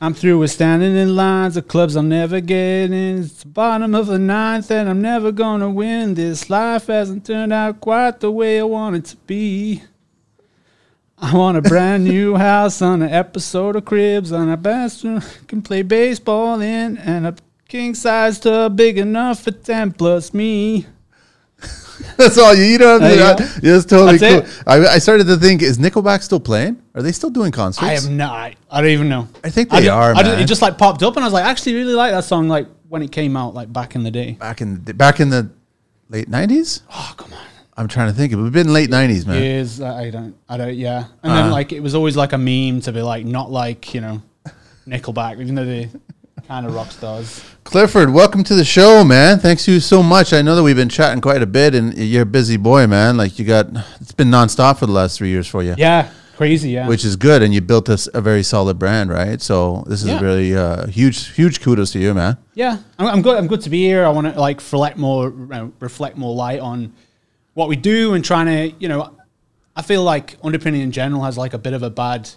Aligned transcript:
I'm 0.00 0.14
through 0.14 0.38
with 0.38 0.52
standing 0.52 0.96
in 0.96 1.16
lines 1.16 1.56
of 1.56 1.66
clubs 1.66 1.96
I'm 1.96 2.08
never 2.08 2.40
getting. 2.40 3.18
It's 3.18 3.42
the 3.42 3.48
bottom 3.48 3.96
of 3.96 4.06
the 4.06 4.18
ninth, 4.18 4.70
and 4.70 4.88
I'm 4.88 5.02
never 5.02 5.32
gonna 5.32 5.68
win. 5.68 6.14
This 6.14 6.48
life 6.48 6.86
hasn't 6.86 7.26
turned 7.26 7.52
out 7.52 7.80
quite 7.80 8.20
the 8.20 8.30
way 8.30 8.60
I 8.60 8.62
want 8.62 8.94
it 8.94 9.04
to 9.06 9.16
be. 9.16 9.82
I 11.18 11.34
want 11.34 11.56
a 11.56 11.62
brand 11.62 12.04
new 12.08 12.36
house 12.36 12.80
on 12.80 13.02
an 13.02 13.10
episode 13.10 13.74
of 13.74 13.86
Cribs, 13.86 14.30
on 14.30 14.48
a 14.48 14.56
bathroom 14.56 15.20
can 15.48 15.62
play 15.62 15.82
baseball 15.82 16.60
in, 16.60 16.96
and 16.98 17.26
a 17.26 17.34
king 17.66 17.96
size 17.96 18.38
tub 18.38 18.76
big 18.76 18.98
enough 18.98 19.42
for 19.42 19.50
ten 19.50 19.90
plus 19.90 20.32
me. 20.32 20.86
That's 22.16 22.38
all 22.38 22.54
you. 22.54 22.62
You 22.62 22.78
don't. 22.78 23.02
Have 23.02 23.36
to, 23.38 23.42
yeah, 23.66 23.72
that's 23.72 23.84
totally 23.84 24.18
That's 24.18 24.48
cool. 24.48 24.62
I, 24.64 24.86
I 24.86 24.98
started 24.98 25.26
to 25.26 25.36
think: 25.36 25.60
Is 25.60 25.78
Nickelback 25.78 26.22
still 26.22 26.38
playing? 26.38 26.80
Are 26.98 27.02
they 27.02 27.12
still 27.12 27.30
doing 27.30 27.52
concerts? 27.52 27.86
I 27.86 27.92
have 27.94 28.10
no, 28.10 28.26
I, 28.28 28.54
I 28.70 28.80
don't 28.80 28.90
even 28.90 29.08
know. 29.08 29.28
I 29.44 29.50
think 29.50 29.72
I 29.72 29.80
they 29.80 29.86
ju- 29.86 29.92
are, 29.92 30.14
I 30.14 30.40
it 30.40 30.46
just 30.46 30.62
like 30.62 30.76
popped 30.76 31.02
up, 31.02 31.14
and 31.16 31.24
I 31.24 31.26
was 31.26 31.32
like, 31.32 31.44
I 31.44 31.50
actually 31.50 31.74
really 31.74 31.94
like 31.94 32.12
that 32.12 32.24
song. 32.24 32.48
Like 32.48 32.66
when 32.88 33.02
it 33.02 33.12
came 33.12 33.36
out, 33.36 33.54
like 33.54 33.72
back 33.72 33.94
in 33.94 34.02
the 34.02 34.10
day. 34.10 34.32
back 34.32 34.60
in 34.60 34.84
the, 34.84 34.94
back 34.94 35.20
in 35.20 35.30
the 35.30 35.48
late 36.08 36.28
nineties. 36.28 36.82
Oh 36.92 37.14
come 37.16 37.32
on. 37.32 37.38
I'm 37.76 37.86
trying 37.86 38.08
to 38.08 38.12
think. 38.14 38.34
We've 38.34 38.52
been 38.52 38.72
late 38.72 38.90
nineties, 38.90 39.24
man. 39.26 39.40
Years, 39.40 39.80
I 39.80 40.06
I 40.06 40.10
don't, 40.10 40.34
I 40.48 40.56
don't, 40.56 40.74
yeah. 40.74 41.04
And 41.22 41.32
Uh-huh. 41.32 41.42
then 41.42 41.50
like 41.52 41.72
it 41.72 41.80
was 41.80 41.94
always 41.94 42.16
like 42.16 42.32
a 42.32 42.38
meme 42.38 42.80
to 42.82 42.92
be 42.92 43.00
like 43.02 43.24
not 43.24 43.50
like 43.52 43.94
you 43.94 44.00
know, 44.00 44.20
Nickelback, 44.88 45.40
even 45.40 45.54
though 45.54 45.64
they 45.64 45.88
kind 46.48 46.66
of 46.66 46.74
rock 46.74 46.90
stars. 46.90 47.44
Clifford, 47.64 48.10
welcome 48.12 48.42
to 48.42 48.54
the 48.54 48.64
show, 48.64 49.04
man. 49.04 49.38
Thanks 49.38 49.68
you 49.68 49.78
so 49.78 50.02
much. 50.02 50.32
I 50.32 50.40
know 50.42 50.56
that 50.56 50.62
we've 50.62 50.74
been 50.74 50.88
chatting 50.88 51.20
quite 51.20 51.42
a 51.42 51.46
bit, 51.46 51.74
and 51.74 51.94
you're 51.96 52.22
a 52.22 52.26
busy 52.26 52.56
boy, 52.56 52.86
man. 52.86 53.16
Like 53.18 53.38
you 53.38 53.44
got, 53.44 53.66
it's 54.00 54.12
been 54.12 54.28
nonstop 54.30 54.78
for 54.78 54.86
the 54.86 54.92
last 54.92 55.18
three 55.18 55.28
years 55.28 55.46
for 55.46 55.62
you, 55.62 55.74
Yeah, 55.76 56.10
crazy, 56.38 56.70
yeah. 56.70 56.86
which 56.88 57.04
is 57.04 57.16
good. 57.16 57.42
And 57.42 57.52
you 57.52 57.60
built 57.60 57.88
us 57.88 58.08
a 58.14 58.20
very 58.20 58.42
solid 58.42 58.78
brand, 58.78 59.10
right? 59.10 59.40
So 59.42 59.84
this 59.90 60.00
is 60.02 60.08
Yeah. 60.08 60.20
really 60.28 60.56
uh, 60.56 60.86
huge, 60.86 61.18
huge 61.40 61.60
kudos 61.60 61.90
to 61.92 61.98
you, 61.98 62.14
man. 62.14 62.36
yeah, 62.54 62.74
I'm, 62.98 63.06
I'm 63.14 63.22
good. 63.22 63.36
I'm 63.38 63.48
good 63.52 63.60
to 63.62 63.70
be 63.70 63.82
here. 63.90 64.04
I 64.06 64.10
want 64.16 64.26
to 64.32 64.40
like 64.40 64.58
reflect 64.58 64.96
more, 64.96 65.24
uh, 65.52 65.66
reflect 65.80 66.16
more 66.16 66.34
light 66.34 66.60
on 66.60 66.92
what 67.54 67.68
we 67.68 67.76
do 67.76 68.14
and 68.14 68.24
trying 68.24 68.46
to, 68.46 68.76
you 68.82 68.88
know, 68.88 69.00
I 69.74 69.82
feel 69.82 70.02
like 70.12 70.36
underpinning 70.42 70.80
in 70.82 70.92
general 70.92 71.22
has 71.24 71.36
like 71.36 71.54
a 71.54 71.58
bit 71.66 71.72
of 71.74 71.82
a 71.82 71.90
bad 71.90 72.30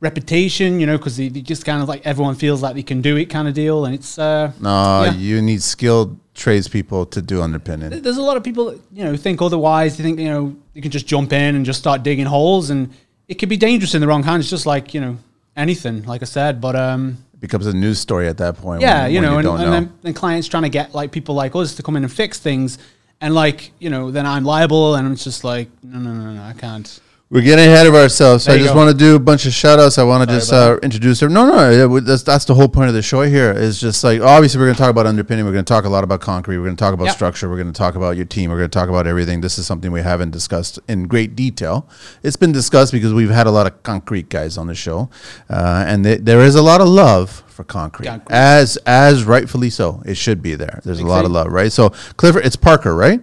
reputation, 0.00 0.78
you 0.80 0.86
know, 0.86 0.96
because 0.98 1.16
they, 1.16 1.28
they 1.28 1.40
just 1.40 1.64
kind 1.64 1.82
of 1.82 1.88
like 1.88 2.04
everyone 2.06 2.34
feels 2.34 2.62
like 2.62 2.74
they 2.74 2.82
can 2.82 3.00
do 3.00 3.16
it 3.16 3.26
kind 3.26 3.48
of 3.48 3.54
deal, 3.54 3.84
and 3.86 3.94
it's 3.94 4.18
uh, 4.18 4.52
No, 4.60 5.04
Yeah. 5.04 5.12
you 5.14 5.40
need 5.42 5.62
skilled 5.62 6.18
tradespeople 6.34 7.06
to 7.06 7.22
do 7.22 7.40
underpinning. 7.42 8.02
there's 8.02 8.18
a 8.18 8.22
lot 8.22 8.36
of 8.36 8.44
people 8.44 8.66
that, 8.66 8.78
you 8.92 9.02
know 9.04 9.16
think 9.16 9.40
otherwise. 9.40 9.96
They 9.96 10.02
think 10.04 10.18
you 10.20 10.28
know 10.28 10.54
you 10.74 10.82
can 10.82 10.90
just 10.90 11.06
jump 11.06 11.32
in 11.32 11.54
and 11.56 11.64
just 11.64 11.78
start 11.78 12.02
digging 12.02 12.26
holes, 12.26 12.68
and 12.70 12.90
it 13.28 13.34
could 13.34 13.48
be 13.48 13.56
dangerous 13.56 13.94
in 13.94 14.00
the 14.00 14.06
wrong 14.06 14.22
hands, 14.22 14.48
just 14.50 14.66
like 14.66 14.94
you 14.94 15.00
know 15.00 15.16
anything, 15.56 16.04
like 16.04 16.22
I 16.22 16.26
said. 16.26 16.60
But 16.60 16.76
um, 16.76 17.18
It 17.34 17.40
becomes 17.40 17.66
a 17.66 17.72
news 17.72 17.98
story 17.98 18.28
at 18.28 18.38
that 18.38 18.56
point. 18.56 18.82
yeah, 18.82 19.02
when- 19.04 19.12
you 19.12 19.20
know, 19.20 19.38
and, 19.38 19.48
and 19.48 19.72
then, 19.72 19.92
then 20.02 20.14
clients 20.14 20.48
trying 20.48 20.62
to 20.64 20.68
get 20.68 20.94
like 20.94 21.12
people 21.12 21.34
like 21.34 21.54
us 21.56 21.74
to 21.76 21.82
come 21.82 21.96
in 21.96 22.04
and 22.04 22.12
fix 22.12 22.38
things, 22.38 22.78
and 23.20 23.34
like 23.34 23.72
you 23.78 23.90
know, 23.90 24.10
then 24.10 24.26
I'm 24.26 24.44
liable, 24.44 24.94
and 24.96 25.10
it's 25.12 25.24
just 25.24 25.44
like 25.44 25.68
no, 25.82 25.98
no, 25.98 26.12
no, 26.12 26.32
no, 26.34 26.42
I 26.42 26.52
can't. 26.52 27.00
We're 27.28 27.42
getting 27.42 27.64
ahead 27.66 27.88
of 27.88 27.94
ourselves. 27.96 28.44
So 28.44 28.52
I 28.52 28.58
just 28.58 28.72
want 28.72 28.88
to 28.88 28.96
do 28.96 29.16
a 29.16 29.18
bunch 29.18 29.46
of 29.46 29.52
shout 29.52 29.80
outs. 29.80 29.98
I 29.98 30.04
want 30.04 30.28
to 30.28 30.32
just 30.36 30.52
uh, 30.52 30.78
introduce 30.80 31.18
her. 31.18 31.28
No, 31.28 31.44
no, 31.44 31.98
that's, 31.98 32.22
that's 32.22 32.44
the 32.44 32.54
whole 32.54 32.68
point 32.68 32.86
of 32.88 32.94
the 32.94 33.02
show 33.02 33.22
here 33.22 33.50
is 33.50 33.80
just 33.80 34.04
like, 34.04 34.20
obviously, 34.20 34.60
we're 34.60 34.66
going 34.66 34.76
to 34.76 34.80
talk 34.80 34.90
about 34.90 35.06
underpinning. 35.08 35.44
We're 35.44 35.50
going 35.50 35.64
to 35.64 35.68
talk 35.68 35.86
a 35.86 35.88
lot 35.88 36.04
about 36.04 36.20
concrete. 36.20 36.58
We're 36.58 36.66
going 36.66 36.76
to 36.76 36.80
talk 36.80 36.94
about 36.94 37.06
Yep. 37.06 37.14
structure. 37.16 37.50
We're 37.50 37.56
going 37.56 37.72
to 37.72 37.76
talk 37.76 37.96
about 37.96 38.14
your 38.14 38.26
team. 38.26 38.48
We're 38.50 38.58
going 38.58 38.70
to 38.70 38.78
talk 38.78 38.88
about 38.88 39.08
everything. 39.08 39.40
This 39.40 39.58
is 39.58 39.66
something 39.66 39.90
we 39.90 40.02
haven't 40.02 40.30
discussed 40.30 40.78
in 40.86 41.08
great 41.08 41.34
detail. 41.34 41.88
It's 42.22 42.36
been 42.36 42.52
discussed 42.52 42.92
because 42.92 43.12
we've 43.12 43.30
had 43.30 43.48
a 43.48 43.50
lot 43.50 43.66
of 43.66 43.82
concrete 43.82 44.28
guys 44.28 44.56
on 44.56 44.68
the 44.68 44.76
show. 44.76 45.10
Uh, 45.50 45.84
and 45.84 46.04
th- 46.04 46.20
there 46.22 46.42
is 46.42 46.54
a 46.54 46.62
lot 46.62 46.80
of 46.80 46.86
love 46.86 47.42
for 47.48 47.64
concrete, 47.64 48.06
Concrete. 48.06 48.36
as 48.36 48.76
as 48.86 49.24
rightfully 49.24 49.70
so. 49.70 50.00
It 50.06 50.16
should 50.16 50.42
be 50.42 50.54
there. 50.54 50.80
There's 50.84 51.00
a 51.00 51.06
lot 51.06 51.24
of 51.24 51.32
love, 51.32 51.48
right? 51.50 51.72
So, 51.72 51.88
Clifford, 52.18 52.46
it's 52.46 52.54
Parker, 52.54 52.94
right? 52.94 53.20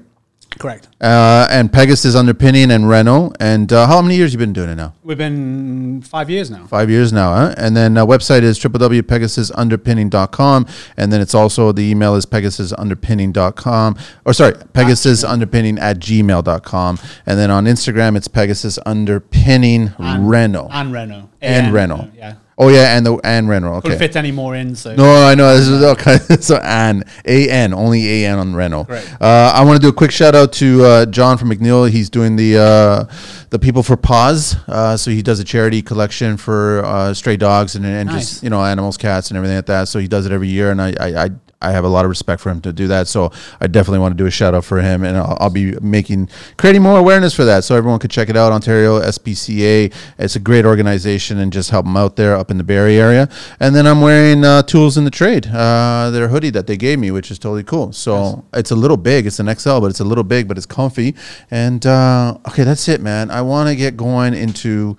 Correct. 0.60 0.88
Uh, 1.02 1.48
and 1.50 1.72
Pegasus 1.74 2.16
underpinning 2.16 2.72
and 2.72 2.88
Reno. 2.88 3.32
And 3.40 3.72
uh, 3.74 3.88
how 3.88 4.02
many 4.02 4.16
years 4.16 4.32
you 4.34 4.40
been 4.40 4.54
doing 4.54 4.70
it 4.70 4.76
now? 4.76 4.94
We've 5.04 5.18
been 5.18 6.02
five 6.04 6.30
years 6.30 6.50
now. 6.50 6.66
Five 6.68 6.90
years 6.90 7.12
now, 7.12 7.34
huh? 7.34 7.56
And 7.58 7.76
then 7.76 7.98
uh, 7.98 8.06
website 8.06 8.44
is 8.44 8.60
www.pegasusunderpinning.com. 8.60 10.68
And 10.98 11.12
then 11.12 11.22
it's 11.22 11.34
also, 11.34 11.72
the 11.72 11.84
email 11.84 12.16
is 12.16 12.26
pegasusunderpinning.com. 12.26 13.98
Or 14.26 14.34
sorry, 14.34 14.54
pegasusunderpinning 14.54 15.80
at 15.80 16.00
gmail.com. 16.00 17.00
And 17.26 17.40
then 17.40 17.52
on 17.52 17.66
Instagram, 17.66 18.16
it's 18.16 18.28
Pegasus 18.28 18.78
Underpinning 18.86 19.94
And- 19.98 20.30
Reno. 20.30 20.70
and 20.72 20.94
Reno 20.94 21.30
And 21.42 21.74
Reno. 21.74 22.10
yeah. 22.16 22.36
Oh, 22.58 22.70
yeah, 22.70 22.96
and 22.96 23.06
the 23.06 23.16
and 23.24 23.50
Reno. 23.50 23.82
Couldn't 23.82 23.98
fit 23.98 24.16
any 24.16 24.32
more 24.32 24.56
in, 24.56 24.76
so 24.76 24.96
No, 24.96 25.26
I 25.26 25.34
know 25.36 25.58
this 25.58 25.68
is 25.68 25.84
okay. 25.84 26.18
so 26.40 26.58
An 26.58 27.04
A 27.26 27.50
N 27.50 27.74
only 27.74 28.24
A 28.24 28.28
N 28.30 28.38
on 28.40 28.54
Reno. 28.56 28.84
Correct. 28.84 29.18
Uh, 29.20 29.52
I 29.56 29.64
want 29.64 29.78
to 29.78 29.82
do 29.82 29.90
a 29.90 29.94
quick 29.94 30.12
shout 30.12 30.36
out 30.36 30.54
to 30.54 30.84
uh, 30.84 31.06
John 31.08 31.38
from 31.38 31.50
McNeil. 31.50 31.90
He's 31.90 32.10
doing 32.10 32.36
the 32.36 32.58
uh, 32.58 33.14
the 33.50 33.58
People 33.60 33.82
for 33.82 33.98
Paws. 33.98 34.56
Uh, 34.68 34.96
so 34.98 35.10
he 35.10 35.22
does 35.24 35.40
a 35.40 35.44
charity 35.44 35.82
collection 35.82 36.38
for 36.38 36.84
uh, 36.86 37.14
stray 37.14 37.38
dogs 37.38 37.76
and, 37.76 37.86
and 37.86 38.10
Nice. 38.10 38.30
just 38.32 38.44
you 38.44 38.50
know 38.50 38.64
animals, 38.64 38.98
cats, 38.98 39.30
and 39.32 39.38
everything 39.38 39.56
like 39.58 39.66
that. 39.68 39.88
So 39.88 39.98
he 40.00 40.08
does 40.08 40.26
it 40.26 40.32
every 40.32 40.50
year, 40.50 40.70
and 40.72 40.82
I 40.82 40.94
I. 41.00 41.24
I 41.26 41.30
I 41.64 41.72
have 41.72 41.86
a 41.86 41.90
lot 41.90 42.06
of 42.06 42.10
respect 42.10 42.42
for 42.42 42.50
him 42.50 42.62
to 42.62 42.74
do 42.74 42.88
that, 42.88 43.08
so 43.08 43.32
I 43.60 43.68
definitely 43.68 44.00
want 44.00 44.18
to 44.18 44.22
do 44.22 44.28
a 44.28 44.32
shout 44.32 44.54
out 44.54 44.66
for 44.66 44.82
him, 44.82 45.04
and 45.04 45.18
I'll, 45.18 45.38
I'll 45.40 45.50
be 45.50 45.72
making 45.80 46.30
creating 46.58 46.82
more 46.82 46.98
awareness 47.00 47.34
for 47.34 47.46
that, 47.46 47.64
so 47.64 47.76
everyone 47.76 48.00
could 48.00 48.12
check 48.12 48.30
it 48.30 48.38
out. 48.38 48.52
Ontario 48.52 49.00
SPCA, 49.02 49.94
it's 50.18 50.36
a 50.36 50.40
great 50.40 50.66
organization, 50.66 51.40
and 51.40 51.52
just 51.52 51.70
help 51.70 51.86
them 51.86 51.98
out 51.98 52.16
there 52.16 52.36
up 52.36 52.52
in 52.52 52.58
the 52.58 52.64
Barrie 52.64 52.98
area. 52.98 53.30
And 53.60 53.76
then 53.76 53.88
I'm 53.88 54.02
wearing 54.02 54.44
uh, 54.44 54.64
Tools 54.64 54.98
in 54.98 55.06
the 55.06 55.12
Trade, 55.12 55.48
uh, 55.48 56.10
their 56.12 56.28
hoodie 56.28 56.52
that 56.52 56.68
they 56.68 56.78
gave 56.78 57.00
me, 57.00 57.12
which 57.12 57.32
is 57.32 57.40
totally 57.40 57.64
cool. 57.64 57.92
So 57.94 58.46
it's 58.54 58.72
a 58.72 58.76
little 58.76 58.98
big, 58.98 59.26
it's 59.26 59.40
an 59.40 59.54
XL, 59.54 59.80
but 59.80 59.88
it's 59.88 60.00
a 60.00 60.06
little 60.06 60.24
big, 60.24 60.48
but 60.48 60.58
it's 60.58 60.66
comfy. 60.66 61.16
And 61.50 61.86
uh, 61.86 62.38
okay, 62.48 62.64
that's 62.64 62.88
it, 62.88 63.02
man. 63.02 63.32
I 63.32 63.42
want 63.42 63.70
to 63.70 63.76
get 63.76 63.98
going 63.98 64.34
into 64.34 64.98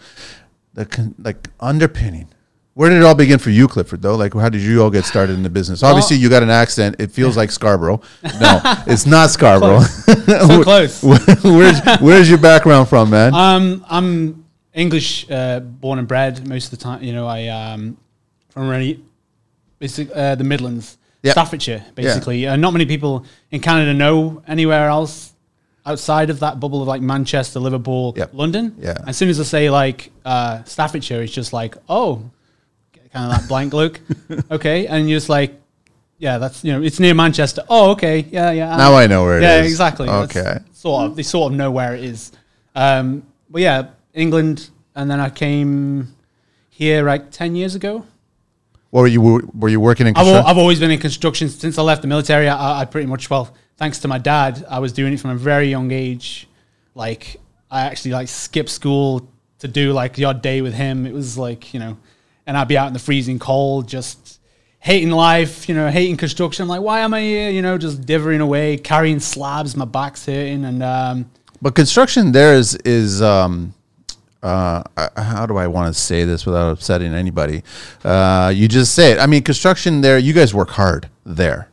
the 0.75 0.87
con- 0.87 1.15
like 1.19 1.49
underpinning. 1.61 2.29
Where 2.75 2.91
did 2.91 2.99
it 2.99 3.05
all 3.05 3.15
begin 3.15 3.39
for 3.39 3.51
you, 3.51 3.69
Clifford? 3.69 4.03
Though, 4.03 4.17
like, 4.17 4.35
how 4.35 4.49
did 4.49 4.61
you 4.61 4.83
all 4.83 4.91
get 4.91 5.05
started 5.05 5.35
in 5.35 5.45
the 5.45 5.51
business? 5.51 5.85
Obviously, 5.85 6.17
you 6.17 6.29
got 6.29 6.43
an 6.43 6.51
accent. 6.51 6.97
It 6.99 7.13
feels 7.13 7.37
like 7.37 7.53
Scarborough. 7.53 8.01
No, 8.41 8.61
it's 8.89 9.07
not 9.07 9.31
Scarborough. 9.31 9.81
so 9.83 10.63
close. 10.65 11.01
where's 11.03 11.81
Where's 12.01 12.29
your 12.29 12.39
background 12.39 12.89
from, 12.89 13.11
man? 13.11 13.33
Um, 13.33 13.87
I'm 13.89 14.45
English, 14.73 15.31
uh, 15.31 15.61
born 15.61 16.01
and 16.01 16.09
bred 16.09 16.49
most 16.49 16.73
of 16.73 16.79
the 16.79 16.83
time. 16.85 17.01
You 17.05 17.13
know, 17.13 17.29
I 17.29 17.47
um, 17.47 17.97
from 18.49 18.69
really, 18.69 19.05
basic, 19.79 20.11
uh, 20.13 20.35
the 20.35 20.43
Midlands, 20.45 20.99
Yeah. 21.23 21.31
Staffordshire, 21.31 21.85
basically. 21.95 22.45
Uh, 22.49 22.57
not 22.57 22.73
many 22.73 22.87
people 22.87 23.25
in 23.53 23.61
Canada 23.61 23.95
know 23.95 24.43
anywhere 24.49 24.89
else 24.89 25.33
outside 25.87 26.29
of 26.31 26.41
that 26.41 26.59
bubble 26.59 26.83
of 26.83 26.89
like 26.89 27.03
Manchester, 27.03 27.61
Liverpool, 27.61 28.15
Yep. 28.17 28.31
London. 28.35 28.75
Yeah. 28.81 28.97
As 29.07 29.17
soon 29.17 29.29
as 29.29 29.39
I 29.39 29.45
say 29.45 29.71
like 29.71 30.11
uh, 30.25 30.65
Staffordshire, 30.65 31.23
it's 31.23 31.33
just 31.33 31.53
like 31.53 31.77
oh, 31.89 32.31
kind 33.15 33.33
of 33.33 33.41
that 33.41 33.49
blank 33.49 33.73
look. 33.73 34.01
okay, 34.51 34.87
and 34.87 35.09
you're 35.09 35.17
just 35.17 35.29
like. 35.29 35.61
Yeah, 36.17 36.39
that's 36.39 36.65
you 36.65 36.73
know, 36.73 36.81
it's 36.81 37.01
near 37.01 37.13
Manchester. 37.13 37.65
Oh, 37.69 37.91
okay, 37.91 38.21
yeah, 38.31 38.53
yeah. 38.53 38.77
Now 38.77 38.95
I 38.95 39.09
know 39.09 39.25
where 39.25 39.39
it 39.39 39.43
yeah, 39.43 39.61
is. 39.61 39.67
exactly. 39.73 40.07
That's 40.07 40.35
Okay. 40.37 40.59
Sort 40.73 41.05
of. 41.07 41.17
They 41.17 41.25
sort 41.25 41.53
of 41.53 41.59
know 41.59 41.71
where 41.73 41.95
it 41.97 42.05
is. 42.05 42.31
Um, 42.75 43.25
but 43.51 43.61
yeah, 43.63 43.89
England, 44.15 44.71
and 44.95 45.11
then 45.11 45.19
I 45.19 45.29
came 45.29 46.15
here 46.71 47.05
like 47.05 47.31
ten 47.33 47.57
years 47.57 47.75
ago. 47.75 48.07
What 48.91 49.01
were 49.03 49.07
you 49.09 49.51
Were 49.59 49.69
you 49.69 49.81
working 49.81 50.07
in 50.07 50.13
I've, 50.17 50.19
al- 50.19 50.25
construction? 50.35 50.51
I've 50.51 50.59
always 50.59 50.79
been 50.79 50.93
in 50.93 51.01
construction 51.01 51.49
since 51.49 51.79
I 51.79 51.83
left 51.83 52.03
the 52.03 52.09
military. 52.09 52.49
I, 52.49 52.83
I 52.83 52.85
pretty 52.85 53.09
much 53.09 53.29
well, 53.29 53.53
thanks 53.77 53.99
to 53.99 54.09
my 54.09 54.19
dad, 54.19 54.65
I 54.71 54.79
was 54.79 54.93
doing 54.93 55.13
it 55.13 55.21
from 55.21 55.31
a 55.31 55.37
very 55.37 55.67
young 55.69 55.91
age. 55.91 56.47
Like 56.95 57.39
I 57.73 57.83
actually 57.83 58.13
like 58.13 58.29
skipped 58.29 58.71
school 58.71 59.29
to 59.59 59.69
do 59.69 59.93
like 59.93 60.15
the 60.15 60.27
odd 60.27 60.43
day 60.43 60.63
with 60.63 60.75
him. 60.75 61.07
It 61.07 61.13
was 61.13 61.37
like 61.37 61.75
you 61.75 61.81
know, 61.81 61.99
and 62.47 62.57
I'd 62.57 62.69
be 62.69 62.77
out 62.79 62.87
in 62.89 62.93
the 62.93 62.99
freezing 62.99 63.39
cold, 63.39 63.89
just 63.89 64.41
hating 64.81 65.11
life. 65.11 65.69
You 65.69 65.75
know, 65.75 65.89
hating 65.91 66.17
construction. 66.17 66.63
I'm 66.65 66.69
like, 66.69 66.83
why 66.83 67.01
am 67.01 67.15
I 67.15 67.21
here? 67.21 67.51
You 67.51 67.63
know, 67.63 67.79
just 67.79 68.03
divvying 68.03 68.41
away, 68.41 68.77
carrying 68.77 69.21
slabs. 69.21 69.77
My 69.77 69.85
back's 69.85 70.27
hurting, 70.27 70.65
and 70.65 70.83
um, 70.83 71.31
But 71.63 71.75
construction 71.75 72.33
there 72.33 72.55
is 72.55 72.75
is 72.85 73.23
um, 73.23 73.75
uh, 74.43 74.83
how 75.17 75.47
do 75.47 75.57
I 75.57 75.67
want 75.67 75.95
to 75.95 75.99
say 75.99 76.25
this 76.25 76.45
without 76.45 76.71
upsetting 76.71 77.15
anybody? 77.15 77.63
Uh, 78.05 78.53
you 78.55 78.69
just 78.69 78.95
say 78.95 79.13
it. 79.13 79.19
I 79.19 79.27
mean, 79.27 79.43
construction 79.43 80.01
there. 80.03 80.19
You 80.19 80.33
guys 80.35 80.53
work 80.55 80.71
hard 80.71 81.09
there. 81.25 81.69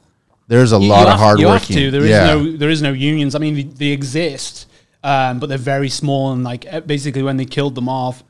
There's 0.47 0.71
a 0.74 0.79
You- 0.79 0.88
lot 0.88 1.01
you 1.01 1.03
of 1.06 1.09
have- 1.12 1.19
hard 1.19 1.39
you 1.39 1.47
working. 1.47 1.77
Have 1.77 1.85
to. 1.85 1.91
There 1.91 2.01
is 2.03 2.09
yeah. 2.09 2.25
no 2.33 2.57
there 2.57 2.69
is 2.69 2.81
no 2.81 2.91
unions. 2.94 3.35
I 3.35 3.39
mean, 3.39 3.56
they, 3.56 3.63
they 3.63 3.88
exist, 3.88 4.67
um, 5.03 5.39
but 5.39 5.47
they're 5.50 5.57
very 5.57 5.89
small. 5.89 6.31
And 6.33 6.44
like 6.44 6.65
basically, 6.88 7.24
when 7.24 7.38
they 7.38 7.45
killed 7.45 7.75
them 7.75 7.88
off, 7.89 8.24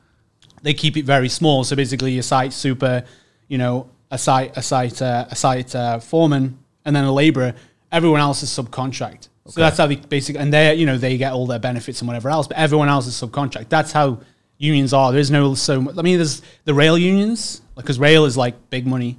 they 0.62 0.74
keep 0.74 0.96
it 0.96 1.04
very 1.04 1.28
small. 1.28 1.64
So 1.64 1.76
basically, 1.76 2.18
a 2.18 2.22
site 2.22 2.52
super, 2.52 3.04
you 3.48 3.58
know, 3.58 3.88
a 4.10 4.18
site 4.18 4.56
a 4.56 4.62
site 4.62 5.00
uh, 5.02 5.26
a 5.30 5.34
site 5.36 5.74
uh, 5.74 5.98
foreman, 5.98 6.58
and 6.84 6.94
then 6.96 7.04
a 7.04 7.12
labourer. 7.12 7.54
Everyone 7.90 8.20
else 8.20 8.42
is 8.42 8.48
subcontract. 8.48 9.28
So 9.48 9.60
that's 9.60 9.76
how 9.76 9.86
they 9.86 9.96
basically, 9.96 10.40
and 10.40 10.52
they 10.52 10.74
you 10.74 10.86
know 10.86 10.96
they 10.96 11.16
get 11.18 11.32
all 11.32 11.46
their 11.46 11.58
benefits 11.58 12.00
and 12.00 12.08
whatever 12.08 12.30
else. 12.30 12.46
But 12.46 12.56
everyone 12.58 12.88
else 12.88 13.06
is 13.06 13.14
subcontract. 13.14 13.68
That's 13.68 13.92
how 13.92 14.20
unions 14.56 14.92
are. 14.92 15.12
There's 15.12 15.30
no 15.30 15.54
so. 15.54 15.74
I 15.98 16.02
mean, 16.02 16.16
there's 16.18 16.42
the 16.64 16.74
rail 16.74 16.96
unions. 16.96 17.60
because 17.74 17.98
rail 17.98 18.24
is 18.24 18.36
like 18.36 18.54
big 18.70 18.86
money, 18.86 19.18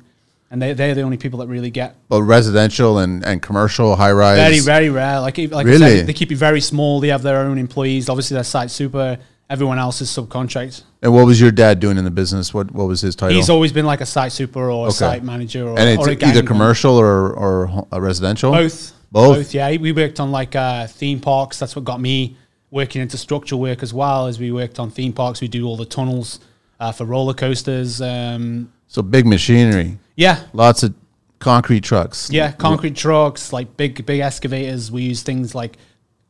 and 0.50 0.62
they 0.62 0.74
they're 0.74 0.95
the 0.95 1.01
only 1.01 1.18
people 1.18 1.40
that 1.40 1.48
really 1.48 1.69
get 1.72 1.95
But 2.07 2.22
residential 2.24 3.00
and, 3.00 3.24
and 3.25 3.42
commercial 3.42 3.95
high 3.98 4.12
rise. 4.13 4.38
very 4.38 4.60
very 4.60 4.90
rare. 4.90 5.19
Like 5.19 5.38
like 5.38 5.54
I 5.68 5.69
Really? 5.69 5.98
said, 5.98 6.07
they 6.07 6.13
keep 6.13 6.31
it 6.31 6.38
very 6.38 6.62
small. 6.62 7.00
They 7.01 7.10
have 7.10 7.22
their 7.24 7.40
own 7.40 7.57
employees. 7.57 8.07
Obviously, 8.10 8.36
they're 8.36 8.44
site 8.45 8.72
super. 8.72 9.18
Everyone 9.50 9.78
else 9.78 10.00
is 10.01 10.10
subcontract. 10.10 10.84
And 11.04 11.14
what 11.14 11.26
was 11.26 11.40
your 11.40 11.52
dad 11.52 11.80
doing 11.82 11.98
in 11.98 12.06
the 12.06 12.12
business? 12.12 12.54
What 12.54 12.72
what 12.72 12.86
was 12.88 13.02
his 13.02 13.16
title? 13.16 13.36
He's 13.36 13.50
always 13.50 13.72
been 13.74 13.86
like 13.86 14.00
a 14.02 14.06
site 14.06 14.32
super 14.32 14.72
or 14.72 14.86
a 14.86 14.90
Okay. 14.90 14.96
site 14.96 15.24
manager 15.24 15.68
or, 15.68 15.78
and 15.78 15.90
it's 15.90 16.08
or 16.08 16.12
a 16.12 16.26
either 16.30 16.42
commercial 16.44 16.98
or 16.98 17.32
or 17.34 17.66
ho- 17.68 17.88
uh, 17.94 18.00
residential. 18.02 18.52
Both. 18.52 18.94
Both? 19.12 19.54
Yeah. 19.54 19.76
We 19.78 19.92
worked 19.92 20.20
on 20.20 20.32
like 20.32 20.56
uh, 20.56 20.88
theme 20.88 21.20
parks. 21.20 21.60
That's 21.60 21.76
what 21.76 21.84
got 21.86 22.00
me 22.00 22.38
working 22.72 23.02
into 23.02 23.18
structural 23.18 23.60
work 23.62 23.84
as 23.84 23.94
well 23.94 24.26
as 24.28 24.40
we 24.40 24.52
worked 24.52 24.80
on 24.80 24.90
theme 24.90 25.14
parks. 25.14 25.42
We 25.42 25.48
do 25.50 25.68
all 25.68 25.78
the 25.78 25.86
tunnels 25.86 26.40
uh, 26.80 26.92
for 26.94 27.06
roller 27.06 27.34
coasters. 27.36 28.02
Um, 28.02 28.72
So 28.88 29.02
big 29.04 29.26
machinery, 29.28 30.00
yeah. 30.16 30.44
lots 30.54 30.84
of 30.84 30.94
concrete 31.40 31.82
trucks. 31.84 32.30
Yeah. 32.32 32.54
Concrete 32.54 32.96
trucks, 32.96 33.52
like 33.54 33.76
big, 33.78 34.06
big 34.06 34.22
excavators. 34.22 34.90
We 34.92 35.04
use 35.04 35.22
things 35.22 35.54
like 35.54 35.78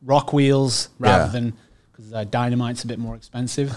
rock 0.02 0.32
wheels 0.32 0.88
rather 0.98 1.24
Yeah. 1.26 1.30
than 1.30 1.52
because 1.92 2.12
uh, 2.12 2.24
dynamite's 2.24 2.82
a 2.84 2.86
bit 2.88 2.98
more 2.98 3.14
expensive. 3.14 3.70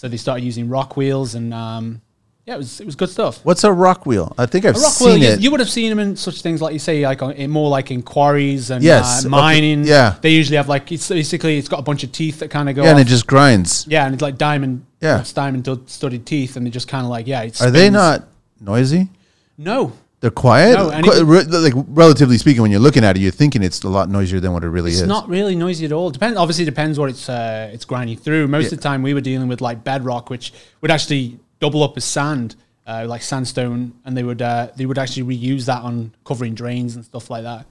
So 0.00 0.08
they 0.08 0.16
started 0.16 0.42
using 0.42 0.66
rock 0.70 0.96
wheels 0.96 1.34
and 1.34 1.52
um, 1.52 2.00
yeah, 2.46 2.54
it 2.54 2.56
was, 2.56 2.80
it 2.80 2.86
was 2.86 2.96
good 2.96 3.10
stuff. 3.10 3.44
What's 3.44 3.64
a 3.64 3.70
rock 3.72 4.06
wheel? 4.06 4.34
I 4.38 4.46
think 4.46 4.64
I've 4.64 4.74
A 4.74 4.78
rock 4.78 4.92
seen 4.92 5.08
wheel, 5.08 5.18
you, 5.18 5.28
it. 5.28 5.40
you 5.40 5.50
would 5.50 5.60
have 5.60 5.68
seen 5.68 5.90
them 5.90 5.98
in 5.98 6.16
such 6.16 6.40
things 6.40 6.62
like 6.62 6.72
you 6.72 6.78
say, 6.78 7.04
like 7.06 7.20
on, 7.20 7.32
in 7.32 7.50
more 7.50 7.68
like 7.68 7.90
in 7.90 8.00
quarries 8.00 8.70
and 8.70 8.82
Yes, 8.82 9.24
uh, 9.24 9.28
okay, 9.28 9.28
mining. 9.28 9.84
yeah. 9.84 10.16
they 10.22 10.30
usually 10.30 10.56
have 10.56 10.70
like 10.70 10.90
it's 10.90 11.06
basically 11.10 11.58
it's 11.58 11.68
got 11.68 11.80
a 11.80 11.82
bunch 11.82 12.02
of 12.02 12.12
teeth 12.12 12.38
that 12.38 12.50
kind 12.50 12.70
of 12.70 12.74
go. 12.76 12.82
yeah, 12.82 12.92
and 12.92 12.98
it 12.98 13.08
just 13.08 13.26
grinds. 13.26 13.86
yeah, 13.90 14.06
and 14.06 14.14
it's 14.14 14.22
like 14.22 14.38
diamond. 14.38 14.86
Yeah. 15.02 15.20
it's 15.20 15.34
diamond 15.34 15.68
studded 15.86 16.24
teeth, 16.24 16.56
and 16.56 16.64
they 16.64 16.70
just 16.70 16.88
kind 16.88 17.04
of 17.04 17.10
like 17.10 17.26
yeah. 17.26 17.46
Are 17.60 17.70
they 17.70 17.90
not 17.90 18.26
noisy? 18.58 19.10
No, 19.58 19.92
They're 20.20 20.30
quiet. 20.30 20.74
No, 20.74 20.90
Qu- 21.02 21.24
re- 21.24 21.44
like 21.44 21.72
relatively 21.88 22.36
speaking, 22.36 22.60
when 22.60 22.70
you're 22.70 22.78
looking 22.80 23.04
at 23.04 23.16
it, 23.16 23.20
you're 23.20 23.32
thinking 23.32 23.62
it's 23.62 23.82
a 23.84 23.88
lot 23.88 24.10
noisier 24.10 24.38
than 24.38 24.52
what 24.52 24.62
it 24.64 24.68
really 24.68 24.90
it's 24.90 24.96
is. 24.96 25.02
It's 25.02 25.08
not 25.08 25.28
really 25.30 25.54
noisy 25.56 25.86
at 25.86 25.92
all. 25.92 26.10
Depends. 26.10 26.36
Obviously, 26.36 26.66
depends 26.66 26.98
what 26.98 27.08
it's 27.08 27.26
uh, 27.28 27.70
it's 27.72 27.86
grinding 27.86 28.18
through. 28.18 28.46
Most 28.48 28.64
Yeah. 28.64 28.72
of 28.72 28.78
the 28.78 28.82
time, 28.82 29.02
we 29.02 29.14
were 29.14 29.22
dealing 29.22 29.48
with 29.48 29.62
like 29.62 29.82
bedrock, 29.82 30.28
which 30.28 30.52
would 30.82 30.90
actually 30.90 31.38
double 31.58 31.82
up 31.82 31.96
as 31.96 32.04
sand, 32.04 32.56
uh, 32.86 33.06
like 33.08 33.22
sandstone, 33.22 33.94
and 34.04 34.14
they 34.14 34.22
would 34.22 34.42
uh, 34.42 34.68
they 34.76 34.84
would 34.84 34.98
actually 34.98 35.22
reuse 35.38 35.64
that 35.64 35.82
on 35.82 36.12
covering 36.24 36.52
drains 36.54 36.96
and 36.96 37.04
stuff 37.04 37.30
like 37.30 37.44
that. 37.44 37.64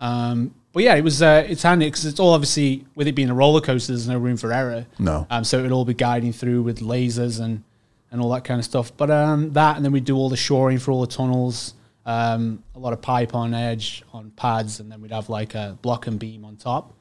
Um, 0.00 0.52
but 0.72 0.82
yeah, 0.82 0.96
it 0.96 1.04
was 1.04 1.22
uh, 1.22 1.46
it's 1.48 1.62
handy 1.62 1.86
because 1.86 2.04
it's 2.06 2.18
all 2.18 2.34
obviously 2.34 2.84
with 2.96 3.06
it 3.06 3.12
being 3.14 3.30
a 3.30 3.34
roller 3.34 3.60
coaster, 3.60 3.92
there's 3.92 4.08
no 4.08 4.18
room 4.18 4.36
for 4.36 4.52
error. 4.52 4.86
No. 4.98 5.28
Um, 5.30 5.44
so 5.44 5.60
it 5.60 5.62
would 5.62 5.70
all 5.72 5.84
be 5.84 5.94
guiding 5.94 6.32
through 6.32 6.62
with 6.62 6.80
lasers 6.80 7.40
and 7.40 7.62
and 8.10 8.20
all 8.20 8.30
that 8.30 8.42
kind 8.42 8.58
of 8.58 8.64
stuff. 8.64 8.90
But 8.96 9.12
um, 9.12 9.52
that 9.52 9.76
and 9.76 9.84
then 9.84 9.92
we 9.92 10.00
do 10.00 10.16
all 10.16 10.28
the 10.28 10.36
shoring 10.36 10.80
for 10.80 10.90
all 10.90 11.00
the 11.00 11.06
tunnels. 11.06 11.74
Um, 12.06 12.62
a 12.74 12.78
lot 12.78 12.92
of 12.92 13.00
pipe 13.00 13.34
on 13.34 13.54
edge 13.54 14.02
on 14.12 14.30
pads, 14.32 14.80
and 14.80 14.92
then 14.92 15.00
we'd 15.00 15.10
have 15.12 15.28
like 15.30 15.54
a 15.54 15.78
block 15.80 16.06
and 16.06 16.18
beam 16.18 16.44
on 16.44 16.56
top 16.56 16.92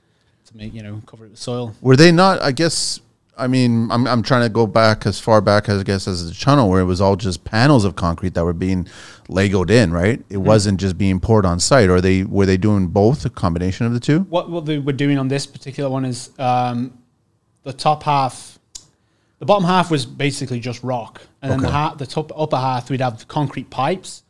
to 0.45 0.57
make 0.57 0.73
you 0.73 0.81
know 0.83 1.01
cover 1.05 1.25
it 1.25 1.31
with 1.31 1.39
soil. 1.39 1.75
Were 1.81 1.95
they 1.97 2.11
not? 2.11 2.41
I 2.41 2.51
guess. 2.51 2.99
I 3.37 3.47
mean, 3.47 3.89
I'm 3.91 4.07
I'm 4.07 4.21
trying 4.23 4.43
to 4.43 4.49
go 4.49 4.65
back 4.67 5.05
as 5.05 5.19
far 5.19 5.41
back 5.41 5.67
as 5.67 5.79
I 5.81 5.83
guess 5.83 6.07
as 6.07 6.27
the 6.29 6.33
channel 6.35 6.69
where 6.69 6.79
it 6.81 6.85
was 6.85 7.01
all 7.01 7.15
just 7.15 7.43
panels 7.43 7.83
of 7.83 7.95
concrete 7.95 8.33
that 8.35 8.45
were 8.45 8.53
being 8.53 8.87
legoed 9.27 9.71
in, 9.71 9.91
right? 9.91 10.19
It 10.29 10.35
Mm-hmm. 10.35 10.43
wasn't 10.43 10.79
just 10.79 10.97
being 10.97 11.19
poured 11.19 11.45
on 11.45 11.59
site. 11.59 11.89
Or 11.89 11.99
they 11.99 12.23
were 12.23 12.45
they 12.45 12.57
doing 12.57 12.87
both, 12.87 13.25
a 13.25 13.29
combination 13.31 13.85
of 13.87 13.93
the 13.93 13.99
two? 13.99 14.19
What 14.29 14.49
what 14.51 14.65
they 14.65 14.77
were 14.79 14.93
doing 14.93 15.17
on 15.17 15.27
this 15.27 15.45
particular 15.47 15.89
one 15.89 16.05
is 16.05 16.29
um, 16.39 16.97
the 17.63 17.73
top 17.73 18.03
half, 18.03 18.59
the 19.39 19.45
bottom 19.45 19.65
half 19.65 19.89
was 19.91 20.05
basically 20.05 20.59
just 20.61 20.81
rock, 20.83 21.21
and 21.41 21.51
then 21.51 21.59
the 21.59 21.71
ha- 21.71 21.95
the 21.95 22.05
top 22.05 22.31
upper 22.37 22.57
half 22.57 22.89
we'd 22.89 23.01
have 23.01 23.27
concrete 23.27 23.69
pipes 23.69 24.22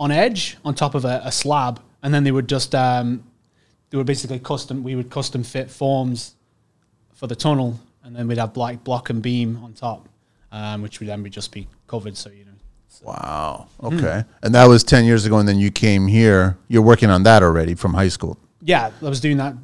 on 0.00 0.10
edge 0.10 0.56
on 0.64 0.74
top 0.74 0.96
of 0.96 1.04
a, 1.04 1.22
a 1.24 1.30
slab, 1.30 1.80
and 2.02 2.12
then 2.12 2.24
they 2.24 2.32
would 2.32 2.48
just 2.48 2.74
um, 2.74 3.22
they 3.90 3.98
were 3.98 4.04
basically 4.04 4.40
custom. 4.40 4.82
We 4.82 4.96
would 4.96 5.10
custom 5.10 5.44
fit 5.44 5.70
forms 5.70 6.34
for 7.12 7.28
the 7.28 7.36
tunnel, 7.36 7.78
and 8.02 8.16
then 8.16 8.26
we'd 8.26 8.38
have 8.38 8.52
black 8.52 8.82
block 8.82 9.10
and 9.10 9.22
beam 9.22 9.60
on 9.62 9.74
top, 9.74 10.08
um, 10.50 10.82
which 10.82 10.98
would 10.98 11.08
then 11.08 11.22
be 11.22 11.30
just 11.30 11.52
be 11.52 11.68
covered. 11.86 12.16
So 12.16 12.30
you 12.30 12.46
know, 12.46 12.50
Wow. 13.02 13.68
Mm-hmm. 13.80 13.98
Okay. 13.98 14.24
And 14.42 14.54
that 14.54 14.66
was 14.66 14.82
ten 14.82 15.04
years 15.04 15.26
ago, 15.26 15.38
and 15.38 15.46
then 15.46 15.58
you 15.58 15.70
came 15.70 16.06
here. 16.06 16.56
You're 16.68 16.82
working 16.82 17.10
on 17.10 17.22
that 17.24 17.42
already 17.42 17.74
from 17.74 17.94
high 17.94 18.08
school. 18.08 18.38
yeah, 18.62 18.90
I 19.00 19.08
was 19.08 19.20
doing 19.20 19.36
that 19.36 19.54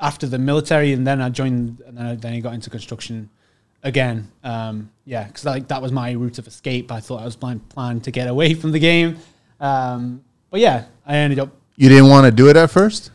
after 0.00 0.26
the 0.26 0.38
military, 0.38 0.92
and 0.92 1.06
then 1.06 1.20
I 1.20 1.28
joined, 1.30 1.82
and 1.86 1.96
then 1.96 2.06
I, 2.06 2.14
then 2.14 2.34
I 2.34 2.40
got 2.40 2.54
into 2.54 2.70
construction 2.70 3.30
again. 3.82 4.30
Um, 4.44 4.90
yeah, 5.04 5.24
because 5.24 5.44
like 5.44 5.68
that 5.68 5.80
was 5.82 5.92
my 5.92 6.12
route 6.12 6.38
of 6.38 6.46
escape. 6.46 6.92
I 6.92 7.00
thought 7.00 7.22
I 7.22 7.24
was 7.24 7.36
plan 7.36 7.60
planning 7.70 8.02
to 8.02 8.10
get 8.10 8.28
away 8.28 8.54
from 8.60 8.72
the 8.72 8.78
game, 8.78 9.16
um, 9.60 10.24
but 10.50 10.60
yeah, 10.60 10.86
I 11.06 11.16
ended 11.16 11.38
up. 11.38 11.54
You 11.76 11.88
didn't 11.88 12.08
want 12.08 12.26
to 12.26 12.32
do 12.32 12.48
it 12.48 12.56
at 12.56 12.70
first. 12.70 13.10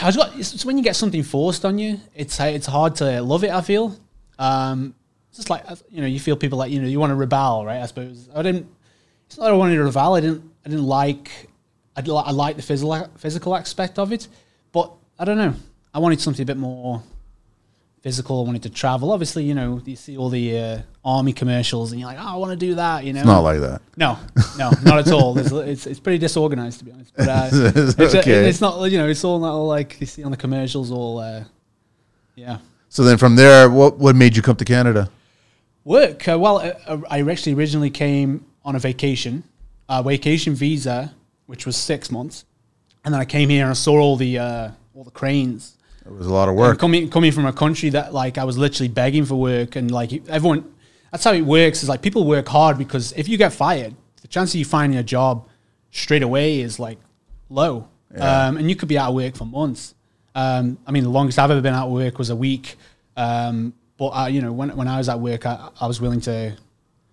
I 0.00 0.06
was 0.06 0.16
got, 0.16 0.36
it's, 0.38 0.54
it's 0.54 0.64
when 0.64 0.78
you 0.78 0.84
get 0.84 0.96
something 0.96 1.22
forced 1.22 1.64
on 1.64 1.78
you, 1.78 2.00
it's 2.14 2.40
uh, 2.40 2.44
it's 2.44 2.66
hard 2.66 2.96
to 2.96 3.22
love 3.22 3.44
it. 3.44 3.50
I 3.50 3.60
feel, 3.60 3.96
um, 4.38 4.94
it's 5.28 5.38
just 5.38 5.50
like 5.50 5.64
you 5.90 6.00
know, 6.00 6.06
you 6.06 6.20
feel 6.20 6.36
people 6.36 6.58
like 6.58 6.70
you 6.70 6.80
know, 6.80 6.88
you 6.88 6.98
want 6.98 7.10
to 7.10 7.16
rebel, 7.16 7.64
right? 7.64 7.80
I 7.80 7.86
suppose 7.86 8.28
I 8.34 8.42
didn't. 8.42 8.66
It's 9.26 9.38
not 9.38 9.44
that 9.44 9.52
I 9.52 9.56
wanted 9.56 9.76
to 9.76 9.84
rebel. 9.84 10.14
I 10.14 10.20
didn't. 10.20 10.50
I 10.64 10.70
didn't 10.70 10.86
like. 10.86 11.30
I 11.96 12.32
like 12.32 12.56
the 12.56 12.62
physical 12.62 13.08
physical 13.18 13.54
aspect 13.54 13.98
of 13.98 14.12
it, 14.12 14.26
but 14.72 14.92
I 15.18 15.24
don't 15.24 15.38
know. 15.38 15.54
I 15.92 15.98
wanted 16.00 16.20
something 16.20 16.42
a 16.42 16.46
bit 16.46 16.56
more 16.56 17.02
physical. 18.00 18.40
I 18.40 18.46
wanted 18.46 18.62
to 18.64 18.70
travel. 18.70 19.12
Obviously, 19.12 19.44
you 19.44 19.54
know, 19.54 19.80
you 19.84 19.96
see 19.96 20.16
all 20.16 20.28
the 20.28 20.58
uh, 20.58 20.78
army 21.04 21.32
commercials, 21.32 21.92
and 21.92 22.00
you're 22.00 22.08
like, 22.08 22.18
oh, 22.18 22.26
I 22.34 22.36
want 22.36 22.50
to 22.52 22.56
do 22.56 22.76
that. 22.76 23.04
You 23.04 23.12
know, 23.12 23.20
It's 23.20 23.26
not 23.26 23.40
like 23.40 23.60
that. 23.60 23.82
no, 23.96 24.18
no, 24.58 24.70
not 24.82 24.98
at 25.06 25.12
all. 25.12 25.34
There's, 25.34 25.52
it's 25.52 25.86
it's 25.86 26.00
pretty 26.00 26.18
disorganized 26.18 26.78
to 26.80 26.84
be 26.84 26.92
honest. 26.92 27.12
But 27.16 27.28
uh, 27.28 27.48
it's, 27.52 28.14
Okay. 28.14 28.48
it's 28.48 28.60
not 28.60 28.90
you 28.90 28.98
know 28.98 29.08
it's 29.08 29.22
all 29.24 29.38
not 29.38 29.52
all 29.52 29.66
like 29.68 30.00
you 30.00 30.06
see 30.06 30.24
on 30.24 30.30
the 30.30 30.36
commercials. 30.36 30.90
All 30.90 31.18
uh, 31.18 31.44
yeah, 32.36 32.58
So 32.88 33.04
then 33.04 33.18
from 33.18 33.36
there, 33.36 33.68
what 33.70 33.98
what 33.98 34.16
made 34.16 34.34
you 34.36 34.42
come 34.42 34.56
to 34.56 34.64
Canada? 34.64 35.10
work. 35.84 36.26
Uh, 36.26 36.38
well, 36.38 36.58
uh, 36.86 36.98
I 37.10 37.20
actually 37.30 37.52
originally 37.54 37.90
came 37.90 38.44
on 38.64 38.74
a 38.74 38.78
vacation, 38.78 39.44
a 39.88 40.02
vacation 40.02 40.54
visa, 40.54 41.14
which 41.46 41.66
was 41.66 41.76
six 41.76 42.10
months, 42.10 42.44
and 43.04 43.12
then 43.12 43.20
I 43.20 43.26
came 43.26 43.50
here 43.50 43.62
and 43.64 43.70
I 43.70 43.74
saw 43.74 43.98
all 44.00 44.16
the 44.16 44.38
uh, 44.38 44.70
all 44.94 45.04
the 45.04 45.10
cranes. 45.10 45.76
It 46.06 46.12
was 46.12 46.26
a 46.26 46.32
lot 46.32 46.44
of 46.48 46.52
And 46.52 46.58
work. 46.58 46.78
coming 46.78 47.10
coming 47.10 47.32
from 47.32 47.46
a 47.46 47.52
country 47.52 47.90
that 47.90 48.12
like 48.14 48.38
I 48.38 48.44
was 48.44 48.56
literally 48.58 48.88
begging 48.88 49.24
for 49.26 49.36
work 49.36 49.76
and 49.76 49.90
like 49.90 50.10
everyone 50.28 50.64
that's 51.14 51.22
how 51.22 51.32
it 51.32 51.42
works 51.42 51.84
is 51.84 51.88
like 51.88 52.02
people 52.02 52.26
work 52.26 52.48
hard 52.48 52.76
because 52.76 53.12
if 53.12 53.28
you 53.28 53.36
get 53.36 53.52
fired 53.52 53.94
the 54.22 54.26
chance 54.26 54.52
of 54.52 54.58
you 54.58 54.64
finding 54.64 54.98
a 54.98 55.02
job 55.04 55.48
straight 55.92 56.24
away 56.24 56.60
is 56.60 56.80
like 56.80 56.98
low. 57.48 57.88
Yeah. 58.12 58.48
um, 58.48 58.56
and 58.56 58.68
you 58.68 58.74
could 58.74 58.88
be 58.88 58.98
out 58.98 59.10
of 59.10 59.14
work 59.14 59.36
for 59.36 59.44
months. 59.44 59.94
Um, 60.34 60.76
I 60.84 60.90
mean 60.90 61.04
the 61.04 61.10
longest 61.10 61.38
I've 61.38 61.52
ever 61.52 61.60
been 61.60 61.72
out 61.72 61.86
of 61.86 61.92
work 61.92 62.18
was 62.18 62.30
a 62.30 62.36
week. 62.36 62.74
Um, 63.16 63.74
but 63.96 64.08
uh, 64.08 64.26
you 64.26 64.42
know 64.42 64.52
when, 64.52 64.76
when 64.76 64.88
I 64.88 64.98
was 64.98 65.08
at 65.08 65.20
work 65.20 65.46
I, 65.46 65.68
I 65.80 65.86
was 65.86 66.00
willing 66.00 66.20
to 66.22 66.56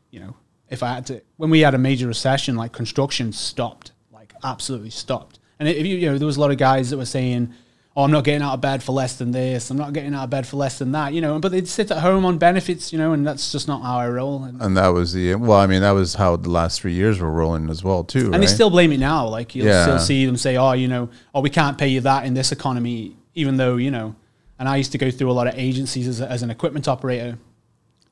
you 0.10 0.20
know 0.20 0.36
if 0.68 0.82
I 0.82 0.96
had 0.96 1.06
to 1.06 1.22
when 1.38 1.52
we 1.52 1.60
had 1.60 1.76
a 1.76 1.78
major 1.78 2.08
recession 2.08 2.56
like 2.56 2.72
construction 2.72 3.32
stopped 3.32 3.92
like 4.12 4.34
absolutely 4.44 4.90
stopped. 4.90 5.38
And 5.60 5.70
if 5.70 5.86
you 5.86 5.96
you 5.98 6.12
know 6.12 6.18
there 6.18 6.26
was 6.26 6.38
a 6.38 6.42
lot 6.42 6.50
of 6.50 6.58
guys 6.58 6.90
that 6.90 6.98
were 6.98 7.06
saying 7.06 7.54
oh 7.96 8.04
I'm 8.04 8.12
not 8.12 8.24
getting 8.24 8.42
out 8.42 8.54
of 8.54 8.62
bed 8.62 8.82
for 8.82 8.94
less 8.94 9.18
than 9.18 9.32
this 9.32 9.70
I'm 9.70 9.78
not 9.78 9.92
getting 9.94 10.14
out 10.16 10.24
of 10.24 10.30
bed 10.30 10.48
for 10.48 10.58
less 10.58 10.78
than 10.80 10.92
that 10.94 11.14
you 11.14 11.22
know 11.22 11.40
but 11.40 11.52
they'd 11.52 11.68
sit 11.68 11.92
at 11.92 11.98
home 11.98 12.24
on 12.26 12.38
benefits 12.38 12.92
you 12.94 12.98
know 13.00 13.12
and 13.14 13.26
that's 13.28 13.52
just 13.52 13.68
not 13.68 13.82
how 13.82 13.98
I 13.98 14.08
roll 14.10 14.44
and, 14.46 14.62
And 14.62 14.78
that 14.78 14.90
was 14.90 15.14
the 15.14 15.36
well. 15.36 15.60
I 15.60 15.68
mean, 15.68 15.82
that 15.82 15.92
was 15.92 16.14
how 16.16 16.36
the 16.38 16.50
last 16.50 16.82
three 16.82 16.94
years 16.94 17.20
were 17.20 17.30
rolling 17.32 17.70
as 17.70 17.84
well, 17.84 18.04
too. 18.04 18.20
and 18.20 18.32
right? 18.32 18.42
they 18.42 18.48
still 18.48 18.70
blame 18.70 18.92
it 18.92 19.00
now 19.00 19.28
like 19.28 19.56
you'll 19.56 19.68
Yeah. 19.68 19.84
still 19.84 20.00
see 20.00 20.26
them 20.26 20.38
say 20.38 20.56
oh 20.58 20.72
you 20.74 20.88
know 20.88 21.10
oh 21.36 21.42
we 21.42 21.50
can't 21.50 21.78
pay 21.78 21.90
you 21.90 22.02
that 22.02 22.26
in 22.26 22.34
this 22.34 22.52
economy 22.52 23.16
even 23.36 23.58
though 23.58 23.76
you 23.78 23.92
know 23.92 24.16
and 24.60 24.70
I 24.70 24.78
used 24.78 24.92
to 24.94 24.98
go 24.98 25.10
through 25.12 25.32
a 25.32 25.34
lot 25.34 25.48
of 25.48 25.56
agencies 25.58 26.08
as, 26.08 26.22
as 26.22 26.44
an 26.44 26.50
equipment 26.52 26.88
operator 26.88 27.38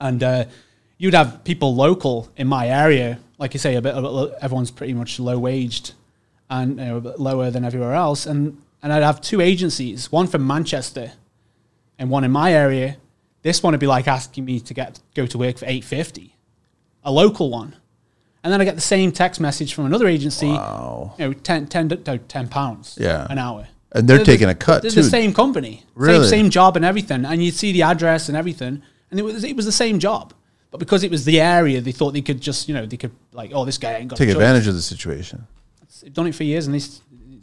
and 0.02 0.24
uh, 0.24 0.46
you'd 0.98 1.14
have 1.14 1.44
people 1.44 1.76
local 1.76 2.28
in 2.38 2.48
my 2.48 2.68
area, 2.68 3.20
like 3.38 3.54
you 3.54 3.60
say, 3.60 3.76
a 3.76 3.82
bit, 3.82 3.96
a 3.96 4.02
bit 4.02 4.34
everyone's 4.42 4.72
pretty 4.72 4.94
much 4.94 5.20
low 5.20 5.38
waged 5.38 5.94
and 6.50 6.80
you 6.80 6.86
know, 6.86 6.98
lower 7.18 7.52
than 7.52 7.64
everywhere 7.64 7.94
else, 7.94 8.26
and 8.26 8.60
and 8.82 8.94
I'd 8.94 9.04
have 9.04 9.22
two 9.22 9.42
agencies, 9.42 10.12
one 10.12 10.28
from 10.28 10.46
Manchester, 10.46 11.12
and 11.98 12.10
one 12.10 12.24
in 12.24 12.32
my 12.32 12.54
area. 12.54 12.98
This 13.42 13.64
one 13.64 13.72
would 13.74 13.80
be 13.80 13.88
like 13.88 14.08
asking 14.08 14.46
me 14.46 14.60
to 14.62 14.74
get 14.74 15.00
go 15.16 15.26
to 15.26 15.38
work 15.38 15.58
for 15.58 15.66
eight 15.66 15.84
fifty, 15.84 16.36
a 17.04 17.12
local 17.12 17.50
one, 17.50 17.76
and 18.44 18.52
then 18.52 18.62
I 18.62 18.66
get 18.66 18.76
the 18.76 18.82
same 18.82 19.12
text 19.12 19.40
message 19.40 19.74
from 19.74 19.86
another 19.86 20.08
agency, 20.08 20.48
Wow. 20.50 21.14
you 21.18 21.28
know, 21.28 21.34
10, 21.34 21.68
10, 21.68 21.88
no, 22.06 22.18
10 22.18 22.48
pounds, 22.50 22.98
Yeah. 23.00 23.28
an 23.30 23.38
hour. 23.38 23.68
And 23.92 24.08
they're 24.08 24.24
taking 24.24 24.50
a 24.50 24.56
cut, 24.56 24.82
They're 24.82 24.92
too. 24.92 25.02
the 25.04 25.10
same 25.10 25.34
company, 25.34 25.84
Really? 25.96 26.28
same 26.28 26.30
same 26.46 26.50
job 26.50 26.76
and 26.76 26.86
everything, 26.86 27.26
and 27.26 27.44
you'd 27.44 27.56
see 27.56 27.72
the 27.72 27.82
address 27.84 28.28
and 28.30 28.38
everything, 28.38 28.82
and 29.10 29.20
it 29.20 29.24
was 29.24 29.44
it 29.44 29.56
was 29.56 29.66
the 29.66 29.72
same 29.72 30.00
job, 30.00 30.34
but 30.72 30.78
because 30.80 31.04
it 31.04 31.10
was 31.12 31.26
the 31.26 31.40
area, 31.42 31.80
they 31.82 31.92
thought 31.94 32.12
they 32.14 32.22
could 32.22 32.40
just 32.42 32.68
you 32.70 32.76
know 32.76 32.86
they 32.86 32.98
could 32.98 33.12
like 33.34 33.52
oh 33.54 33.66
this 33.66 33.78
guy 33.78 33.94
ain't 33.94 34.10
got 34.10 34.18
take 34.18 34.30
advantage 34.30 34.68
of 34.68 34.76
the 34.76 34.82
situation. 34.82 35.48
They've 36.02 36.14
done 36.14 36.28
it 36.28 36.36
for 36.36 36.44
years, 36.44 36.66
and 36.68 36.76
they 36.76 36.80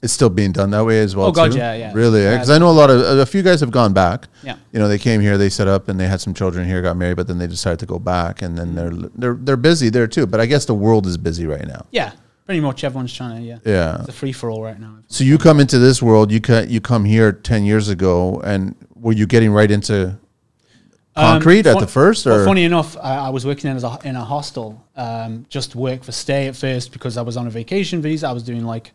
It's 0.06 0.12
still 0.14 0.30
being 0.30 0.52
done 0.52 0.70
that 0.70 0.84
way 0.86 1.00
as 1.00 1.14
well. 1.16 1.26
Oh, 1.26 1.32
God, 1.32 1.50
too? 1.52 1.58
yeah, 1.58 1.74
yeah. 1.74 1.92
Really? 1.92 2.22
Because 2.30 2.48
I 2.48 2.58
know 2.58 2.70
a 2.70 2.78
lot 2.82 2.90
of 2.90 3.00
a 3.18 3.26
few 3.26 3.42
guys 3.42 3.60
have 3.60 3.72
gone 3.72 3.92
back. 3.92 4.28
Yeah. 4.42 4.56
You 4.72 4.78
know, 4.78 4.86
they 4.88 4.98
came 4.98 5.20
here, 5.20 5.36
they 5.36 5.48
set 5.50 5.66
up, 5.68 5.88
and 5.88 5.98
they 6.00 6.06
had 6.06 6.20
some 6.20 6.32
children 6.32 6.66
here, 6.66 6.80
got 6.80 6.96
married, 6.96 7.16
but 7.16 7.26
then 7.26 7.38
they 7.38 7.46
decided 7.48 7.78
to 7.80 7.86
go 7.86 7.98
back, 7.98 8.40
and 8.40 8.56
then 8.56 8.74
they're 8.76 8.90
they're 9.16 9.34
they're 9.34 9.56
busy 9.56 9.88
there 9.90 10.06
too. 10.06 10.26
But 10.26 10.40
I 10.40 10.46
guess 10.46 10.64
the 10.64 10.74
world 10.74 11.06
is 11.06 11.16
busy 11.18 11.44
right 11.46 11.66
now. 11.66 11.86
Yeah, 11.90 12.12
pretty 12.46 12.60
much 12.60 12.84
everyone's 12.84 13.12
trying 13.12 13.40
to. 13.40 13.42
Yeah, 13.42 13.58
Yeah. 13.64 13.98
it's 14.00 14.08
a 14.08 14.12
free 14.12 14.32
for 14.32 14.48
all 14.50 14.62
right 14.62 14.78
now. 14.80 14.94
So 15.08 15.24
you 15.24 15.36
come 15.38 15.58
into 15.60 15.78
this 15.80 16.00
world, 16.00 16.30
you 16.30 16.40
ca- 16.40 16.66
you 16.68 16.80
come 16.80 17.04
here 17.04 17.32
ten 17.32 17.64
years 17.64 17.88
ago, 17.88 18.40
and 18.44 18.74
were 18.94 19.12
you 19.12 19.26
getting 19.26 19.50
right 19.50 19.70
into 19.70 20.18
concrete 21.16 21.66
at 21.66 21.74
fun- 21.74 21.80
the 21.82 21.86
first, 21.88 22.26
well, 22.26 22.40
or 22.40 22.44
funny 22.44 22.64
enough, 22.64 22.96
I, 22.98 23.16
I 23.16 23.28
was 23.30 23.46
working 23.46 23.70
in, 23.70 23.76
as 23.76 23.84
a, 23.84 23.98
in 24.04 24.16
a 24.16 24.24
hostel, 24.24 24.84
um, 24.96 25.46
just 25.48 25.74
work 25.74 26.04
for 26.04 26.12
stay 26.12 26.46
at 26.46 26.54
first 26.56 26.92
because 26.92 27.16
I 27.16 27.22
was 27.22 27.36
on 27.36 27.46
a 27.46 27.50
vacation 27.50 28.02
visa. 28.02 28.28
I 28.28 28.32
was 28.32 28.42
doing 28.42 28.64
like 28.64 28.92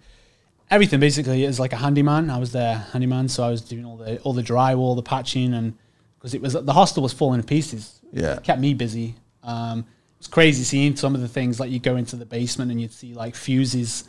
everything 0.71 0.99
basically 0.99 1.45
as 1.45 1.59
like 1.59 1.73
a 1.73 1.75
handyman. 1.75 2.29
I 2.29 2.39
was 2.39 2.53
their 2.53 2.75
handyman, 2.75 3.27
so 3.27 3.43
I 3.43 3.49
was 3.49 3.61
doing 3.61 3.85
all 3.85 3.97
the 3.97 4.19
all 4.21 4.33
the 4.33 4.41
drywall, 4.41 4.95
the 4.95 5.03
patching, 5.03 5.53
and 5.53 5.77
because 6.17 6.33
it 6.33 6.41
was 6.41 6.53
the 6.53 6.73
hostel 6.73 7.03
was 7.03 7.13
falling 7.13 7.41
to 7.41 7.45
pieces. 7.45 7.99
Yeah. 8.11 8.37
it 8.37 8.43
kept 8.43 8.59
me 8.59 8.73
busy. 8.73 9.15
Um, 9.43 9.85
it's 10.17 10.27
crazy 10.27 10.63
seeing 10.63 10.95
some 10.95 11.15
of 11.15 11.21
the 11.21 11.27
things 11.27 11.59
like 11.59 11.71
you 11.71 11.79
go 11.79 11.95
into 11.95 12.15
the 12.15 12.25
basement 12.25 12.71
and 12.71 12.79
you'd 12.79 12.93
see 12.93 13.13
like 13.13 13.35
fuses. 13.35 14.05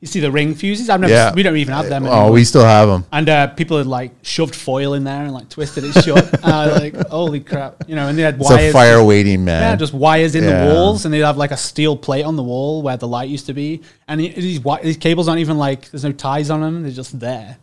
You 0.00 0.06
see 0.06 0.20
the 0.20 0.30
ring 0.30 0.54
fuses. 0.54 0.90
I've 0.90 1.00
never. 1.00 1.12
yeah, 1.12 1.32
We 1.32 1.42
don't 1.42 1.56
even 1.56 1.72
have 1.72 1.88
them. 1.88 2.04
Anymore. 2.04 2.24
Oh, 2.28 2.32
we 2.32 2.44
still 2.44 2.64
have 2.64 2.86
them. 2.86 3.06
And 3.12 3.28
uh, 3.30 3.46
people 3.48 3.78
had 3.78 3.86
like 3.86 4.12
shoved 4.22 4.54
foil 4.54 4.92
in 4.92 5.04
there 5.04 5.22
and 5.24 5.32
like 5.32 5.48
twisted 5.48 5.84
it 5.84 5.92
shut. 6.04 6.32
and 6.44 6.52
I 6.52 6.66
was 6.66 6.80
like, 6.80 7.08
holy 7.08 7.40
crap, 7.40 7.88
you 7.88 7.96
know. 7.96 8.06
And 8.06 8.18
they 8.18 8.22
had 8.22 8.34
It's 8.38 8.44
wires. 8.50 8.70
a 8.70 8.72
fire 8.72 9.02
waiting, 9.02 9.44
man. 9.46 9.62
Yeah, 9.62 9.74
just 9.76 9.94
wires 9.94 10.34
in 10.34 10.44
Yeah. 10.44 10.66
the 10.66 10.74
walls, 10.74 11.06
and 11.06 11.14
they'd 11.14 11.20
have 11.20 11.38
like 11.38 11.50
a 11.50 11.56
steel 11.56 11.96
plate 11.96 12.24
on 12.24 12.36
the 12.36 12.42
wall 12.42 12.82
where 12.82 12.98
the 12.98 13.08
light 13.08 13.30
used 13.30 13.46
to 13.46 13.54
be. 13.54 13.80
And 14.06 14.20
these 14.20 14.60
these 14.82 14.96
cables 14.98 15.28
aren't 15.28 15.40
even 15.40 15.56
like 15.56 15.90
there's 15.90 16.04
no 16.04 16.12
ties 16.12 16.50
on 16.50 16.60
them; 16.60 16.82
they're 16.82 16.92
just 16.92 17.18
there. 17.18 17.56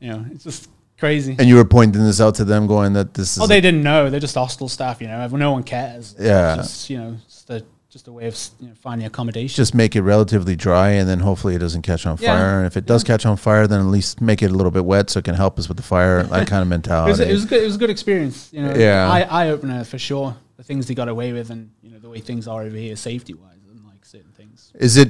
You 0.00 0.10
know, 0.10 0.26
it's 0.32 0.42
just 0.42 0.68
crazy. 0.98 1.36
and 1.38 1.48
you 1.48 1.54
were 1.54 1.64
pointing 1.64 2.02
this 2.04 2.20
out 2.20 2.34
to 2.36 2.44
them, 2.44 2.66
going 2.66 2.94
that 2.94 3.14
this 3.14 3.36
is 3.36 3.42
oh, 3.42 3.46
they 3.46 3.60
didn't 3.60 3.84
know. 3.84 4.10
They're 4.10 4.18
just 4.18 4.34
hostel 4.34 4.68
staff. 4.68 5.00
You 5.00 5.06
know, 5.06 5.24
no 5.28 5.52
one 5.52 5.62
cares. 5.62 6.16
Yeah. 6.18 6.58
It's 6.58 6.66
just 6.68 6.90
you 6.90 6.98
know, 6.98 7.16
just 7.96 8.08
a 8.08 8.12
way 8.12 8.26
of 8.26 8.38
you 8.60 8.68
know, 8.68 8.74
finding 8.74 9.06
accommodation. 9.06 9.56
just 9.56 9.74
make 9.74 9.96
it 9.96 10.02
relatively 10.02 10.54
dry, 10.54 10.90
and 10.90 11.08
then 11.08 11.20
hopefully 11.20 11.54
it 11.54 11.60
doesn't 11.60 11.80
catch 11.80 12.04
on 12.04 12.18
Yeah. 12.20 12.36
fire. 12.36 12.58
And 12.58 12.66
if 12.66 12.76
it 12.76 12.84
does 12.84 13.02
catch 13.02 13.24
on 13.24 13.38
fire, 13.38 13.66
then 13.66 13.80
at 13.80 13.86
least 13.86 14.20
make 14.20 14.42
it 14.42 14.50
a 14.50 14.54
little 14.54 14.70
bit 14.70 14.84
wet 14.84 15.08
so 15.08 15.18
it 15.20 15.24
can 15.24 15.34
help 15.34 15.58
us 15.58 15.66
with 15.66 15.78
the 15.78 15.82
fire. 15.82 16.22
That 16.24 16.46
kind 16.46 16.60
of 16.60 16.68
it 16.68 16.70
mentality. 16.76 17.10
was, 17.12 17.20
it 17.20 17.32
was 17.32 17.44
good. 17.46 17.62
It 17.62 17.66
was 17.66 17.76
a 17.76 17.78
good 17.78 17.88
experience. 17.88 18.50
You 18.52 18.62
know, 18.62 18.74
Yeah. 18.74 19.10
eye, 19.10 19.22
eye 19.22 19.48
opener 19.48 19.82
for 19.84 19.98
sure. 19.98 20.36
The 20.58 20.62
things 20.62 20.86
they 20.86 20.94
got 20.94 21.08
away 21.08 21.32
with, 21.32 21.48
and 21.48 21.70
you 21.82 21.90
know 21.90 21.98
the 21.98 22.10
way 22.10 22.20
things 22.20 22.46
are 22.46 22.62
over 22.62 22.76
here, 22.76 22.96
safety 22.96 23.32
wise, 23.32 23.56
and 23.70 23.82
like 23.86 24.04
certain 24.04 24.32
things. 24.36 24.72
Is 24.74 24.98
it 24.98 25.08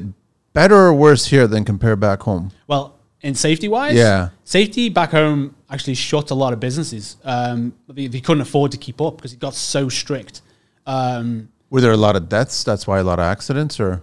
better 0.52 0.76
or 0.76 0.95
worse 0.95 1.26
here 1.26 1.49
than 1.49 1.64
compared 1.64 1.99
back 1.99 2.23
home? 2.23 2.52
Well, 2.69 2.95
in 3.21 3.35
safety 3.35 3.66
wise, 3.69 3.95
Yeah. 3.97 4.28
safety 4.45 4.88
back 4.90 5.11
home 5.11 5.57
actually 5.71 5.95
shut 5.95 6.31
a 6.31 6.35
lot 6.35 6.52
of 6.52 6.61
businesses. 6.61 7.16
Um, 7.25 7.73
they, 7.88 8.07
they 8.07 8.21
couldn't 8.21 8.43
afford 8.43 8.71
to 8.73 8.76
keep 8.78 9.00
up 9.00 9.16
because 9.16 9.33
it 9.33 9.40
got 9.40 9.55
so 9.55 9.88
strict. 9.88 10.43
Um, 10.87 11.49
Were 11.70 11.80
there 11.80 11.92
a 11.92 11.96
lot 11.96 12.16
of 12.16 12.28
deaths? 12.28 12.62
That's 12.64 12.87
why 12.87 12.99
a 12.99 13.02
lot 13.04 13.18
of 13.18 13.25
accidents, 13.25 13.80
or 13.80 14.02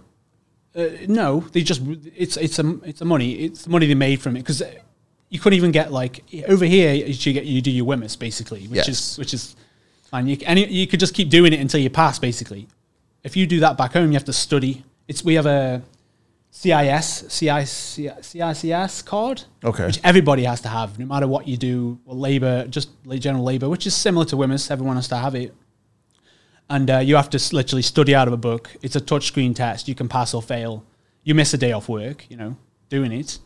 uh, 0.76 0.86
no, 1.08 1.40
they 1.52 1.62
just 1.62 1.82
it's 2.16 2.36
it's 2.36 2.58
a 2.58 2.78
it's 2.84 3.00
a 3.00 3.04
money 3.04 3.32
it's 3.32 3.64
the 3.64 3.70
money 3.70 3.86
they 3.86 3.94
made 3.94 4.20
from 4.20 4.36
it 4.36 4.40
because 4.40 4.62
you 5.30 5.38
couldn't 5.38 5.56
even 5.56 5.70
get 5.72 5.90
like 5.92 6.22
over 6.48 6.64
here 6.64 6.92
you 6.92 7.32
get 7.32 7.44
you 7.46 7.62
do 7.62 7.70
your 7.70 7.86
WHMIS 7.86 8.18
basically, 8.18 8.66
which 8.68 8.76
Yes. 8.76 8.88
is 8.88 9.18
which 9.18 9.32
is 9.34 9.56
fine. 10.10 10.26
You, 10.26 10.36
and 10.46 10.58
you- 10.58 10.66
you 10.66 10.86
could 10.86 11.00
just 11.00 11.14
keep 11.14 11.30
doing 11.30 11.52
it 11.52 11.60
until 11.60 11.80
you 11.80 11.90
pass 11.90 12.18
basically. 12.18 12.68
If 13.22 13.36
you 13.36 13.46
do 13.46 13.60
that 13.60 13.78
back 13.78 13.92
home, 13.94 14.08
you 14.08 14.14
have 14.14 14.24
to 14.24 14.32
study. 14.34 14.84
It's 15.08 15.24
we 15.24 15.34
have 15.34 15.46
a 15.46 15.82
CIS 16.50 17.24
CIC, 17.28 18.12
CICS 18.22 19.04
card, 19.04 19.42
Okay. 19.64 19.86
which 19.86 20.00
everybody 20.04 20.44
has 20.44 20.60
to 20.60 20.68
have, 20.68 20.98
no 20.98 21.06
matter 21.06 21.26
what 21.26 21.48
you 21.48 21.56
do. 21.56 21.98
Labor, 22.06 22.66
just 22.68 22.90
general 23.18 23.42
labor, 23.44 23.68
which 23.68 23.86
is 23.86 23.94
similar 23.94 24.24
to 24.26 24.36
WHMIS. 24.36 24.70
Everyone 24.70 24.96
has 24.96 25.08
to 25.08 25.16
have 25.16 25.34
it 25.34 25.52
and 26.70 26.90
uh, 26.90 26.98
you 26.98 27.16
have 27.16 27.30
to 27.30 27.54
literally 27.54 27.82
study 27.82 28.14
out 28.14 28.26
of 28.28 28.34
a 28.34 28.38
book. 28.38 28.70
It's 28.82 28.96
a 28.96 29.00
touchscreen 29.00 29.54
test. 29.54 29.88
You 29.88 29.94
can 29.94 30.08
pass 30.08 30.34
or 30.34 30.42
fail. 30.42 30.84
You 31.22 31.34
miss 31.34 31.54
a 31.54 31.58
day 31.58 31.72
off 31.72 31.88
work, 31.88 32.26
you 32.30 32.36
know, 32.36 32.56
doing 32.88 33.12
it. 33.12 33.38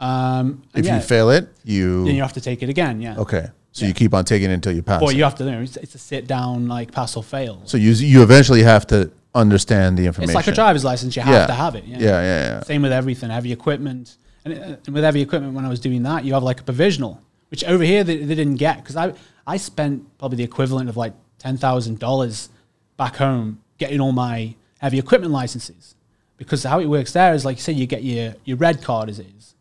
Um, 0.00 0.62
if 0.74 0.84
yeah, 0.84 0.96
you 0.96 1.02
fail 1.02 1.30
it, 1.30 1.48
you, 1.64 2.04
then 2.04 2.14
you 2.14 2.22
have 2.22 2.34
to 2.34 2.40
take 2.40 2.62
it 2.62 2.68
again. 2.68 3.00
Yeah. 3.00 3.16
okay. 3.18 3.48
So 3.72 3.84
Yeah. 3.84 3.88
you 3.88 3.94
keep 3.94 4.14
on 4.14 4.24
taking 4.24 4.50
it 4.50 4.54
until 4.54 4.72
you 4.72 4.82
pass. 4.82 5.02
It. 5.02 5.16
you 5.16 5.24
have 5.24 5.34
to, 5.36 5.44
you 5.44 5.50
know, 5.50 5.60
it's, 5.62 5.76
it's 5.76 5.94
a 5.94 5.98
sit 5.98 6.26
down, 6.26 6.66
like 6.68 6.92
pass 6.92 7.16
or 7.16 7.22
fail. 7.22 7.62
so 7.64 7.76
you 7.76 7.92
you 7.92 8.22
eventually 8.22 8.62
have 8.62 8.86
to 8.88 9.10
understand 9.34 9.98
the 9.98 10.06
information. 10.06 10.30
It's 10.30 10.34
like 10.34 10.46
a 10.46 10.52
driver's 10.54 10.84
license. 10.84 11.14
You 11.16 11.22
have 11.22 11.34
Yeah. 11.34 11.46
to 11.46 11.52
have 11.52 11.74
it. 11.74 11.84
Yeah, 11.84 11.98
yeah, 11.98 12.20
yeah. 12.22 12.62
Same 12.62 12.82
with 12.82 12.92
everything, 12.92 13.30
heavy 13.30 13.52
equipment. 13.52 14.16
And, 14.44 14.54
uh, 14.54 14.76
and 14.86 14.94
with 14.94 15.04
heavy 15.04 15.20
equipment, 15.20 15.54
when 15.54 15.64
I 15.64 15.68
was 15.68 15.80
doing 15.80 16.02
that, 16.04 16.24
you 16.24 16.32
have 16.34 16.42
like 16.42 16.60
a 16.60 16.62
provisional, 16.64 17.20
which 17.50 17.64
over 17.64 17.84
here 17.84 18.02
they, 18.04 18.16
they 18.18 18.34
didn't 18.34 18.56
get 18.56 18.76
because 18.78 18.96
I, 18.96 19.12
I 19.46 19.56
spent 19.58 20.04
probably 20.18 20.36
the 20.36 20.44
equivalent 20.44 20.88
of 20.88 20.96
like 20.96 21.12
$10,000 21.42 22.48
back 22.96 23.16
home 23.16 23.60
getting 23.78 24.00
all 24.00 24.12
my 24.12 24.54
heavy 24.78 24.98
equipment 24.98 25.32
licenses. 25.32 25.94
Because 26.36 26.64
how 26.64 26.80
it 26.80 26.86
works 26.86 27.12
there 27.12 27.34
is 27.34 27.44
like 27.44 27.56
you 27.56 27.62
say, 27.62 27.72
you 27.72 27.86
get 27.86 28.02
your, 28.04 28.34
your 28.44 28.56
red 28.58 28.82
card 28.82 29.08
as 29.08 29.18
it 29.18 29.26
is, 29.38 29.54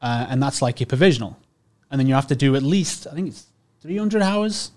uh, 0.00 0.26
and 0.28 0.42
that's 0.42 0.62
like 0.62 0.78
your 0.80 0.86
provisional. 0.86 1.36
And 1.90 1.98
then 2.00 2.06
you 2.06 2.14
have 2.14 2.26
to 2.28 2.36
do 2.36 2.54
at 2.56 2.62
least, 2.62 3.06
I 3.10 3.14
think 3.14 3.28
it's 3.28 3.46
300 3.80 4.22
hours 4.22 4.70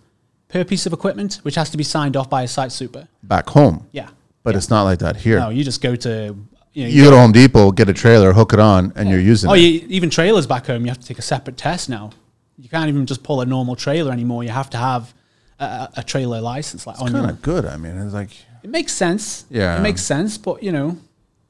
per 0.47 0.63
piece 0.63 0.85
of 0.85 0.93
equipment, 0.93 1.35
which 1.43 1.55
has 1.55 1.69
to 1.71 1.77
be 1.77 1.83
signed 1.83 2.15
off 2.17 2.29
by 2.29 2.43
a 2.43 2.47
site 2.47 2.71
super. 2.71 3.07
Back 3.23 3.49
home, 3.49 3.87
Yeah. 3.91 4.09
but 4.43 4.55
it's 4.55 4.69
not 4.69 4.83
like 4.83 4.99
that 4.99 5.17
here. 5.17 5.39
No, 5.39 5.49
you 5.49 5.63
just 5.63 5.81
go 5.81 5.95
to, 5.95 6.35
you 6.73 6.83
know, 6.83 6.89
you 6.89 7.03
go 7.03 7.11
to 7.11 7.17
Home 7.17 7.31
Depot, 7.31 7.71
get 7.71 7.87
a 7.89 7.93
trailer, 7.93 8.33
hook 8.33 8.53
it 8.53 8.59
on, 8.59 8.93
and 8.95 9.09
you're 9.09 9.19
using 9.19 9.49
Oh, 9.49 9.53
it. 9.53 9.59
you, 9.59 9.85
even 9.89 10.09
trailers 10.09 10.47
back 10.47 10.65
home, 10.67 10.83
you 10.85 10.87
have 10.89 10.99
to 10.99 11.05
take 11.05 11.19
a 11.19 11.23
separate 11.23 11.57
test 11.57 11.87
now. 11.89 12.11
You 12.57 12.69
can't 12.69 12.89
even 12.89 13.05
just 13.05 13.21
pull 13.23 13.41
a 13.41 13.45
normal 13.45 13.75
trailer 13.75 14.11
anymore. 14.11 14.43
You 14.43 14.49
have 14.49 14.69
to 14.71 14.77
have 14.77 15.13
a, 15.59 16.03
trailer 16.05 16.41
license. 16.41 16.85
Like 16.85 16.99
on 17.01 17.11
kind 17.11 17.29
of 17.29 17.41
good. 17.41 17.65
I 17.65 17.77
mean, 17.77 17.97
it's 17.97 18.13
like 18.13 18.31
it 18.63 18.69
makes 18.69 18.93
sense. 18.93 19.45
Yeah. 19.49 19.77
it 19.77 19.81
makes 19.81 20.01
sense. 20.01 20.37
But 20.37 20.63
you 20.63 20.71
know, 20.71 20.97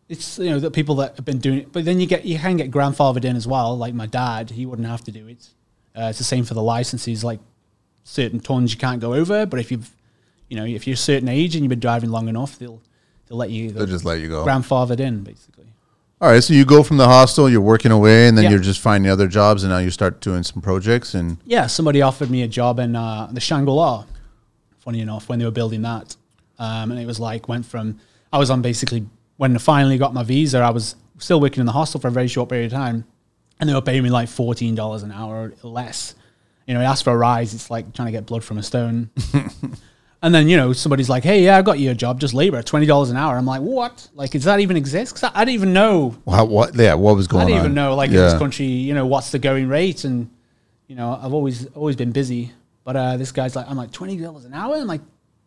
it's 0.09 0.39
you 0.39 0.49
know 0.49 0.59
the 0.59 0.71
people 0.71 0.95
that 0.95 1.15
have 1.15 1.25
been 1.25 1.39
doing 1.39 1.59
it. 1.59 1.71
But 1.71 1.85
then 1.85 1.99
you 1.99 2.07
get 2.07 2.25
you 2.25 2.37
can 2.39 2.57
get 2.57 2.71
grandfathered 2.71 3.25
in 3.25 3.35
as 3.35 3.47
well. 3.47 3.77
Like 3.77 3.93
my 3.93 4.05
dad, 4.05 4.51
he 4.51 4.65
wouldn't 4.65 4.87
have 4.87 5.03
to 5.05 5.11
do 5.11 5.27
it. 5.27 5.49
Uh, 5.95 6.07
it's 6.09 6.19
the 6.19 6.23
same 6.23 6.45
for 6.45 6.53
the 6.53 6.63
licenses. 6.63 7.23
Like 7.23 7.39
certain 8.03 8.39
tons 8.39 8.71
you 8.71 8.79
can't 8.79 9.01
go 9.01 9.13
over. 9.13 9.45
But 9.45 9.59
if 9.59 9.71
you've 9.71 9.91
you 10.49 10.57
know 10.57 10.65
if 10.65 10.87
you're 10.87 10.93
a 10.93 10.97
certain 10.97 11.27
age 11.29 11.55
and 11.55 11.63
you've 11.63 11.69
been 11.69 11.79
driving 11.79 12.09
long 12.09 12.27
enough, 12.27 12.57
they'll 12.57 12.81
they'll 13.27 13.37
let 13.37 13.49
you 13.49 13.71
they'll 13.71 13.85
just 13.85 14.05
let 14.05 14.19
you 14.19 14.29
go. 14.29 14.45
grandfathered 14.45 14.99
in 14.99 15.23
basically. 15.23 15.56
All 16.19 16.29
right, 16.31 16.43
so 16.43 16.53
you 16.53 16.65
go 16.65 16.81
from 16.81 16.97
the 16.97 17.05
hostel, 17.05 17.47
you're 17.47 17.61
working 17.61 17.91
away, 17.91 18.27
and 18.27 18.35
then 18.35 18.45
Yeah. 18.45 18.51
you're 18.51 18.59
just 18.59 18.79
finding 18.79 19.11
other 19.11 19.27
jobs, 19.27 19.63
and 19.63 19.71
now 19.71 19.77
you 19.77 19.91
start 19.91 20.19
doing 20.19 20.41
some 20.41 20.61
projects. 20.63 21.13
And 21.13 21.37
Yeah, 21.45 21.67
somebody 21.67 22.01
offered 22.01 22.31
me 22.31 22.41
a 22.41 22.47
job 22.47 22.79
in 22.79 22.95
uh, 22.95 23.29
the 23.31 23.39
Shangri-La. 23.39 24.05
Funny 24.79 24.99
enough, 25.01 25.29
when 25.29 25.37
they 25.37 25.45
were 25.45 25.51
building 25.51 25.83
that, 25.83 26.15
um, 26.57 26.89
and 26.91 26.99
it 26.99 27.05
was 27.05 27.19
like 27.19 27.47
went 27.47 27.65
from 27.65 27.99
I 28.33 28.39
was 28.39 28.49
on 28.49 28.61
basically 28.61 29.05
when 29.37 29.53
I 29.55 29.59
finally 29.59 29.97
got 29.97 30.13
my 30.13 30.23
visa, 30.23 30.57
I 30.59 30.71
was 30.71 30.95
still 31.19 31.39
working 31.39 31.59
in 31.61 31.65
the 31.67 31.71
hostel 31.71 31.99
for 31.99 32.07
a 32.07 32.11
very 32.11 32.27
short 32.27 32.49
period 32.49 32.71
of 32.73 32.77
time, 32.77 33.05
and 33.59 33.69
they 33.69 33.73
were 33.75 33.81
paying 33.81 34.01
me 34.01 34.09
like 34.09 34.27
fourteen 34.29 34.73
dollars 34.75 35.03
an 35.03 35.11
hour 35.11 35.53
or 35.63 35.69
less. 35.69 36.15
You 36.65 36.73
know, 36.73 36.79
I 36.81 36.85
asked 36.85 37.03
for 37.03 37.11
a 37.13 37.17
rise. 37.17 37.53
It's 37.53 37.69
like 37.69 37.93
trying 37.93 38.07
to 38.07 38.11
get 38.11 38.25
blood 38.25 38.43
from 38.43 38.57
a 38.57 38.63
stone. 38.63 39.09
and 40.21 40.33
then 40.33 40.47
you 40.49 40.57
know 40.57 40.73
somebody's 40.73 41.09
like, 41.09 41.23
"Hey, 41.23 41.43
yeah, 41.43 41.57
I 41.57 41.61
got 41.61 41.79
you 41.79 41.91
a 41.91 41.95
job, 41.95 42.19
just 42.19 42.33
labor, 42.33 42.61
twenty 42.63 42.85
dollars 42.85 43.09
an 43.09 43.17
hour." 43.17 43.37
I'm 43.37 43.45
like, 43.45 43.61
"What? 43.61 44.07
Like, 44.13 44.31
does 44.31 44.45
that 44.45 44.59
even 44.59 44.77
exist?" 44.77 45.13
Because 45.13 45.31
I, 45.31 45.41
I 45.41 45.45
didn't 45.45 45.55
even 45.55 45.73
know 45.73 46.15
how, 46.29 46.45
what? 46.45 46.75
Yeah, 46.75 46.95
what 46.95 47.15
was 47.15 47.27
going 47.27 47.43
on? 47.43 47.47
I 47.47 47.49
didn't 47.49 47.65
even 47.65 47.75
know, 47.75 47.95
like 47.95 48.09
in 48.09 48.15
this 48.15 48.37
country, 48.37 48.65
you 48.65 48.93
know, 48.93 49.05
what's 49.05 49.31
the 49.31 49.39
going 49.39 49.67
rate, 49.67 50.03
and 50.03 50.29
you 50.87 50.95
know, 50.95 51.19
I've 51.21 51.33
always 51.33 51.67
always 51.67 51.95
been 51.95 52.11
busy. 52.11 52.51
But 52.83 52.95
uh, 52.95 53.17
this 53.17 53.31
guy's 53.31 53.55
like, 53.55 53.69
I'm 53.69 53.77
like 53.77 53.91
twenty 53.91 54.17
dollars 54.17 54.45
an 54.45 54.53
hour. 54.53 54.75
I'm 54.75 54.87
like, 54.87 55.01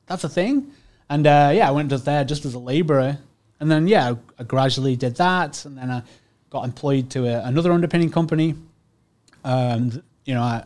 that's 0.06 0.24
a 0.24 0.28
thing. 0.28 0.72
And 1.08 1.26
uh, 1.26 1.50
yeah, 1.52 1.68
I 1.68 1.72
went 1.72 1.90
just 1.90 2.04
there 2.04 2.24
just 2.24 2.44
as 2.44 2.54
a 2.54 2.58
labourer, 2.58 3.18
and 3.58 3.70
then 3.70 3.88
yeah, 3.88 4.14
I 4.38 4.44
gradually 4.44 4.94
did 4.94 5.16
that, 5.16 5.64
and 5.64 5.76
then 5.76 5.90
I 5.90 6.02
got 6.50 6.64
employed 6.64 7.10
to 7.10 7.26
a, 7.26 7.44
another 7.44 7.72
underpinning 7.72 8.10
company. 8.10 8.54
Um, 9.42 10.02
you 10.24 10.34
know, 10.34 10.42
I, 10.42 10.62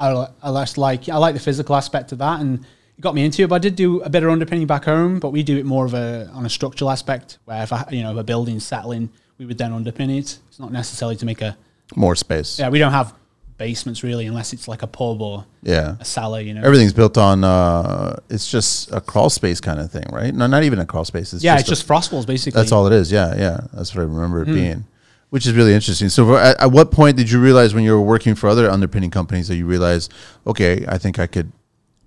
I 0.00 0.28
I 0.42 0.50
like 0.50 1.08
I 1.08 1.16
like 1.18 1.34
the 1.34 1.40
physical 1.40 1.76
aspect 1.76 2.10
of 2.10 2.18
that, 2.18 2.40
and 2.40 2.66
got 3.00 3.14
me 3.14 3.24
into 3.24 3.42
it. 3.42 3.48
But 3.48 3.56
I 3.56 3.58
did 3.58 3.76
do 3.76 4.00
a 4.02 4.08
bit 4.10 4.22
of 4.22 4.30
underpinning 4.30 4.66
back 4.66 4.84
home, 4.84 5.18
but 5.20 5.30
we 5.30 5.42
do 5.42 5.56
it 5.58 5.64
more 5.66 5.84
of 5.84 5.94
a 5.94 6.28
on 6.34 6.44
a 6.46 6.50
structural 6.50 6.90
aspect, 6.90 7.38
where 7.44 7.62
if 7.62 7.72
I, 7.72 7.86
you 7.90 8.02
know 8.02 8.12
if 8.12 8.18
a 8.18 8.24
building's 8.24 8.64
settling, 8.66 9.10
we 9.38 9.46
would 9.46 9.58
then 9.58 9.72
underpin 9.72 10.10
it. 10.16 10.38
It's 10.48 10.58
not 10.58 10.72
necessarily 10.72 11.16
to 11.16 11.26
make 11.26 11.40
a 11.42 11.56
More 11.96 12.16
space. 12.16 12.58
yeah. 12.58 12.68
We 12.70 12.78
don't 12.78 12.92
have 12.92 13.14
basements 13.56 14.04
really, 14.04 14.26
unless 14.26 14.52
it's 14.52 14.68
like 14.68 14.82
a 14.82 14.86
pub 14.86 15.20
or 15.20 15.44
Yeah. 15.62 15.96
a 15.98 16.04
cellar. 16.04 16.40
You 16.40 16.54
know, 16.54 16.62
Everything's 16.62 16.92
built 16.92 17.18
on. 17.18 17.42
uh 17.42 18.16
It's 18.30 18.48
just 18.50 18.92
a 18.92 19.00
crawl 19.00 19.30
space 19.30 19.60
kind 19.60 19.80
of 19.80 19.90
thing, 19.90 20.04
right? 20.12 20.32
No, 20.34 20.46
not 20.46 20.62
even 20.62 20.78
a 20.78 20.86
crawl 20.86 21.04
space. 21.04 21.32
It's 21.32 21.42
yeah, 21.42 21.54
just 21.54 21.60
it's 21.62 21.68
a- 21.68 21.72
just 21.74 21.86
frost 21.86 22.12
walls 22.12 22.26
basically. 22.26 22.60
That's 22.60 22.72
all 22.72 22.86
it 22.86 22.92
is. 22.92 23.10
Yeah, 23.10 23.34
yeah. 23.36 23.60
That's 23.72 23.94
what 23.94 24.02
I 24.02 24.04
remember 24.04 24.42
it 24.42 24.46
being, 24.46 24.84
which 25.30 25.44
is 25.46 25.52
really 25.54 25.74
interesting. 25.74 26.08
So, 26.08 26.36
at, 26.36 26.60
at 26.60 26.70
what 26.70 26.92
point 26.92 27.16
did 27.16 27.30
you 27.32 27.40
realize 27.40 27.74
when 27.74 27.82
you 27.84 27.92
were 27.92 28.00
working 28.14 28.34
for 28.36 28.48
other 28.48 28.70
underpinning 28.70 29.10
companies 29.10 29.48
that 29.48 29.56
you 29.56 29.66
realized, 29.66 30.12
okay, 30.46 30.84
I 30.86 30.96
think 30.98 31.18
I 31.18 31.26
could? 31.26 31.50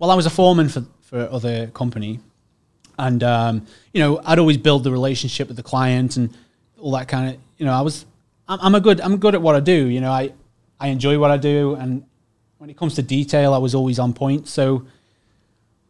Well, 0.01 0.10
I 0.10 0.15
was 0.15 0.25
a 0.25 0.31
foreman 0.31 0.67
for 0.67 0.84
for 1.03 1.29
other 1.31 1.67
company, 1.67 2.22
and 2.98 3.22
um, 3.22 3.67
you 3.93 4.01
know, 4.01 4.20
I'd 4.25 4.39
always 4.39 4.58
build 4.58 4.84
the 4.84 4.89
relationship 4.89 5.48
with 5.48 5.58
the 5.58 5.63
client 5.63 6.17
and 6.17 6.36
all 6.79 6.93
that 6.93 7.08
kind 7.08 7.29
of. 7.29 7.41
You 7.60 7.67
know, 7.67 7.72
I 7.74 7.81
was 7.81 8.08
I'm, 8.48 8.58
I'm 8.63 8.74
a 8.74 8.79
good 8.79 9.00
I'm 9.00 9.17
good 9.17 9.36
at 9.36 9.43
what 9.43 9.53
I 9.53 9.60
do. 9.60 9.86
You 9.86 10.01
know, 10.01 10.10
I 10.10 10.34
I 10.79 10.88
enjoy 10.88 11.20
what 11.20 11.29
I 11.29 11.38
do, 11.38 11.75
and 11.75 12.03
when 12.58 12.72
it 12.72 12.77
comes 12.77 12.96
to 12.96 13.03
detail, 13.03 13.53
I 13.53 13.60
was 13.60 13.75
always 13.75 14.00
on 14.00 14.13
point. 14.13 14.48
So, 14.48 14.88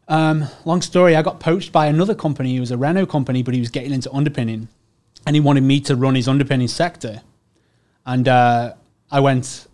um, 0.09 0.43
long 0.65 0.81
story, 0.81 1.15
I 1.15 1.21
got 1.21 1.39
poached 1.39 1.71
by 1.71 1.85
another 1.85 2.13
company. 2.13 2.51
He 2.51 2.59
was 2.59 2.71
a 2.71 2.77
Reno 2.77 3.05
company, 3.05 3.43
but 3.43 3.53
he 3.53 3.61
was 3.61 3.69
getting 3.69 3.93
into 3.93 4.11
underpinning, 4.11 4.67
and 5.25 5.37
he 5.37 5.39
wanted 5.39 5.63
me 5.63 5.79
to 5.79 5.95
run 5.95 6.15
his 6.15 6.27
underpinning 6.27 6.67
sector. 6.67 7.21
And 8.05 8.27
uh, 8.27 8.73
I 9.09 9.21
went, 9.21 9.67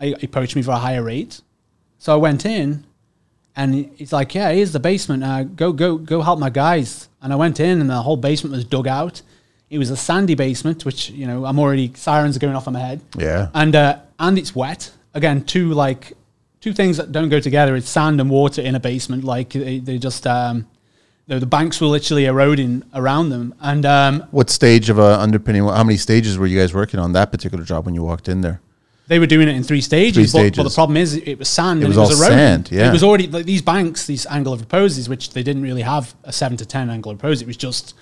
he 0.00 0.26
poached 0.26 0.56
me 0.56 0.62
for 0.62 0.72
a 0.72 0.78
higher 0.78 1.04
rate. 1.04 1.40
So 1.98 2.12
I 2.12 2.16
went 2.16 2.44
in, 2.44 2.84
and 3.60 3.74
he's 3.96 4.12
like, 4.12 4.34
"Yeah, 4.34 4.50
here's 4.52 4.72
the 4.72 4.80
basement. 4.80 5.22
Uh, 5.22 5.44
go, 5.44 5.72
go, 5.72 5.98
go 5.98 6.22
help 6.22 6.38
my 6.38 6.50
guys." 6.50 7.08
And 7.20 7.32
I 7.32 7.36
went 7.36 7.60
in, 7.60 7.80
and 7.80 7.90
the 7.90 8.00
whole 8.02 8.16
basement 8.16 8.54
was 8.56 8.64
dug 8.64 8.88
out. 8.88 9.20
It 9.68 9.78
was 9.78 9.90
a 9.90 9.96
sandy 9.96 10.34
basement, 10.34 10.84
which 10.84 11.10
you 11.10 11.26
know 11.26 11.44
I'm 11.44 11.58
already 11.58 11.92
sirens 11.94 12.36
are 12.36 12.40
going 12.40 12.56
off 12.56 12.66
in 12.66 12.72
my 12.72 12.80
head. 12.80 13.00
Yeah. 13.16 13.48
And 13.54 13.76
uh, 13.76 13.98
and 14.18 14.38
it's 14.38 14.54
wet. 14.54 14.92
Again, 15.12 15.44
two 15.44 15.74
like 15.74 16.14
two 16.60 16.72
things 16.72 16.96
that 16.96 17.12
don't 17.12 17.28
go 17.28 17.38
together. 17.38 17.76
It's 17.76 17.88
sand 17.88 18.20
and 18.20 18.30
water 18.30 18.62
in 18.62 18.74
a 18.74 18.80
basement. 18.80 19.24
Like 19.24 19.50
they, 19.50 19.78
they 19.78 19.98
just 19.98 20.26
um, 20.26 20.66
the, 21.26 21.38
the 21.38 21.46
banks 21.46 21.80
were 21.80 21.86
literally 21.86 22.24
eroding 22.24 22.82
around 22.94 23.28
them. 23.28 23.54
And 23.60 23.84
um, 23.84 24.26
What 24.30 24.48
stage 24.48 24.88
of 24.88 24.98
uh, 24.98 25.18
underpinning? 25.20 25.64
How 25.64 25.84
many 25.84 25.98
stages 25.98 26.38
were 26.38 26.46
you 26.46 26.58
guys 26.58 26.72
working 26.72 26.98
on 26.98 27.12
that 27.12 27.30
particular 27.30 27.64
job 27.64 27.84
when 27.84 27.94
you 27.94 28.02
walked 28.02 28.28
in 28.28 28.40
there? 28.40 28.60
They 29.10 29.18
were 29.18 29.26
doing 29.26 29.48
it 29.48 29.56
in 29.56 29.62
three 29.64 29.80
stages. 29.80 30.30
Three 30.32 30.50
but, 30.50 30.56
but 30.56 30.62
the 30.62 30.74
problem 30.74 30.96
is, 30.96 31.14
it 31.16 31.38
was 31.38 31.48
sand 31.48 31.82
It 31.82 31.86
and 31.86 31.88
was 31.88 31.96
it 31.96 32.00
was 32.00 32.10
all 32.20 32.26
eroding. 32.26 32.38
sand, 32.38 32.70
yeah. 32.70 32.88
It 32.88 32.92
was 32.92 33.02
already 33.02 33.26
like 33.26 33.44
these 33.44 33.60
banks, 33.60 34.06
these 34.06 34.24
angle 34.26 34.52
of 34.52 34.60
reposes, 34.60 35.08
which 35.08 35.30
they 35.34 35.42
didn't 35.42 35.62
really 35.62 35.82
have 35.82 36.14
a 36.24 36.32
seven 36.32 36.56
to 36.58 36.64
ten 36.64 36.88
angle 36.88 37.10
of 37.12 37.18
repose. 37.18 37.42
It 37.42 37.46
was 37.48 37.56
just 37.56 37.94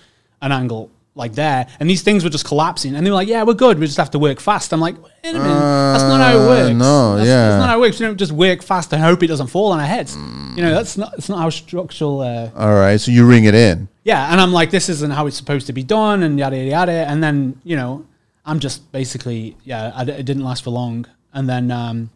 an 0.42 0.52
angle 0.52 0.90
like 1.14 1.32
there, 1.34 1.66
and 1.80 1.88
these 1.90 2.02
things 2.02 2.22
were 2.22 2.30
just 2.30 2.44
collapsing. 2.44 2.94
And 2.94 3.04
they 3.04 3.10
were 3.10 3.16
like, 3.22 3.26
"Yeah, 3.26 3.42
we're 3.42 3.54
good. 3.54 3.78
We 3.80 3.86
just 3.86 3.96
have 3.98 4.10
to 4.12 4.18
work 4.20 4.38
fast." 4.38 4.72
I'm 4.72 4.80
like, 4.80 4.96
"Wait 5.02 5.34
a 5.34 5.38
minute, 5.38 5.48
that's 5.48 6.04
not 6.04 6.20
how 6.20 6.36
it 6.38 6.42
Uh, 6.42 6.46
works. 6.46 6.76
no, 6.76 7.16
that's, 7.16 7.26
yeah. 7.26 7.48
that's 7.48 7.60
not 7.60 7.68
how 7.70 7.78
it 7.78 7.80
works. 7.80 7.98
We 7.98 8.06
don't 8.06 8.18
just 8.18 8.32
work 8.32 8.62
fast 8.62 8.92
and 8.92 9.02
hope 9.02 9.22
it 9.24 9.26
doesn't 9.28 9.48
fall 9.48 9.72
on 9.72 9.80
our 9.80 9.86
heads. 9.96 10.14
You 10.56 10.62
know, 10.62 10.72
that's 10.74 10.96
not 10.96 11.10
that's 11.12 11.28
not 11.30 11.38
how 11.38 11.50
structural." 11.50 12.20
Uh, 12.20 12.50
All 12.54 12.74
right, 12.74 13.00
so 13.00 13.10
you 13.10 13.26
ring 13.26 13.44
it 13.44 13.54
in. 13.54 13.88
yeah, 14.04 14.30
and 14.30 14.40
I'm 14.40 14.52
like, 14.52 14.70
this 14.70 14.88
isn't 14.90 15.10
how 15.10 15.26
it's 15.26 15.36
supposed 15.38 15.66
to 15.68 15.72
be 15.72 15.82
done, 15.82 16.22
and 16.22 16.38
yada 16.38 16.56
yada 16.56 16.70
yada. 16.70 16.92
And 17.10 17.20
then 17.24 17.60
you 17.64 17.74
know, 17.76 18.04
I'm 18.48 18.60
just 18.60 18.90
basically, 18.92 19.56
yeah, 19.62 19.92
I 19.94 20.02
it 20.04 20.24
didn't 20.24 20.42
last 20.42 20.64
for 20.64 20.70
long. 20.70 21.06
And 21.34 21.46
then 21.46 21.70
um, 21.70 22.10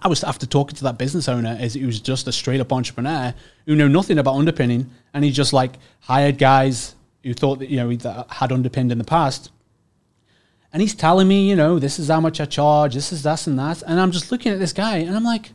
I 0.00 0.06
was 0.06 0.22
after 0.22 0.46
talking 0.46 0.76
to 0.76 0.84
that 0.84 0.98
business 0.98 1.28
owner, 1.28 1.56
as 1.58 1.74
he 1.74 1.84
was 1.84 1.98
just 1.98 2.28
a 2.28 2.32
straight 2.32 2.60
up 2.60 2.72
entrepreneur 2.72 3.34
who 3.66 3.74
knew 3.74 3.88
nothing 3.88 4.18
about 4.18 4.36
underpinning, 4.36 4.90
and 5.12 5.24
he 5.24 5.32
just 5.32 5.52
like 5.52 5.72
hired 5.98 6.38
guys 6.38 6.94
who 7.24 7.34
thought 7.34 7.58
that 7.58 7.70
you 7.70 7.76
know 7.76 7.92
that 7.92 8.30
had 8.30 8.52
underpinned 8.52 8.92
in 8.92 8.98
the 8.98 9.04
past. 9.04 9.50
And 10.72 10.80
he's 10.80 10.94
telling 10.94 11.26
me, 11.26 11.48
you 11.48 11.56
know, 11.56 11.80
this 11.80 11.98
is 11.98 12.08
how 12.08 12.20
much 12.20 12.40
I 12.40 12.44
charge, 12.44 12.94
this 12.94 13.12
is 13.12 13.24
this 13.24 13.46
and 13.48 13.58
that, 13.58 13.82
and 13.82 14.00
I'm 14.00 14.12
just 14.12 14.30
looking 14.30 14.52
at 14.52 14.60
this 14.60 14.72
guy, 14.72 14.98
and 14.98 15.16
I'm 15.16 15.24
like, 15.24 15.50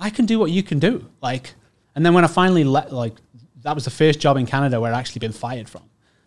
I 0.00 0.10
can 0.10 0.26
do 0.26 0.40
what 0.40 0.50
you 0.50 0.62
can 0.64 0.80
do. 0.80 1.06
Like, 1.22 1.54
and 1.94 2.04
then 2.04 2.14
when 2.14 2.24
I 2.24 2.28
finally 2.28 2.64
let, 2.64 2.92
like, 2.92 3.14
that 3.62 3.74
was 3.74 3.84
the 3.84 3.90
first 3.90 4.18
job 4.18 4.36
in 4.36 4.46
Canada 4.46 4.80
where 4.80 4.92
I'd 4.92 4.98
actually 4.98 5.20
been 5.20 5.32
fired 5.32 5.68
from. 5.68 5.82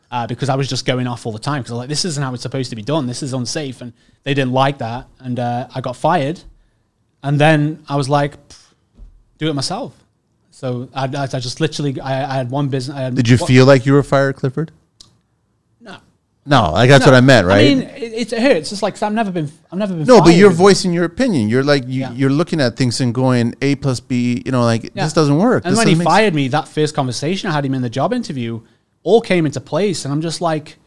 Uh, 0.10 0.26
because 0.26 0.48
I 0.48 0.56
was 0.56 0.70
just 0.70 0.86
going 0.86 1.06
off 1.06 1.26
all 1.26 1.34
the 1.34 1.40
time 1.40 1.62
because 1.62 1.72
I 1.72 1.74
was 1.76 1.80
like, 1.80 1.90
this 1.90 2.06
isn't 2.06 2.24
how 2.24 2.34
it's 2.34 2.42
supposed 2.44 2.70
to 2.70 2.78
be 2.78 2.82
done. 2.82 3.08
This 3.08 3.22
is 3.22 3.34
unsafe. 3.34 3.82
And 3.82 3.92
they 4.24 4.34
didn't 4.34 4.54
like 4.54 4.78
that. 4.78 5.08
And 5.20 5.38
uh, 5.38 5.68
I 5.76 5.82
got 5.82 5.98
fired. 5.98 6.40
And 7.24 7.38
then 7.42 7.84
I 7.90 7.98
was 7.98 8.08
like, 8.08 8.36
do 9.38 9.50
it 9.50 9.54
myself. 9.54 9.94
So 10.50 10.88
I, 10.94 11.06
I, 11.08 11.24
I 11.24 11.28
just 11.28 11.60
literally, 11.60 12.00
I, 12.00 12.24
I 12.32 12.36
had 12.36 12.50
one 12.50 12.70
business. 12.70 12.96
I 12.96 13.02
had, 13.02 13.16
Did 13.16 13.28
you 13.28 13.38
feel 13.38 13.66
like 13.66 13.86
you 13.86 13.92
were 13.94 14.02
fired, 14.02 14.38
Clifford? 14.38 14.72
No. 15.82 15.98
No, 16.46 16.72
like 16.72 16.90
that's 16.90 17.06
No. 17.06 17.12
what 17.12 17.18
I 17.18 17.22
meant, 17.22 17.46
right? 17.46 17.60
I 17.60 17.76
mean, 17.76 17.82
it, 17.82 18.32
it 18.34 18.42
hurts. 18.42 18.60
It's 18.60 18.70
just 18.70 18.82
like, 18.82 19.02
I've 19.04 19.12
never 19.14 19.30
been, 19.32 19.52
I've 19.72 19.78
never 19.78 19.94
been 19.94 20.06
no, 20.08 20.22
but 20.22 20.36
you're 20.36 20.50
voicing 20.52 20.94
your 20.94 21.04
opinion. 21.04 21.50
You're 21.50 21.64
like 21.64 21.84
you, 21.86 22.00
Yeah. 22.02 22.12
you're 22.14 22.30
looking 22.30 22.62
at 22.62 22.78
things 22.78 23.02
and 23.02 23.14
going 23.14 23.56
A 23.62 23.76
plus 23.76 24.00
B. 24.00 24.42
You 24.46 24.54
know, 24.54 24.64
like 24.64 24.84
Yeah. 24.96 25.04
this 25.04 25.12
doesn't 25.14 25.38
work. 25.38 25.66
And 25.66 25.74
This 25.74 25.86
when 25.86 25.90
he 25.94 26.02
fired 26.02 26.34
me, 26.34 26.48
that 26.48 26.70
first 26.70 26.96
conversation 26.96 27.50
I 27.50 27.54
had 27.54 27.66
him 27.66 27.74
in 27.74 27.82
the 27.82 27.90
job 27.90 28.14
interview 28.14 28.62
all 29.08 29.22
came 29.22 29.46
into 29.46 29.62
place. 29.62 30.04
And 30.04 30.12
I'm 30.14 30.22
just 30.22 30.42
like, 30.42 30.78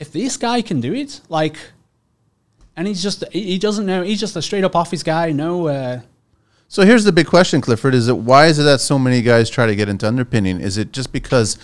if 0.00 0.10
this 0.10 0.36
guy 0.36 0.60
can 0.60 0.80
do 0.80 0.92
it, 0.92 1.20
like, 1.28 1.56
and 2.76 2.88
he's 2.88 3.00
just, 3.00 3.22
he 3.32 3.58
doesn't 3.58 3.86
know, 3.86 4.02
he's 4.02 4.18
just 4.18 4.34
a 4.34 4.42
straight 4.42 4.64
up 4.64 4.74
office 4.74 5.04
guy. 5.04 5.30
No, 5.30 5.68
uh, 5.68 6.00
So 6.66 6.82
here's 6.84 7.04
the 7.04 7.12
big 7.12 7.28
question, 7.28 7.60
Clifford: 7.60 7.94
Is 7.94 8.08
it 8.08 8.16
why 8.16 8.46
is 8.46 8.58
it 8.58 8.64
that 8.64 8.80
so 8.80 8.98
many 8.98 9.22
guys 9.22 9.48
try 9.48 9.66
to 9.66 9.76
get 9.76 9.88
into 9.88 10.04
underpinning? 10.08 10.60
Is 10.60 10.76
it 10.76 10.90
just 10.90 11.12
because 11.12 11.56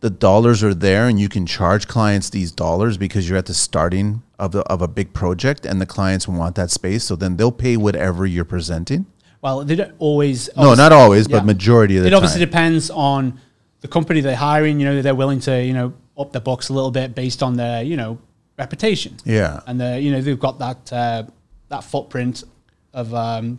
the 0.00 0.10
dollars 0.10 0.62
are 0.62 0.74
there 0.74 1.08
and 1.08 1.18
you 1.18 1.30
can 1.30 1.46
charge 1.46 1.88
clients 1.88 2.28
these 2.28 2.52
dollars 2.52 2.98
because 2.98 3.26
you're 3.26 3.38
at 3.38 3.46
the 3.46 3.54
starting 3.54 4.22
of 4.38 4.52
the, 4.52 4.60
of 4.74 4.82
a 4.82 4.88
big 4.88 5.14
project 5.14 5.64
and 5.64 5.80
the 5.80 5.86
clients 5.86 6.28
want 6.28 6.54
that 6.56 6.70
space, 6.70 7.04
so 7.04 7.16
then 7.16 7.36
they'll 7.38 7.52
pay 7.66 7.76
whatever 7.78 8.26
you're 8.26 8.44
presenting? 8.56 9.06
well, 9.42 9.64
they 9.64 9.76
don't 9.76 9.94
always. 9.98 10.50
No, 10.54 10.74
not 10.74 10.92
always, 10.92 11.26
Yeah. 11.26 11.38
but 11.38 11.46
majority 11.46 11.96
of 11.96 12.02
the 12.02 12.08
it 12.08 12.10
time. 12.10 12.18
obviously 12.18 12.44
depends 12.44 12.90
on 12.90 13.40
the 13.80 13.88
company 13.88 14.20
they're 14.20 14.36
hiring. 14.36 14.80
You 14.80 14.86
know, 14.86 15.02
they're 15.02 15.14
willing 15.14 15.40
to, 15.40 15.62
you 15.64 15.72
know, 15.72 15.92
up 16.18 16.32
their 16.32 16.40
books 16.40 16.68
a 16.68 16.72
little 16.72 16.90
bit 16.90 17.14
based 17.14 17.42
on 17.42 17.56
their, 17.56 17.82
you 17.82 17.96
know, 17.96 18.18
reputation. 18.58 19.16
Yeah. 19.24 19.60
and 19.66 19.80
the 19.80 20.00
you 20.00 20.12
know 20.12 20.20
they've 20.20 20.38
got 20.38 20.58
that 20.58 20.92
uh, 20.92 21.22
that 21.68 21.82
footprint 21.84 22.44
of 22.92 23.14
um, 23.14 23.58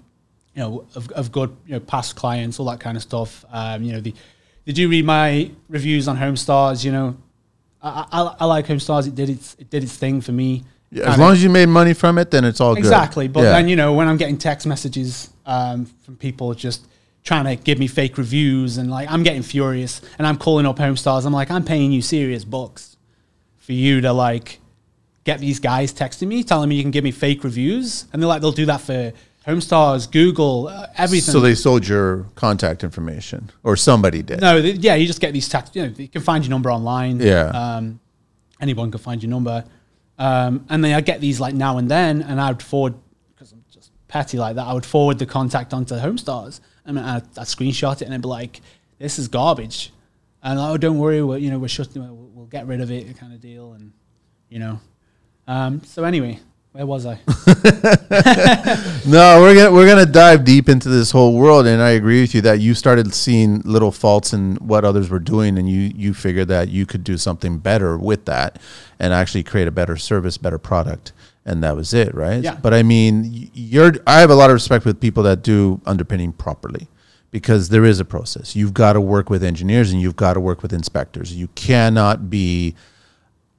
you 0.53 0.61
know 0.61 0.85
of, 0.95 1.09
of 1.11 1.31
good 1.31 1.55
you 1.65 1.73
know 1.73 1.79
past 1.79 2.15
clients, 2.15 2.59
all 2.59 2.67
that 2.67 2.79
kind 2.79 2.95
of 2.97 3.03
stuff. 3.03 3.43
Um, 3.51 3.83
you 3.83 3.93
know, 3.93 4.01
the 4.01 4.13
did 4.65 4.77
you 4.77 4.89
read 4.89 5.05
my 5.05 5.49
reviews 5.69 6.07
on 6.07 6.17
Homestars? 6.17 6.85
You 6.85 6.91
know, 6.91 7.17
I, 7.81 8.05
I, 8.11 8.35
I 8.41 8.45
like 8.45 8.67
Homestars. 8.67 9.07
It 9.07 9.15
did 9.15 9.29
its 9.29 9.55
it 9.59 9.69
did 9.69 9.83
its 9.83 9.97
thing 9.97 10.21
for 10.21 10.31
me. 10.31 10.63
Yeah, 10.91 11.11
as 11.11 11.17
long 11.17 11.31
as 11.31 11.41
you 11.41 11.49
made 11.49 11.67
money 11.69 11.93
from 11.93 12.17
it, 12.17 12.31
then 12.31 12.43
it's 12.43 12.59
all 12.59 12.75
good. 12.75 12.79
Exactly, 12.79 13.27
good. 13.27 13.33
but 13.33 13.43
Yeah. 13.43 13.51
then 13.53 13.67
you 13.69 13.75
know 13.75 13.93
when 13.93 14.07
I'm 14.07 14.17
getting 14.17 14.37
text 14.37 14.67
messages 14.67 15.29
um, 15.45 15.85
from 16.03 16.15
people 16.17 16.53
just 16.53 16.85
trying 17.23 17.45
to 17.45 17.55
give 17.61 17.77
me 17.77 17.87
fake 17.87 18.17
reviews 18.17 18.77
and 18.77 18.89
like 18.89 19.09
I'm 19.11 19.23
getting 19.23 19.43
furious 19.43 20.01
and 20.17 20.25
I'm 20.25 20.37
calling 20.37 20.65
up 20.65 20.77
Homestars. 20.77 21.25
I'm 21.25 21.33
like, 21.33 21.51
I'm 21.51 21.63
paying 21.63 21.91
you 21.91 22.01
serious 22.01 22.43
bucks 22.43 22.97
for 23.57 23.73
you 23.73 24.01
to 24.01 24.11
like 24.13 24.59
get 25.23 25.39
these 25.39 25.59
guys 25.59 25.93
texting 25.93 26.27
me 26.27 26.43
telling 26.43 26.69
me 26.69 26.75
you 26.75 26.83
can 26.83 26.91
give 26.91 27.03
me 27.03 27.11
fake 27.11 27.43
reviews, 27.43 28.05
and 28.11 28.21
they're 28.21 28.27
like 28.29 28.41
they'll 28.41 28.51
do 28.51 28.65
that 28.65 28.81
for 28.81 29.13
Homestars, 29.47 30.11
Google, 30.11 30.67
uh, 30.67 30.87
everything. 30.97 31.31
So 31.31 31.39
they 31.39 31.55
sold 31.55 31.87
your 31.87 32.25
contact 32.35 32.83
information, 32.83 33.49
or 33.63 33.75
somebody 33.75 34.21
did. 34.21 34.39
No, 34.41 34.61
th- 34.61 34.77
yeah, 34.77 34.95
you 34.95 35.07
just 35.07 35.19
get 35.19 35.33
these 35.33 35.49
texts. 35.49 35.75
You 35.75 35.87
know, 35.87 35.93
you 35.97 36.07
can 36.07 36.21
find 36.21 36.43
your 36.43 36.51
number 36.51 36.71
online. 36.71 37.19
Yeah. 37.19 37.45
Um, 37.45 37.99
anyone 38.59 38.91
can 38.91 38.99
find 38.99 39.21
your 39.21 39.29
number. 39.29 39.65
Um, 40.19 40.65
and 40.69 40.83
then 40.83 40.93
I 40.93 41.01
get 41.01 41.19
these 41.21 41.39
like 41.39 41.55
now 41.55 41.77
and 41.77 41.89
then, 41.89 42.21
and 42.21 42.39
I 42.39 42.51
would 42.51 42.61
forward 42.61 42.93
because 43.33 43.51
I'm 43.51 43.63
just 43.71 43.91
petty 44.07 44.37
like 44.37 44.55
that. 44.55 44.67
I 44.67 44.73
would 44.73 44.85
forward 44.85 45.17
the 45.17 45.25
contact 45.25 45.73
onto 45.73 45.95
Homestars, 45.95 46.59
and 46.85 46.99
I'd, 46.99 47.23
I'd 47.37 47.47
screenshot 47.47 48.01
it, 48.01 48.03
and 48.03 48.13
I'd 48.13 48.21
be 48.21 48.27
like, 48.27 48.61
"This 48.99 49.19
is 49.19 49.27
garbage," 49.27 49.91
and 50.43 50.59
oh, 50.59 50.77
don't 50.77 50.97
worry, 50.97 51.21
we're, 51.21 51.37
you 51.37 51.51
know, 51.51 51.59
we're 51.59 51.67
shutting, 51.67 52.01
we'll, 52.01 52.29
we'll 52.33 52.45
get 52.45 52.67
rid 52.67 52.81
of 52.81 52.91
it, 52.91 53.17
kind 53.17 53.33
of 53.33 53.41
deal, 53.41 53.73
and 53.73 53.91
you 54.49 54.59
know. 54.59 54.79
Um, 55.47 55.83
so 55.83 56.03
anyway, 56.03 56.39
where 56.71 56.85
was 56.85 57.05
I? 57.05 57.19
No, 59.03 59.41
we're 59.41 59.55
gonna 59.55 59.71
we're 59.71 59.87
gonna 59.87 60.05
dive 60.05 60.45
deep 60.45 60.69
into 60.69 60.87
this 60.87 61.11
whole 61.11 61.35
world, 61.35 61.65
and 61.65 61.81
I 61.81 61.89
agree 61.91 62.21
with 62.21 62.35
you 62.35 62.41
that 62.41 62.59
you 62.59 62.75
started 62.75 63.13
seeing 63.13 63.61
little 63.61 63.91
faults 63.91 64.31
in 64.31 64.55
what 64.57 64.85
others 64.85 65.09
were 65.09 65.19
doing, 65.19 65.57
and 65.57 65.67
you 65.67 65.91
you 65.95 66.13
figured 66.13 66.47
that 66.49 66.69
you 66.69 66.85
could 66.85 67.03
do 67.03 67.17
something 67.17 67.57
better 67.57 67.97
with 67.97 68.25
that, 68.25 68.61
and 68.99 69.11
actually 69.11 69.43
create 69.43 69.67
a 69.67 69.71
better 69.71 69.97
service, 69.97 70.37
better 70.37 70.59
product, 70.59 71.13
and 71.45 71.63
that 71.63 71.75
was 71.75 71.93
it, 71.93 72.13
right? 72.13 72.43
Yeah. 72.43 72.55
But 72.55 72.73
I 72.73 72.83
mean, 72.83 73.49
you're 73.53 73.93
I 74.05 74.19
have 74.19 74.29
a 74.29 74.35
lot 74.35 74.49
of 74.49 74.53
respect 74.53 74.85
with 74.85 74.99
people 74.99 75.23
that 75.23 75.41
do 75.41 75.81
underpinning 75.85 76.33
properly. 76.33 76.87
Because 77.31 77.69
there 77.69 77.85
is 77.85 78.01
a 78.01 78.03
process. 78.03 78.57
You've 78.57 78.73
got 78.73 78.91
to 78.91 78.99
work 78.99 79.29
with 79.29 79.41
engineers 79.41 79.89
and 79.89 80.01
you've 80.01 80.17
got 80.17 80.33
to 80.33 80.41
work 80.41 80.61
with 80.61 80.73
inspectors. 80.73 81.33
You 81.33 81.47
cannot 81.55 82.29
be 82.29 82.75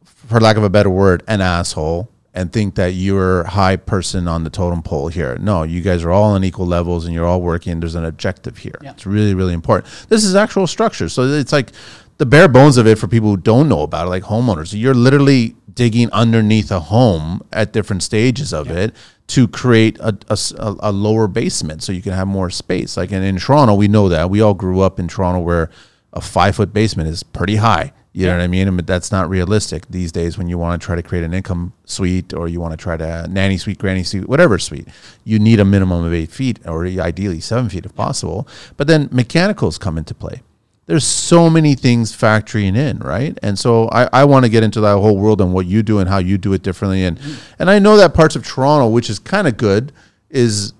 for 0.04 0.40
lack 0.40 0.58
of 0.58 0.62
a 0.62 0.68
better 0.68 0.90
word, 0.90 1.22
an 1.26 1.40
asshole 1.40 2.10
and 2.34 2.52
think 2.52 2.74
that 2.74 2.92
you're 2.92 3.44
high 3.44 3.76
person 3.76 4.26
on 4.26 4.44
the 4.44 4.50
totem 4.50 4.82
pole 4.82 5.08
here. 5.08 5.36
No, 5.38 5.62
you 5.62 5.82
guys 5.82 6.04
are 6.04 6.10
all 6.10 6.32
on 6.32 6.44
equal 6.44 6.66
levels 6.66 7.04
and 7.04 7.14
you're 7.14 7.26
all 7.26 7.42
working. 7.42 7.80
There's 7.80 7.94
an 7.94 8.04
objective 8.04 8.58
here. 8.58 8.78
Yeah. 8.82 8.90
It's 8.90 9.06
really, 9.06 9.34
really 9.34 9.52
important. 9.52 9.92
This 10.08 10.24
is 10.24 10.34
actual 10.34 10.66
structure. 10.66 11.08
So 11.08 11.22
it's 11.24 11.52
like 11.52 11.72
the 12.18 12.26
bare 12.26 12.48
bones 12.48 12.76
of 12.78 12.86
it 12.86 12.98
for 12.98 13.08
people 13.08 13.28
who 13.30 13.36
don't 13.36 13.68
know 13.68 13.82
about 13.82 14.06
it, 14.06 14.10
like 14.10 14.24
homeowners. 14.24 14.78
You're 14.78 14.94
literally 14.94 15.56
digging 15.74 16.10
underneath 16.12 16.70
a 16.70 16.80
home 16.80 17.42
at 17.52 17.72
different 17.72 18.02
stages 18.02 18.52
of 18.52 18.70
it 18.70 18.94
to 19.28 19.48
create 19.48 19.98
a 20.00 20.16
a 20.58 20.92
lower 20.92 21.26
basement 21.26 21.82
so 21.82 21.92
you 21.92 22.02
can 22.02 22.12
have 22.12 22.28
more 22.28 22.50
space. 22.50 22.96
Like 22.96 23.12
in, 23.12 23.22
in 23.22 23.38
Toronto, 23.38 23.74
we 23.74 23.88
know 23.88 24.08
that. 24.08 24.30
We 24.30 24.40
all 24.40 24.54
grew 24.54 24.80
up 24.80 24.98
in 24.98 25.08
Toronto 25.08 25.40
where 25.40 25.70
a 26.12 26.20
five 26.20 26.56
foot 26.56 26.72
basement 26.72 27.08
is 27.08 27.22
pretty 27.22 27.56
high. 27.56 27.92
You 28.14 28.26
know 28.26 28.36
what 28.36 28.42
I 28.42 28.46
mean? 28.46 28.68
And 28.68 28.78
that's 28.80 29.10
not 29.10 29.30
realistic 29.30 29.86
these 29.88 30.12
days 30.12 30.36
when 30.36 30.46
you 30.46 30.58
want 30.58 30.80
to 30.80 30.84
try 30.84 30.94
to 30.94 31.02
create 31.02 31.24
an 31.24 31.32
income 31.32 31.72
suite 31.86 32.34
or 32.34 32.46
you 32.46 32.60
want 32.60 32.72
to 32.72 32.76
try 32.76 32.98
to 32.98 33.08
uh, 33.08 33.26
nanny 33.26 33.56
suite, 33.56 33.78
granny 33.78 34.02
suite, 34.02 34.28
whatever 34.28 34.58
suite. 34.58 34.86
You 35.24 35.38
need 35.38 35.60
a 35.60 35.64
minimum 35.64 36.04
of 36.04 36.12
eight 36.12 36.30
feet 36.30 36.58
or 36.66 36.84
ideally 36.84 37.40
seven 37.40 37.70
feet 37.70 37.86
if 37.86 37.94
possible. 37.94 38.46
But 38.76 38.86
then 38.86 39.08
mechanicals 39.10 39.78
come 39.78 39.96
into 39.96 40.14
play. 40.14 40.42
There's 40.86 41.04
so 41.04 41.48
many 41.48 41.74
things 41.74 42.14
factoring 42.14 42.76
in, 42.76 42.98
right? 42.98 43.38
And 43.42 43.58
so 43.58 43.88
I, 43.90 44.08
I 44.12 44.24
want 44.24 44.44
to 44.44 44.50
get 44.50 44.64
into 44.64 44.80
that 44.80 44.98
whole 44.98 45.16
world 45.16 45.40
and 45.40 45.54
what 45.54 45.66
you 45.66 45.82
do 45.82 46.00
and 46.00 46.08
how 46.08 46.18
you 46.18 46.38
do 46.38 46.52
it 46.52 46.62
differently. 46.62 47.04
And 47.04 47.20
and 47.58 47.70
I 47.70 47.78
know 47.78 47.96
that 47.96 48.14
parts 48.14 48.36
of 48.36 48.44
Toronto, 48.44 48.88
which 48.88 49.08
is 49.08 49.18
kind 49.18 49.46
of 49.46 49.56
good, 49.56 49.92
is 50.28 50.72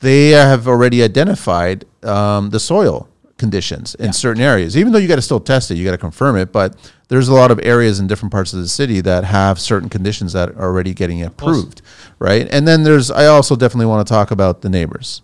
they 0.00 0.30
have 0.30 0.66
already 0.66 1.02
identified 1.02 1.84
um, 2.02 2.50
the 2.50 2.60
soil 2.60 3.08
conditions 3.36 3.94
in 3.96 4.12
certain 4.12 4.42
areas. 4.42 4.76
Even 4.76 4.92
though 4.92 4.98
you 4.98 5.08
got 5.08 5.16
to 5.16 5.22
still 5.22 5.40
test 5.40 5.70
it, 5.70 5.76
you 5.76 5.84
got 5.84 5.92
to 5.92 5.98
confirm 5.98 6.36
it. 6.36 6.52
But 6.52 6.76
there's 7.08 7.28
a 7.28 7.34
lot 7.34 7.50
of 7.50 7.58
areas 7.62 7.98
in 7.98 8.06
different 8.06 8.32
parts 8.32 8.52
of 8.52 8.60
the 8.60 8.68
city 8.68 9.00
that 9.02 9.24
have 9.24 9.58
certain 9.58 9.88
conditions 9.88 10.32
that 10.32 10.50
are 10.50 10.62
already 10.62 10.94
getting 10.94 11.22
approved, 11.22 11.82
right? 12.18 12.46
And 12.50 12.66
then 12.66 12.82
there's 12.82 13.10
I 13.10 13.26
also 13.26 13.56
definitely 13.56 13.86
want 13.86 14.06
to 14.06 14.10
talk 14.12 14.30
about 14.30 14.62
the 14.62 14.70
neighbors. 14.70 15.22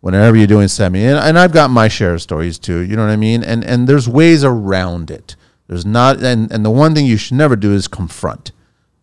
Whenever 0.00 0.36
you're 0.36 0.46
doing 0.46 0.68
semi, 0.68 1.04
and, 1.04 1.18
and 1.18 1.38
I've 1.38 1.52
got 1.52 1.70
my 1.70 1.88
share 1.88 2.14
of 2.14 2.22
stories 2.22 2.58
too. 2.58 2.78
You 2.80 2.94
know 2.96 3.04
what 3.04 3.10
I 3.10 3.16
mean? 3.16 3.42
And 3.42 3.64
and 3.64 3.88
there's 3.88 4.08
ways 4.08 4.44
around 4.44 5.10
it. 5.10 5.34
There's 5.66 5.84
not, 5.84 6.22
and 6.22 6.50
and 6.52 6.64
the 6.64 6.70
one 6.70 6.94
thing 6.94 7.04
you 7.04 7.16
should 7.16 7.36
never 7.36 7.56
do 7.56 7.72
is 7.74 7.88
confront. 7.88 8.52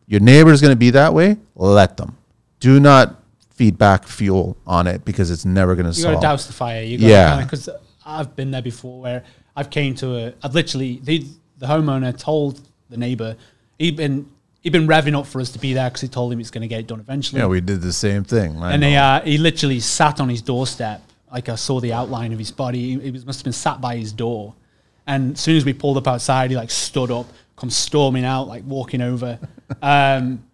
Your 0.08 0.20
neighbor 0.22 0.52
is 0.52 0.62
going 0.62 0.72
to 0.72 0.78
be 0.78 0.92
that 0.92 1.14
way. 1.14 1.38
Let 1.56 1.98
them. 1.98 2.18
Do 2.60 2.80
not 2.80 3.22
feed 3.56 3.78
back 3.78 4.06
fuel 4.08 4.56
on 4.66 4.88
it 4.88 5.04
because 5.06 5.32
it's 5.32 5.46
never 5.46 5.76
going 5.76 5.86
to 5.86 5.94
solve. 5.94 6.14
You 6.14 6.16
got 6.16 6.22
to 6.22 6.28
douse 6.28 6.48
the 6.48 6.54
fire. 6.54 6.82
You 6.84 6.98
got 6.98 7.08
Yeah. 7.08 7.42
because 7.44 7.70
I've 8.06 8.36
been 8.36 8.52
there 8.52 8.62
before 8.62 9.02
where 9.02 9.24
I've 9.56 9.70
came 9.70 9.96
to 9.96 10.16
a. 10.18 10.34
I've 10.44 10.56
literally 10.56 11.02
the 11.04 11.26
the 11.58 11.66
homeowner 11.68 12.18
told 12.18 12.62
the 12.90 12.98
neighbor 12.98 13.36
he'd 13.80 13.96
been 13.98 14.30
he'd 14.66 14.74
been 14.74 14.88
revving 14.88 15.16
up 15.18 15.28
for 15.28 15.40
us 15.40 15.52
to 15.52 15.60
be 15.60 15.74
there 15.74 15.88
because 15.88 16.02
he 16.02 16.08
told 16.08 16.34
him 16.34 16.40
he's 16.40 16.50
going 16.50 16.64
to 16.64 16.68
get 16.68 16.80
it 16.80 16.88
done 16.88 17.00
eventually. 17.00 17.40
Yeah, 17.40 17.46
we 17.46 17.62
did 17.62 17.82
the 17.82 17.94
same 17.94 18.24
thing. 18.24 18.58
And 18.62 18.84
he 18.84 18.96
uh, 18.96 19.22
he 19.22 19.38
literally 19.38 19.80
sat 19.80 20.20
on 20.20 20.28
his 20.28 20.42
doorstep. 20.42 21.04
Like 21.32 21.50
I 21.50 21.56
saw 21.56 21.80
the 21.80 21.94
outline 21.94 22.34
of 22.34 22.40
his 22.40 22.50
body. 22.50 22.80
He, 22.80 23.00
he 23.00 23.12
was, 23.12 23.26
must 23.28 23.40
have 23.40 23.44
been 23.44 23.54
sat 23.54 23.80
by 23.80 23.96
his 23.96 24.12
door. 24.12 24.56
And 25.06 25.34
as 25.34 25.40
soon 25.40 25.56
as 25.56 25.66
we 25.66 25.74
pulled 25.74 25.98
up 25.98 26.08
outside, 26.08 26.50
he 26.50 26.58
like 26.58 26.72
stood 26.72 27.12
up, 27.12 27.28
comes 27.56 27.78
storming 27.78 28.26
out, 28.26 28.48
like 28.48 28.64
walking 28.66 29.02
over. 29.02 29.40
Um, 29.82 30.46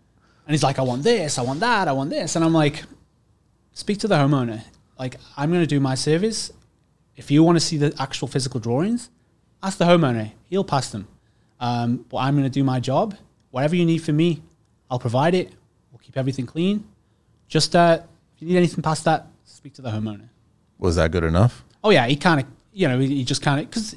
and 0.45 0.55
he's 0.55 0.63
like, 0.63 0.79
I 0.79 0.83
want 0.83 1.03
this, 1.03 1.37
I 1.37 1.41
want 1.41 1.59
that, 1.59 1.89
I 1.89 1.91
want 1.91 2.09
this. 2.09 2.37
And 2.37 2.45
I'm 2.45 2.53
like, 2.53 2.83
speak 3.73 3.97
to 3.99 4.07
the 4.07 4.15
homeowner. 4.15 4.63
Like, 4.97 5.17
I'm 5.35 5.49
going 5.49 5.61
to 5.61 5.67
do 5.67 5.81
my 5.81 5.95
service. 5.95 6.49
If 7.17 7.29
you 7.29 7.43
want 7.43 7.57
to 7.57 7.59
see 7.59 7.75
the 7.75 7.93
actual 7.99 8.29
physical 8.29 8.61
drawings, 8.61 9.09
ask 9.61 9.77
the 9.77 9.83
homeowner. 9.83 10.31
He'll 10.49 10.63
pass 10.63 10.91
them. 10.91 11.09
Um, 11.59 12.05
but 12.09 12.19
I'm 12.19 12.35
going 12.35 12.45
to 12.45 12.49
do 12.49 12.63
my 12.63 12.79
job. 12.79 13.15
Whatever 13.51 13.75
you 13.75 13.85
need 13.85 13.99
from 13.99 14.17
me, 14.17 14.41
I'll 14.89 14.99
provide 14.99 15.35
it. 15.35 15.51
We'll 15.91 15.99
keep 15.99 16.17
everything 16.17 16.45
clean. 16.45 16.85
Just 17.47 17.75
uh, 17.75 17.99
if 18.35 18.41
you 18.41 18.47
need 18.47 18.57
anything 18.57 18.81
past 18.81 19.03
that, 19.05 19.27
speak 19.45 19.73
to 19.75 19.81
the 19.81 19.89
homeowner. 19.91 20.29
Was 20.79 20.95
that 20.95 21.11
good 21.11 21.23
enough? 21.23 21.63
Oh 21.83 21.89
yeah, 21.89 22.07
he 22.07 22.15
kind 22.15 22.39
of, 22.41 22.47
you 22.73 22.87
know, 22.87 22.97
he 22.99 23.23
just 23.23 23.41
kind 23.41 23.59
of 23.59 23.69
because 23.69 23.95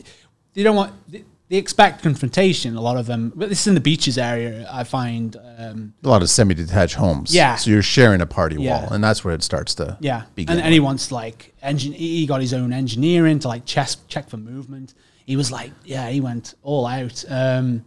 they 0.55 0.63
don't 0.63 0.77
want 0.77 0.93
they, 1.11 1.25
they 1.49 1.57
expect 1.57 2.03
confrontation. 2.03 2.75
A 2.75 2.81
lot 2.81 2.97
of 2.97 3.07
them, 3.07 3.33
but 3.37 3.49
this 3.49 3.61
is 3.61 3.67
in 3.69 3.75
the 3.75 3.81
beaches 3.81 4.19
area. 4.19 4.67
I 4.71 4.83
find, 4.85 5.37
um, 5.59 5.95
A 6.03 6.09
lot 6.09 6.23
of 6.23 6.31
semi-detached 6.31 6.95
homes. 6.95 7.35
Yeah. 7.35 7.57
So 7.57 7.71
you're 7.71 7.83
sharing 7.83 8.21
a 8.21 8.27
party 8.27 8.57
Yeah. 8.59 8.81
wall, 8.83 8.93
and 8.93 9.05
that's 9.05 9.25
where 9.25 9.35
it 9.35 9.43
starts 9.43 9.75
to 9.77 9.97
yeah, 10.01 10.25
begin. 10.35 10.57
and, 10.57 10.65
and 10.65 10.73
he 10.75 10.81
wants 10.81 11.13
like 11.13 11.55
engine. 11.63 11.93
He 11.93 12.27
got 12.27 12.41
his 12.41 12.53
own 12.55 12.73
engineering 12.73 13.39
to 13.41 13.49
like 13.49 13.67
check 13.67 13.89
check 14.09 14.29
for 14.29 14.37
movement. 14.37 14.95
He 15.27 15.37
was 15.37 15.51
like, 15.53 15.71
yeah, 15.85 16.09
he 16.11 16.21
went 16.21 16.55
all 16.63 16.87
out. 16.87 17.25
Um, 17.29 17.85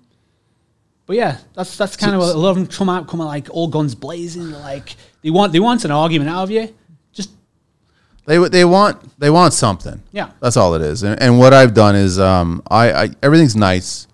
but 1.07 1.15
yeah, 1.15 1.37
that's 1.53 1.77
that's 1.77 1.95
kind 1.95 2.13
of 2.13 2.21
a 2.21 2.33
lot 2.33 2.49
of 2.49 2.57
them 2.57 2.67
come 2.67 2.89
out, 2.89 3.07
come 3.07 3.21
out 3.21 3.27
like 3.27 3.47
all 3.49 3.69
guns 3.69 3.95
blazing. 3.95 4.51
Like 4.51 4.95
they 5.23 5.31
want 5.31 5.53
they 5.53 5.59
want 5.61 5.85
an 5.85 5.91
argument 5.91 6.29
out 6.29 6.43
of 6.43 6.51
you. 6.51 6.75
Just 7.13 7.31
They 8.25 8.37
they 8.49 8.65
want 8.65 9.17
they 9.17 9.29
want 9.29 9.53
something. 9.53 10.03
Yeah. 10.11 10.31
that's 10.41 10.57
all 10.57 10.75
it 10.75 10.81
is. 10.81 11.03
And, 11.03 11.19
and 11.21 11.39
what 11.39 11.53
I've 11.53 11.73
done 11.73 11.95
is 11.95 12.19
um 12.19 12.61
I, 12.69 12.91
I 12.91 13.09
everything's 13.23 13.55
nice. 13.55 14.07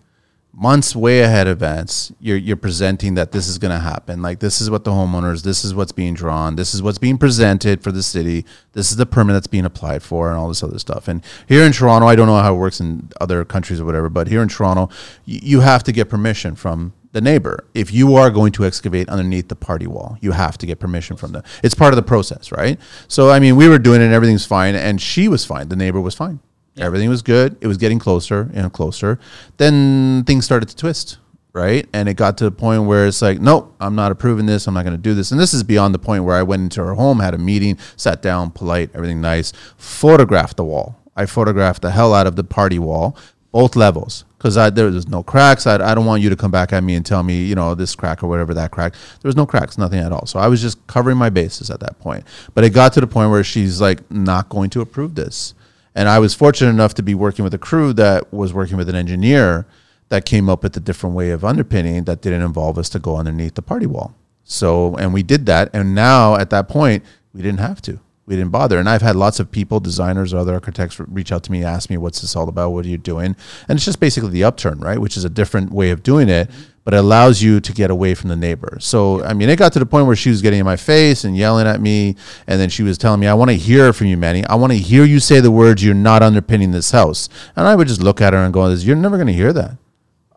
Months 0.56 0.96
way 0.96 1.22
ahead 1.22 1.48
of 1.48 1.54
advance, 1.54 2.12
you're 2.20 2.38
you're 2.38 2.56
presenting 2.56 3.16
that 3.16 3.32
this 3.32 3.48
is 3.48 3.58
going 3.58 3.72
to 3.72 3.80
happen. 3.80 4.22
Like 4.22 4.39
this 4.39 4.62
is 4.62 4.70
what 4.70 4.84
the 4.84 4.92
homeowners, 4.92 5.42
this 5.42 5.66
is 5.66 5.74
what's 5.74 5.92
being 5.92 6.13
drawn, 6.13 6.56
this 6.58 6.76
is 6.76 6.84
what's 6.84 7.00
being 7.00 7.18
presented 7.18 7.82
for 7.82 7.92
the 7.92 8.04
city, 8.04 8.46
this 8.74 8.92
is 8.92 8.98
the 8.98 9.08
permit 9.08 9.34
that's 9.34 9.48
being 9.48 9.66
applied 9.66 10.04
for, 10.04 10.30
and 10.30 10.38
all 10.38 10.48
this 10.48 10.62
other 10.62 10.78
stuff. 10.78 11.08
And 11.08 11.24
here 11.48 11.63
in 11.63 11.72
Toronto, 11.72 12.06
I 12.06 12.16
don't 12.16 12.28
know 12.28 12.38
how 12.38 12.54
it 12.54 12.60
works 12.60 12.80
in 12.80 13.10
other 13.20 13.44
countries 13.44 13.82
or 13.82 13.86
whatever, 13.86 14.10
but 14.10 14.28
here 14.28 14.44
in 14.44 14.48
Toronto, 14.48 14.89
y- 15.28 15.39
you 15.42 15.62
have 15.62 15.84
to 15.86 15.92
get 15.92 16.08
permission 16.08 16.54
from 16.54 16.94
the 17.13 17.22
neighbor. 17.22 17.63
If 17.74 17.92
you 17.92 18.16
are 18.16 18.30
going 18.30 18.52
to 18.54 18.66
excavate 18.66 19.10
underneath 19.10 19.48
the 19.48 19.56
party 19.56 19.88
wall 19.88 20.20
you 20.22 20.34
have 20.34 20.60
to 20.60 20.68
get 20.68 20.80
permission 20.80 21.18
from 21.18 21.32
them. 21.32 21.44
It's 21.63 21.74
part 21.74 21.94
of 21.94 21.96
the 21.96 22.04
process 22.04 22.52
right? 22.52 22.80
So 23.08 23.32
i 23.32 23.39
mean 23.39 23.56
we 23.56 23.68
were 23.68 23.80
doing 23.80 24.02
it 24.02 24.06
and 24.06 24.13
everything's 24.13 24.46
fine 24.46 24.76
and 24.76 25.02
she 25.02 25.28
was 25.28 25.46
fine. 25.46 25.70
The 25.70 25.76
neighbor 25.76 26.00
was 26.00 26.13
fine 26.13 26.42
everything 26.78 27.10
was 27.10 27.22
good 27.22 27.56
it 27.62 27.68
was 27.68 27.78
getting 27.78 28.00
closer 28.00 28.50
and 28.54 28.72
closer 28.74 29.20
then 29.58 30.24
things 30.26 30.46
started 30.46 30.68
to 30.68 30.76
twist 30.76 31.18
right 31.54 31.88
and 31.94 32.10
it 32.10 32.16
got 32.16 32.38
to 32.38 32.44
the 32.44 32.52
point 32.52 32.84
where 32.84 33.06
it's 33.06 33.22
like 33.22 33.40
nope 33.40 33.76
i'm 33.80 33.96
not 33.96 34.12
approving 34.12 34.46
this 34.46 34.68
i'm 34.68 34.74
not 34.74 34.84
going 34.84 34.96
to 34.96 35.02
do 35.02 35.14
this 35.14 35.32
and 35.32 35.40
this 35.40 35.54
is 35.54 35.64
beyond 35.64 35.94
the 35.94 36.00
point 36.00 36.24
where 36.24 36.36
i 36.36 36.42
went 36.44 36.62
into 36.62 36.84
her 36.84 36.96
home 36.96 37.20
had 37.20 37.34
a 37.34 37.38
meeting 37.38 37.78
sat 37.96 38.22
down 38.22 38.50
polite 38.50 38.90
everything 38.94 39.22
nice 39.22 39.54
photographed 39.78 40.58
the 40.58 40.64
wall 40.64 41.00
i 41.16 41.26
photographed 41.26 41.82
the 41.82 41.92
hell 41.92 42.14
out 42.14 42.26
of 42.26 42.36
the 42.36 42.44
party 42.44 42.80
wall 42.80 43.16
both 43.52 43.76
levels 43.76 44.26
because 44.44 44.56
there 44.74 44.88
was 44.88 45.08
no 45.08 45.24
cracks. 45.24 45.66
I, 45.66 45.76
I 45.76 45.96
don't 45.96 46.06
want 46.06 46.22
you 46.22 46.30
to 46.30 46.36
come 46.36 46.52
back 46.52 46.74
at 46.74 46.84
me 46.84 46.96
and 46.96 47.06
tell 47.06 47.24
me, 47.24 47.46
you 47.46 47.56
know, 47.56 47.76
this 47.76 47.96
crack 47.96 48.22
or 48.22 48.28
whatever 48.28 48.54
that 48.56 48.72
crack. 48.72 48.92
There 49.22 49.30
was 49.30 49.38
no 49.38 49.46
cracks, 49.46 49.78
nothing 49.78 50.00
at 50.00 50.12
all. 50.12 50.26
So 50.26 50.38
I 50.38 50.50
was 50.50 50.62
just 50.62 50.86
covering 50.86 51.18
my 51.18 51.30
bases 51.30 51.70
at 51.70 51.80
that 51.80 51.98
point. 52.00 52.26
But 52.54 52.66
it 52.66 52.72
got 52.72 52.92
to 52.94 53.00
the 53.00 53.08
point 53.08 53.32
where 53.32 53.44
she's 53.44 53.80
like 53.80 54.10
not 54.12 54.50
going 54.50 54.70
to 54.72 54.82
approve 54.82 55.16
this. 55.16 55.54
And 55.96 56.10
I 56.10 56.20
was 56.20 56.34
fortunate 56.34 56.72
enough 56.72 56.94
to 56.96 57.04
be 57.04 57.14
working 57.14 57.44
with 57.44 57.54
a 57.54 57.60
crew 57.60 57.94
that 57.94 58.34
was 58.34 58.54
working 58.54 58.78
with 58.78 58.90
an 58.90 58.96
engineer 58.96 59.68
that 60.10 60.26
came 60.26 60.50
up 60.50 60.64
with 60.64 60.76
a 60.76 60.80
different 60.80 61.16
way 61.16 61.32
of 61.32 61.46
underpinning 61.46 62.04
that 62.06 62.22
didn't 62.22 62.42
involve 62.42 62.78
us 62.78 62.90
to 62.90 63.00
go 63.00 63.18
underneath 63.18 63.56
the 63.56 63.62
party 63.62 63.86
wall. 63.86 64.16
So, 64.44 64.96
and 64.98 65.14
we 65.14 65.24
did 65.24 65.46
that. 65.46 65.70
And 65.74 65.96
now 65.96 66.36
at 66.36 66.50
that 66.50 66.68
point, 66.68 67.04
we 67.34 67.42
didn't 67.42 67.60
have 67.60 67.82
to. 67.84 68.00
We 68.26 68.36
didn't 68.36 68.52
bother. 68.52 68.80
And 68.80 68.88
I've 68.88 69.02
had 69.02 69.18
lots 69.18 69.40
of 69.40 69.52
people, 69.52 69.82
designers 69.82 70.34
or 70.34 70.38
other 70.38 70.54
architects, 70.54 71.00
reach 71.00 71.32
out 71.32 71.44
to 71.44 71.52
me, 71.52 71.64
ask 71.64 71.90
me, 71.90 71.98
what's 71.98 72.22
this 72.22 72.36
all 72.36 72.48
about? 72.48 72.70
What 72.70 72.86
are 72.86 72.90
you 72.90 72.98
doing? 72.98 73.36
And 73.68 73.76
it's 73.76 73.84
just 73.84 74.00
basically 74.00 74.30
the 74.30 74.46
upturn, 74.46 74.80
right? 74.80 74.98
Which 74.98 75.18
is 75.18 75.26
a 75.26 75.30
different 75.30 75.72
way 75.72 75.90
of 75.90 76.04
doing 76.04 76.30
it, 76.30 76.50
but 76.86 76.94
it 76.94 76.98
allows 76.98 77.42
you 77.42 77.60
to 77.60 77.74
get 77.74 77.92
away 77.92 78.16
from 78.16 78.30
the 78.30 78.38
neighbor. 78.38 78.78
So, 78.80 79.22
I 79.24 79.34
mean, 79.34 79.50
it 79.50 79.60
got 79.60 79.74
to 79.74 79.80
the 79.80 79.86
point 79.86 80.08
where 80.08 80.16
she 80.16 80.30
was 80.30 80.42
getting 80.42 80.60
in 80.60 80.66
my 80.66 80.78
face 80.78 81.26
and 81.26 81.36
yelling 81.36 81.68
at 81.68 81.82
me. 81.82 82.16
And 82.48 82.62
then 82.62 82.70
she 82.70 82.84
was 82.84 82.98
telling 82.98 83.20
me, 83.20 83.28
I 83.28 83.34
want 83.34 83.52
to 83.52 83.58
hear 83.58 83.92
from 83.92 84.08
you, 84.08 84.16
Manny. 84.16 84.46
I 84.46 84.56
want 84.56 84.72
to 84.72 84.78
hear 84.78 85.04
you 85.04 85.20
say 85.20 85.42
the 85.42 85.52
words, 85.52 85.84
you're 85.84 85.94
not 85.94 86.24
underpinning 86.24 86.72
this 86.72 86.92
house. 86.92 87.28
And 87.58 87.68
I 87.68 87.76
would 87.76 87.90
just 87.90 88.02
look 88.02 88.22
at 88.22 88.32
her 88.32 88.40
and 88.40 88.54
go, 88.54 88.70
you're 88.70 88.96
never 88.96 89.18
going 89.18 89.28
to 89.28 89.34
hear 89.34 89.52
that. 89.54 89.78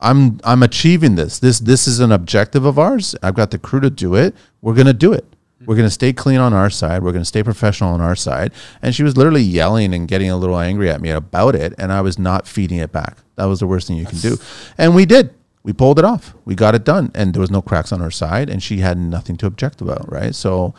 I'm 0.00 0.40
I'm 0.44 0.62
achieving 0.62 1.14
this. 1.14 1.38
This 1.38 1.58
this 1.58 1.88
is 1.88 2.00
an 2.00 2.12
objective 2.12 2.64
of 2.64 2.78
ours. 2.78 3.14
I've 3.22 3.34
got 3.34 3.50
the 3.50 3.58
crew 3.58 3.80
to 3.80 3.90
do 3.90 4.14
it. 4.14 4.34
We're 4.60 4.74
gonna 4.74 4.92
do 4.92 5.12
it. 5.12 5.24
We're 5.66 5.76
gonna 5.76 5.90
stay 5.90 6.12
clean 6.12 6.38
on 6.38 6.52
our 6.52 6.70
side. 6.70 7.02
We're 7.02 7.12
gonna 7.12 7.24
stay 7.24 7.42
professional 7.42 7.92
on 7.92 8.00
our 8.00 8.16
side. 8.16 8.52
And 8.82 8.94
she 8.94 9.02
was 9.02 9.16
literally 9.16 9.42
yelling 9.42 9.92
and 9.94 10.06
getting 10.08 10.30
a 10.30 10.36
little 10.36 10.58
angry 10.58 10.90
at 10.90 11.00
me 11.00 11.10
about 11.10 11.54
it, 11.54 11.74
and 11.78 11.92
I 11.92 12.00
was 12.00 12.18
not 12.18 12.46
feeding 12.46 12.78
it 12.78 12.92
back. 12.92 13.18
That 13.36 13.44
was 13.46 13.60
the 13.60 13.66
worst 13.66 13.88
thing 13.88 13.96
you 13.96 14.06
can 14.06 14.18
do. 14.18 14.38
And 14.78 14.94
we 14.94 15.04
did. 15.06 15.34
We 15.62 15.72
pulled 15.72 15.98
it 15.98 16.04
off. 16.04 16.32
We 16.44 16.54
got 16.54 16.74
it 16.76 16.84
done, 16.84 17.10
and 17.14 17.34
there 17.34 17.40
was 17.40 17.50
no 17.50 17.60
cracks 17.60 17.90
on 17.90 17.98
her 18.00 18.10
side, 18.12 18.48
and 18.48 18.62
she 18.62 18.78
had 18.78 18.96
nothing 18.96 19.36
to 19.38 19.46
object 19.46 19.80
about. 19.80 20.10
Right. 20.10 20.34
So 20.34 20.74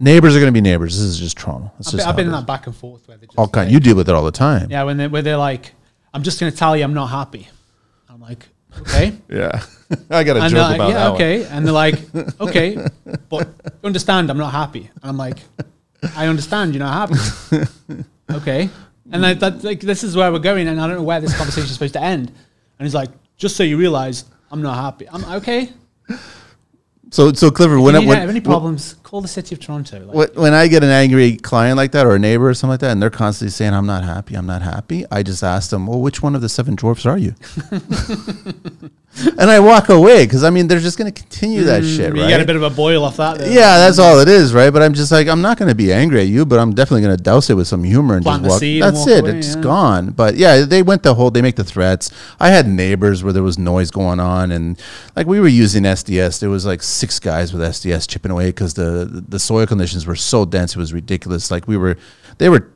neighbors 0.00 0.34
are 0.36 0.40
gonna 0.40 0.52
be 0.52 0.60
neighbors. 0.60 0.94
This 0.98 1.04
is 1.04 1.18
just 1.18 1.36
Toronto. 1.38 1.70
It's 1.78 1.88
I've 1.88 1.92
just 1.92 1.96
been, 2.04 2.08
I've 2.08 2.16
been 2.16 2.26
in 2.26 2.32
that 2.32 2.46
back 2.46 2.66
and 2.66 2.74
forth 2.74 3.06
where 3.06 3.16
they 3.18 3.26
just 3.26 3.38
all 3.38 3.48
kind. 3.48 3.66
like- 3.66 3.72
You 3.72 3.80
deal 3.80 3.96
with 3.96 4.08
it 4.08 4.14
all 4.14 4.24
the 4.24 4.30
time. 4.32 4.70
yeah, 4.70 4.82
when 4.84 4.96
they 4.96 5.08
where 5.08 5.22
they're 5.22 5.36
like, 5.36 5.74
I'm 6.14 6.22
just 6.22 6.40
gonna 6.40 6.52
tell 6.52 6.76
you 6.76 6.84
I'm 6.84 6.94
not 6.94 7.06
happy. 7.08 7.48
I'm 8.08 8.20
like, 8.20 8.48
okay. 8.80 9.12
Yeah. 9.28 9.62
I 10.10 10.24
got 10.24 10.36
a 10.38 10.40
And 10.42 10.50
joke 10.50 10.68
they're 10.68 10.74
about 10.74 10.78
like, 10.78 10.88
yeah, 10.88 10.94
that 10.94 11.12
one. 11.12 11.14
okay. 11.20 11.44
And 11.44 11.66
they're 11.66 11.72
like, 11.74 11.96
okay, 12.40 12.78
but 13.28 13.46
you 13.64 13.86
understand 13.86 14.30
I'm 14.30 14.38
not 14.38 14.52
happy. 14.52 14.90
And 15.02 15.10
I'm 15.10 15.16
like, 15.18 15.38
I 16.16 16.28
understand 16.28 16.74
you're 16.74 16.82
not 16.84 17.10
happy. 17.10 17.66
okay. 18.30 18.70
And 19.10 19.26
I, 19.26 19.34
that, 19.34 19.62
like, 19.62 19.80
this 19.80 20.02
is 20.02 20.16
where 20.16 20.32
we're 20.32 20.38
going, 20.38 20.66
and 20.68 20.80
I 20.80 20.86
don't 20.86 20.96
know 20.96 21.02
where 21.02 21.20
this 21.20 21.36
conversation 21.36 21.66
is 21.66 21.74
supposed 21.74 21.92
to 21.92 22.02
end. 22.02 22.28
And 22.78 22.86
he's 22.86 22.94
like, 22.94 23.10
just 23.36 23.56
so 23.56 23.62
you 23.62 23.76
realize, 23.76 24.24
I'm 24.50 24.62
not 24.62 24.76
happy. 24.76 25.06
I'm 25.10 25.24
okay. 25.36 25.70
So 27.12 27.30
so 27.34 27.50
Clifford, 27.50 27.78
when 27.78 27.92
When, 27.92 27.96
I 27.96 27.98
you 28.00 28.08
when, 28.08 28.18
have 28.18 28.30
any 28.30 28.40
problems, 28.40 28.94
call 29.02 29.20
the 29.20 29.28
city 29.28 29.54
of 29.54 29.60
Toronto. 29.60 30.10
Like, 30.10 30.34
when 30.34 30.54
I 30.54 30.66
get 30.66 30.82
an 30.82 30.88
angry 30.88 31.36
client 31.36 31.76
like 31.76 31.92
that 31.92 32.06
or 32.06 32.14
a 32.14 32.18
neighbor 32.18 32.48
or 32.48 32.54
something 32.54 32.72
like 32.72 32.80
that, 32.80 32.90
and 32.90 33.02
they're 33.02 33.10
constantly 33.10 33.50
saying, 33.50 33.74
I'm 33.74 33.84
not 33.84 34.02
happy, 34.02 34.34
I'm 34.34 34.46
not 34.46 34.62
happy, 34.62 35.04
I 35.10 35.22
just 35.22 35.42
ask 35.42 35.68
them, 35.68 35.86
Well, 35.86 36.00
which 36.00 36.22
one 36.22 36.34
of 36.34 36.40
the 36.40 36.48
seven 36.48 36.74
dwarfs 36.74 37.04
are 37.04 37.18
you? 37.18 37.34
and 39.38 39.50
I 39.50 39.60
walk 39.60 39.88
away 39.90 40.24
because 40.24 40.42
I 40.42 40.50
mean, 40.50 40.68
they're 40.68 40.80
just 40.80 40.96
going 40.98 41.12
to 41.12 41.22
continue 41.22 41.64
that 41.64 41.84
shit, 41.84 42.12
Mm, 42.12 42.16
you 42.16 42.22
right? 42.22 42.28
get 42.28 42.40
a 42.40 42.44
bit 42.46 42.56
of 42.56 42.62
a 42.62 42.70
boil 42.70 43.04
off 43.04 43.18
that. 43.18 43.38
There. 43.38 43.48
yeah, 43.52 43.76
that's 43.78 43.98
all 43.98 44.18
it 44.20 44.28
is, 44.28 44.54
right? 44.54 44.70
But 44.70 44.82
I'm 44.82 44.94
just 44.94 45.12
like, 45.12 45.28
I'm 45.28 45.42
not 45.42 45.58
going 45.58 45.68
to 45.68 45.74
be 45.74 45.92
angry 45.92 46.20
at 46.22 46.28
you, 46.28 46.46
but 46.46 46.58
I'm 46.58 46.72
definitely 46.74 47.02
going 47.02 47.16
to 47.16 47.22
douse 47.22 47.50
it 47.50 47.54
with 47.54 47.68
some 47.68 47.84
humor 47.84 48.14
and 48.16 48.24
Plant 48.24 48.44
just 48.44 48.62
walk. 48.62 48.80
That's 48.80 48.98
walk 49.00 49.08
it. 49.08 49.20
away, 49.20 49.38
it's 49.38 49.54
yeah. 49.54 49.60
gone. 49.62 50.10
But 50.12 50.36
yeah, 50.36 50.64
they 50.64 50.82
went 50.82 51.02
the 51.02 51.14
whole. 51.14 51.30
They 51.30 51.42
make 51.42 51.56
the 51.56 51.64
threats. 51.64 52.10
I 52.40 52.48
had 52.48 52.66
neighbors 52.66 53.22
where 53.22 53.32
there 53.32 53.42
was 53.42 53.58
noise 53.58 53.90
going 53.90 54.18
on, 54.20 54.50
and 54.50 54.80
like 55.14 55.26
we 55.26 55.40
were 55.40 55.48
using 55.48 55.82
SDS. 55.84 56.40
There 56.40 56.50
was 56.50 56.64
like 56.64 56.82
six 56.82 57.18
guys 57.20 57.52
with 57.52 57.62
SDS 57.62 58.08
chipping 58.08 58.30
away 58.32 58.46
because 58.46 58.74
the 58.74 59.24
the 59.28 59.38
soil 59.38 59.66
conditions 59.66 60.06
were 60.06 60.16
so 60.16 60.44
dense. 60.44 60.74
It 60.74 60.78
was 60.78 60.92
ridiculous. 60.92 61.50
Like 61.50 61.68
we 61.68 61.76
were, 61.76 61.96
they 62.38 62.48
were 62.48 62.71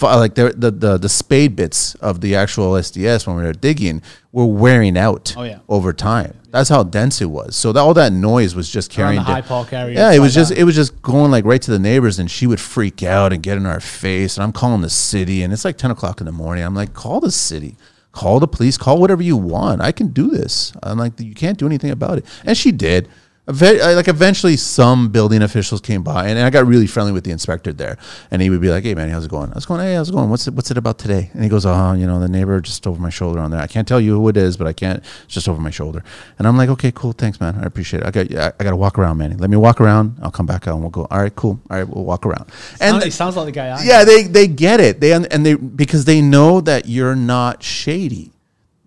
like 0.00 0.34
the, 0.34 0.50
the 0.56 0.70
the 0.70 0.98
the 0.98 1.08
spade 1.08 1.56
bits 1.56 1.94
of 1.96 2.20
the 2.20 2.34
actual 2.36 2.72
SDS 2.72 3.26
when 3.26 3.36
we 3.36 3.42
were 3.42 3.52
digging 3.52 4.02
were 4.32 4.46
wearing 4.46 4.96
out. 4.96 5.34
Oh, 5.36 5.42
yeah. 5.42 5.58
over 5.68 5.92
time. 5.92 6.34
That's 6.50 6.70
how 6.70 6.82
dense 6.82 7.20
it 7.20 7.26
was. 7.26 7.56
So 7.56 7.72
that, 7.72 7.80
all 7.80 7.92
that 7.94 8.12
noise 8.12 8.54
was 8.54 8.70
just 8.70 8.90
carrying. 8.90 9.16
the 9.16 9.22
High 9.24 9.42
Park 9.42 9.72
area, 9.72 9.94
Yeah, 9.98 10.12
it 10.12 10.18
was 10.18 10.34
just 10.34 10.48
that. 10.50 10.58
it 10.58 10.64
was 10.64 10.74
just 10.74 11.00
going 11.02 11.30
like 11.30 11.44
right 11.44 11.60
to 11.60 11.70
the 11.70 11.78
neighbors, 11.78 12.18
and 12.18 12.30
she 12.30 12.46
would 12.46 12.60
freak 12.60 13.02
out 13.02 13.32
and 13.32 13.42
get 13.42 13.58
in 13.58 13.66
our 13.66 13.80
face. 13.80 14.36
And 14.36 14.44
I'm 14.44 14.52
calling 14.52 14.80
the 14.80 14.90
city, 14.90 15.42
and 15.42 15.52
it's 15.52 15.64
like 15.64 15.76
ten 15.76 15.90
o'clock 15.90 16.20
in 16.20 16.26
the 16.26 16.32
morning. 16.32 16.64
I'm 16.64 16.74
like, 16.74 16.94
call 16.94 17.20
the 17.20 17.30
city, 17.30 17.76
call 18.12 18.40
the 18.40 18.48
police, 18.48 18.78
call 18.78 18.98
whatever 18.98 19.22
you 19.22 19.36
want. 19.36 19.82
I 19.82 19.92
can 19.92 20.08
do 20.08 20.28
this. 20.28 20.72
I'm 20.82 20.98
like, 20.98 21.20
you 21.20 21.34
can't 21.34 21.58
do 21.58 21.66
anything 21.66 21.90
about 21.90 22.18
it. 22.18 22.24
And 22.44 22.56
she 22.56 22.72
did. 22.72 23.08
Uh, 23.48 23.94
Like 23.96 24.08
eventually, 24.08 24.56
some 24.56 25.08
building 25.08 25.42
officials 25.42 25.80
came 25.80 26.02
by, 26.02 26.28
and 26.28 26.38
I 26.38 26.50
got 26.50 26.66
really 26.66 26.86
friendly 26.86 27.12
with 27.12 27.24
the 27.24 27.30
inspector 27.30 27.72
there. 27.72 27.96
And 28.30 28.42
he 28.42 28.50
would 28.50 28.60
be 28.60 28.68
like, 28.68 28.84
"Hey, 28.84 28.94
man, 28.94 29.08
how's 29.08 29.24
it 29.24 29.30
going?" 29.30 29.50
I 29.50 29.54
was 29.54 29.64
going, 29.66 29.80
"Hey, 29.80 29.94
how's 29.94 30.10
it 30.10 30.12
going? 30.12 30.28
What's 30.28 30.46
it, 30.46 30.54
what's 30.54 30.70
it 30.70 30.76
about 30.76 30.98
today?" 30.98 31.30
And 31.32 31.42
he 31.42 31.48
goes, 31.48 31.64
"Oh, 31.64 31.92
you 31.94 32.06
know, 32.06 32.20
the 32.20 32.28
neighbor 32.28 32.60
just 32.60 32.86
over 32.86 33.00
my 33.00 33.08
shoulder 33.10 33.40
on 33.40 33.50
there. 33.50 33.60
I 33.60 33.66
can't 33.66 33.88
tell 33.88 34.00
you 34.00 34.16
who 34.16 34.28
it 34.28 34.36
is, 34.36 34.56
but 34.58 34.66
I 34.66 34.72
can't. 34.74 34.98
It's 35.24 35.34
just 35.34 35.48
over 35.48 35.60
my 35.60 35.70
shoulder." 35.70 36.04
And 36.38 36.46
I'm 36.46 36.56
like, 36.58 36.68
"Okay, 36.68 36.92
cool, 36.94 37.12
thanks, 37.12 37.40
man. 37.40 37.58
I 37.62 37.64
appreciate 37.64 38.02
it. 38.02 38.06
I 38.06 38.10
got, 38.10 38.34
I, 38.34 38.52
I 38.60 38.64
got 38.64 38.70
to 38.70 38.76
walk 38.76 38.98
around, 38.98 39.16
man. 39.16 39.38
Let 39.38 39.48
me 39.48 39.56
walk 39.56 39.80
around. 39.80 40.16
I'll 40.22 40.30
come 40.30 40.46
back 40.46 40.68
out, 40.68 40.74
and 40.74 40.82
we'll 40.82 40.90
go. 40.90 41.06
All 41.10 41.18
right, 41.20 41.34
cool. 41.34 41.58
All 41.70 41.78
right, 41.78 41.88
we'll 41.88 42.04
walk 42.04 42.26
around." 42.26 42.46
And 42.80 42.92
Sounds, 42.94 43.06
it 43.06 43.12
sounds 43.12 43.36
like 43.36 43.46
the 43.46 43.52
guy. 43.52 43.68
I 43.68 43.82
yeah, 43.82 44.04
they 44.04 44.24
they 44.24 44.46
get 44.46 44.80
it. 44.80 45.00
They 45.00 45.12
and 45.12 45.46
they 45.46 45.54
because 45.54 46.04
they 46.04 46.20
know 46.20 46.60
that 46.60 46.86
you're 46.86 47.16
not 47.16 47.62
shady. 47.62 48.32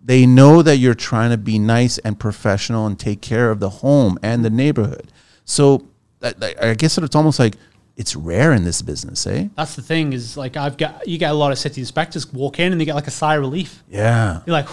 They 0.04 0.26
know 0.26 0.62
that 0.64 0.78
you're 0.78 0.96
trying 0.96 1.30
to 1.32 1.38
be 1.38 1.60
nice 1.60 1.98
and 2.00 2.20
professional 2.20 2.88
and 2.88 2.98
take 3.00 3.22
care 3.22 3.52
of 3.52 3.60
the 3.60 3.70
home 3.70 4.18
and 4.24 4.44
the 4.44 4.50
neighborhood. 4.50 5.12
So 5.46 5.86
that- 6.20 6.42
I 6.62 6.74
guess 6.74 6.96
that 6.96 7.04
it's 7.04 7.16
almost 7.16 7.40
like 7.40 7.56
it's 7.98 8.16
rare 8.16 8.52
in 8.54 8.64
this 8.64 8.82
business, 8.82 9.28
eh? 9.28 9.50
That's 9.56 9.76
the 9.76 9.82
thing 9.84 10.14
is 10.14 10.36
like 10.38 10.58
I've 10.58 10.78
got 10.78 11.08
you 11.08 11.18
get 11.20 11.30
a 11.32 11.36
lot 11.36 11.52
of 11.52 11.60
city 11.60 11.82
inspectors 11.82 12.32
walk 12.34 12.60
in 12.60 12.72
and 12.72 12.82
they 12.82 12.86
get 12.86 12.96
like 12.96 13.08
a 13.08 13.12
sigh 13.12 13.36
of 13.36 13.42
relief. 13.42 13.84
Yeah. 13.90 14.42
You're 14.46 14.54
like, 14.54 14.68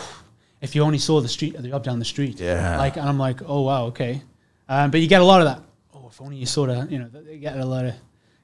if 0.62 0.74
you 0.74 0.82
only 0.82 0.98
saw 0.98 1.20
the 1.20 1.28
street, 1.28 1.60
the 1.60 1.68
job 1.68 1.84
down 1.84 1.98
the 1.98 2.04
street. 2.06 2.40
Yeah. 2.40 2.78
Like, 2.78 2.96
and 2.96 3.06
I'm 3.08 3.18
like, 3.18 3.40
oh 3.46 3.62
wow, 3.62 3.86
okay. 3.86 4.22
Um, 4.68 4.90
but 4.90 5.00
you 5.00 5.08
get 5.08 5.20
a 5.20 5.24
lot 5.24 5.40
of 5.42 5.46
that. 5.46 5.62
Oh, 5.94 6.08
if 6.08 6.20
only 6.22 6.36
you 6.36 6.46
sort 6.46 6.70
of, 6.70 6.90
you 6.90 6.98
know, 7.00 7.08
they 7.08 7.38
get 7.38 7.58
a 7.58 7.64
lot 7.66 7.84
of 7.84 7.94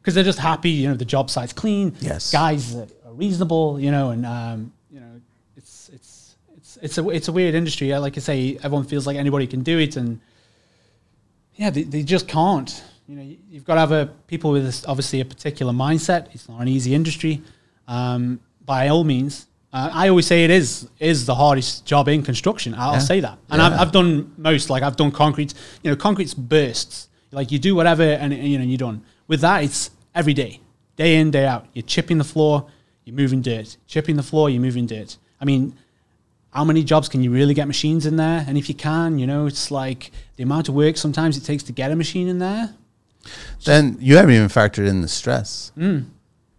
because 0.01 0.15
they're 0.15 0.25
just 0.25 0.39
happy. 0.39 0.71
You 0.71 0.89
know, 0.89 0.95
the 0.97 1.05
job 1.07 1.31
site's 1.31 1.53
clean. 1.55 1.95
Yes. 2.01 2.31
Guys 2.31 2.75
are 2.75 2.87
reasonable. 3.13 3.81
You 3.81 3.91
know, 3.91 4.11
and 4.11 4.27
um, 4.27 4.59
you 4.59 4.59
know, 4.59 4.71
it's 4.71 4.74
it's 6.85 6.99
a 6.99 7.09
it's 7.09 7.29
a 7.29 7.33
weird 7.33 7.55
industry. 7.55 7.87
Like 7.99 8.17
I 8.17 8.21
say, 8.21 8.39
everyone 8.63 8.85
feels 8.93 9.07
like 9.07 9.17
anybody 9.17 9.47
can 9.47 9.63
do 9.63 9.79
it, 9.79 9.97
and 9.97 10.21
yeah, 11.57 11.71
they, 11.71 11.83
they 11.83 12.03
just 12.03 12.27
can't. 12.29 12.83
You 13.09 13.17
know, 13.17 13.23
you- 13.23 13.39
you've 13.51 13.65
got 13.65 13.75
to 13.75 13.81
have 13.81 13.93
a 13.93 14.07
people 14.27 14.51
with 14.51 14.65
this, 14.65 14.85
obviously 14.87 15.21
a 15.21 15.25
particular 15.25 15.73
mindset. 15.73 16.29
It's 16.35 16.49
not 16.49 16.61
an 16.61 16.69
easy 16.69 16.95
industry, 16.95 17.43
um, 17.89 18.41
by 18.65 18.89
all 18.89 19.05
means. 19.05 19.47
Uh, 19.73 19.91
I 19.93 20.09
always 20.09 20.27
say 20.27 20.45
it 20.45 20.51
is 20.51 20.89
is 21.01 21.27
the 21.27 21.35
hardest 21.35 21.85
job 21.85 22.09
in 22.09 22.23
construction. 22.23 22.75
I'll 22.75 22.95
Yeah. 22.95 22.99
say 23.13 23.21
that, 23.21 23.39
and 23.51 23.61
Yeah. 23.61 23.67
I've, 23.67 23.81
I've 23.89 23.93
done 23.93 24.33
most. 24.37 24.71
Like 24.71 24.83
I've 24.83 24.97
done 24.97 25.11
concrete. 25.11 25.55
You 25.83 25.91
know, 25.91 25.97
concrete's 25.97 26.35
bursts. 26.35 27.09
Like 27.33 27.51
you 27.51 27.59
do 27.59 27.75
whatever, 27.75 28.05
and 28.05 28.33
you 28.33 28.59
know 28.59 28.65
you're 28.65 28.79
done. 28.89 29.03
With 29.27 29.41
that, 29.41 29.65
it's 29.65 29.91
every 30.15 30.35
day, 30.35 30.61
day 30.97 31.17
in 31.17 31.31
day 31.31 31.47
out. 31.47 31.67
You're 31.73 31.83
chipping 31.95 32.19
the 32.19 32.25
floor, 32.35 32.67
you're 33.05 33.17
moving 33.17 33.43
dirt. 33.43 33.77
Chipping 33.89 34.17
the 34.17 34.23
floor, 34.23 34.49
you're 34.51 34.63
moving 34.63 34.87
dirt. 34.87 35.17
I 35.41 35.45
mean, 35.45 35.75
how 36.55 36.65
many 36.65 36.85
jobs 36.85 37.09
can 37.09 37.23
you 37.23 37.33
really 37.33 37.53
get 37.53 37.67
machines 37.67 38.07
in 38.07 38.17
there? 38.17 38.45
And 38.47 38.57
if 38.57 38.69
you 38.69 38.75
can, 38.75 39.19
you 39.19 39.27
know, 39.27 39.47
it's 39.47 39.71
like 39.71 40.13
the 40.37 40.45
amount 40.45 40.69
of 40.69 40.75
work 40.75 40.97
sometimes 40.97 41.37
it 41.37 41.45
takes 41.45 41.65
to 41.65 41.73
get 41.73 41.91
a 41.91 41.97
machine 41.97 42.29
in 42.29 42.39
there. 42.39 42.75
Then 43.65 43.97
you 44.01 44.17
haven't 44.17 44.35
even 44.35 44.49
factored 44.49 44.87
in 44.87 45.01
the 45.03 45.09
stress. 45.09 45.73
Mm. 45.77 46.07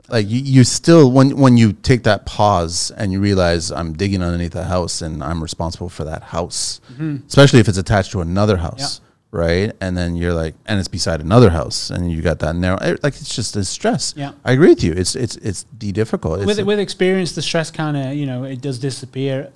Like 0.10 0.30
you, 0.30 0.40
you 0.40 0.64
still 0.64 1.12
when 1.12 1.38
when 1.38 1.58
you 1.58 1.74
take 1.74 2.04
that 2.04 2.26
pause 2.26 2.92
and 2.92 3.12
you 3.12 3.20
realize 3.20 3.72
I'm 3.72 3.94
digging 3.94 4.22
underneath 4.22 4.56
a 4.56 4.66
house 4.66 5.02
and 5.02 5.24
I'm 5.24 5.42
responsible 5.42 5.90
for 5.90 6.04
that 6.04 6.22
house, 6.24 6.80
especially 7.28 7.60
if 7.60 7.68
it's 7.68 7.78
attached 7.78 8.12
to 8.12 8.22
another 8.22 8.58
house, 8.58 9.02
right? 9.32 9.74
And 9.82 9.98
then 9.98 10.16
you're 10.16 10.34
like, 10.34 10.54
and 10.68 10.78
it's 10.78 10.88
beside 10.88 11.22
another 11.22 11.50
house, 11.50 11.90
and 11.90 12.12
you 12.12 12.22
got 12.22 12.38
that 12.40 12.56
narrow. 12.56 12.78
Like 13.02 13.16
it's 13.16 13.34
just 13.34 13.56
a 13.56 13.66
stress. 13.66 14.14
Yeah. 14.16 14.34
I 14.44 14.52
agree 14.52 14.70
with 14.70 14.84
you. 14.84 14.92
It's 14.92 15.16
it's 15.16 15.38
it's 15.38 15.66
the 15.80 15.92
difficult. 15.92 16.42
It's 16.42 16.46
with 16.46 16.60
with 16.68 16.80
experience, 16.80 17.32
the 17.32 17.42
stress 17.42 17.72
kind 17.72 17.98
of 17.98 18.14
you 18.14 18.28
know 18.28 18.44
it 18.44 18.62
does 18.62 18.78
disappear. 18.78 19.52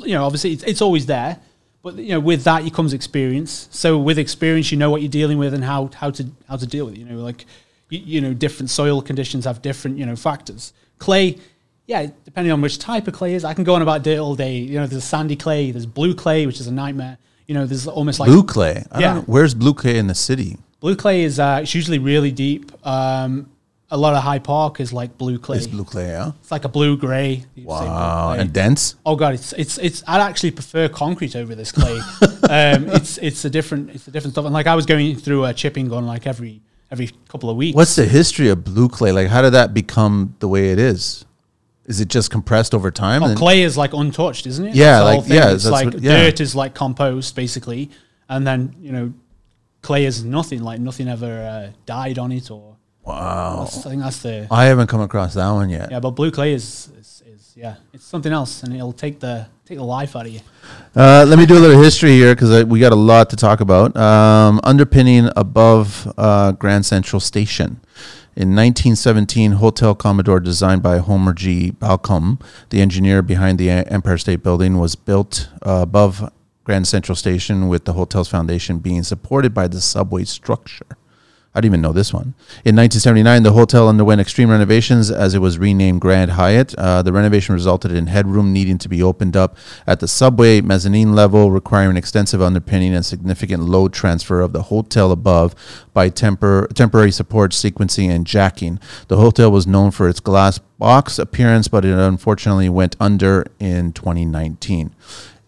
You 0.00 0.14
know, 0.14 0.24
obviously 0.24 0.52
it's, 0.52 0.62
it's 0.64 0.82
always 0.82 1.06
there, 1.06 1.38
but 1.82 1.96
you 1.96 2.10
know 2.10 2.20
with 2.20 2.44
that 2.44 2.70
comes 2.72 2.92
experience. 2.92 3.68
So 3.70 3.98
with 3.98 4.18
experience, 4.18 4.70
you 4.72 4.78
know 4.78 4.90
what 4.90 5.02
you're 5.02 5.10
dealing 5.10 5.38
with 5.38 5.54
and 5.54 5.64
how 5.64 5.90
how 5.94 6.10
to 6.10 6.26
how 6.48 6.56
to 6.56 6.66
deal 6.66 6.86
with 6.86 6.94
it. 6.94 7.00
You 7.00 7.06
know, 7.06 7.16
like 7.16 7.46
you, 7.88 7.98
you 7.98 8.20
know 8.20 8.34
different 8.34 8.70
soil 8.70 9.02
conditions 9.02 9.44
have 9.44 9.62
different 9.62 9.98
you 9.98 10.06
know 10.06 10.16
factors. 10.16 10.72
Clay, 10.98 11.38
yeah, 11.86 12.06
depending 12.24 12.52
on 12.52 12.60
which 12.60 12.78
type 12.78 13.08
of 13.08 13.14
clay 13.14 13.34
is. 13.34 13.44
I 13.44 13.54
can 13.54 13.64
go 13.64 13.74
on 13.74 13.82
about 13.82 14.02
dirt 14.02 14.18
all 14.18 14.36
day. 14.36 14.58
You 14.58 14.78
know, 14.78 14.86
there's 14.86 15.04
sandy 15.04 15.36
clay, 15.36 15.70
there's 15.72 15.86
blue 15.86 16.14
clay, 16.14 16.46
which 16.46 16.60
is 16.60 16.66
a 16.66 16.72
nightmare. 16.72 17.18
You 17.46 17.54
know, 17.54 17.66
there's 17.66 17.88
almost 17.88 18.20
like 18.20 18.28
blue 18.28 18.44
clay. 18.44 18.84
I 18.92 19.00
Yeah. 19.00 19.20
Where's 19.22 19.54
blue 19.54 19.74
clay 19.74 19.98
in 19.98 20.06
the 20.06 20.14
city? 20.14 20.58
blue 20.82 20.96
clay 20.96 21.22
is 21.22 21.38
uh, 21.38 21.60
it's 21.62 21.74
usually 21.74 21.98
really 21.98 22.30
deep. 22.30 22.70
Um, 22.86 23.48
a 23.92 23.96
lot 23.96 24.14
of 24.14 24.22
High 24.22 24.38
Park 24.38 24.80
is 24.80 24.92
like 24.92 25.18
blue 25.18 25.38
clay. 25.38 25.58
It's 25.58 25.66
blue 25.66 25.84
clay. 25.84 26.06
Yeah. 26.06 26.32
It's 26.40 26.50
like 26.50 26.64
a 26.64 26.68
blue 26.68 26.96
gray. 26.96 27.44
You'd 27.54 27.66
blue 27.66 27.76
Wow. 27.76 28.32
And 28.32 28.50
dense. 28.52 28.96
Oh 29.04 29.16
god, 29.16 29.34
it's 29.34 29.52
it's 29.52 29.76
it's. 29.78 30.02
I'd 30.06 30.20
actually 30.22 30.50
prefer 30.52 30.88
concrete 30.88 31.36
over 31.36 31.54
this 31.54 31.70
clay. 31.70 31.98
um, 32.48 32.88
it's 32.88 33.18
it's 33.18 33.44
a 33.44 33.50
different 33.50 33.90
it's 33.90 34.08
a 34.08 34.10
different 34.10 34.32
stuff. 34.34 34.46
And 34.46 34.54
like 34.54 34.66
I 34.66 34.74
was 34.74 34.86
going 34.86 35.16
through 35.16 35.44
a 35.44 35.52
chipping 35.52 35.88
gun 35.88 36.06
like 36.06 36.26
every 36.26 36.62
every 36.90 37.10
couple 37.28 37.50
of 37.50 37.56
weeks. 37.56 37.76
What's 37.76 37.94
the 37.94 38.06
history 38.06 38.48
of 38.48 38.64
blue 38.64 38.88
clay? 38.88 39.12
Like, 39.12 39.28
how 39.28 39.42
did 39.42 39.50
that 39.50 39.74
become 39.74 40.36
the 40.38 40.48
way 40.48 40.70
it 40.70 40.78
is? 40.78 41.26
Is 41.84 42.00
it 42.00 42.08
just 42.08 42.30
compressed 42.30 42.74
over 42.74 42.90
time? 42.90 43.22
Oh, 43.22 43.34
clay 43.34 43.60
is 43.62 43.76
like 43.76 43.92
untouched, 43.92 44.46
isn't 44.46 44.66
it? 44.68 44.74
Yeah, 44.74 45.02
like- 45.02 45.28
yeah, 45.28 45.52
it's 45.52 45.66
like 45.66 45.92
what- 45.92 46.00
yeah. 46.00 46.24
dirt 46.24 46.40
is 46.40 46.54
like 46.54 46.74
compost 46.74 47.36
basically, 47.36 47.90
and 48.28 48.46
then 48.46 48.74
you 48.80 48.92
know, 48.92 49.12
clay 49.82 50.06
is 50.06 50.24
nothing. 50.24 50.62
Like 50.62 50.80
nothing 50.80 51.08
ever 51.08 51.26
uh, 51.26 51.72
died 51.84 52.18
on 52.18 52.32
it, 52.32 52.50
or 52.50 52.71
wow. 53.04 53.60
that's, 53.60 53.86
I 53.86 53.90
think 53.90 54.02
that's 54.02 54.22
the 54.22 54.46
I 54.50 54.64
haven't 54.64 54.88
come 54.88 55.00
across 55.00 55.34
that 55.34 55.50
one 55.50 55.70
yet. 55.70 55.90
yeah. 55.90 56.00
But 56.00 56.10
blue 56.10 56.30
clay 56.30 56.52
is, 56.52 56.90
is 56.98 57.22
is 57.26 57.52
yeah, 57.56 57.76
it's 57.92 58.04
something 58.04 58.32
else, 58.32 58.62
and 58.62 58.74
it'll 58.74 58.92
take 58.92 59.20
the 59.20 59.46
take 59.64 59.78
the 59.78 59.84
life 59.84 60.16
out 60.16 60.26
of 60.26 60.32
you. 60.32 60.40
Uh, 60.94 61.24
let 61.26 61.38
me 61.38 61.46
do 61.46 61.56
a 61.56 61.60
little 61.60 61.82
history 61.82 62.10
here 62.12 62.34
because 62.34 62.64
we 62.64 62.80
got 62.80 62.92
a 62.92 62.96
lot 62.96 63.30
to 63.30 63.36
talk 63.36 63.60
about. 63.60 63.96
Um, 63.96 64.60
underpinning 64.62 65.30
above 65.36 66.12
uh, 66.16 66.52
Grand 66.52 66.86
Central 66.86 67.20
Station. 67.20 67.80
In 68.34 68.56
1917, 68.56 69.52
Hotel 69.52 69.94
Commodore, 69.94 70.40
designed 70.40 70.82
by 70.82 70.98
Homer 70.98 71.34
G. 71.34 71.70
Balcom, 71.70 72.40
the 72.70 72.80
engineer 72.80 73.20
behind 73.20 73.58
the 73.58 73.68
Empire 73.68 74.16
State 74.16 74.42
Building, 74.42 74.78
was 74.78 74.94
built 74.94 75.50
uh, 75.66 75.80
above 75.82 76.32
Grand 76.64 76.86
Central 76.86 77.14
Station, 77.14 77.68
with 77.68 77.84
the 77.84 77.92
hotel's 77.92 78.28
foundation 78.28 78.78
being 78.78 79.02
supported 79.02 79.52
by 79.52 79.68
the 79.68 79.82
subway 79.82 80.24
structure. 80.24 80.86
I 81.54 81.60
didn't 81.60 81.72
even 81.72 81.82
know 81.82 81.92
this 81.92 82.14
one. 82.14 82.34
In 82.64 82.76
1979, 82.76 83.42
the 83.42 83.52
hotel 83.52 83.86
underwent 83.86 84.22
extreme 84.22 84.48
renovations 84.48 85.10
as 85.10 85.34
it 85.34 85.40
was 85.40 85.58
renamed 85.58 86.00
Grand 86.00 86.30
Hyatt. 86.30 86.74
Uh, 86.76 87.02
the 87.02 87.12
renovation 87.12 87.54
resulted 87.54 87.92
in 87.92 88.06
headroom 88.06 88.54
needing 88.54 88.78
to 88.78 88.88
be 88.88 89.02
opened 89.02 89.36
up 89.36 89.54
at 89.86 90.00
the 90.00 90.08
subway 90.08 90.62
mezzanine 90.62 91.14
level, 91.14 91.50
requiring 91.50 91.98
extensive 91.98 92.40
underpinning 92.40 92.94
and 92.94 93.04
significant 93.04 93.64
load 93.64 93.92
transfer 93.92 94.40
of 94.40 94.54
the 94.54 94.62
hotel 94.62 95.12
above 95.12 95.54
by 95.92 96.08
tempor- 96.08 96.72
temporary 96.72 97.12
support, 97.12 97.50
sequencing, 97.50 98.08
and 98.08 98.26
jacking. 98.26 98.80
The 99.08 99.18
hotel 99.18 99.52
was 99.52 99.66
known 99.66 99.90
for 99.90 100.08
its 100.08 100.20
glass 100.20 100.56
box 100.78 101.18
appearance, 101.18 101.68
but 101.68 101.84
it 101.84 101.98
unfortunately 101.98 102.70
went 102.70 102.96
under 102.98 103.46
in 103.60 103.92
2019. 103.92 104.94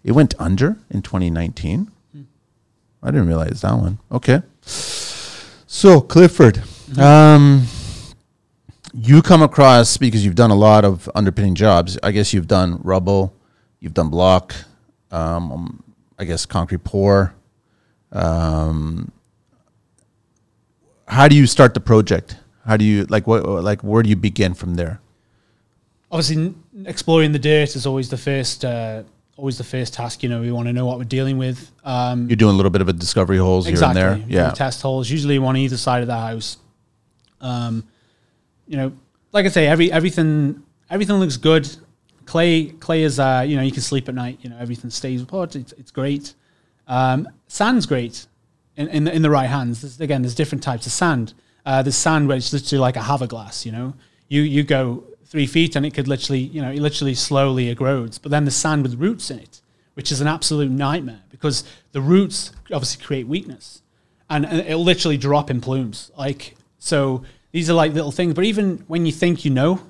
It 0.03 0.11
went 0.11 0.35
under 0.37 0.77
in 0.91 1.01
2019? 1.01 1.91
I 3.01 3.11
didn't 3.11 3.27
realize 3.27 3.61
that 3.61 3.73
one. 3.73 3.97
Okay. 4.11 4.43
So 5.75 5.99
Clifford, 5.99 6.63
um, 6.97 7.67
you 8.93 9.21
come 9.21 9.41
across 9.41 9.97
because 9.97 10.23
you've 10.23 10.33
done 10.33 10.49
a 10.49 10.55
lot 10.55 10.85
of 10.85 11.09
underpinning 11.13 11.53
jobs. 11.53 11.99
I 12.01 12.11
guess 12.11 12.33
you've 12.33 12.47
done 12.47 12.79
rubble, 12.81 13.33
you've 13.81 13.93
done 13.93 14.07
block, 14.07 14.55
um, 15.11 15.51
um, 15.51 15.83
I 16.17 16.23
guess 16.23 16.45
concrete 16.45 16.85
pour. 16.85 17.35
Um, 18.13 19.11
how 21.09 21.27
do 21.27 21.35
you 21.35 21.45
start 21.45 21.73
the 21.73 21.81
project? 21.81 22.37
How 22.65 22.77
do 22.77 22.85
you 22.85 23.03
like 23.09 23.27
what 23.27 23.43
like 23.43 23.83
where 23.83 24.01
do 24.01 24.07
you 24.07 24.15
begin 24.15 24.53
from 24.53 24.75
there? 24.75 25.01
obviously 26.11 26.53
exploring 26.85 27.33
the 27.33 27.39
dirt 27.39 27.75
is 27.75 27.85
always 27.85 28.09
the 28.09 28.17
first 28.17 28.63
uh, 28.63 29.03
always 29.37 29.57
the 29.57 29.63
first 29.63 29.93
task 29.93 30.23
you 30.23 30.29
know 30.29 30.39
we 30.41 30.51
want 30.51 30.67
to 30.67 30.73
know 30.73 30.85
what 30.85 30.97
we're 30.97 31.03
dealing 31.03 31.37
with 31.37 31.71
um, 31.83 32.27
You're 32.29 32.37
doing 32.37 32.53
a 32.53 32.55
little 32.55 32.69
bit 32.69 32.81
of 32.81 32.87
a 32.87 32.93
discovery 32.93 33.37
holes 33.37 33.67
exactly 33.67 34.01
here 34.01 34.11
and 34.11 34.23
there. 34.23 34.29
Yeah. 34.29 34.51
test 34.51 34.81
holes 34.81 35.09
usually 35.09 35.39
one 35.39 35.55
on 35.55 35.57
either 35.57 35.77
side 35.77 36.01
of 36.01 36.07
the 36.07 36.17
house. 36.17 36.57
Um, 37.41 37.83
you 38.67 38.77
know 38.77 38.93
like 39.31 39.45
i 39.45 39.49
say 39.49 39.67
every 39.67 39.91
everything 39.91 40.63
everything 40.89 41.17
looks 41.17 41.37
good. 41.37 41.69
Clay 42.25 42.65
clay 42.67 43.03
is 43.03 43.19
uh, 43.19 43.43
you 43.45 43.55
know 43.55 43.61
you 43.61 43.71
can 43.71 43.81
sleep 43.81 44.07
at 44.09 44.15
night 44.15 44.39
you 44.41 44.49
know 44.49 44.57
everything 44.57 44.89
stays 44.89 45.23
put 45.23 45.55
it's, 45.55 45.73
it's 45.73 45.91
great. 45.91 46.33
Um, 46.87 47.27
sand's 47.47 47.85
great 47.85 48.27
in, 48.75 48.87
in, 48.89 49.03
the, 49.05 49.15
in 49.15 49.21
the 49.21 49.29
right 49.29 49.47
hands. 49.47 49.81
There's, 49.81 49.99
again 49.99 50.21
there's 50.21 50.35
different 50.35 50.63
types 50.63 50.85
of 50.85 50.91
sand. 50.91 51.33
Uh, 51.65 51.81
there's 51.81 51.95
sand 51.95 52.27
where 52.27 52.37
it's 52.37 52.53
literally 52.53 52.79
like 52.79 52.95
a 52.95 53.01
hourglass 53.01 53.65
you 53.65 53.71
know? 53.71 53.93
You 54.27 54.41
you 54.41 54.63
go 54.63 55.03
three 55.25 55.47
feet, 55.47 55.75
and 55.75 55.85
it 55.85 55.93
could 55.93 56.07
literally, 56.07 56.39
you 56.39 56.61
know, 56.61 56.71
it 56.71 56.79
literally 56.79 57.13
slowly 57.13 57.73
erodes. 57.73 58.19
But 58.21 58.31
then 58.31 58.45
the 58.45 58.51
sand 58.51 58.83
with 58.83 58.95
roots 58.95 59.29
in 59.31 59.39
it, 59.39 59.61
which 59.95 60.11
is 60.11 60.21
an 60.21 60.27
absolute 60.27 60.71
nightmare 60.71 61.21
because 61.29 61.63
the 61.91 62.01
roots 62.01 62.51
obviously 62.71 63.03
create 63.03 63.27
weakness, 63.27 63.81
and, 64.29 64.45
and 64.45 64.59
it'll 64.59 64.83
literally 64.83 65.17
drop 65.17 65.49
in 65.49 65.61
plumes. 65.61 66.11
Like 66.17 66.55
so, 66.79 67.23
these 67.51 67.69
are 67.69 67.73
like 67.73 67.93
little 67.93 68.11
things. 68.11 68.33
But 68.33 68.45
even 68.45 68.83
when 68.87 69.05
you 69.05 69.11
think 69.11 69.45
you 69.45 69.51
know, 69.51 69.81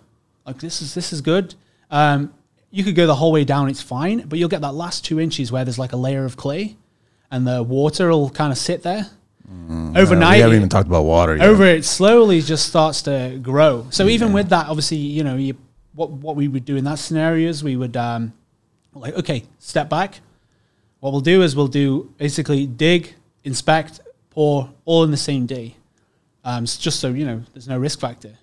like 0.46 0.60
this 0.60 0.82
is 0.82 0.94
this 0.94 1.12
is 1.12 1.22
good, 1.22 1.56
um, 1.92 2.34
you 2.72 2.84
could 2.84 2.96
go 2.96 3.08
the 3.08 3.16
whole 3.16 3.32
way 3.32 3.44
down. 3.44 3.70
It's 3.70 3.82
fine, 3.82 4.28
but 4.28 4.40
you'll 4.40 4.50
get 4.50 4.62
that 4.62 4.74
last 4.74 5.06
two 5.06 5.20
inches 5.20 5.52
where 5.52 5.66
there's 5.66 5.80
like 5.80 5.94
a 5.94 5.98
layer 5.98 6.26
of 6.26 6.38
clay, 6.38 6.78
and 7.30 7.46
the 7.46 7.64
water 7.64 8.10
will 8.10 8.30
kind 8.30 8.52
of 8.52 8.58
sit 8.58 8.84
there. 8.84 9.08
Uh, 9.50 10.00
Overnight, 10.00 10.38
we 10.38 10.42
haven't 10.42 10.58
even 10.58 10.70
talked 10.70 10.88
about 10.88 11.04
water 11.04 11.36
yet. 11.38 11.48
over 11.48 11.66
it 11.66 11.86
slowly 11.86 12.42
just 12.42 12.68
starts 12.68 13.02
to 13.04 13.40
grow. 13.42 13.86
So 13.90 14.08
even 14.08 14.34
with 14.34 14.50
that, 14.50 14.68
obviously, 14.68 14.98
you 14.98 15.24
know, 15.24 15.36
you, 15.36 15.56
what 15.94 16.10
what 16.12 16.36
we 16.36 16.48
would 16.48 16.66
do 16.66 16.76
in 16.76 16.84
that 16.86 17.00
scenario 17.00 17.50
is 17.50 17.64
we 17.64 17.76
would 17.76 17.96
um, 17.96 18.34
like 18.94 19.14
okay, 19.16 19.44
step 19.60 19.90
back. 19.90 20.20
What 21.00 21.12
we'll 21.12 21.22
do 21.22 21.42
is 21.44 21.56
we'll 21.56 21.68
do 21.68 22.12
basically 22.18 22.66
dig, 22.66 23.14
inspect, 23.44 24.00
pour 24.32 24.72
all 24.86 25.04
in 25.04 25.12
the 25.12 25.18
same 25.18 25.46
day, 25.46 25.76
um, 26.44 26.66
just 26.66 27.00
so 27.00 27.10
you 27.10 27.26
know 27.26 27.44
there's 27.54 27.68
no 27.68 27.78
risk 27.78 28.00
factor. 28.00 28.34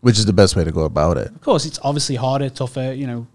which 0.00 0.18
is 0.18 0.26
the 0.26 0.32
best 0.32 0.56
way 0.56 0.64
to 0.64 0.72
go 0.72 0.84
about 0.84 1.16
it. 1.16 1.28
Of 1.28 1.40
course, 1.40 1.64
it's 1.64 1.78
obviously 1.82 2.16
harder, 2.16 2.50
tougher, 2.50 2.92
you 2.92 3.06
know, 3.06 3.26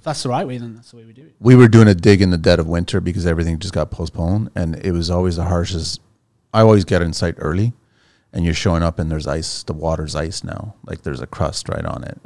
if 0.00 0.04
that's 0.04 0.22
the 0.22 0.30
right 0.30 0.46
way, 0.46 0.56
then 0.56 0.74
that's 0.76 0.92
the 0.92 0.96
way 0.96 1.04
we 1.04 1.12
do 1.12 1.20
it. 1.20 1.34
We 1.40 1.54
were 1.54 1.68
doing 1.68 1.86
a 1.86 1.94
dig 1.94 2.22
in 2.22 2.30
the 2.30 2.38
dead 2.38 2.58
of 2.58 2.66
winter 2.66 3.02
because 3.02 3.26
everything 3.26 3.58
just 3.58 3.74
got 3.74 3.90
postponed, 3.90 4.50
and 4.54 4.76
it 4.76 4.92
was 4.92 5.10
always 5.10 5.36
the 5.36 5.44
harshest. 5.44 6.00
I 6.54 6.62
always 6.62 6.86
get 6.86 7.02
in 7.02 7.12
sight 7.12 7.34
early, 7.36 7.74
and 8.32 8.42
you're 8.42 8.54
showing 8.54 8.82
up, 8.82 8.98
and 8.98 9.10
there's 9.10 9.26
ice. 9.26 9.62
The 9.62 9.74
water's 9.74 10.16
ice 10.16 10.42
now, 10.42 10.74
like 10.86 11.02
there's 11.02 11.20
a 11.20 11.26
crust 11.26 11.68
right 11.68 11.84
on 11.84 12.04
it. 12.04 12.18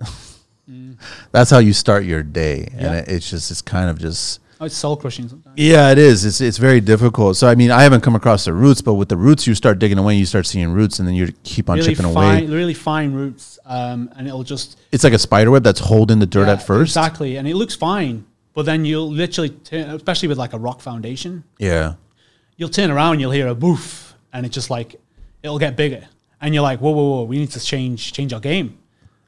Mm. 0.71 0.97
That's 1.33 1.51
how 1.51 1.59
you 1.59 1.73
start 1.73 2.05
your 2.05 2.23
day, 2.23 2.69
and 2.73 2.81
Yeah. 2.81 2.93
it, 2.99 3.09
it's 3.09 3.29
just 3.29 3.51
it's 3.51 3.61
kind 3.61 3.91
of 3.91 3.99
just 3.99 4.41
Oh, 4.65 4.67
it's 4.67 4.77
soul 4.77 4.97
crushing 4.97 5.29
sometimes. 5.29 5.55
yeah, 5.59 5.91
it 5.93 5.99
is. 5.99 6.25
It's 6.25 6.41
it's 6.41 6.57
very 6.57 6.81
difficult. 6.81 7.37
So 7.37 7.47
I 7.49 7.55
mean, 7.55 7.71
I 7.71 7.83
haven't 7.83 8.01
come 8.01 8.17
across 8.17 8.47
the 8.47 8.55
roots, 8.55 8.81
but 8.81 8.95
with 8.95 9.11
the 9.11 9.17
roots, 9.17 9.47
you 9.47 9.55
start 9.55 9.79
digging 9.79 9.99
away, 9.99 10.15
you 10.17 10.25
start 10.25 10.47
seeing 10.47 10.71
roots, 10.73 10.99
and 10.99 11.07
then 11.07 11.15
you 11.15 11.33
keep 11.43 11.69
on 11.69 11.77
Really 11.77 11.95
chipping 11.95 12.11
fine, 12.15 12.45
away. 12.45 12.55
really 12.57 12.73
fine 12.75 13.13
roots, 13.13 13.59
um, 13.67 14.11
and 14.17 14.27
it'll 14.27 14.43
just 14.43 14.79
It's 14.91 15.05
like 15.05 15.13
a 15.13 15.19
spider 15.19 15.51
web 15.51 15.63
that's 15.65 15.81
holding 15.81 16.19
the 16.19 16.27
dirt 16.27 16.47
Yeah, 16.47 16.55
at 16.55 16.67
first. 16.67 16.93
Exactly, 16.97 17.37
and 17.37 17.47
it 17.47 17.57
looks 17.57 17.75
fine, 17.77 18.25
but 18.55 18.65
then 18.65 18.87
you'll 18.87 19.11
literally, 19.11 19.51
turn, 19.51 19.91
especially 19.91 20.29
with 20.29 20.39
like 20.39 20.55
a 20.55 20.59
rock 20.59 20.81
foundation, 20.81 21.45
Yeah, 21.59 21.95
you'll 22.57 22.71
turn 22.71 22.91
around, 22.91 23.21
you'll 23.21 23.33
hear 23.33 23.49
a 23.49 23.55
boof, 23.55 24.15
and 24.33 24.47
it's 24.47 24.55
just 24.55 24.71
like 24.71 24.97
it'll 25.43 25.59
get 25.59 25.77
bigger, 25.77 26.05
and 26.41 26.55
you're 26.55 26.63
like, 26.63 26.81
whoa, 26.81 26.93
whoa, 26.93 27.05
whoa, 27.17 27.23
we 27.25 27.37
need 27.39 27.51
to 27.51 27.61
change 27.61 28.15
change 28.15 28.33
our 28.33 28.41
game, 28.41 28.79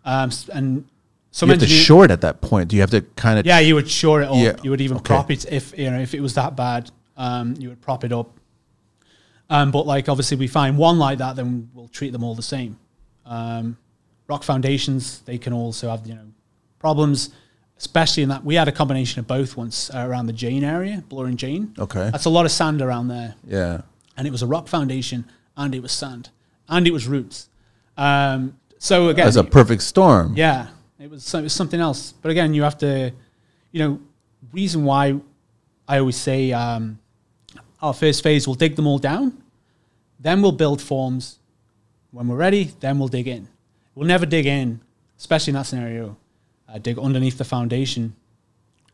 um, 0.07 0.31
and 0.55 0.87
you 1.44 1.53
have 1.53 1.61
to 1.61 1.66
shore 1.66 2.05
it 2.07 2.11
at 2.11 2.22
that 2.22 2.40
point. 2.40 2.68
Do 2.70 2.77
you 2.77 2.83
have 2.83 2.90
to 2.92 3.03
kind 3.16 3.38
of 3.38 3.44
yeah, 3.44 3.59
you 3.59 3.75
would 3.75 3.90
shore 3.90 4.22
it 4.22 4.27
up. 4.29 4.37
Yeah, 4.37 4.57
You 4.62 4.70
would 4.70 4.81
even 4.81 4.96
okay. 4.99 5.09
prop 5.09 5.31
it 5.31 5.44
if 5.53 5.77
you 5.79 5.90
know 5.90 6.01
if 6.01 6.14
it 6.14 6.20
was 6.20 6.35
that 6.35 6.57
bad. 6.57 6.90
Um, 7.18 7.55
you 7.59 7.68
would 7.68 7.81
prop 7.83 8.05
it 8.05 8.12
up. 8.12 8.31
Um, 9.51 9.70
but 9.70 9.87
like 9.87 10.09
obviously 10.09 10.37
we 10.37 10.46
find 10.49 10.77
one 10.79 10.99
like 10.99 11.18
that, 11.18 11.37
then 11.37 11.70
we'll 11.75 11.88
treat 11.88 12.12
them 12.12 12.25
all 12.25 12.35
the 12.35 12.42
same. 12.42 12.79
Um, 13.27 13.77
rock 14.29 14.42
foundations, 14.42 15.20
they 15.20 15.38
can 15.38 15.53
also 15.53 15.90
have 15.90 16.07
you 16.07 16.14
know 16.14 16.27
problems, 16.79 17.31
especially 17.79 18.22
in 18.22 18.29
that 18.31 18.44
we 18.44 18.55
had 18.55 18.68
a 18.68 18.72
combination 18.72 19.20
of 19.20 19.27
both 19.27 19.57
once 19.57 19.90
uh, 19.94 20.05
around 20.07 20.27
the 20.27 20.33
Jane 20.33 20.64
area, 20.64 21.05
Bloor 21.09 21.27
and 21.27 21.38
Jane. 21.38 21.75
Okay. 21.79 22.11
that's 22.11 22.25
a 22.25 22.31
lot 22.31 22.44
of 22.46 22.53
sand 22.53 22.81
around 22.83 23.09
there, 23.09 23.35
yeah. 23.46 23.83
and 24.16 24.27
it 24.27 24.31
was 24.31 24.42
a 24.42 24.46
rock 24.46 24.68
foundation, 24.68 25.25
and 25.57 25.75
it 25.75 25.81
was 25.83 25.92
sand, 25.92 26.31
and 26.68 26.87
it 26.87 26.92
was 26.92 27.07
roots. 27.07 27.49
Um, 27.96 28.59
so 28.79 29.09
again, 29.09 29.27
That's 29.27 29.37
a 29.37 29.44
perfect 29.44 29.83
storm. 29.83 30.35
yeah, 30.37 30.68
it 30.99 31.11
was 31.11 31.35
it 31.35 31.43
was 31.43 31.53
something 31.53 31.81
else. 31.81 32.13
But 32.23 32.31
again, 32.31 32.55
you 32.55 32.63
have 32.63 32.79
to, 32.79 33.13
you 33.73 33.79
know, 33.81 34.01
reason 34.53 34.85
why 34.85 35.19
I 35.89 35.99
always 35.99 36.17
say 36.17 36.53
um, 36.53 36.99
our 37.81 37.93
first 37.95 38.23
phase 38.23 38.47
we'll 38.47 38.55
dig 38.55 38.77
them 38.77 38.87
all 38.87 38.99
down, 38.99 39.43
then 40.21 40.43
we'll 40.43 40.53
build 40.53 40.81
forms. 40.83 41.39
When 42.11 42.29
we're 42.29 42.37
ready, 42.37 42.71
then 42.81 42.99
we'll 42.99 43.09
dig 43.09 43.29
in. 43.29 43.47
We'll 43.95 44.07
never 44.09 44.25
dig 44.27 44.47
in, 44.47 44.81
especially 45.19 45.51
in 45.51 45.55
that 45.57 45.67
scenario. 45.67 46.17
Uh, 46.69 46.79
dig 46.79 46.99
underneath 46.99 47.39
the 47.39 47.45
foundation 47.45 48.15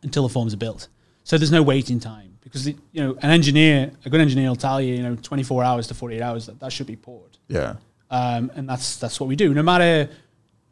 until 0.02 0.24
the 0.24 0.28
forms 0.32 0.52
are 0.52 0.58
built. 0.58 0.88
So 1.24 1.38
there's 1.38 1.52
no 1.52 1.62
waiting 1.62 2.00
time 2.00 2.36
because 2.42 2.64
the, 2.64 2.76
you 2.90 3.02
know 3.02 3.16
an 3.22 3.30
engineer, 3.30 3.92
a 4.04 4.10
good 4.10 4.20
engineer 4.20 4.48
will 4.48 4.56
tell 4.56 4.80
you, 4.80 4.94
you 4.94 5.02
know, 5.02 5.14
24 5.16 5.62
hours 5.64 5.86
to 5.86 5.94
48 5.94 6.20
hours 6.20 6.46
that, 6.46 6.58
that 6.60 6.72
should 6.72 6.88
be 6.88 6.96
poured 6.96 7.38
Yeah. 7.48 7.76
um, 8.10 8.50
and 8.56 8.68
that's 8.68 8.96
that's 8.96 9.20
what 9.20 9.28
we 9.28 9.36
do. 9.36 9.54
No 9.54 9.62
matter 9.62 10.10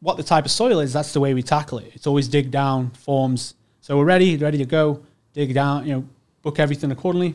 what 0.00 0.16
the 0.16 0.22
type 0.22 0.44
of 0.44 0.50
soil 0.50 0.80
is, 0.80 0.92
that's 0.92 1.12
the 1.12 1.20
way 1.20 1.34
we 1.34 1.42
tackle 1.42 1.78
it. 1.78 1.92
It's 1.94 2.06
always 2.06 2.26
dig 2.28 2.50
down 2.50 2.90
forms. 2.90 3.54
So 3.80 3.96
we're 3.98 4.04
ready, 4.04 4.36
ready 4.36 4.58
to 4.58 4.64
go. 4.64 5.02
Dig 5.32 5.54
down, 5.54 5.86
you 5.86 5.92
know, 5.94 6.04
book 6.42 6.58
everything 6.58 6.90
accordingly. 6.90 7.34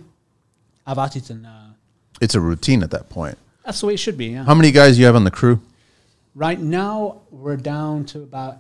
Have 0.88 0.98
at 1.00 1.16
it, 1.16 1.30
and 1.30 1.46
uh, 1.48 1.50
It's 2.22 2.36
a 2.36 2.40
routine 2.42 2.84
at 2.84 2.92
that 2.92 3.10
point. 3.10 3.38
that's 3.66 3.80
the 3.82 3.88
way 3.88 3.94
it 3.94 3.98
should 3.98 4.18
be. 4.18 4.28
Yeah. 4.28 4.44
How 4.46 4.54
many 4.56 4.72
guys 4.72 5.00
you 5.00 5.06
have 5.06 5.16
on 5.16 5.24
the 5.24 5.32
crew? 5.32 5.62
right 6.38 6.60
now 6.60 7.22
we're 7.32 7.56
down 7.56 8.04
to 8.06 8.22
about 8.22 8.58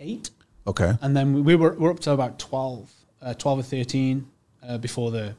eight, 0.00 0.30
Okay. 0.66 0.94
and 1.02 1.14
then 1.14 1.34
we, 1.34 1.40
we 1.42 1.54
were 1.54 1.74
we're 1.74 1.90
up 1.90 2.00
to 2.00 2.12
about 2.12 2.38
12, 2.38 2.90
uh, 3.20 3.34
12 3.34 3.58
or 3.58 3.62
thirteen 3.62 4.26
uh, 4.66 4.78
before 4.78 5.10
the 5.10 5.34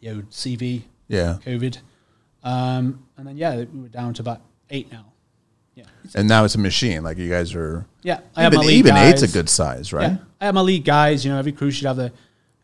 you 0.00 0.14
know, 0.14 0.22
CV 0.30 0.82
Yeah. 1.08 1.38
COVID, 1.44 1.78
um, 2.44 3.04
and 3.16 3.26
then 3.26 3.36
yeah, 3.36 3.56
we 3.56 3.80
were 3.82 3.88
down 3.88 4.14
to 4.14 4.22
about 4.22 4.40
eight 4.70 4.90
now. 4.92 5.06
Yeah, 5.76 5.84
And 6.14 6.26
now 6.26 6.44
it's 6.44 6.54
a 6.54 6.58
machine. 6.58 7.04
Like 7.04 7.18
you 7.18 7.28
guys 7.28 7.54
are. 7.54 7.86
yeah. 8.02 8.20
I 8.34 8.42
have 8.42 8.54
Even, 8.54 8.64
my 8.64 8.66
lead 8.66 8.78
even 8.78 8.96
eight's 8.96 9.22
a 9.22 9.28
good 9.28 9.48
size, 9.48 9.92
right? 9.92 10.12
Yeah, 10.12 10.16
I 10.40 10.46
have 10.46 10.54
my 10.54 10.62
lead 10.62 10.84
guys. 10.84 11.24
You 11.24 11.30
know, 11.30 11.38
every 11.38 11.52
crew 11.52 11.70
should 11.70 11.86
have 11.86 11.96
the 11.96 12.12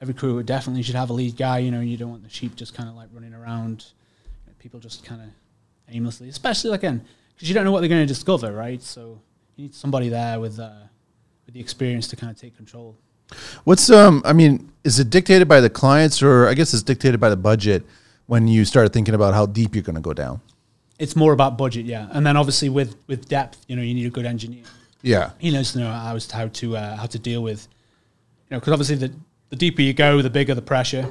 every 0.00 0.14
crew 0.14 0.42
definitely 0.42 0.82
should 0.82 0.94
have 0.94 1.10
a 1.10 1.12
lead 1.12 1.36
guy. 1.36 1.58
You 1.58 1.70
know, 1.70 1.80
you 1.80 1.98
don't 1.98 2.10
want 2.10 2.24
the 2.24 2.30
sheep 2.30 2.56
just 2.56 2.74
kind 2.74 2.88
of 2.88 2.94
like 2.94 3.08
running 3.12 3.34
around. 3.34 3.84
People 4.58 4.80
just 4.80 5.04
kind 5.04 5.20
of 5.20 5.28
aimlessly, 5.94 6.28
especially 6.28 6.72
again 6.72 7.04
because 7.34 7.48
you 7.48 7.54
don't 7.54 7.64
know 7.64 7.72
what 7.72 7.80
they're 7.80 7.88
going 7.88 8.02
to 8.02 8.06
discover, 8.06 8.52
right? 8.52 8.80
So 8.80 9.20
you 9.56 9.64
need 9.64 9.74
somebody 9.74 10.08
there 10.08 10.40
with 10.40 10.58
uh, 10.58 10.70
with 11.44 11.54
the 11.54 11.60
experience 11.60 12.08
to 12.08 12.16
kind 12.16 12.30
of 12.30 12.40
take 12.40 12.56
control. 12.56 12.96
What's 13.64 13.90
um? 13.90 14.22
I 14.24 14.32
mean, 14.32 14.72
is 14.84 14.98
it 14.98 15.10
dictated 15.10 15.48
by 15.48 15.60
the 15.60 15.68
clients, 15.68 16.22
or 16.22 16.46
I 16.46 16.54
guess 16.54 16.72
it's 16.72 16.82
dictated 16.82 17.20
by 17.20 17.28
the 17.28 17.36
budget 17.36 17.84
when 18.26 18.48
you 18.48 18.64
start 18.64 18.92
thinking 18.92 19.14
about 19.14 19.34
how 19.34 19.46
deep 19.46 19.74
you're 19.74 19.82
going 19.82 19.96
to 19.96 20.00
go 20.00 20.12
down? 20.12 20.40
It's 21.02 21.16
more 21.16 21.32
about 21.32 21.58
budget, 21.58 21.84
yeah, 21.84 22.06
and 22.12 22.24
then 22.24 22.36
obviously 22.36 22.68
with 22.68 22.94
with 23.08 23.28
depth, 23.28 23.58
you 23.68 23.74
know, 23.76 23.82
you 23.82 23.94
need 23.94 24.06
a 24.06 24.10
good 24.10 24.26
engineer. 24.26 24.64
Yeah. 25.02 25.30
He 25.38 25.50
knows 25.50 25.72
to 25.72 25.80
know 25.80 25.90
how 25.90 26.16
to 26.16 26.36
how 26.36 26.48
to 26.48 26.76
uh, 26.76 26.96
how 26.96 27.06
to 27.06 27.18
deal 27.18 27.42
with, 27.42 27.66
you 28.48 28.54
know, 28.54 28.60
because 28.60 28.72
obviously 28.72 28.96
the 28.96 29.12
the 29.50 29.56
deeper 29.56 29.82
you 29.82 29.92
go, 29.92 30.22
the 30.22 30.30
bigger 30.30 30.54
the 30.54 30.62
pressure, 30.62 31.04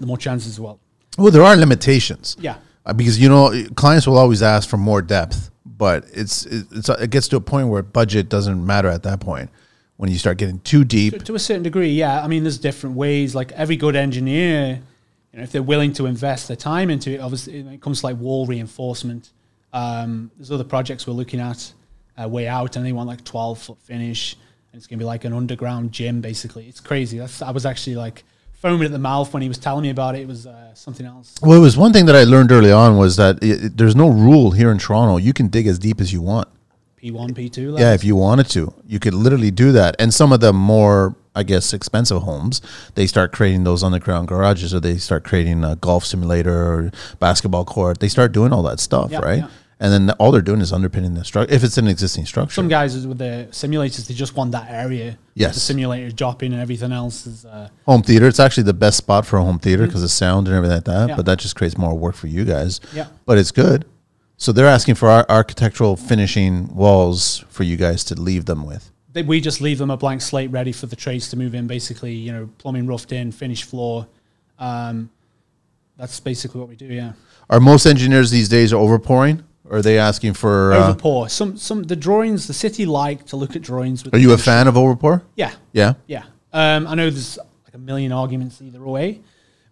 the 0.00 0.06
more 0.06 0.18
chances 0.18 0.48
as 0.48 0.60
well. 0.60 0.80
Well, 1.16 1.30
there 1.30 1.44
are 1.44 1.56
limitations. 1.56 2.36
Yeah. 2.40 2.56
Uh, 2.84 2.92
because 2.92 3.18
you 3.20 3.28
know 3.28 3.52
clients 3.76 4.06
will 4.06 4.18
always 4.18 4.42
ask 4.42 4.68
for 4.68 4.76
more 4.76 5.00
depth, 5.00 5.50
but 5.64 6.04
it's 6.12 6.44
it's 6.46 6.88
it 6.88 7.10
gets 7.10 7.28
to 7.28 7.36
a 7.36 7.40
point 7.40 7.68
where 7.68 7.82
budget 7.82 8.28
doesn't 8.28 8.66
matter 8.66 8.88
at 8.88 9.04
that 9.04 9.20
point. 9.20 9.48
When 9.96 10.10
you 10.10 10.18
start 10.18 10.38
getting 10.38 10.58
too 10.58 10.84
deep, 10.84 11.12
to, 11.12 11.18
to 11.20 11.34
a 11.36 11.38
certain 11.38 11.62
degree, 11.62 11.90
yeah. 11.90 12.20
I 12.20 12.26
mean, 12.26 12.42
there's 12.42 12.58
different 12.58 12.96
ways. 12.96 13.32
Like 13.32 13.52
every 13.52 13.76
good 13.76 13.94
engineer, 13.94 14.82
you 15.34 15.38
know, 15.38 15.42
if 15.42 15.50
they're 15.50 15.64
willing 15.64 15.92
to 15.94 16.06
invest 16.06 16.46
their 16.46 16.56
time 16.56 16.90
into 16.90 17.10
it, 17.10 17.18
obviously, 17.20 17.58
it 17.58 17.80
comes 17.80 18.00
to 18.00 18.06
like 18.06 18.16
wall 18.18 18.46
reinforcement, 18.46 19.30
um, 19.72 20.30
there's 20.36 20.52
other 20.52 20.62
projects 20.62 21.08
we're 21.08 21.14
looking 21.14 21.40
at 21.40 21.72
uh, 22.22 22.28
way 22.28 22.46
out, 22.46 22.76
and 22.76 22.86
they 22.86 22.92
want 22.92 23.08
like 23.08 23.24
12 23.24 23.58
foot 23.58 23.82
finish, 23.82 24.36
and 24.72 24.78
it's 24.78 24.86
gonna 24.86 24.98
be 25.00 25.04
like 25.04 25.24
an 25.24 25.32
underground 25.32 25.90
gym, 25.90 26.20
basically. 26.20 26.68
It's 26.68 26.78
crazy. 26.78 27.18
That's 27.18 27.42
I 27.42 27.50
was 27.50 27.66
actually 27.66 27.96
like 27.96 28.22
foaming 28.52 28.84
at 28.86 28.92
the 28.92 28.98
mouth 29.00 29.32
when 29.32 29.42
he 29.42 29.48
was 29.48 29.58
telling 29.58 29.82
me 29.82 29.90
about 29.90 30.14
it. 30.14 30.20
It 30.20 30.28
was 30.28 30.46
uh, 30.46 30.72
something 30.74 31.04
else. 31.04 31.34
well, 31.42 31.58
it 31.58 31.60
was 31.60 31.76
one 31.76 31.92
thing 31.92 32.06
that 32.06 32.14
I 32.14 32.22
learned 32.22 32.52
early 32.52 32.70
on 32.70 32.96
was 32.96 33.16
that 33.16 33.42
it, 33.42 33.64
it- 33.64 33.76
there's 33.76 33.96
no 33.96 34.08
rule 34.10 34.52
here 34.52 34.70
in 34.70 34.78
Toronto. 34.78 35.16
You 35.16 35.32
can 35.32 35.48
dig 35.48 35.66
as 35.66 35.80
deep 35.80 36.00
as 36.00 36.12
you 36.12 36.22
want. 36.22 36.46
P1, 37.02 37.32
P2. 37.32 37.78
Yeah, 37.78 37.92
if 37.92 38.04
you 38.04 38.14
wanted 38.16 38.48
to, 38.50 38.72
you 38.86 38.98
could 39.00 39.12
literally 39.12 39.50
do 39.50 39.72
that. 39.72 39.96
And 39.98 40.14
some 40.14 40.32
of 40.32 40.38
the 40.40 40.52
more, 40.54 41.14
I 41.34 41.42
guess, 41.42 41.72
expensive 41.72 42.22
homes, 42.22 42.60
they 42.94 43.06
start 43.06 43.32
creating 43.32 43.64
those 43.64 43.82
underground 43.82 44.28
garages, 44.28 44.72
or 44.74 44.80
they 44.80 44.98
start 44.98 45.24
creating 45.24 45.64
a 45.64 45.76
golf 45.76 46.04
simulator 46.04 46.54
or 46.54 46.90
basketball 47.18 47.64
court. 47.64 47.98
They 48.00 48.08
start 48.08 48.32
doing 48.32 48.52
all 48.52 48.62
that 48.64 48.78
stuff, 48.80 49.10
Yeah, 49.10 49.18
right? 49.18 49.38
yeah. 49.38 49.48
And 49.80 49.92
then 49.92 50.10
all 50.20 50.30
they're 50.30 50.40
doing 50.40 50.60
is 50.60 50.72
underpinning 50.72 51.14
the 51.14 51.24
structure. 51.24 51.52
If 51.52 51.64
it's 51.64 51.76
an 51.76 51.88
existing 51.88 52.26
structure, 52.26 52.54
Some 52.54 52.68
guys 52.68 53.06
with 53.06 53.18
the 53.18 53.48
simulators, 53.50 54.06
they 54.06 54.14
just 54.14 54.36
want 54.36 54.52
that 54.52 54.70
area. 54.70 55.18
Yes. 55.34 55.54
The 55.54 55.60
simulator 55.60 56.10
dropping 56.12 56.52
and 56.52 56.62
everything 56.62 56.92
else 56.92 57.26
is. 57.26 57.44
Uh, 57.44 57.68
home 57.84 58.02
theater. 58.02 58.28
It's 58.28 58.38
actually 58.38 58.62
the 58.62 58.72
best 58.72 58.96
spot 58.98 59.26
for 59.26 59.36
a 59.36 59.42
home 59.42 59.58
theater 59.58 59.84
because 59.86 60.04
of 60.04 60.12
sound 60.12 60.46
and 60.46 60.56
everything 60.56 60.76
like 60.76 60.84
that. 60.84 61.08
Yeah. 61.10 61.16
But 61.16 61.26
that 61.26 61.40
just 61.40 61.56
creates 61.56 61.76
more 61.76 61.92
work 61.98 62.14
for 62.14 62.28
you 62.28 62.44
guys. 62.44 62.80
Yeah. 62.94 63.08
But 63.26 63.36
it's 63.36 63.50
good. 63.50 63.84
So 64.36 64.52
they're 64.52 64.66
asking 64.68 64.94
for 64.94 65.08
our 65.10 65.26
architectural 65.28 65.96
finishing 65.96 66.72
walls 66.74 67.44
for 67.48 67.64
you 67.64 67.76
guys 67.76 68.04
to 68.04 68.14
leave 68.14 68.44
them 68.46 68.64
with. 68.64 68.92
They, 69.14 69.22
we 69.22 69.40
just 69.40 69.60
leave 69.62 69.78
them 69.78 69.90
a 69.90 69.96
blank 69.96 70.20
slate 70.20 70.50
ready 70.50 70.72
for 70.72 70.86
the 70.86 70.96
trades 70.96 71.30
to 71.30 71.36
move 71.36 71.54
in. 71.54 71.66
Basically, 71.66 72.12
you 72.12 72.32
know, 72.32 72.50
plumbing 72.58 72.86
roughed 72.86 73.12
in, 73.12 73.32
finished 73.32 73.64
floor. 73.64 74.06
Um, 74.58 75.08
that's 75.96 76.20
basically 76.20 76.60
what 76.60 76.68
we 76.68 76.76
do. 76.76 76.86
Yeah. 76.86 77.12
Are 77.48 77.60
most 77.60 77.86
engineers 77.86 78.30
these 78.30 78.48
days 78.48 78.72
overpouring? 78.72 79.42
Or 79.70 79.78
are 79.78 79.82
they 79.82 79.98
asking 79.98 80.34
for? 80.34 80.72
Uh, 80.74 80.92
overpour. 80.94 81.30
Some 81.30 81.56
some 81.56 81.84
the 81.84 81.96
drawings. 81.96 82.46
The 82.46 82.52
city 82.52 82.84
like 82.84 83.24
to 83.26 83.36
look 83.36 83.56
at 83.56 83.62
drawings. 83.62 84.04
With 84.04 84.12
are 84.14 84.18
you 84.18 84.32
a 84.32 84.38
fan 84.38 84.68
of 84.68 84.74
overpour? 84.74 85.22
Yeah, 85.36 85.52
Yeah. 85.72 85.94
yeah. 86.06 86.24
Um, 86.52 86.86
I 86.86 86.94
know 86.94 87.08
there's 87.08 87.38
like 87.64 87.74
a 87.74 87.78
million 87.78 88.12
arguments 88.12 88.60
either 88.60 88.82
way, 88.82 89.20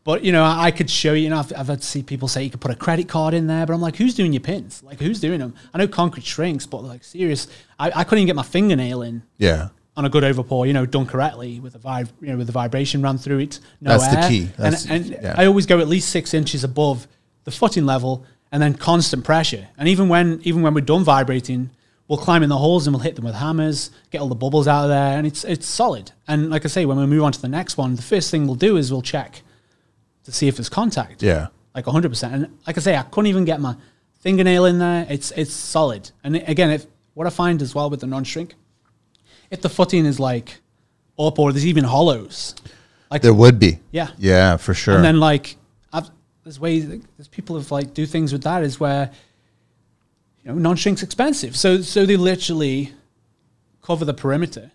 but 0.05 0.25
you 0.25 0.33
know 0.33 0.45
I, 0.45 0.71
could 0.71 0.91
show 0.91 1.13
you. 1.13 1.25
You 1.25 1.31
know, 1.31 1.39
I've, 1.39 1.53
I've 1.57 1.67
had 1.69 1.81
to 1.83 1.87
see 1.87 2.03
people 2.03 2.29
say 2.29 2.43
you 2.45 2.51
could 2.51 2.61
put 2.61 2.71
a 2.71 2.77
credit 2.77 3.09
card 3.09 3.35
in 3.35 3.47
there, 3.47 3.65
but 3.67 3.73
I'm 3.75 3.81
like, 3.81 3.97
who's 3.97 4.15
doing 4.15 4.33
your 4.33 4.41
pins? 4.41 4.83
Like, 4.83 4.99
who's 5.01 5.21
doing 5.21 5.39
them? 5.41 5.55
I 5.73 5.79
know 5.79 5.87
concrete 5.89 6.25
shrinks, 6.27 6.67
but 6.67 6.83
like, 6.85 7.05
serious, 7.05 7.47
I, 7.79 7.91
I 7.95 8.05
couldn't 8.05 8.19
even 8.21 8.27
get 8.27 8.37
my 8.37 8.43
fingernail 8.43 9.03
in 9.03 9.23
Yeah. 9.39 9.69
on 9.97 10.05
a 10.05 10.09
good 10.09 10.25
overpour, 10.25 10.67
you 10.67 10.73
know, 10.73 10.87
done 10.87 11.07
correctly 11.07 11.61
with 11.61 11.75
a 11.75 11.79
vib, 11.79 12.09
you 12.21 12.29
know, 12.29 12.37
with 12.39 12.47
the 12.47 12.53
vibration 12.53 13.03
run 13.03 13.19
through 13.19 13.39
it. 13.41 13.61
No 13.81 13.97
That's 13.99 14.09
the 14.15 14.29
key. 14.29 14.45
That's- 14.57 14.87
and 14.87 15.05
and 15.07 15.19
yeah. 15.23 15.35
I 15.37 15.47
always 15.47 15.67
go 15.67 15.79
at 15.79 15.89
least 15.89 16.09
six 16.11 16.35
inches 16.35 16.65
above 16.65 17.07
the 17.45 17.51
footing 17.51 17.87
level, 17.87 18.25
and 18.51 18.63
then 18.63 18.75
constant 18.75 19.25
pressure. 19.25 19.69
And 19.79 19.89
even 19.89 20.09
when 20.09 20.41
even 20.45 20.63
when 20.63 20.75
we're 20.75 20.81
done 20.83 21.05
vibrating, 21.05 21.71
we'll 22.09 22.19
climb 22.19 22.43
in 22.43 22.49
the 22.51 22.59
holes 22.59 22.87
and 22.87 22.95
we'll 22.95 23.03
hit 23.03 23.17
them 23.17 23.25
with 23.25 23.35
hammers, 23.35 23.91
get 24.11 24.21
all 24.21 24.29
the 24.29 24.35
bubbles 24.35 24.69
out 24.69 24.85
of 24.85 24.91
there, 24.91 25.17
and 25.17 25.27
it's 25.27 25.43
it's 25.45 25.67
solid. 25.67 26.11
And 26.29 26.51
like 26.51 26.65
I 26.65 26.69
say, 26.69 26.85
when 26.87 26.99
we 26.99 27.07
move 27.07 27.23
on 27.23 27.33
to 27.33 27.41
the 27.41 27.49
next 27.49 27.77
one, 27.79 27.95
the 27.97 28.03
first 28.03 28.31
thing 28.31 28.47
we'll 28.47 28.57
do 28.57 28.77
is 28.77 28.93
we'll 28.93 29.01
check 29.03 29.43
to 30.25 30.33
see 30.33 30.49
if 30.49 30.57
there's 30.57 30.69
contact. 30.69 31.23
Yeah. 31.23 31.49
like 31.75 31.85
hundred 31.87 32.11
percent. 32.11 32.35
And 32.35 32.59
like 32.67 32.77
I 32.77 32.81
say, 32.81 32.97
I 32.97 33.03
couldn't 33.03 33.29
even 33.29 33.45
get 33.45 33.61
my 33.61 33.77
fingernail 34.21 34.65
in 34.67 34.79
there. 34.79 35.07
It's 35.09 35.31
it's 35.33 35.53
solid. 35.53 36.11
And 36.25 36.37
again, 36.37 36.71
if 36.71 36.87
what 37.15 37.27
I 37.27 37.31
find 37.31 37.61
as 37.63 37.75
well 37.75 37.91
with 37.91 38.01
the 38.01 38.07
non-shrink, 38.07 38.55
if 39.51 39.61
the 39.61 39.69
footing 39.69 40.07
is 40.07 40.19
like 40.21 40.61
up 41.19 41.39
or 41.39 41.53
there's 41.53 41.67
even 41.67 41.85
hollows, 41.85 42.55
like 43.11 43.23
There 43.23 43.35
would 43.35 43.59
be. 43.59 43.81
Yeah. 43.91 44.09
Yeah, 44.19 44.57
for 44.57 44.75
sure. 44.75 44.97
and 44.97 45.05
then 45.05 45.21
like 45.21 45.57
I've, 45.93 46.09
there's 46.45 46.59
ways 46.59 46.89
there's 46.89 47.29
people 47.29 47.57
have 47.57 47.71
like 47.71 47.93
do 47.95 48.07
things 48.07 48.33
with 48.33 48.43
that 48.45 48.63
is 48.63 48.81
where 48.81 49.11
you 50.45 50.51
know 50.53 50.59
non-shrink's 50.59 51.03
expensive, 51.03 51.57
so 51.57 51.83
so 51.83 52.07
they 52.07 52.17
literally 52.17 52.93
cover 53.83 54.05
the 54.05 54.15
perimeter, 54.15 54.71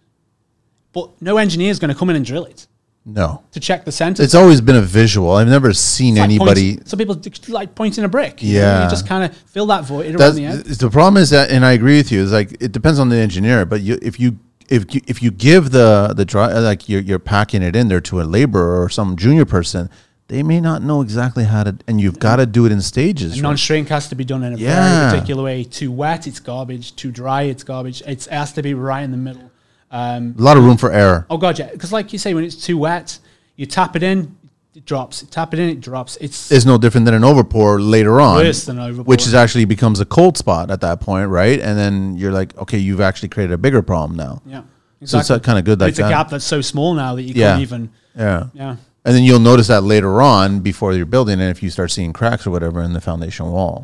but 0.93 1.09
no 1.21 1.37
engineer 1.37 1.71
is 1.71 1.79
going 1.79 1.91
to 1.93 1.97
come 1.97 2.09
in 2.09 2.15
and 2.15 2.25
drill 2.25 2.45
it 2.45 2.67
no. 3.07 3.41
to 3.53 3.59
check 3.59 3.85
the 3.85 3.91
center. 3.91 4.21
It's 4.21 4.35
always 4.35 4.59
been 4.61 4.75
a 4.75 4.81
visual. 4.81 5.31
I've 5.31 5.47
never 5.47 5.71
seen 5.73 6.15
like 6.15 6.25
anybody. 6.25 6.75
point- 6.75 6.89
some 6.89 6.99
people 6.99 7.19
like 7.47 7.73
pointing 7.73 8.03
a 8.03 8.07
brick. 8.09 8.43
you 8.43 8.53
know, 8.53 8.59
Yeah. 8.59 8.83
you 8.83 8.89
just 8.89 9.07
kind 9.07 9.23
of 9.23 9.35
fill 9.35 9.65
that 9.67 9.85
void 9.85 10.07
around 10.07 10.17
That's, 10.17 10.35
the 10.35 10.45
end. 10.45 10.63
the 10.65 10.89
problem 10.89 11.17
is 11.23 11.29
that, 11.31 11.49
and 11.49 11.65
I 11.65 11.71
agree 11.71 11.97
with 11.97 12.11
you. 12.11 12.21
Is 12.21 12.31
like 12.31 12.57
it 12.59 12.71
depends 12.71 12.99
on 12.99 13.09
the 13.09 13.15
engineer, 13.17 13.65
but 13.65 13.81
you, 13.81 13.97
if 14.01 14.19
you 14.19 14.37
if 14.69 14.93
you, 14.93 15.01
if 15.07 15.23
you 15.23 15.31
give 15.31 15.71
the 15.71 16.13
the 16.15 16.25
dry 16.25 16.51
uh, 16.51 16.59
like 16.61 16.89
you're 16.89 17.01
you're 17.01 17.19
packing 17.19 17.61
it 17.63 17.75
in 17.75 17.87
there 17.87 18.01
to 18.01 18.19
a 18.21 18.23
laborer 18.23 18.83
or 18.83 18.89
some 18.89 19.15
junior 19.15 19.45
person, 19.45 19.89
they 20.27 20.43
may 20.43 20.59
not 20.59 20.83
know 20.83 20.99
exactly 21.01 21.45
how 21.45 21.63
to, 21.63 21.77
and 21.87 22.01
you've 22.01 22.19
got 22.19 22.35
to 22.35 22.45
do 22.45 22.65
it 22.65 22.71
in 22.73 22.81
stages. 22.81 23.31
right? 23.35 23.43
Non-shrink 23.43 23.87
has 23.87 24.09
to 24.09 24.15
be 24.15 24.25
done 24.25 24.43
in 24.43 24.53
a 24.55 24.57
Yeah. 24.57 24.75
very 25.09 25.11
particular 25.13 25.43
way. 25.43 25.63
Too 25.63 25.89
wet, 25.89 26.27
it's 26.27 26.41
garbage. 26.41 26.93
Too 26.97 27.11
dry, 27.11 27.43
it's 27.43 27.63
garbage. 27.63 28.03
It's, 28.05 28.27
it 28.27 28.33
has 28.33 28.51
to 28.53 28.61
be 28.61 28.73
right 28.73 29.03
in 29.03 29.11
the 29.11 29.17
middle. 29.17 29.49
Um, 29.91 30.35
a 30.37 30.41
lot 30.41 30.57
of 30.57 30.63
room 30.65 30.77
for 30.77 30.91
error. 30.91 31.25
oh 31.29 31.37
god, 31.37 31.57
yeah, 31.59 31.69
because 31.71 31.93
like 31.93 32.11
you 32.13 32.19
say, 32.19 32.33
when 32.33 32.43
it's 32.43 32.55
too 32.55 32.77
wet, 32.77 33.19
you 33.55 33.65
tap 33.65 33.95
it 33.95 34.03
in, 34.03 34.35
it 34.75 34.85
drops. 34.85 35.21
You 35.21 35.27
tap 35.29 35.53
it 35.53 35.59
in, 35.59 35.69
it 35.69 35.79
drops. 35.81 36.17
It's 36.17 36.51
Is 36.51 36.65
no 36.65 36.77
different 36.77 37.05
than 37.05 37.13
an 37.15 37.21
overpour 37.23 37.77
later 37.79 38.19
on, 38.19 38.35
Worse 38.37 38.65
than 38.65 38.77
overpour. 38.77 39.05
which 39.05 39.25
is 39.25 39.33
actually 39.33 39.65
becomes 39.65 39.99
a 39.99 40.05
cold 40.05 40.37
spot 40.37 40.69
at 40.71 40.81
that 40.81 40.99
point, 40.99 41.29
right? 41.29 41.59
And 41.59 41.77
then 41.77 42.17
you're 42.17 42.33
like, 42.33 42.55
okay, 42.57 42.77
you've 42.77 43.01
actually 43.01 43.29
created 43.29 43.53
a 43.53 43.57
bigger 43.57 43.81
problem 43.81 44.17
now. 44.17 44.41
yeah, 44.45 44.63
So 45.05 45.19
it's 45.19 45.29
kind 45.29 45.57
of 45.57 45.63
good 45.63 45.79
like 45.79 45.89
it's 45.89 45.97
that. 45.99 46.07
a 46.07 46.09
gap 46.09 46.29
that's 46.29 46.45
so 46.45 46.59
small 46.61 46.93
now 46.93 47.15
that 47.15 47.23
you 47.23 47.33
Yeah. 47.33 47.51
can't 47.51 47.61
even. 47.61 47.89
Yeah. 48.17 48.47
Yeah, 48.53 48.75
And 49.05 49.15
then 49.15 49.23
you'll 49.23 49.39
notice 49.39 49.67
that 49.67 49.83
later 49.83 50.21
on 50.21 50.59
before 50.59 50.93
you're 50.93 51.05
building 51.05 51.39
and 51.39 51.49
if 51.49 51.63
you 51.63 51.69
start 51.69 51.91
seeing 51.91 52.11
cracks 52.13 52.45
or 52.45 52.51
whatever 52.51 52.81
in 52.81 52.91
the 52.93 53.01
foundation 53.01 53.49
wall. 53.51 53.83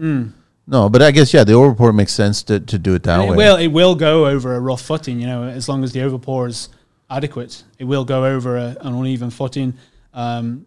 No, 0.65 0.89
but 0.89 1.01
I 1.01 1.11
guess 1.11 1.33
yeah, 1.33 1.43
the 1.43 1.53
overpour 1.53 1.93
makes 1.93 2.13
sense 2.13 2.41
to, 2.43 2.59
to 2.59 2.77
do 2.77 2.93
it 2.95 3.03
that 3.03 3.19
And 3.19 3.29
way. 3.29 3.35
it 3.35 3.37
will. 3.37 3.55
It 3.57 3.67
will 3.67 3.95
go 3.95 4.25
over 4.27 4.55
a 4.55 4.59
rough 4.59 4.81
footing. 4.81 5.19
You 5.19 5.27
know, 5.27 5.43
as 5.43 5.67
long 5.67 5.83
as 5.83 5.91
the 5.91 5.99
overpour 5.99 6.47
is 6.47 6.69
adequate, 7.09 7.63
it 7.79 7.83
will 7.83 8.05
go 8.05 8.25
over 8.25 8.55
a, 8.57 8.77
an 8.81 8.95
uneven 8.95 9.29
footing. 9.29 9.73
Um, 10.13 10.65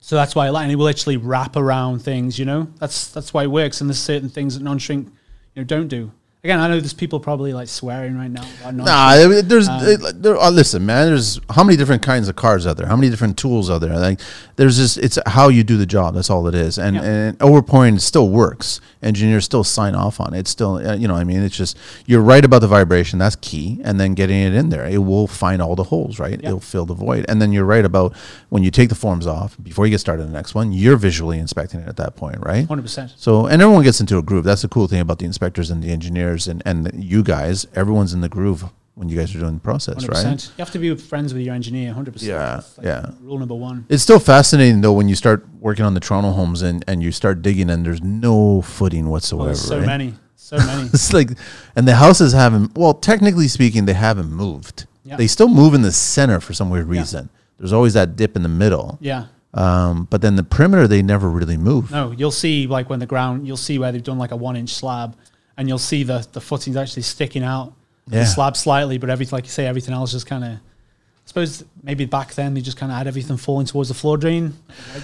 so 0.00 0.16
that's 0.16 0.34
why 0.34 0.46
I 0.46 0.50
like, 0.50 0.64
and 0.64 0.72
it 0.72 0.76
will 0.76 0.88
actually 0.88 1.16
wrap 1.16 1.56
around 1.56 2.00
things. 2.00 2.38
You 2.38 2.44
know, 2.44 2.68
that's 2.78 3.08
that's 3.08 3.32
why 3.32 3.44
it 3.44 3.50
works. 3.50 3.80
And 3.80 3.88
there's 3.88 3.98
certain 4.00 4.28
things 4.28 4.54
that 4.56 4.64
non-shrink, 4.64 5.06
you 5.54 5.62
know, 5.62 5.64
don't 5.64 5.88
do. 5.88 6.10
Again, 6.46 6.60
I 6.60 6.68
know 6.68 6.78
there's 6.78 6.94
people 6.94 7.18
probably 7.18 7.52
like 7.52 7.66
swearing 7.66 8.16
right 8.16 8.30
now. 8.30 8.44
Nah, 8.70 9.16
there's 9.42 9.66
it- 9.68 10.22
there, 10.22 10.36
uh, 10.38 10.48
listen, 10.48 10.86
man. 10.86 11.08
There's 11.08 11.40
how 11.50 11.64
many 11.64 11.76
different 11.76 12.02
kinds 12.02 12.28
of 12.28 12.36
cars 12.36 12.68
out 12.68 12.76
there? 12.76 12.86
How 12.86 12.94
many 12.94 13.10
different 13.10 13.36
tools 13.36 13.68
out 13.68 13.80
there? 13.80 13.98
Like, 13.98 14.20
there's 14.54 14.76
just 14.76 14.96
it's 14.98 15.18
how 15.26 15.48
you 15.48 15.64
do 15.64 15.76
the 15.76 15.86
job. 15.86 16.14
That's 16.14 16.30
all 16.30 16.46
it 16.46 16.54
is. 16.54 16.78
And 16.78 16.94
Yeah. 16.94 17.02
and 17.02 17.38
overpouring 17.40 18.00
still 18.00 18.28
works. 18.30 18.80
Engineers 19.02 19.44
still 19.44 19.64
sign 19.64 19.96
off 19.96 20.20
on 20.20 20.34
it. 20.34 20.38
It's 20.38 20.50
still 20.50 20.76
uh, 20.76 20.94
you 20.94 21.08
know 21.08 21.16
I 21.16 21.24
mean 21.24 21.42
it's 21.42 21.56
just 21.56 21.76
you're 22.06 22.22
right 22.22 22.44
about 22.44 22.60
the 22.60 22.68
vibration. 22.68 23.18
That's 23.18 23.34
key. 23.36 23.80
And 23.82 23.98
then 23.98 24.14
getting 24.14 24.38
it 24.40 24.54
in 24.54 24.68
there, 24.68 24.86
it 24.86 24.98
will 24.98 25.26
find 25.26 25.60
all 25.60 25.74
the 25.74 25.82
holes. 25.84 26.20
Right, 26.20 26.40
Yeah. 26.40 26.50
it'll 26.50 26.60
fill 26.60 26.86
the 26.86 26.94
void. 26.94 27.24
And 27.28 27.42
then 27.42 27.50
you're 27.52 27.64
right 27.64 27.84
about 27.84 28.14
when 28.50 28.62
you 28.62 28.70
take 28.70 28.88
the 28.88 28.94
forms 28.94 29.26
off 29.26 29.56
before 29.60 29.84
you 29.86 29.90
get 29.90 29.98
started 30.00 30.22
on 30.22 30.28
the 30.30 30.38
next 30.38 30.54
one. 30.54 30.72
You're 30.72 30.96
visually 30.96 31.40
inspecting 31.40 31.80
it 31.80 31.88
at 31.88 31.96
that 31.96 32.14
point, 32.14 32.38
right? 32.40 32.68
Hundred 32.68 32.82
percent. 32.82 33.12
So, 33.16 33.46
and 33.46 33.60
everyone 33.60 33.82
gets 33.82 34.00
into 34.00 34.16
a 34.18 34.22
groove. 34.22 34.44
That's 34.44 34.62
the 34.62 34.68
cool 34.68 34.86
thing 34.86 35.00
about 35.00 35.18
the 35.18 35.24
inspectors 35.26 35.70
and 35.70 35.82
the 35.82 35.90
engineers 35.90 36.35
and, 36.46 36.62
and 36.66 36.92
you 37.02 37.22
guys. 37.22 37.66
Everyone's 37.74 38.12
in 38.12 38.20
the 38.20 38.28
groove 38.28 38.64
when 38.94 39.08
you 39.08 39.16
guys 39.18 39.34
are 39.34 39.38
doing 39.38 39.54
the 39.54 39.60
process, 39.60 40.04
Hundred 40.04 40.24
right? 40.24 40.44
You 40.44 40.62
have 40.64 40.70
to 40.72 40.78
be 40.78 40.94
friends 40.96 41.32
with 41.34 41.42
your 41.42 41.54
engineer. 41.54 41.92
Hundred 41.92 42.12
percent. 42.14 42.30
Yeah, 42.30 42.62
yeah. 42.82 43.10
Rule 43.22 43.38
number 43.38 43.54
one. 43.54 43.84
It's 43.88 44.02
still 44.02 44.18
fascinating 44.18 44.80
though 44.82 44.92
when 44.92 45.08
you 45.08 45.14
start 45.14 45.46
working 45.60 45.84
on 45.84 45.94
the 45.94 46.00
Toronto 46.00 46.30
homes 46.32 46.62
and, 46.62 46.84
and 46.88 47.02
you 47.02 47.12
start 47.12 47.42
digging 47.42 47.70
and 47.70 47.84
there's 47.84 48.02
no 48.02 48.60
footing 48.62 49.06
Oh, 49.06 49.10
whatsoever. 49.10 49.46
there's 49.46 49.60
so 49.60 49.78
right? 49.78 49.86
many. 49.86 50.14
So 50.36 50.56
many. 50.70 50.88
It's 50.88 51.12
like, 51.12 51.30
and 51.74 51.86
the 51.88 51.94
houses 51.96 52.32
haven't. 52.32 52.76
Well, 52.76 52.94
technically 52.94 53.48
speaking, 53.48 53.84
they 53.86 53.94
haven't 53.94 54.30
moved. 54.30 54.86
Yeah. 55.04 55.16
They 55.16 55.26
still 55.26 55.48
move 55.48 55.72
in 55.74 55.82
the 55.82 55.92
center 55.92 56.40
for 56.40 56.52
some 56.52 56.68
weird 56.70 56.86
Yeah. 56.92 57.00
reason. 57.00 57.30
There's 57.58 57.72
always 57.72 57.94
that 57.94 58.16
dip 58.16 58.36
in 58.36 58.42
the 58.42 58.48
middle. 58.50 58.98
yeah. 59.00 59.26
Um, 59.54 60.06
but 60.10 60.20
then 60.20 60.36
the 60.36 60.42
perimeter, 60.44 60.86
they 60.86 61.00
never 61.00 61.30
really 61.30 61.56
move. 61.56 61.90
No, 61.90 62.10
you'll 62.10 62.30
see 62.30 62.66
like 62.66 62.90
when 62.90 62.98
the 62.98 63.06
ground, 63.06 63.46
you'll 63.46 63.56
see 63.56 63.78
where 63.78 63.90
they've 63.90 64.02
done 64.02 64.18
like 64.18 64.30
a 64.32 64.36
one 64.36 64.54
inch 64.54 64.74
slab, 64.74 65.16
and 65.56 65.68
you'll 65.68 65.78
see 65.78 66.02
the 66.02 66.26
the 66.32 66.40
footings 66.40 66.76
actually 66.76 67.02
sticking 67.02 67.42
out 67.42 67.72
Yeah. 68.10 68.20
the 68.20 68.26
slab 68.26 68.56
slightly, 68.56 68.98
but 68.98 69.10
everything 69.10 69.36
like 69.36 69.44
you 69.44 69.50
say, 69.50 69.66
everything 69.66 69.94
else 69.94 70.12
just 70.12 70.26
kind 70.26 70.44
of. 70.44 70.50
I 70.52 71.28
suppose 71.28 71.64
maybe 71.82 72.04
back 72.04 72.34
then 72.34 72.54
they 72.54 72.60
just 72.60 72.76
kind 72.76 72.92
of 72.92 72.98
had 72.98 73.08
everything 73.08 73.36
falling 73.36 73.66
towards 73.66 73.88
the 73.88 73.94
floor 73.96 74.16
drain. 74.16 74.54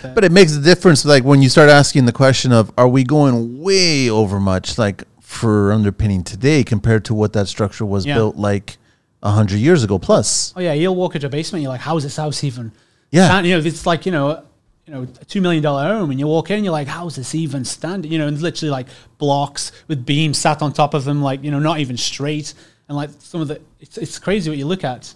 Right. 0.04 0.14
But 0.14 0.22
it 0.22 0.30
makes 0.30 0.54
a 0.54 0.60
difference, 0.60 1.04
like 1.04 1.24
when 1.24 1.42
you 1.42 1.48
start 1.48 1.68
asking 1.68 2.04
the 2.06 2.12
question 2.12 2.52
of, 2.52 2.70
are 2.78 2.86
we 2.86 3.02
going 3.02 3.60
way 3.60 4.08
over 4.08 4.38
much, 4.38 4.78
like 4.78 5.02
for 5.20 5.72
underpinning 5.72 6.22
today 6.22 6.62
compared 6.62 7.04
to 7.06 7.14
what 7.14 7.32
that 7.32 7.48
structure 7.48 7.84
was 7.84 8.06
Yeah. 8.06 8.14
built 8.14 8.36
like 8.36 8.76
a 9.24 9.30
hundred 9.32 9.58
years 9.58 9.82
ago 9.82 9.98
plus? 9.98 10.52
oh 10.56 10.60
yeah, 10.60 10.72
you'll 10.74 10.94
walk 10.94 11.16
into 11.16 11.26
a 11.26 11.30
basement, 11.30 11.62
you're 11.62 11.72
like, 11.72 11.80
how 11.80 11.96
is 11.96 12.04
this 12.04 12.16
house 12.16 12.44
even? 12.44 12.70
Yeah. 13.10 13.26
stand-" 13.26 13.46
you 13.48 13.58
know, 13.58 13.66
it's 13.66 13.84
like 13.84 14.06
you 14.06 14.12
know, 14.12 14.44
you 14.86 14.92
know, 14.92 15.02
a 15.02 15.24
two 15.24 15.40
million 15.40 15.62
dollar 15.62 15.84
home, 15.84 16.10
and 16.10 16.18
you 16.18 16.26
walk 16.26 16.50
in, 16.50 16.64
you're 16.64 16.72
like, 16.72 16.88
how 16.88 17.06
is 17.06 17.16
this 17.16 17.34
even 17.34 17.64
standing? 17.64 18.10
You 18.10 18.18
know, 18.18 18.26
and 18.26 18.40
literally 18.40 18.70
like 18.70 18.88
blocks 19.18 19.70
with 19.88 20.04
beams 20.04 20.38
sat 20.38 20.60
on 20.60 20.72
top 20.72 20.94
of 20.94 21.04
them, 21.04 21.22
like 21.22 21.42
you 21.44 21.50
know, 21.50 21.60
not 21.60 21.78
even 21.78 21.96
straight, 21.96 22.54
and 22.88 22.96
like 22.96 23.10
some 23.18 23.40
of 23.40 23.48
the, 23.48 23.60
it's 23.80 23.96
it's 23.96 24.18
crazy 24.18 24.50
what 24.50 24.58
you 24.58 24.66
look 24.66 24.84
at. 24.84 25.14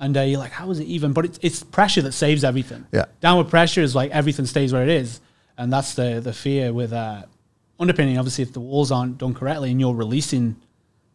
And 0.00 0.16
uh, 0.16 0.20
you're 0.20 0.38
like, 0.38 0.52
how 0.52 0.70
is 0.70 0.78
it 0.78 0.84
even? 0.84 1.12
But 1.12 1.24
it's, 1.24 1.38
it's 1.42 1.62
pressure 1.64 2.02
that 2.02 2.12
saves 2.12 2.44
everything. 2.44 2.86
Yeah. 2.92 3.06
Downward 3.20 3.48
pressure 3.48 3.82
is 3.82 3.96
like 3.96 4.12
everything 4.12 4.46
stays 4.46 4.72
where 4.72 4.84
it 4.84 4.88
is, 4.88 5.20
and 5.56 5.72
that's 5.72 5.94
the 5.94 6.20
the 6.20 6.32
fear 6.32 6.72
with 6.72 6.92
uh, 6.92 7.22
underpinning. 7.80 8.16
Obviously, 8.16 8.42
if 8.42 8.52
the 8.52 8.60
walls 8.60 8.92
aren't 8.92 9.18
done 9.18 9.34
correctly 9.34 9.72
and 9.72 9.80
you're 9.80 9.94
releasing 9.94 10.54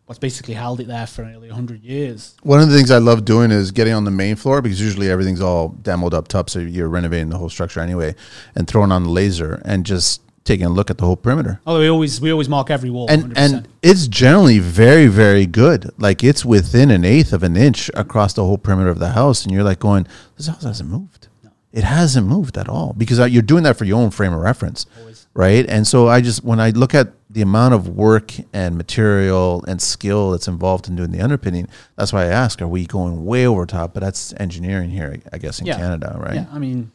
what's 0.05 0.19
basically 0.19 0.53
held 0.53 0.79
it 0.79 0.87
there 0.87 1.07
for 1.07 1.23
nearly 1.23 1.49
hundred 1.49 1.83
years. 1.83 2.35
One 2.43 2.59
of 2.59 2.69
the 2.69 2.75
things 2.75 2.91
I 2.91 2.97
love 2.97 3.25
doing 3.25 3.51
is 3.51 3.71
getting 3.71 3.93
on 3.93 4.03
the 4.03 4.11
main 4.11 4.35
floor 4.35 4.61
because 4.61 4.81
usually 4.81 5.09
everything's 5.09 5.41
all 5.41 5.71
demoed 5.81 6.13
up 6.13 6.27
top, 6.27 6.49
so 6.49 6.59
you're 6.59 6.89
renovating 6.89 7.29
the 7.29 7.37
whole 7.37 7.49
structure 7.49 7.79
anyway, 7.79 8.15
and 8.55 8.67
throwing 8.67 8.91
on 8.91 9.03
the 9.03 9.09
laser 9.09 9.61
and 9.65 9.85
just 9.85 10.21
taking 10.43 10.65
a 10.65 10.69
look 10.69 10.89
at 10.89 10.97
the 10.97 11.05
whole 11.05 11.15
perimeter. 11.15 11.61
Although 11.65 11.79
we 11.79 11.87
always 11.87 12.19
we 12.19 12.31
always 12.31 12.49
mark 12.49 12.69
every 12.69 12.89
wall. 12.89 13.07
and 13.09 13.33
100%. 13.33 13.37
and 13.37 13.67
it's 13.81 14.07
generally 14.07 14.59
very 14.59 15.07
very 15.07 15.45
good 15.45 15.89
like 15.97 16.21
it's 16.23 16.43
within 16.43 16.91
an 16.91 17.05
eighth 17.05 17.31
of 17.31 17.43
an 17.43 17.55
inch 17.55 17.89
across 17.93 18.33
the 18.33 18.43
whole 18.43 18.57
perimeter 18.57 18.89
of 18.89 18.99
the 18.99 19.11
house 19.11 19.43
and 19.43 19.53
you're 19.53 19.63
like 19.63 19.79
going 19.79 20.05
this 20.37 20.47
house 20.47 20.63
hasn't 20.63 20.89
moved 20.89 21.29
it 21.71 21.83
hasn't 21.85 22.27
moved 22.27 22.57
at 22.57 22.67
all 22.69 22.93
because 22.97 23.19
uh, 23.19 23.25
you're 23.25 23.41
doing 23.41 23.63
that 23.63 23.75
for 23.77 23.85
your 23.85 23.99
own 23.99 24.11
frame 24.11 24.33
of 24.33 24.39
reference 24.41 24.85
Always. 24.99 25.22
Right 25.33 25.65
and 25.67 25.87
so 25.87 26.07
i 26.07 26.21
just 26.21 26.43
when 26.43 26.59
i 26.59 26.69
look 26.71 26.93
at 26.93 27.13
the 27.29 27.41
amount 27.41 27.73
of 27.73 27.89
work 27.89 28.33
and 28.53 28.77
material 28.77 29.63
and 29.67 29.81
skill 29.81 30.31
that's 30.31 30.47
involved 30.47 30.87
in 30.87 30.95
doing 30.95 31.11
the 31.11 31.19
underpinning 31.21 31.67
that's 31.95 32.13
why 32.13 32.23
i 32.23 32.27
ask 32.27 32.61
are 32.61 32.67
we 32.67 32.85
going 32.85 33.25
way 33.25 33.45
over 33.47 33.65
top 33.65 33.93
but 33.93 34.01
that's 34.01 34.33
engineering 34.37 34.89
here 34.91 35.17
i 35.31 35.37
guess 35.39 35.59
in 35.59 35.65
Yeah. 35.65 35.77
canada 35.77 36.15
right 36.19 36.35
Yeah, 36.35 36.45
I 36.51 36.59
mean, 36.59 36.91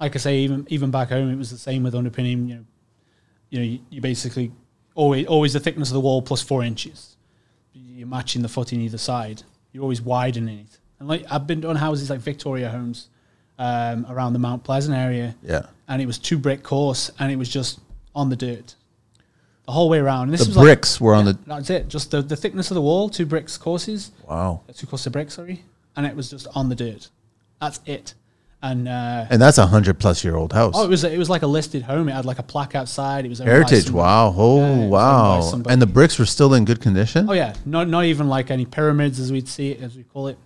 like 0.00 0.16
I 0.16 0.18
say, 0.18 0.38
even 0.38 0.66
even 0.68 0.90
back 0.90 1.10
home, 1.10 1.30
it 1.30 1.36
was 1.36 1.50
the 1.50 1.56
same 1.58 1.84
with 1.84 1.94
underpinning. 1.94 2.48
You 2.48 2.54
know, 2.56 2.64
you 3.50 3.58
know, 3.60 3.64
you, 3.64 3.78
you 3.90 4.00
basically 4.00 4.50
always 4.96 5.26
always 5.28 5.52
the 5.52 5.60
thickness 5.60 5.90
of 5.90 5.94
the 5.94 6.00
wall 6.00 6.22
plus 6.22 6.42
four 6.42 6.64
inches. 6.64 7.16
You're 7.72 8.08
matching 8.08 8.42
the 8.42 8.48
footing 8.48 8.80
either 8.80 8.98
side. 8.98 9.44
You're 9.70 9.82
always 9.82 10.02
widening 10.02 10.58
it. 10.60 10.78
And 10.98 11.08
like 11.08 11.24
I've 11.30 11.46
been 11.46 11.64
on 11.64 11.76
houses 11.76 12.10
like 12.10 12.18
Victoria 12.18 12.68
homes 12.70 13.10
um, 13.60 14.04
around 14.08 14.32
the 14.32 14.40
Mount 14.40 14.64
Pleasant 14.64 14.96
area, 14.96 15.36
yeah 15.40 15.66
and 15.92 16.00
it 16.02 16.06
was 16.06 16.18
two 16.18 16.38
brick 16.38 16.62
course, 16.62 17.10
and 17.18 17.30
it 17.30 17.36
was 17.36 17.48
just 17.48 17.80
on 18.14 18.28
the 18.30 18.36
dirt. 18.36 18.74
the 19.66 19.72
whole 19.72 19.88
way 19.88 19.98
around. 19.98 20.24
And 20.24 20.32
this 20.34 20.40
The 20.42 20.48
was 20.48 20.56
like- 20.56 20.64
bricks 20.64 21.00
were 21.00 21.14
on 21.14 21.24
the. 21.24 21.38
that's 21.46 21.70
it. 21.70 21.88
Just 21.88 22.10
the, 22.10 22.20
the 22.22 22.34
thickness 22.36 22.70
of 22.72 22.74
the 22.74 22.82
wall, 22.82 23.08
two 23.08 23.26
bricks 23.26 23.56
courses, 23.56 24.10
Wow. 24.28 24.62
uh, 24.68 24.72
two 24.74 24.86
courses 24.88 25.06
of 25.06 25.12
bricks, 25.12 25.34
sorry, 25.34 25.64
and 25.94 26.04
it 26.04 26.16
was 26.16 26.28
just 26.30 26.46
on 26.54 26.68
the 26.68 26.74
dirt. 26.74 27.08
That's 27.60 27.78
it. 27.86 28.14
And 28.64 28.86
uh, 28.88 29.26
And 29.30 29.40
that's 29.42 29.58
a 29.58 29.66
hundred 29.66 29.98
plus 29.98 30.22
year 30.24 30.36
old 30.36 30.52
house. 30.52 30.74
oh, 30.76 30.84
it 30.84 30.88
was 30.88 31.02
it 31.04 31.18
was 31.18 31.28
like 31.28 31.42
a 31.42 31.46
listed 31.48 31.82
home. 31.82 32.08
It 32.08 32.12
had 32.12 32.24
like 32.24 32.38
a 32.38 32.44
plaque 32.44 32.74
outside. 32.76 33.24
It 33.24 33.28
was 33.28 33.38
Heritage. 33.40 33.90
Wow. 33.90 34.32
Oh, 34.36 34.58
Yeah, 34.58 34.66
it 34.84 34.86
was 34.88 35.52
owned 35.54 35.64
by 35.64 35.68
wow. 35.68 35.72
And 35.72 35.82
the 35.82 35.86
bricks 35.86 36.16
were 36.18 36.26
still 36.26 36.54
in 36.54 36.64
good 36.64 36.80
condition. 36.80 37.28
Oh 37.28 37.32
yeah, 37.32 37.54
not 37.66 37.88
not 37.88 38.04
even 38.04 38.28
like 38.28 38.50
any 38.52 38.64
pyramids 38.66 39.18
as 39.18 39.30
we'd 39.32 39.48
see 39.48 39.72
it, 39.72 39.80
as 39.82 39.96
we 39.96 40.04
call 40.04 40.28
it. 40.28 40.38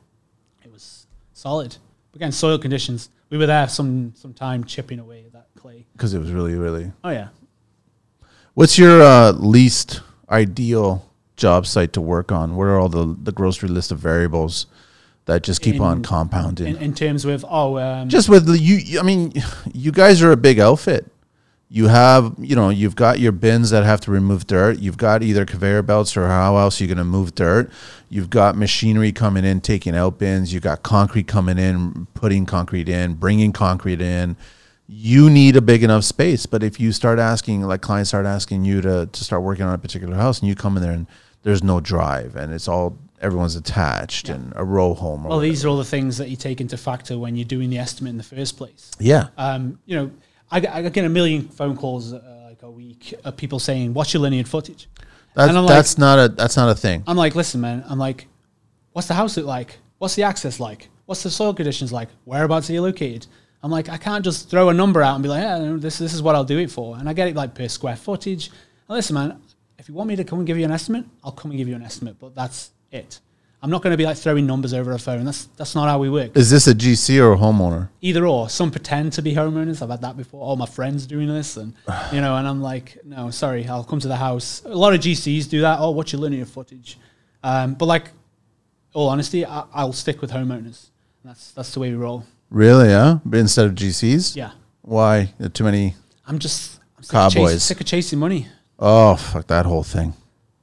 It 0.65 0.73
was 0.73 1.07
solid. 1.35 1.77
Again, 2.15 2.33
soil 2.33 2.59
conditions. 2.59 3.11
We 3.31 3.37
were 3.39 3.47
there 3.47 3.69
some 3.69 4.13
some 4.17 4.33
time 4.33 4.65
chipping 4.65 4.99
away 4.99 5.26
clay. 5.67 5.87
Because 5.93 6.15
it 6.15 6.19
was 6.19 6.31
really, 6.31 6.55
really. 6.55 6.93
Oh 7.03 7.11
yeah. 7.11 7.29
What's 8.55 8.79
your 8.79 9.03
uh, 9.03 9.33
least 9.33 10.01
ideal 10.31 11.11
job 11.37 11.67
site 11.67 11.93
to 11.95 12.01
work 12.01 12.33
on? 12.33 12.57
What 12.57 12.65
are 12.65 12.79
all 12.79 12.89
the, 12.89 13.17
the 13.23 13.33
grocery 13.33 13.69
list 13.69 13.93
of 13.93 13.99
variables 13.99 14.67
that 15.27 15.43
just 15.43 15.61
keep 15.61 15.81
on 15.81 16.03
compounding? 16.03 16.77
In, 16.77 16.77
in 16.77 16.95
terms 16.95 17.27
with 17.27 17.45
oh 17.49 17.79
um, 17.79 18.09
just 18.09 18.29
with 18.29 18.47
the, 18.47 18.59
you, 18.59 18.99
I 18.99 19.03
mean, 19.03 19.33
you 19.75 19.93
guys 19.93 20.23
are 20.23 20.33
a 20.33 20.37
big 20.37 20.59
outfit. 20.59 21.11
You 21.69 21.89
have, 21.89 22.37
you 22.39 22.55
know, 22.55 22.69
you've 22.69 22.95
got 22.95 23.19
your 23.19 23.33
bins 23.33 23.71
that 23.71 23.83
have 23.83 24.01
to 24.03 24.13
remove 24.13 24.47
dirt. 24.47 24.79
You've 24.79 24.97
got 24.97 25.25
either 25.25 25.45
conveyor 25.45 25.83
belts 25.83 26.17
or 26.17 26.29
how 26.29 26.57
else 26.59 26.81
you're 26.81 26.87
going 26.87 26.99
to 26.99 27.05
move 27.05 27.35
dirt. 27.35 27.73
You've 28.09 28.31
got 28.31 28.57
machinery 28.57 29.11
coming 29.11 29.45
in, 29.45 29.61
taking 29.61 29.97
out 29.97 30.17
bins. 30.17 30.55
You've 30.55 30.63
got 30.63 30.85
concrete 30.85 31.27
coming 31.27 31.59
in, 31.59 32.07
putting 32.15 32.47
concrete 32.47 32.89
in, 32.89 33.15
bringing 33.15 33.53
concrete 33.53 34.01
in. 34.01 34.37
You 34.89 35.31
need 35.31 35.57
a 35.57 35.61
big 35.61 35.83
enough 35.83 36.05
space. 36.05 36.47
But 36.47 36.63
if 36.63 36.79
you 36.79 36.93
start 36.93 37.19
asking, 37.19 37.63
like 37.63 37.81
clients 37.81 38.11
start 38.11 38.27
asking 38.27 38.65
you 38.65 38.81
to, 38.83 39.07
to 39.07 39.25
start 39.25 39.43
working 39.43 39.65
on 39.65 39.75
a 39.75 39.79
particular 39.79 40.17
house 40.17 40.41
and 40.41 40.49
you 40.49 40.55
come 40.55 40.77
in 40.77 40.83
there 40.83 40.93
and 40.93 41.07
there's 41.43 41.63
no 41.63 41.81
drive 41.81 42.37
and 42.37 42.53
it's 42.53 42.69
all, 42.69 42.97
everyone's 43.21 43.57
attached 43.57 44.29
and 44.29 44.53
a 44.57 44.65
row 44.65 44.95
home. 44.95 45.27
Or 45.27 45.31
well, 45.31 45.39
these 45.41 45.65
are 45.65 45.69
all 45.69 45.77
the 45.79 45.85
things 45.85 46.19
that 46.19 46.29
you 46.29 46.37
take 46.37 46.61
into 46.61 46.77
factor 46.77 47.19
when 47.19 47.35
you're 47.37 47.45
doing 47.47 47.71
the 47.71 47.79
estimate 47.79 48.11
in 48.11 48.17
the 48.17 48.23
first 48.23 48.57
place. 48.57 48.91
yeah. 49.01 49.29
Um, 49.37 49.79
you 49.87 49.97
know, 49.97 50.11
I, 50.51 50.61
get- 50.61 50.73
I 50.75 50.83
get 50.89 51.05
a 51.05 51.09
million 51.09 51.49
phone 51.49 51.77
calls 51.77 52.13
uh, 52.13 52.47
like 52.49 52.63
a 52.63 52.71
week 52.71 53.13
of 53.25 53.37
people 53.37 53.59
saying, 53.59 53.93
"What's 53.95 54.15
your 54.15 54.21
linear 54.23 54.45
footage?" 54.45 54.89
That's, 55.35 55.49
and 55.49 55.59
I'm 55.59 55.65
like- 55.65 55.75
that's 55.75 55.99
not 55.99 56.19
a, 56.21 56.29
that's 56.29 56.57
not 56.57 56.69
a 56.71 56.75
thing. 56.77 57.03
I'm 57.09 57.17
like, 57.17 57.35
listen, 57.35 57.61
man. 57.61 57.85
I'm 57.89 57.99
like, 57.99 58.29
what's 58.93 59.09
the 59.09 59.15
house 59.15 59.37
look 59.37 59.47
like? 59.47 59.79
What's 59.99 60.15
the 60.15 60.23
access 60.23 60.61
like? 60.61 60.89
What's 61.07 61.23
the 61.25 61.31
soil 61.31 61.53
conditions 61.55 61.93
like? 61.93 62.09
Whereabouts 62.25 62.71
are 62.71 62.75
you 62.75 62.83
located? 62.83 63.27
I'm 63.63 63.71
like, 63.71 63.89
I 63.89 63.97
can't 63.97 64.25
just 64.25 64.51
throw 64.51 64.69
a 64.69 64.75
number 64.75 65.03
out 65.03 65.15
and 65.15 65.23
be 65.23 65.29
like, 65.29 65.43
yeah, 65.43 65.77
this 65.77 65.99
this 65.99 66.15
is 66.15 66.23
what 66.23 66.35
I'll 66.35 66.45
do 66.45 66.59
it 66.59 66.71
for. 66.71 66.97
And 66.97 67.09
I 67.09 67.13
get 67.13 67.29
it 67.29 67.37
like 67.37 67.55
per 67.55 67.69
square 67.69 67.97
footage. 67.97 68.49
And 68.89 68.97
listen, 68.97 69.15
man, 69.15 69.41
if 69.79 69.89
you 69.89 69.95
want 69.95 70.09
me 70.09 70.17
to 70.17 70.25
come 70.25 70.39
and 70.39 70.47
give 70.47 70.59
you 70.59 70.65
an 70.65 70.71
estimate, 70.71 71.05
I'll 71.25 71.33
come 71.33 71.51
and 71.51 71.59
give 71.59 71.69
you 71.69 71.75
an 71.75 71.83
estimate. 71.83 72.17
But 72.19 72.35
that's 72.35 72.71
it. 72.91 73.21
I'm 73.63 73.71
not 73.71 73.83
going 73.83 73.93
to 73.93 73.97
be 73.97 74.05
like 74.05 74.17
throwing 74.17 74.47
numbers 74.47 74.75
over 74.75 74.93
a 74.93 74.99
phone. 74.99 75.25
That's 75.25 75.47
that's 75.57 75.75
not 75.75 75.89
how 75.89 75.99
we 75.99 76.11
work. 76.11 76.37
Is 76.37 76.51
this 76.51 76.67
a 76.67 76.75
GC 76.75 77.19
or 77.21 77.33
a 77.33 77.37
homeowner? 77.37 77.89
Either 78.01 78.27
or. 78.27 78.49
Some 78.49 78.71
pretend 78.71 79.15
to 79.15 79.23
be 79.23 79.35
homeowners. 79.35 79.83
I've 79.83 79.91
had 79.91 80.03
that 80.03 80.17
before. 80.17 80.43
All 80.43 80.57
my 80.57 80.67
friends 80.67 81.07
doing 81.07 81.27
this, 81.27 81.57
and 81.57 81.75
you 82.13 82.21
know, 82.21 82.37
and 82.37 82.47
I'm 82.47 82.63
like, 82.63 82.99
no, 83.05 83.31
sorry, 83.31 83.67
I'll 83.67 83.85
come 83.85 83.99
to 84.01 84.09
the 84.09 84.17
house. 84.17 84.63
A 84.65 84.77
lot 84.77 84.95
of 84.95 85.01
GCs 85.01 85.49
do 85.49 85.63
that. 85.63 85.79
Oh, 85.81 85.91
what's 85.91 86.13
your 86.13 86.21
linear 86.21 86.45
footage? 86.45 86.99
Um, 87.43 87.75
but 87.75 87.87
like, 87.87 88.11
all 88.93 89.09
honesty, 89.09 89.45
I, 89.47 89.65
I'll 89.73 89.93
stick 89.93 90.21
with 90.21 90.31
homeowners. 90.31 90.91
That's 91.25 91.51
that's 91.53 91.73
the 91.73 91.81
way 91.81 91.91
we 91.91 91.97
roll. 91.97 92.25
Really? 92.51 92.89
Yeah. 92.89 93.19
But 93.25 93.39
instead 93.41 93.67
of 93.67 93.75
GCs? 93.75 94.37
Yeah, 94.37 94.53
Why? 94.83 95.33
There 95.39 95.47
are 95.47 95.51
Too 95.51 95.65
many. 95.65 95.95
I'm 96.27 96.39
just 96.39 96.81
I'm 96.97 97.03
sick, 97.03 97.15
of 97.15 97.33
chasing, 97.33 97.43
Cowboys. 97.47 97.63
sick 97.63 97.81
of 97.81 97.87
chasing 97.87 98.19
money. 98.19 98.49
Oh, 98.79 99.17
fuck 99.17 99.47
that 99.49 99.67
whole 99.67 99.83
thing. 99.83 100.15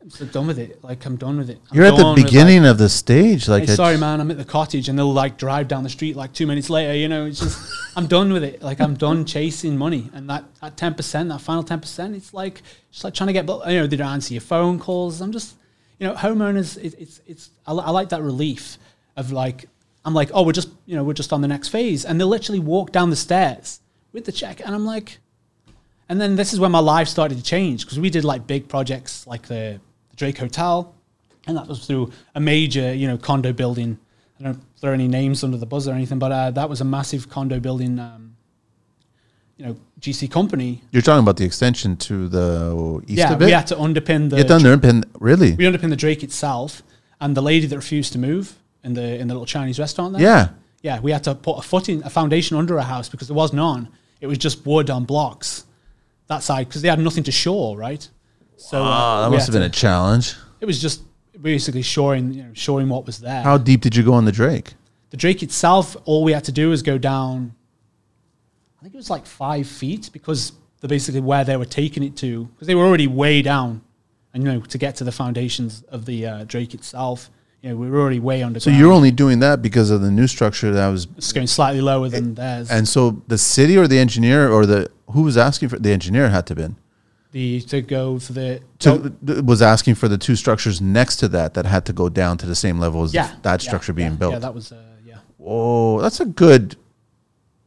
I'm 0.02 0.10
so 0.10 0.26
done 0.26 0.48
with 0.48 0.60
it. 0.60 0.84
Like 0.84 1.06
I'm 1.06 1.16
done 1.16 1.38
with 1.38 1.50
it. 1.50 1.60
I'm 1.72 1.78
You're 1.78 1.86
at 1.86 1.96
the 1.98 2.06
with, 2.14 2.16
beginning 2.26 2.66
of 2.66 2.78
the 2.78 2.90
stage. 2.90 3.48
Like, 3.48 3.62
Like, 3.62 3.68
hey, 3.70 3.74
it's- 3.74 3.78
sorry, 3.78 3.98
man, 3.98 4.20
I'm 4.20 4.30
at 4.32 4.38
the 4.38 4.44
cottage, 4.46 4.90
and 4.90 5.00
they'll 5.00 5.14
like 5.14 5.38
drive 5.38 5.68
down 5.70 5.84
the 5.84 5.90
street 5.90 6.16
like 6.18 6.34
two 6.34 6.46
minutes 6.46 6.70
later. 6.70 6.94
You 6.94 7.08
know, 7.08 7.26
it's 7.26 7.40
just 7.40 7.72
I'm 7.96 8.08
done 8.08 8.34
with 8.34 8.44
it. 8.44 8.62
Like 8.62 8.82
I'm 8.82 8.96
done 8.96 9.24
chasing 9.26 9.78
money, 9.78 10.10
and 10.14 10.30
that 10.30 10.44
that 10.62 10.76
ten 10.78 10.94
percent, 10.94 11.30
that 11.30 11.40
final 11.40 11.64
ten 11.64 11.80
percent, 11.80 12.16
it's 12.16 12.34
like 12.34 12.62
just 12.92 13.04
like 13.06 13.14
trying 13.14 13.28
to 13.28 13.34
get. 13.34 13.48
You 13.48 13.80
know, 13.80 13.88
they 13.88 13.96
don't 13.96 14.08
answer 14.10 14.34
your 14.34 14.42
phone 14.42 14.78
calls. 14.78 15.22
I'm 15.22 15.32
just, 15.32 15.56
you 16.00 16.08
know, 16.08 16.14
homeowners. 16.16 16.78
It, 16.78 16.96
it's 17.00 17.22
it's 17.26 17.50
I, 17.66 17.72
li- 17.72 17.84
I 17.86 17.92
like 17.92 18.10
that 18.10 18.22
relief 18.22 18.78
of 19.16 19.32
like 19.32 19.70
I'm 20.06 20.14
like, 20.14 20.32
oh, 20.34 20.44
we're 20.44 20.52
just 20.52 20.70
you 20.86 20.96
know 20.96 21.04
we're 21.04 21.14
just 21.14 21.32
on 21.32 21.42
the 21.42 21.48
next 21.48 21.70
phase, 21.70 22.06
and 22.06 22.20
they'll 22.20 22.28
literally 22.28 22.60
walk 22.60 22.92
down 22.92 23.10
the 23.10 23.16
stairs 23.16 23.80
with 24.12 24.26
the 24.26 24.32
check, 24.32 24.60
and 24.60 24.76
I'm 24.76 24.86
like, 24.86 25.20
and 26.10 26.20
then 26.20 26.36
this 26.36 26.54
is 26.54 26.60
when 26.60 26.72
my 26.72 26.80
life 26.80 27.08
started 27.08 27.38
to 27.38 27.44
change 27.44 27.86
because 27.86 28.00
we 28.00 28.10
did 28.10 28.26
like 28.26 28.46
big 28.46 28.68
projects 28.68 29.26
like 29.26 29.44
the, 29.44 29.80
the 30.10 30.16
Drake 30.16 30.38
Hotel, 30.38 30.94
and 31.48 31.56
that 31.58 31.68
was 31.68 31.86
through 31.86 32.12
a 32.36 32.40
major 32.40 32.94
you 32.94 33.08
know 33.08 33.18
condo 33.18 33.54
building. 33.54 33.98
I 34.40 34.44
don't 34.44 34.62
throw 34.78 34.92
any 34.92 35.08
names 35.08 35.44
under 35.44 35.58
the 35.58 35.66
buzz 35.66 35.88
or 35.88 35.94
anything, 35.94 36.20
but 36.20 36.32
uh, 36.32 36.52
that 36.52 36.70
was 36.70 36.82
a 36.82 36.86
massive 36.86 37.30
condo 37.30 37.60
building. 37.60 38.00
Um, 38.00 38.32
you 39.56 39.66
know, 39.66 39.78
GC 40.02 40.32
company. 40.32 40.82
You're 40.92 41.04
talking 41.04 41.22
about 41.22 41.38
the 41.38 41.46
extension 41.46 41.96
to 41.98 42.28
the 42.28 43.02
east 43.08 43.20
yeah, 43.20 43.34
of 43.34 43.42
it? 43.42 43.46
we 43.46 43.52
had 43.52 43.68
to 43.68 43.76
underpin 43.76 44.32
the 44.32 44.38
Get 44.38 44.48
down 44.48 44.64
there 44.64 44.74
and 44.74 44.82
pin. 44.82 45.06
Really? 45.20 45.54
we 45.54 45.68
underpinned 45.68 45.92
the 45.92 45.98
Drake 45.98 46.24
itself, 46.24 46.82
and 47.22 47.38
the 47.38 47.42
lady 47.42 47.68
that 47.68 47.76
refused 47.76 48.14
to 48.14 48.20
move 48.20 48.58
in 48.84 48.94
the 48.94 49.20
in 49.20 49.28
the 49.28 49.34
little 49.34 49.46
Chinese 49.46 49.80
restaurant 49.80 50.14
there. 50.14 50.22
Yeah. 50.22 50.50
yeah, 50.82 51.00
we 51.00 51.12
had 51.12 51.24
to 51.26 51.36
put 51.36 51.58
a 51.58 51.62
footing, 51.62 52.04
a 52.04 52.10
foundation 52.10 52.58
under 52.58 52.78
a 52.78 52.84
house 52.84 53.10
because 53.10 53.28
there 53.28 53.36
was 53.36 53.54
none. 53.54 53.90
It 54.22 54.28
was 54.28 54.38
just 54.38 54.66
wood 54.66 54.90
on 54.90 55.06
blocks 55.06 55.66
that 56.28 56.44
side 56.44 56.68
because 56.68 56.82
they 56.82 56.90
had 56.90 57.00
nothing 57.00 57.24
to 57.24 57.32
shore, 57.32 57.78
right? 57.78 58.08
So 58.58 58.84
uh, 58.84 58.86
Oh, 58.86 59.22
that 59.24 59.32
must 59.36 59.48
have 59.48 59.54
been 59.54 59.64
a 59.64 59.70
challenge. 59.70 60.36
It 60.62 60.66
was 60.66 60.82
just 60.82 61.02
basically 61.42 61.82
shoring, 61.82 62.34
you 62.34 62.44
know, 62.44 62.50
showing 62.54 62.88
what 62.90 63.06
was 63.06 63.20
there. 63.20 63.44
How 63.44 63.58
deep 63.58 63.82
did 63.82 63.96
you 63.96 64.04
go 64.04 64.14
on 64.14 64.26
the 64.26 64.32
Drake? 64.32 64.74
the 65.10 65.18
Drake 65.18 65.44
itself, 65.44 65.96
all 66.06 66.24
we 66.24 66.32
had 66.32 66.44
to 66.46 66.52
do 66.52 66.70
was 66.70 66.82
go 66.82 66.98
down. 66.98 67.54
I 68.80 68.84
think 68.84 68.96
it 68.96 68.98
was 68.98 69.12
like 69.12 69.28
five 69.28 69.68
feet 69.68 70.10
because 70.12 70.54
the 70.82 70.88
basically 70.88 71.22
where 71.22 71.44
they 71.44 71.56
were 71.56 71.66
taking 71.66 72.02
it 72.02 72.16
to 72.18 72.46
because 72.46 72.66
they 72.68 72.74
were 72.74 72.84
already 72.84 73.06
way 73.08 73.42
down, 73.44 73.82
and 74.34 74.44
you 74.44 74.52
know 74.52 74.60
to 74.62 74.78
get 74.80 74.96
to 74.96 75.04
the 75.04 75.12
foundations 75.12 75.84
of 75.84 76.06
the 76.06 76.26
uh, 76.26 76.44
Drake 76.46 76.74
itself, 76.74 77.30
you 77.64 77.70
know 77.70 77.76
we 77.76 77.90
were 77.90 78.00
already 78.00 78.20
way 78.20 78.44
under. 78.44 78.60
So 78.60 78.70
you're 78.70 78.92
only 78.92 79.10
doing 79.10 79.40
that 79.40 79.64
because 79.64 79.90
of 79.90 80.02
the 80.02 80.12
new 80.12 80.28
structure 80.28 80.72
that 80.72 80.88
was. 80.90 81.08
it's 81.18 81.32
going 81.32 81.48
slightly 81.48 81.82
lower 81.82 82.10
than 82.10 82.36
theirs. 82.36 82.70
And 82.70 82.88
so 82.88 83.24
the 83.28 83.40
city 83.40 83.78
or 83.78 83.88
the 83.88 83.98
engineer 83.98 84.52
or 84.52 84.68
the 84.68 84.92
who 85.08 85.24
was 85.24 85.38
asking 85.38 85.70
for 85.70 85.80
the 85.80 85.92
engineer 85.92 86.30
had 86.30 86.46
to 86.48 86.56
been 86.56 86.76
the 87.34 87.60
to 87.62 87.82
go 87.82 88.20
for 88.20 88.32
the 88.34 88.62
to, 88.80 89.14
was 89.44 89.62
asking 89.62 89.96
for 89.96 90.08
the 90.08 90.18
two 90.18 90.36
structures 90.36 90.80
next 90.80 91.18
to 91.18 91.28
that 91.28 91.56
that 91.56 91.66
had 91.66 91.84
to 91.86 91.92
go 91.92 92.08
down 92.08 92.38
to 92.38 92.46
the 92.46 92.56
same 92.56 92.80
level 92.80 93.04
as 93.04 93.14
yeah 93.14 93.36
that 93.42 93.62
yeah, 93.62 93.68
structure 93.68 93.92
being 93.92 94.12
yeah, 94.12 94.18
built. 94.18 94.34
Yeah, 94.34 94.40
that 94.40 94.54
was 94.54 94.72
uh, 94.72 94.82
yeah. 95.06 95.18
Oh, 95.44 96.00
that's 96.00 96.20
a 96.20 96.26
good. 96.26 96.78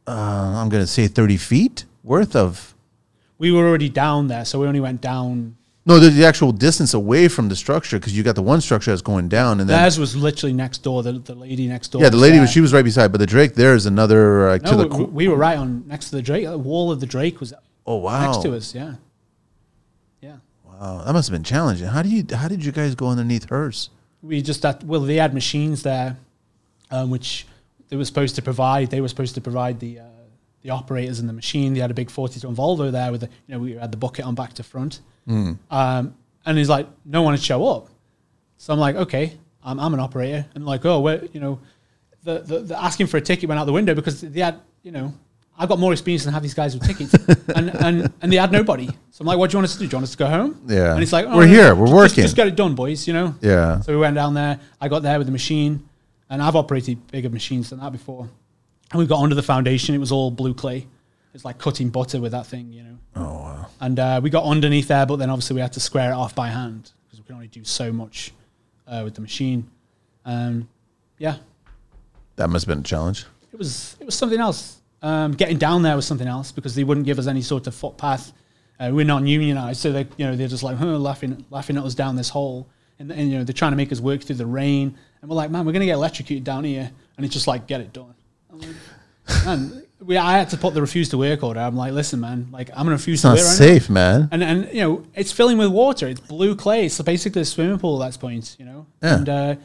Uh, 0.07 0.53
I'm 0.55 0.69
gonna 0.69 0.87
say 0.87 1.07
thirty 1.07 1.37
feet 1.37 1.85
worth 2.03 2.35
of. 2.35 2.73
We 3.37 3.51
were 3.51 3.67
already 3.67 3.89
down 3.89 4.29
there, 4.29 4.45
so 4.45 4.59
we 4.59 4.67
only 4.67 4.79
went 4.79 5.01
down. 5.01 5.56
No, 5.87 5.99
the, 5.99 6.09
the 6.09 6.25
actual 6.25 6.51
distance 6.51 6.93
away 6.93 7.29
from 7.29 7.47
the 7.47 7.55
structure 7.55 7.97
because 7.97 8.15
you 8.15 8.21
got 8.21 8.35
the 8.35 8.43
one 8.43 8.59
structure 8.59 8.91
that's 8.91 9.01
going 9.01 9.29
down, 9.29 9.61
and 9.61 9.69
then 9.69 9.79
Theirs 9.79 9.97
was 9.97 10.17
literally 10.17 10.51
next 10.51 10.79
door. 10.79 11.01
The, 11.01 11.13
the 11.13 11.33
lady 11.33 11.65
next 11.65 11.93
door. 11.93 12.01
yeah, 12.01 12.09
the 12.09 12.17
lady 12.17 12.39
was 12.39 12.49
there. 12.49 12.55
she 12.55 12.59
was 12.61 12.73
right 12.73 12.83
beside, 12.83 13.13
but 13.13 13.19
the 13.19 13.25
Drake 13.25 13.53
there 13.53 13.73
is 13.73 13.85
another 13.85 14.49
uh, 14.49 14.57
No, 14.57 14.71
to 14.71 14.75
the. 14.75 14.87
we, 14.87 15.03
we 15.05 15.27
were 15.29 15.37
right 15.37 15.57
on 15.57 15.87
next 15.87 16.09
to 16.09 16.17
the 16.17 16.21
Drake. 16.21 16.43
The 16.43 16.57
wall 16.57 16.91
of 16.91 16.99
the 16.99 17.05
Drake 17.05 17.39
was 17.39 17.53
oh 17.85 17.95
wow, 17.95 18.25
next 18.25 18.43
to 18.43 18.53
us. 18.53 18.75
Yeah, 18.75 18.95
yeah. 20.19 20.35
wow, 20.65 21.03
that 21.05 21.13
must 21.13 21.29
have 21.29 21.33
been 21.33 21.45
challenging. 21.45 21.87
How 21.87 22.01
do 22.01 22.09
you 22.09 22.25
how 22.35 22.49
did 22.49 22.65
you 22.65 22.73
guys 22.73 22.93
go 22.93 23.07
underneath 23.07 23.47
hers? 23.49 23.89
We 24.21 24.41
just 24.41 24.63
had 24.63 24.85
well, 24.85 24.99
they 24.99 25.15
had 25.15 25.33
machines 25.33 25.83
there, 25.83 26.17
um, 26.91 27.11
which 27.11 27.47
they 27.87 27.95
were 27.95 28.03
supposed 28.03 28.35
to 28.35 28.41
provide. 28.41 28.89
They 28.89 28.99
were 28.99 29.07
supposed 29.07 29.35
to 29.35 29.41
provide 29.41 29.79
the 29.79 29.99
uh, 29.99 30.03
the 30.63 30.71
operators 30.71 31.19
and 31.19 31.29
the 31.29 31.33
machine. 31.33 31.73
They 31.73 31.79
had 31.79 31.91
a 31.91 31.93
big 31.93 32.11
forty 32.11 32.41
ton 32.41 32.53
Volvo 32.57 32.91
there 32.91 33.09
with 33.09 33.21
the, 33.21 33.29
you 33.47 33.55
know 33.55 33.59
we 33.59 33.71
had 33.71 33.91
the 33.93 33.97
bucket 33.97 34.25
on 34.25 34.35
back 34.35 34.51
to 34.55 34.63
front. 34.63 34.99
Um, 35.27 36.15
and 36.45 36.57
he's 36.57 36.69
like, 36.69 36.87
no 37.05 37.21
one 37.21 37.33
would 37.33 37.41
show 37.43 37.67
up. 37.67 37.89
So 38.57 38.73
I'm 38.73 38.79
like, 38.79 38.95
okay, 38.95 39.37
I'm, 39.63 39.79
I'm 39.79 39.93
an 39.93 39.99
operator, 39.99 40.45
and 40.55 40.65
like, 40.65 40.85
oh, 40.85 40.99
where 41.01 41.23
you 41.33 41.39
know, 41.39 41.59
the, 42.23 42.39
the 42.39 42.59
the 42.59 42.81
asking 42.81 43.07
for 43.07 43.17
a 43.17 43.21
ticket 43.21 43.47
went 43.49 43.59
out 43.59 43.65
the 43.65 43.73
window 43.73 43.93
because 43.93 44.21
they 44.21 44.39
had 44.41 44.59
you 44.83 44.91
know. 44.91 45.13
I've 45.59 45.69
got 45.69 45.79
more 45.79 45.91
experience 45.91 46.23
than 46.23 46.33
half 46.35 46.43
these 46.43 46.53
guys 46.53 46.75
with 46.77 46.85
tickets, 46.85 47.13
and, 47.55 47.75
and 47.75 48.13
and 48.21 48.31
they 48.31 48.35
had 48.37 48.51
nobody. 48.51 48.85
So 49.09 49.21
I'm 49.21 49.25
like, 49.25 49.39
"What 49.39 49.49
do 49.49 49.55
you 49.55 49.57
want 49.57 49.65
us 49.65 49.73
to 49.73 49.79
do? 49.79 49.87
Do 49.87 49.91
you 49.93 49.97
want 49.97 50.03
us 50.03 50.11
to 50.11 50.17
go 50.17 50.27
home?" 50.27 50.61
Yeah. 50.67 50.93
and 50.93 51.01
it's 51.01 51.11
like, 51.11 51.25
We're 51.25 51.47
no, 51.47 51.51
here, 51.51 51.73
we're 51.73 51.87
just- 51.87 51.95
working." 51.95 52.21
Just, 52.23 52.35
get 52.35 52.47
it 52.47 52.55
done, 52.55 52.75
boys. 52.75 53.07
You 53.07 53.13
know. 53.13 53.35
Yeah, 53.41 53.81
So 53.81 53.91
we 53.91 53.97
went 53.97 54.13
down 54.13 54.35
there. 54.35 54.59
I 54.79 54.87
got 54.87 55.01
there 55.01 55.17
with 55.17 55.25
the 55.25 55.31
machine, 55.31 55.89
and 56.29 56.43
I've 56.43 56.55
operated 56.55 57.07
bigger 57.07 57.29
machines 57.31 57.71
than 57.71 57.79
that 57.79 57.91
before. 57.91 58.29
And 58.91 58.99
we 58.99 59.07
got 59.07 59.19
under 59.23 59.33
the 59.33 59.41
foundation. 59.41 59.95
It 59.95 59.97
was 59.97 60.11
all 60.11 60.29
blue 60.29 60.53
clay. 60.53 60.85
It's 61.33 61.43
like 61.43 61.57
cutting 61.57 61.89
butter 61.89 62.21
with 62.21 62.33
that 62.33 62.45
thing, 62.45 62.71
you 62.71 62.83
know. 62.83 62.96
Oh 63.17 63.33
wow. 63.33 63.67
And 63.79 63.99
uh, 63.99 64.19
we 64.23 64.29
got 64.29 64.43
underneath 64.45 64.87
there, 64.87 65.05
but 65.05 65.17
then 65.17 65.29
obviously 65.29 65.55
we 65.55 65.61
had 65.61 65.73
to 65.73 65.79
square 65.79 66.11
it 66.11 66.15
off 66.15 66.33
by 66.35 66.47
hand 66.47 66.91
because 67.05 67.19
we 67.19 67.25
can 67.25 67.35
only 67.35 67.47
do 67.47 67.63
so 67.63 67.91
much 67.91 68.33
uh, 68.87 69.01
with 69.03 69.15
the 69.15 69.21
machine. 69.21 69.69
Um, 70.25 70.67
yeah, 71.17 71.37
that 72.35 72.49
must 72.49 72.65
have 72.65 72.75
been 72.75 72.81
a 72.81 72.87
challenge. 72.87 73.25
it 73.51 73.57
was 73.57 73.95
it 73.99 74.05
was 74.05 74.15
something 74.15 74.39
else. 74.39 74.81
Um, 75.01 75.33
getting 75.33 75.57
down 75.57 75.83
there 75.83 75.95
was 75.95 76.07
something 76.07 76.27
else 76.27 76.51
because 76.51 76.73
they 76.73 76.83
wouldn't 76.83 77.05
give 77.05 77.19
us 77.19 77.27
any 77.27 77.41
sort 77.41 77.67
of 77.67 77.75
footpath. 77.75 78.33
Uh, 78.79 78.91
we're 78.93 79.05
not 79.05 79.23
unionized, 79.23 79.79
so 79.79 79.91
they 79.91 80.07
you 80.17 80.25
know 80.25 80.35
they're 80.35 80.47
just 80.47 80.63
like 80.63 80.77
huh, 80.77 80.97
laughing 80.97 81.45
laughing 81.49 81.77
at 81.77 81.83
us 81.83 81.95
down 81.95 82.15
this 82.15 82.29
hole, 82.29 82.67
and, 82.99 83.11
and 83.11 83.31
you 83.31 83.37
know 83.37 83.43
they're 83.43 83.53
trying 83.53 83.71
to 83.71 83.77
make 83.77 83.91
us 83.91 83.99
work 83.99 84.21
through 84.21 84.35
the 84.35 84.45
rain, 84.45 84.95
and 85.21 85.29
we're 85.29 85.35
like, 85.35 85.49
man, 85.51 85.65
we're 85.65 85.71
gonna 85.71 85.85
get 85.85 85.93
electrocuted 85.93 86.43
down 86.43 86.63
here, 86.63 86.91
and 87.15 87.25
it's 87.25 87.33
just 87.33 87.47
like 87.47 87.67
get 87.67 87.81
it 87.81 87.93
done. 87.93 88.13
Like, 88.51 88.69
man, 89.45 89.83
we, 89.99 90.17
I 90.17 90.37
had 90.37 90.49
to 90.51 90.57
put 90.57 90.73
the 90.73 90.81
refuse 90.81 91.09
to 91.09 91.17
work 91.17 91.43
order. 91.43 91.59
I'm 91.59 91.75
like, 91.75 91.93
listen, 91.93 92.19
man, 92.19 92.49
like 92.51 92.69
I'm 92.71 92.85
gonna 92.85 92.91
refuse 92.91 93.19
It's 93.19 93.21
to 93.23 93.27
not 93.29 93.37
work 93.37 93.45
safe, 93.45 93.89
man. 93.89 94.29
And 94.31 94.43
and 94.43 94.69
you 94.71 94.81
know, 94.81 95.03
it's 95.15 95.31
filling 95.31 95.57
with 95.57 95.69
water. 95.69 96.07
It's 96.07 96.19
blue 96.19 96.55
clay. 96.55 96.89
So 96.89 97.03
basically 97.03 97.41
a 97.41 97.45
swimming 97.45 97.79
pool 97.79 98.03
at 98.03 98.11
that 98.11 98.19
point, 98.19 98.55
you 98.59 98.65
know. 98.65 98.85
Yeah. 99.01 99.15
And 99.15 99.29
uh, 99.29 99.55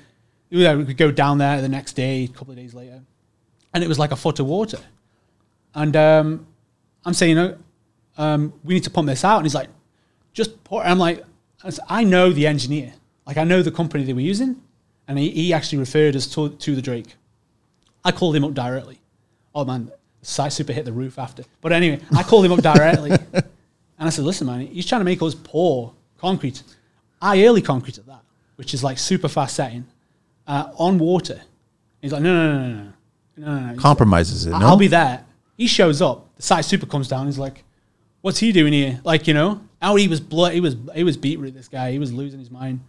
yeah, 0.50 0.74
we 0.74 0.84
could 0.84 0.96
go 0.96 1.10
down 1.10 1.38
there 1.38 1.60
the 1.60 1.68
next 1.68 1.94
day, 1.94 2.24
a 2.24 2.28
couple 2.28 2.52
of 2.52 2.56
days 2.56 2.74
later, 2.74 3.02
and 3.74 3.84
it 3.84 3.88
was 3.88 3.98
like 3.98 4.12
a 4.12 4.16
foot 4.16 4.40
of 4.40 4.46
water. 4.46 4.78
And 5.74 5.96
um, 5.96 6.46
I'm 7.04 7.14
saying, 7.14 7.30
you 7.30 7.42
know, 7.42 7.58
um, 8.18 8.52
we 8.64 8.74
need 8.74 8.84
to 8.84 8.90
pump 8.90 9.08
this 9.08 9.24
out. 9.24 9.38
And 9.38 9.46
he's 9.46 9.54
like, 9.54 9.68
just 10.32 10.62
pour. 10.64 10.84
I'm 10.84 10.98
like, 10.98 11.24
I 11.88 12.04
know 12.04 12.32
the 12.32 12.46
engineer. 12.46 12.94
Like 13.26 13.36
I 13.36 13.44
know 13.44 13.62
the 13.62 13.70
company 13.70 14.04
they 14.04 14.12
were 14.12 14.20
using, 14.20 14.60
and 15.06 15.18
he, 15.18 15.30
he 15.30 15.52
actually 15.52 15.78
referred 15.78 16.16
us 16.16 16.26
to, 16.28 16.50
to 16.50 16.74
the 16.74 16.82
Drake. 16.82 17.14
I 18.04 18.12
called 18.12 18.34
him 18.34 18.44
up 18.44 18.54
directly. 18.54 19.00
Oh 19.54 19.64
man, 19.64 19.92
site 20.22 20.52
super 20.52 20.72
hit 20.72 20.84
the 20.84 20.92
roof 20.92 21.18
after. 21.18 21.44
But 21.60 21.72
anyway, 21.72 22.00
I 22.16 22.22
called 22.22 22.44
him 22.44 22.52
up 22.52 22.62
directly, 22.62 23.10
and 23.32 23.44
I 23.98 24.08
said, 24.08 24.24
"Listen, 24.24 24.46
man, 24.46 24.66
he's 24.66 24.86
trying 24.86 25.00
to 25.00 25.04
make 25.04 25.20
us 25.22 25.34
pour 25.34 25.92
concrete. 26.18 26.62
I 27.20 27.44
early 27.44 27.62
concrete 27.62 27.98
at 27.98 28.06
that, 28.06 28.22
which 28.56 28.74
is 28.74 28.82
like 28.82 28.98
super 28.98 29.28
fast 29.28 29.56
setting 29.56 29.84
uh, 30.46 30.70
on 30.76 30.98
water." 30.98 31.40
He's 32.00 32.12
like, 32.12 32.22
"No, 32.22 32.32
no, 32.32 32.52
no, 32.52 32.68
no, 32.68 32.74
no, 32.74 32.82
no, 33.36 33.60
no, 33.60 33.72
no." 33.72 33.80
Compromises 33.80 34.46
it. 34.46 34.50
No? 34.50 34.58
I'll 34.58 34.76
be 34.76 34.88
there. 34.88 35.24
He 35.56 35.66
shows 35.66 36.00
up. 36.00 36.34
The 36.36 36.42
site 36.42 36.64
super 36.64 36.86
comes 36.86 37.08
down. 37.08 37.26
He's 37.26 37.38
like, 37.38 37.64
"What's 38.22 38.38
he 38.38 38.52
doing 38.52 38.72
here?" 38.72 39.00
Like 39.04 39.26
you 39.26 39.34
know, 39.34 39.60
how 39.80 39.96
he 39.96 40.08
was 40.08 40.20
blood. 40.20 40.52
He 40.52 40.60
was 40.60 40.76
he 40.94 41.04
was 41.04 41.16
beetroot. 41.16 41.54
This 41.54 41.68
guy. 41.68 41.92
He 41.92 41.98
was 41.98 42.12
losing 42.12 42.38
his 42.38 42.50
mind. 42.50 42.80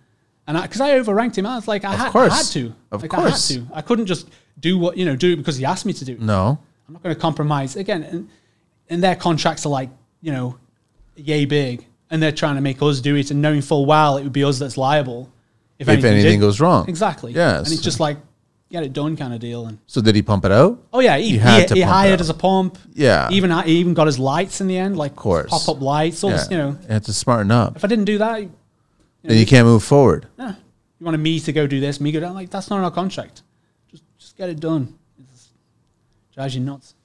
And 0.46 0.62
because 0.62 0.82
I, 0.82 1.00
overranked 1.00 1.38
him, 1.38 1.46
I 1.46 1.56
was 1.56 1.70
like, 1.70 1.86
I, 1.86 1.96
had, 1.96 2.14
I 2.14 2.28
had 2.28 2.46
to. 2.48 2.76
Of 2.92 3.02
like, 3.02 3.12
course. 3.12 3.50
I 3.50 3.54
had 3.54 3.66
to. 3.66 3.76
I 3.76 3.82
couldn't 3.82 4.08
just 4.08 4.30
do 4.60 4.78
what 4.78 4.98
you 4.98 5.06
know 5.06 5.16
do 5.16 5.34
it 5.34 5.38
because 5.38 5.58
he 5.58 5.66
asked 5.66 5.86
me 5.86 5.94
to 5.94 6.06
do. 6.06 6.14
it. 6.14 6.22
No. 6.22 6.60
I'm 6.88 6.94
not 6.94 7.04
going 7.04 7.16
to 7.16 7.22
compromise 7.22 7.76
again. 7.76 8.04
And, 8.04 8.30
and 8.90 9.04
their 9.04 9.16
contracts 9.16 9.66
are 9.66 9.70
like 9.70 9.90
you 10.22 10.32
know, 10.32 10.58
yay 11.16 11.46
big, 11.46 11.86
and 12.10 12.22
they're 12.24 12.32
trying 12.32 12.56
to 12.56 12.62
make 12.62 12.82
us 12.82 13.02
do 13.02 13.16
it, 13.16 13.30
and 13.32 13.42
knowing 13.42 13.62
full 13.62 13.86
well 13.86 14.18
it 14.18 14.24
would 14.24 14.32
be 14.34 14.44
us 14.44 14.58
that's 14.60 14.78
liable 14.78 15.30
If 15.80 15.90
anything 15.90 16.22
did- 16.22 16.40
goes 16.40 16.60
wrong. 16.62 16.88
Exactly. 16.88 17.34
Yes. 17.34 17.66
And 17.66 17.74
it's 17.74 17.82
just 17.84 18.00
like 18.00 18.18
get 18.70 18.84
it 18.84 18.92
done 18.94 19.16
kind 19.18 19.34
of 19.34 19.40
deal. 19.40 19.66
And 19.68 19.78
So 19.86 20.02
did 20.02 20.16
he 20.16 20.22
pump 20.22 20.46
it 20.46 20.52
out? 20.52 20.82
oh 20.94 21.00
yeah, 21.00 21.18
he, 21.18 21.34
You 21.34 21.40
had 21.40 21.62
he, 21.64 21.68
to 21.68 21.76
he 21.76 21.82
hired 21.82 22.22
as 22.22 22.30
a 22.30 22.34
pump. 22.34 22.78
Yeah. 22.94 23.30
Even 23.32 23.52
he 23.66 23.74
even 23.80 23.94
got 23.94 24.08
his 24.08 24.18
lights 24.18 24.62
in 24.62 24.68
the 24.68 24.78
end, 24.78 24.98
like 24.98 25.16
course. 25.16 25.50
pop 25.50 25.68
up 25.70 25.82
lights. 25.82 26.24
All 26.24 26.30
this, 26.32 26.48
you 26.50 26.58
know, 26.58 26.78
You 26.88 26.88
have 26.94 27.04
to 27.04 27.14
smarten 27.14 27.52
up. 27.52 27.76
if 27.76 27.84
I 27.84 27.88
didn't 27.88 28.06
do 28.06 28.18
that, 28.20 28.42
you 28.42 28.52
Then 29.24 29.38
you 29.38 29.46
can't 29.46 29.66
move 29.68 29.84
forward. 29.84 30.28
nah, 30.38 30.54
you 31.00 31.06
wanted 31.06 31.20
me 31.20 31.40
to 31.42 31.52
go 31.54 31.68
do 31.68 31.80
this, 31.80 32.00
me 32.00 32.12
go 32.12 32.20
down. 32.22 32.34
Like 32.34 32.50
that's 32.50 32.70
not 32.70 32.78
in 32.80 32.84
our 32.86 32.92
contract. 32.92 33.44
Just 33.92 34.04
just 34.18 34.38
get 34.38 34.50
it 34.50 34.60
done. 34.60 34.96
Drives 36.34 36.56
you 36.56 36.62
nuts. 36.62 36.96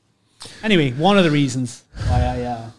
Anyway, 0.62 0.92
one 0.92 1.18
of 1.18 1.24
the 1.24 1.30
reasons 1.30 1.84
why 2.06 2.20
I 2.22 2.42
uh, 2.42 2.70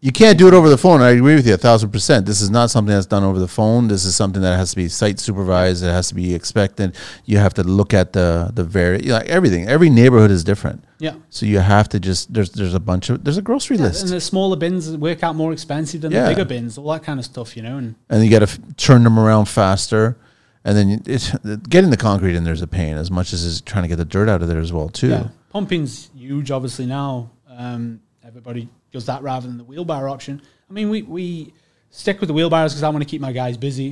You 0.00 0.10
can't 0.12 0.38
do 0.38 0.48
it 0.48 0.54
over 0.54 0.68
the 0.70 0.78
phone. 0.78 1.02
I 1.02 1.10
agree 1.10 1.34
with 1.34 1.46
you 1.46 1.54
a 1.54 1.58
thousand 1.58 1.90
percent. 1.92 2.24
This 2.26 2.40
is 2.40 2.50
not 2.50 2.70
something 2.70 2.94
that's 2.94 3.06
done 3.06 3.22
over 3.24 3.38
the 3.38 3.48
phone. 3.48 3.88
This 3.88 4.04
is 4.04 4.16
something 4.16 4.42
that 4.42 4.56
has 4.56 4.70
to 4.70 4.76
be 4.76 4.88
site 4.88 5.20
supervised. 5.20 5.84
It 5.84 5.88
has 5.88 6.08
to 6.08 6.14
be 6.14 6.34
expected. 6.34 6.96
You 7.26 7.38
have 7.38 7.54
to 7.54 7.62
look 7.62 7.92
at 7.94 8.12
the 8.12 8.50
the 8.54 8.64
very 8.64 8.98
like 9.02 9.26
everything. 9.28 9.68
Every 9.68 9.90
neighborhood 9.90 10.30
is 10.30 10.42
different. 10.44 10.82
yeah. 10.98 11.14
So 11.30 11.46
you 11.46 11.58
have 11.60 11.88
to 11.90 12.00
just 12.00 12.32
there's 12.32 12.50
there's 12.50 12.74
a 12.74 12.80
bunch 12.80 13.10
of 13.10 13.22
there's 13.22 13.38
a 13.38 13.42
grocery 13.42 13.76
And 13.76 13.84
list, 13.86 14.02
and 14.02 14.10
the 14.12 14.20
smaller 14.20 14.56
bins 14.56 14.96
work 14.96 15.22
out 15.22 15.36
more 15.36 15.52
expensive 15.52 16.00
than 16.00 16.12
Yeah. 16.12 16.22
the 16.24 16.30
bigger 16.30 16.44
bins, 16.46 16.78
all 16.78 16.90
that 16.92 17.02
kind 17.04 17.18
of 17.20 17.26
stuff, 17.26 17.56
you 17.56 17.62
know. 17.62 17.76
And 17.78 17.94
and 18.10 18.24
you 18.24 18.30
got 18.30 18.40
to 18.46 18.50
f- 18.52 18.58
turn 18.76 19.04
them 19.04 19.18
around 19.18 19.46
faster. 19.46 20.16
And 20.66 20.74
then 20.78 21.02
it's 21.06 21.30
getting 21.68 21.90
the 21.90 21.98
concrete 21.98 22.34
in 22.34 22.44
there's 22.44 22.62
a 22.62 22.66
pain 22.66 22.96
as 22.96 23.10
much 23.10 23.34
as 23.34 23.42
is 23.44 23.60
trying 23.60 23.84
to 23.84 23.88
get 23.88 23.96
the 23.96 24.06
dirt 24.06 24.30
out 24.30 24.40
of 24.40 24.48
there 24.48 24.60
as 24.60 24.72
well 24.72 24.88
too. 24.88 25.08
Yeah, 25.10 25.28
pumping's 25.54 26.10
huge, 26.16 26.50
obviously 26.50 26.84
now. 26.84 27.30
Um, 27.48 28.00
everybody 28.26 28.68
does 28.90 29.06
that 29.06 29.22
rather 29.22 29.46
than 29.46 29.56
the 29.56 29.62
wheelbarrow 29.62 30.12
option. 30.12 30.42
I 30.68 30.72
mean, 30.72 30.90
we, 30.90 31.02
we 31.02 31.54
stick 31.90 32.18
with 32.20 32.26
the 32.26 32.34
wheelbarrows 32.34 32.72
because 32.72 32.82
I 32.82 32.88
want 32.88 33.04
to 33.04 33.08
keep 33.08 33.20
my 33.20 33.30
guys 33.30 33.56
busy, 33.56 33.84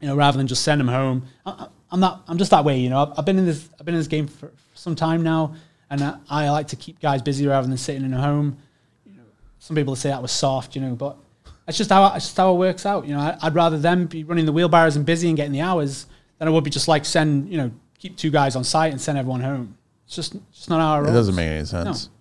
you 0.00 0.08
know, 0.08 0.16
rather 0.16 0.38
than 0.38 0.46
just 0.46 0.62
send 0.62 0.80
them 0.80 0.88
home. 0.88 1.26
I, 1.44 1.68
I'm 1.90 2.00
not. 2.00 2.24
I'm 2.26 2.38
just 2.38 2.50
that 2.50 2.64
way, 2.64 2.78
you 2.78 2.88
know. 2.88 3.02
I've, 3.02 3.18
I've 3.18 3.24
been 3.26 3.38
in 3.38 3.44
this. 3.44 3.68
I've 3.78 3.84
been 3.84 3.94
in 3.94 4.00
this 4.00 4.08
game 4.08 4.26
for, 4.26 4.48
for 4.48 4.76
some 4.76 4.94
time 4.94 5.22
now, 5.22 5.54
and 5.90 6.02
I, 6.02 6.16
I 6.28 6.50
like 6.50 6.68
to 6.68 6.76
keep 6.76 7.00
guys 7.00 7.20
busy 7.22 7.46
rather 7.46 7.66
than 7.66 7.76
sitting 7.76 8.04
in 8.04 8.14
a 8.14 8.20
home. 8.20 8.56
You 9.04 9.16
know, 9.18 9.24
some 9.58 9.76
people 9.76 9.94
say 9.94 10.08
that 10.08 10.22
was 10.22 10.32
soft, 10.32 10.74
you 10.74 10.82
know, 10.82 10.94
but 10.94 11.18
that's 11.66 11.76
just 11.76 11.90
how 11.90 12.14
it's 12.14 12.26
just 12.26 12.36
how 12.36 12.54
it 12.54 12.58
works 12.58 12.86
out. 12.86 13.06
You 13.06 13.14
know, 13.14 13.20
I, 13.20 13.36
I'd 13.42 13.54
rather 13.54 13.78
them 13.78 14.06
be 14.06 14.24
running 14.24 14.46
the 14.46 14.52
wheelbarrows 14.52 14.96
and 14.96 15.04
busy 15.04 15.28
and 15.28 15.36
getting 15.36 15.52
the 15.52 15.62
hours 15.62 16.06
than 16.38 16.48
I 16.48 16.50
would 16.50 16.64
be 16.64 16.70
just 16.70 16.88
like 16.88 17.04
send 17.04 17.50
you 17.50 17.58
know 17.58 17.70
keep 17.98 18.16
two 18.16 18.30
guys 18.30 18.56
on 18.56 18.64
site 18.64 18.92
and 18.92 19.00
send 19.00 19.18
everyone 19.18 19.40
home. 19.40 19.77
It's 20.08 20.16
just 20.16 20.36
just 20.50 20.70
not 20.70 20.80
how 20.80 21.04
it 21.04 21.10
It 21.10 21.12
doesn't 21.12 21.34
make 21.34 21.46
any 21.50 21.66
sense. 21.66 22.06
No. 22.06 22.12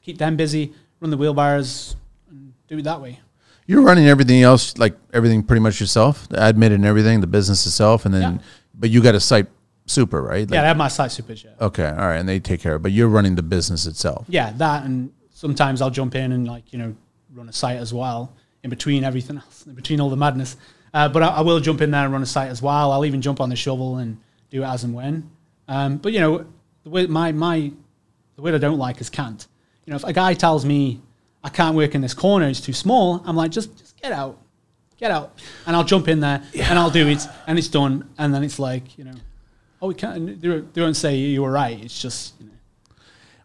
keep 0.00 0.16
them 0.16 0.34
busy, 0.34 0.72
run 0.98 1.10
the 1.10 1.16
wheelbarrows, 1.18 1.94
and 2.30 2.54
do 2.68 2.78
it 2.78 2.82
that 2.84 3.02
way. 3.02 3.20
You're 3.66 3.82
running 3.82 4.06
everything 4.08 4.40
else, 4.42 4.78
like 4.78 4.96
everything 5.12 5.42
pretty 5.42 5.60
much 5.60 5.78
yourself, 5.78 6.26
the 6.30 6.38
admin 6.38 6.72
and 6.72 6.86
everything, 6.86 7.20
the 7.20 7.26
business 7.26 7.66
itself, 7.66 8.06
and 8.06 8.14
then, 8.14 8.22
Yeah. 8.36 8.38
but 8.74 8.88
you 8.88 9.02
got 9.02 9.14
a 9.14 9.20
site 9.20 9.46
super, 9.84 10.22
right? 10.22 10.50
yeah, 10.50 10.62
I 10.62 10.66
have 10.68 10.78
my 10.78 10.88
site 10.88 11.12
super. 11.12 11.34
Yeah, 11.34 11.50
okay, 11.60 11.84
all 11.90 11.96
right, 12.08 12.16
and 12.16 12.26
they 12.26 12.40
take 12.40 12.62
care 12.62 12.74
of 12.76 12.80
it, 12.80 12.82
but 12.84 12.92
you're 12.92 13.08
running 13.08 13.34
the 13.34 13.42
business 13.42 13.86
itself. 13.86 14.24
yeah, 14.30 14.52
that, 14.56 14.84
and 14.86 15.10
sometimes 15.30 15.82
I'll 15.82 15.90
jump 15.90 16.14
in 16.14 16.32
and 16.32 16.48
like 16.48 16.72
you 16.72 16.78
know 16.78 16.96
run 17.34 17.46
a 17.50 17.52
site 17.52 17.76
as 17.76 17.92
well 17.92 18.32
in 18.64 18.70
between 18.70 19.04
everything 19.04 19.36
else, 19.44 19.66
in 19.66 19.74
between 19.74 20.00
all 20.00 20.08
the 20.08 20.16
madness. 20.16 20.56
Uh, 20.94 21.06
but 21.10 21.22
I, 21.22 21.26
I 21.28 21.40
will 21.42 21.60
jump 21.60 21.82
in 21.82 21.90
there 21.90 22.04
and 22.04 22.12
run 22.14 22.22
a 22.22 22.26
site 22.26 22.48
as 22.48 22.62
well. 22.62 22.90
I'll 22.90 23.04
even 23.04 23.20
jump 23.20 23.38
on 23.42 23.50
the 23.50 23.56
shovel 23.56 23.98
and 23.98 24.16
do 24.48 24.62
it 24.62 24.66
as 24.66 24.82
and 24.84 24.94
when. 24.94 25.28
Um, 25.68 25.98
but 25.98 26.14
you 26.14 26.20
know, 26.20 26.46
the 26.88 26.94
way 26.94 27.06
my 27.06 27.32
my 27.32 27.70
the 28.36 28.42
word 28.42 28.54
I 28.54 28.58
don't 28.58 28.78
like 28.78 29.00
is 29.00 29.10
can't. 29.10 29.46
You 29.84 29.90
know, 29.90 29.96
if 29.96 30.04
a 30.04 30.12
guy 30.12 30.34
tells 30.34 30.64
me 30.64 31.00
I 31.44 31.50
can't 31.50 31.76
work 31.76 31.94
in 31.94 32.00
this 32.00 32.14
corner, 32.14 32.48
it's 32.48 32.60
too 32.60 32.72
small, 32.72 33.22
I'm 33.26 33.36
like, 33.36 33.50
just 33.50 33.76
just 33.78 34.00
get 34.00 34.12
out, 34.12 34.38
get 34.96 35.10
out, 35.10 35.38
and 35.66 35.76
I'll 35.76 35.84
jump 35.84 36.08
in 36.08 36.20
there 36.20 36.42
and 36.54 36.78
I'll 36.78 36.90
do 36.90 37.06
it, 37.08 37.26
and 37.46 37.58
it's 37.58 37.68
done, 37.68 38.08
and 38.18 38.34
then 38.34 38.42
it's 38.42 38.58
like, 38.58 38.96
you 38.98 39.04
know, 39.04 39.14
oh, 39.82 39.88
we 39.88 39.94
can't. 39.94 40.40
They 40.40 40.60
don't, 40.80 40.94
say 40.94 41.16
you 41.16 41.42
were 41.42 41.50
right. 41.50 41.78
It's 41.82 42.00
just, 42.00 42.34
you 42.40 42.46
know, 42.46 42.52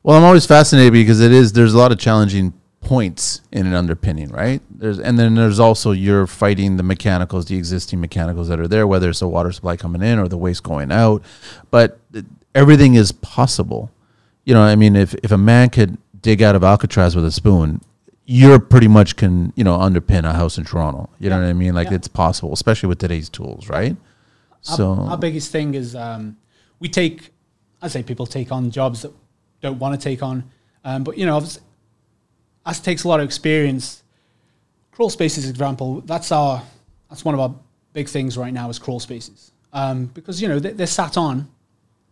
Well, 0.04 0.18
I'm 0.18 0.24
always 0.24 0.46
fascinated 0.46 0.94
because 0.94 1.20
it 1.20 1.32
is, 1.32 1.54
there's 1.54 1.74
a 1.74 1.78
lot 1.78 1.92
of 1.92 2.00
challenging 2.00 2.54
points 2.82 3.42
in 3.52 3.66
an 3.66 3.74
underpinning, 3.74 4.30
right? 4.30 4.62
There's, 4.70 5.00
and 5.00 5.18
then 5.18 5.36
there's 5.36 5.60
also 5.60 5.92
you're 5.92 6.28
fighting 6.28 6.78
the 6.78 6.84
mechanicals, 6.84 7.46
the 7.46 7.58
existing 7.58 8.02
mechanicals 8.02 8.48
that 8.50 8.60
are 8.60 8.68
there, 8.68 8.86
whether 8.88 9.10
it's 9.10 9.20
the 9.20 9.28
water 9.28 9.52
supply 9.52 9.78
coming 9.78 10.02
in 10.02 10.20
or 10.20 10.28
the 10.28 10.38
waste 10.38 10.64
going 10.64 10.92
out, 10.92 11.24
but 11.72 12.00
everything 12.56 12.96
is 12.96 13.12
possible. 13.12 13.92
You 14.46 14.54
know, 14.54 14.62
I 14.62 14.76
mean, 14.76 14.96
if, 14.96 15.14
if 15.16 15.32
a 15.32 15.38
man 15.38 15.70
could 15.70 15.98
dig 16.22 16.42
out 16.42 16.56
of 16.56 16.64
Alcatraz 16.64 17.16
with 17.16 17.26
a 17.26 17.32
spoon, 17.32 17.82
you're 18.26 18.60
pretty 18.60 18.88
much 18.88 19.16
can, 19.16 19.52
you 19.56 19.64
know, 19.64 19.78
underpin 19.78 20.24
a 20.24 20.34
house 20.34 20.58
in 20.58 20.64
Toronto. 20.64 21.10
You 21.20 21.30
know 21.30 21.40
what 21.40 21.48
I 21.48 21.54
mean? 21.54 21.74
Like 21.74 21.90
Yeah. 21.90 21.96
it's 21.96 22.08
possible, 22.08 22.54
especially 22.54 22.88
with 22.88 23.00
today's 23.00 23.30
tools, 23.30 23.70
right? 23.70 23.98
So, 24.62 24.92
our, 24.94 25.10
our 25.12 25.18
biggest 25.18 25.52
thing 25.52 25.74
is 25.74 25.94
um, 25.96 26.38
we 26.80 26.88
take, 26.88 27.32
I 27.82 27.90
say 27.90 28.02
people 28.02 28.26
take 28.26 28.52
on 28.52 28.72
jobs 28.72 29.02
that 29.02 29.12
don't 29.62 29.78
want 29.78 30.00
to 30.00 30.02
take 30.02 30.24
on, 30.24 30.50
um, 30.86 31.04
but 31.04 31.18
you 31.18 31.26
know, 31.26 31.36
obviously, 31.36 31.64
us 32.66 32.80
takes 32.80 33.04
a 33.04 33.10
lot 33.10 33.20
of 33.20 33.26
experience. 33.26 34.04
Crawl 34.92 35.10
spaces, 35.10 35.50
example, 35.50 36.02
that's 36.02 36.32
our, 36.32 36.64
that's 37.10 37.26
one 37.26 37.34
of 37.34 37.42
our 37.42 37.54
big 37.92 38.08
things 38.08 38.38
right 38.38 38.54
now 38.54 38.70
is 38.70 38.80
crawl 38.80 39.00
spaces, 39.02 39.52
um, 39.74 40.06
because 40.06 40.42
you 40.42 40.48
know 40.48 40.60
they, 40.60 40.72
they're 40.72 40.88
sat 40.88 41.18
on. 41.18 41.50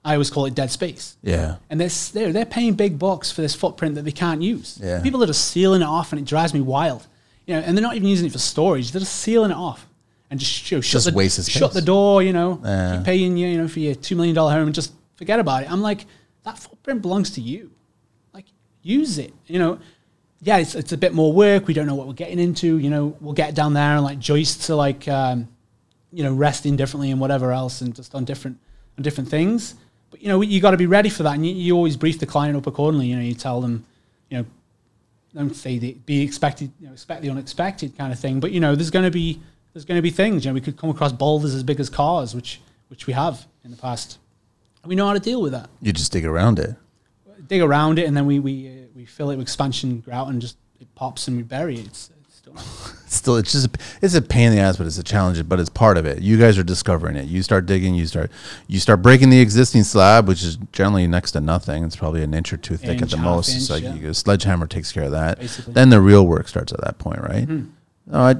I 0.03 0.13
always 0.13 0.29
call 0.31 0.45
it 0.47 0.55
dead 0.55 0.71
space. 0.71 1.15
yeah. 1.21 1.57
And 1.69 1.79
they're, 1.79 1.89
they're, 2.13 2.33
they're 2.33 2.45
paying 2.45 2.73
big 2.73 2.97
bucks 2.97 3.31
for 3.31 3.41
this 3.41 3.53
footprint 3.53 3.95
that 3.95 4.01
they 4.03 4.11
can't 4.11 4.41
use. 4.41 4.79
Yeah. 4.81 5.01
People 5.01 5.23
are 5.23 5.27
just 5.27 5.49
sealing 5.51 5.81
it 5.81 5.85
off, 5.87 6.11
and 6.11 6.19
it 6.19 6.25
drives 6.25 6.53
me 6.53 6.61
wild. 6.61 7.05
You 7.45 7.55
know, 7.55 7.61
and 7.61 7.77
they're 7.77 7.83
not 7.83 7.95
even 7.95 8.07
using 8.07 8.25
it 8.25 8.31
for 8.31 8.39
storage; 8.39 8.91
they're 8.91 8.99
just 8.99 9.15
sealing 9.17 9.51
it 9.51 9.57
off 9.57 9.87
and 10.31 10.39
just 10.39 10.71
you 10.71 10.77
know, 10.77 10.81
shut 10.81 10.91
Just 11.03 11.05
the 11.05 11.11
shut 11.51 11.73
the 11.73 11.81
door. 11.81 12.23
You 12.23 12.33
know, 12.33 12.59
Yeah. 12.63 12.95
keep 12.97 13.05
paying 13.05 13.37
you, 13.37 13.47
you 13.47 13.57
know, 13.57 13.67
for 13.67 13.79
your 13.79 13.93
two 13.95 14.15
million 14.15 14.33
dollar 14.33 14.53
home, 14.53 14.67
and 14.67 14.73
just 14.75 14.93
forget 15.17 15.39
about 15.39 15.63
it. 15.63 15.71
I'm 15.71 15.81
like, 15.81 16.05
that 16.45 16.57
footprint 16.57 17.01
belongs 17.03 17.31
to 17.31 17.41
you. 17.41 17.69
Like, 18.33 18.45
use 18.81 19.17
it. 19.19 19.33
You 19.45 19.59
know, 19.59 19.79
yeah, 20.41 20.57
it's, 20.57 20.73
it's 20.73 20.93
a 20.93 20.97
bit 20.97 21.13
more 21.13 21.31
work. 21.31 21.67
We 21.67 21.73
don't 21.75 21.85
know 21.85 21.95
what 21.95 22.07
we're 22.07 22.13
getting 22.13 22.39
into. 22.39 22.77
You 22.77 22.89
know, 22.89 23.15
we'll 23.21 23.33
get 23.33 23.53
down 23.53 23.73
there 23.73 23.93
and 23.95 24.03
like 24.03 24.17
joists 24.17 24.65
to 24.67 24.75
like, 24.75 25.07
um, 25.07 25.47
you 26.11 26.23
know, 26.23 26.33
resting 26.33 26.75
differently 26.75 27.11
and 27.11 27.19
whatever 27.21 27.51
else, 27.51 27.81
and 27.81 27.93
just 27.95 28.15
on 28.15 28.25
different 28.25 28.57
on 28.97 29.03
different 29.03 29.29
things. 29.29 29.75
But 30.11 30.21
you 30.21 30.27
know, 30.27 30.41
you 30.41 30.61
got 30.61 30.71
to 30.71 30.77
be 30.77 30.85
ready 30.85 31.09
for 31.09 31.23
that, 31.23 31.35
and 31.35 31.45
you, 31.45 31.53
you 31.53 31.75
always 31.75 31.97
brief 31.97 32.19
the 32.19 32.25
client 32.25 32.55
up 32.55 32.67
accordingly. 32.67 33.07
You 33.07 33.15
know, 33.15 33.21
you 33.21 33.33
tell 33.33 33.61
them, 33.61 33.85
you 34.29 34.37
know, 34.37 34.45
don't 35.33 35.55
say 35.55 35.77
the 35.77 35.93
be 36.05 36.21
expected, 36.21 36.71
you 36.79 36.87
know, 36.87 36.93
expect 36.93 37.21
the 37.21 37.29
unexpected 37.29 37.97
kind 37.97 38.11
of 38.11 38.19
thing. 38.19 38.39
But 38.39 38.51
you 38.51 38.59
know, 38.59 38.75
there's 38.75 38.91
going 38.91 39.05
to 39.05 39.11
be 39.11 39.41
there's 39.73 39.85
going 39.85 39.97
to 39.97 40.01
be 40.01 40.09
things. 40.09 40.43
You 40.43 40.51
know, 40.51 40.55
we 40.55 40.61
could 40.61 40.77
come 40.77 40.89
across 40.89 41.13
boulders 41.13 41.55
as 41.55 41.63
big 41.63 41.79
as 41.79 41.89
cars, 41.89 42.35
which 42.35 42.61
which 42.89 43.07
we 43.07 43.13
have 43.13 43.47
in 43.63 43.71
the 43.71 43.77
past. 43.77 44.19
We 44.85 44.95
know 44.95 45.07
how 45.07 45.13
to 45.13 45.19
deal 45.19 45.41
with 45.41 45.53
that. 45.53 45.69
You 45.81 45.93
just 45.93 46.11
dig 46.11 46.25
around 46.25 46.59
it. 46.59 46.75
Dig 47.47 47.61
around 47.61 47.99
it, 47.99 48.05
and 48.05 48.15
then 48.15 48.25
we 48.25 48.39
we 48.39 48.67
uh, 48.67 48.87
we 48.93 49.05
fill 49.05 49.31
it 49.31 49.37
with 49.37 49.43
expansion 49.43 50.01
grout, 50.01 50.27
and 50.27 50.41
just 50.41 50.57
it 50.79 50.93
pops 50.95 51.27
and 51.27 51.37
we 51.37 51.43
bury 51.43 51.75
it. 51.75 51.87
It's, 51.87 52.09
it's 52.19 52.20
Still, 53.11 53.35
it's 53.35 53.51
just 53.51 53.77
it's 54.01 54.15
a 54.15 54.21
pain 54.21 54.47
in 54.47 54.55
the 54.55 54.61
ass, 54.61 54.77
but 54.77 54.87
it's 54.87 54.97
a 54.97 55.03
challenge. 55.03 55.47
But 55.47 55.59
it's 55.59 55.69
part 55.69 55.97
of 55.97 56.05
it. 56.05 56.21
You 56.21 56.37
guys 56.37 56.57
are 56.57 56.63
discovering 56.63 57.17
it. 57.17 57.25
You 57.25 57.43
start 57.43 57.65
digging. 57.65 57.93
You 57.93 58.07
start 58.07 58.31
you 58.67 58.79
start 58.79 59.01
breaking 59.01 59.29
the 59.29 59.41
existing 59.41 59.83
slab, 59.83 60.29
which 60.29 60.43
is 60.43 60.57
generally 60.71 61.05
next 61.07 61.31
to 61.31 61.41
nothing. 61.41 61.83
It's 61.83 61.97
probably 61.97 62.23
an 62.23 62.33
inch 62.33 62.53
or 62.53 62.57
two 62.57 62.77
thick 62.77 63.01
Inch, 63.01 63.01
at 63.01 63.09
the 63.09 63.17
most. 63.17 63.49
inch, 63.49 63.57
it's 63.57 63.69
like 63.69 63.83
yeah. 63.83 63.95
you, 63.95 64.09
a 64.09 64.13
sledgehammer 64.13 64.65
takes 64.65 64.93
care 64.93 65.03
of 65.03 65.11
that. 65.11 65.39
Basically. 65.39 65.73
Then 65.73 65.89
the 65.89 65.99
real 65.99 66.25
work 66.25 66.47
starts 66.47 66.71
at 66.71 66.79
that 66.81 66.99
point, 66.99 67.19
right? 67.19 67.45
Mm-hmm. 67.45 67.69
No, 68.07 68.19
I, 68.19 68.31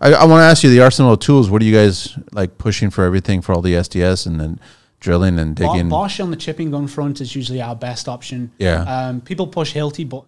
I, 0.00 0.12
I, 0.12 0.24
want 0.24 0.40
to 0.40 0.44
ask 0.44 0.62
you 0.62 0.70
the 0.70 0.80
arsenal 0.80 1.14
of 1.14 1.20
tools. 1.20 1.50
What 1.50 1.62
are 1.62 1.64
you 1.64 1.74
guys 1.74 2.16
like 2.32 2.58
pushing 2.58 2.90
for 2.90 3.04
everything 3.04 3.40
for 3.40 3.52
all 3.52 3.62
the 3.62 3.72
SDS 3.72 4.26
and 4.26 4.38
then 4.38 4.60
drilling 5.00 5.38
and 5.38 5.56
digging? 5.56 5.88
Bosch 5.88 6.20
on 6.20 6.30
the 6.30 6.36
chipping 6.36 6.70
gun 6.70 6.86
front 6.86 7.20
is 7.20 7.34
usually 7.34 7.60
our 7.60 7.74
best 7.74 8.08
option. 8.08 8.52
Yeah. 8.58 8.82
Um, 8.82 9.20
people 9.20 9.46
push 9.46 9.74
Hilti, 9.74 10.08
but 10.08 10.24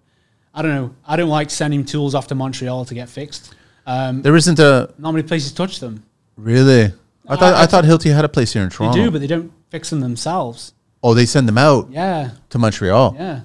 I 0.56 0.62
don't 0.62 0.74
know. 0.74 0.94
I 1.06 1.16
don't 1.16 1.28
like 1.28 1.50
sending 1.50 1.84
tools 1.84 2.14
off 2.14 2.26
to 2.28 2.34
Montreal 2.34 2.84
to 2.86 2.94
get 2.94 3.08
fixed. 3.10 3.54
Um, 3.86 4.22
There 4.22 4.34
isn't 4.36 4.58
a 4.58 4.90
not 4.98 5.12
many 5.12 5.22
places 5.22 5.52
touch 5.52 5.78
them. 5.80 6.02
really. 6.36 6.92
I 7.28 7.36
thought 7.36 7.54
I- 7.54 7.58
I, 7.60 7.62
I 7.62 7.66
thought 7.66 7.84
Hilti 7.84 8.14
had 8.14 8.24
a 8.24 8.28
place 8.28 8.52
here 8.54 8.62
in 8.62 8.70
Toronto. 8.70 8.96
They 8.98 9.04
do, 9.04 9.10
but 9.10 9.20
they 9.20 9.26
don't 9.26 9.52
fix 9.70 9.90
them 9.90 10.00
themselves. 10.00 10.72
oh, 11.02 11.12
they 11.14 11.26
send 11.26 11.46
them 11.46 11.58
out 11.58 11.88
Yeah, 11.90 12.30
to 12.50 12.58
Montreal. 12.58 13.14
yeah. 13.18 13.40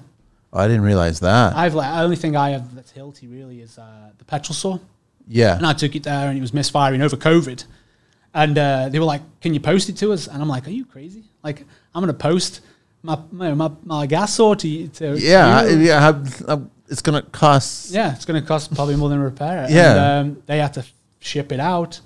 Oh, 0.52 0.58
I 0.60 0.66
didn't 0.68 0.82
realize 0.82 1.20
that. 1.20 1.54
I've 1.56 1.74
like 1.74 1.90
the 1.94 2.00
only 2.02 2.16
thing 2.16 2.36
I 2.36 2.50
have 2.50 2.74
that's 2.74 2.92
Hilti 2.92 3.26
really 3.30 3.60
is 3.60 3.78
uh, 3.78 4.10
the 4.18 4.24
petrol 4.24 4.54
saw, 4.54 4.78
yeah. 5.28 5.56
and 5.56 5.66
I 5.66 5.72
took 5.72 5.94
it 5.96 6.02
there 6.04 6.28
and 6.28 6.36
it 6.36 6.40
was 6.40 6.52
misfiring 6.54 7.00
over 7.02 7.16
COVID, 7.16 7.64
and 8.34 8.56
uh, 8.58 8.88
they 8.90 8.98
were 8.98 9.04
like, 9.14 9.22
"Can 9.40 9.54
you 9.54 9.60
post 9.60 9.88
it 9.88 9.96
to 9.98 10.12
us?" 10.12 10.26
And 10.28 10.42
I'm 10.42 10.48
like, 10.48 10.66
"Are 10.66 10.70
you 10.80 10.84
crazy? 10.84 11.24
Like, 11.42 11.64
I'm 11.94 12.02
gonna 12.02 12.12
post 12.30 12.60
my 13.02 13.18
my, 13.30 13.54
my, 13.54 13.70
my 13.84 14.06
gas 14.06 14.34
saw 14.34 14.54
to 14.54 14.68
you- 14.68 14.88
to 14.88 15.18
yeah? 15.18 15.60
I- 15.60 15.68
yeah. 15.70 16.00
how- 16.00 16.62
it's 16.92 17.02
gonna 17.02 17.22
cost. 17.22 17.90
Yeah, 17.90 18.14
it's 18.14 18.24
going 18.24 18.40
to 18.40 18.46
cost 18.46 18.72
probably 18.74 18.96
more 18.96 19.08
than 19.08 19.18
repair 19.18 19.64
it. 19.64 19.70
Yeah. 19.70 20.20
And, 20.20 20.36
um, 20.36 20.42
they 20.46 20.58
had 20.58 20.74
to 20.74 20.84
ship 21.18 21.50
it 21.50 21.58
out. 21.58 22.00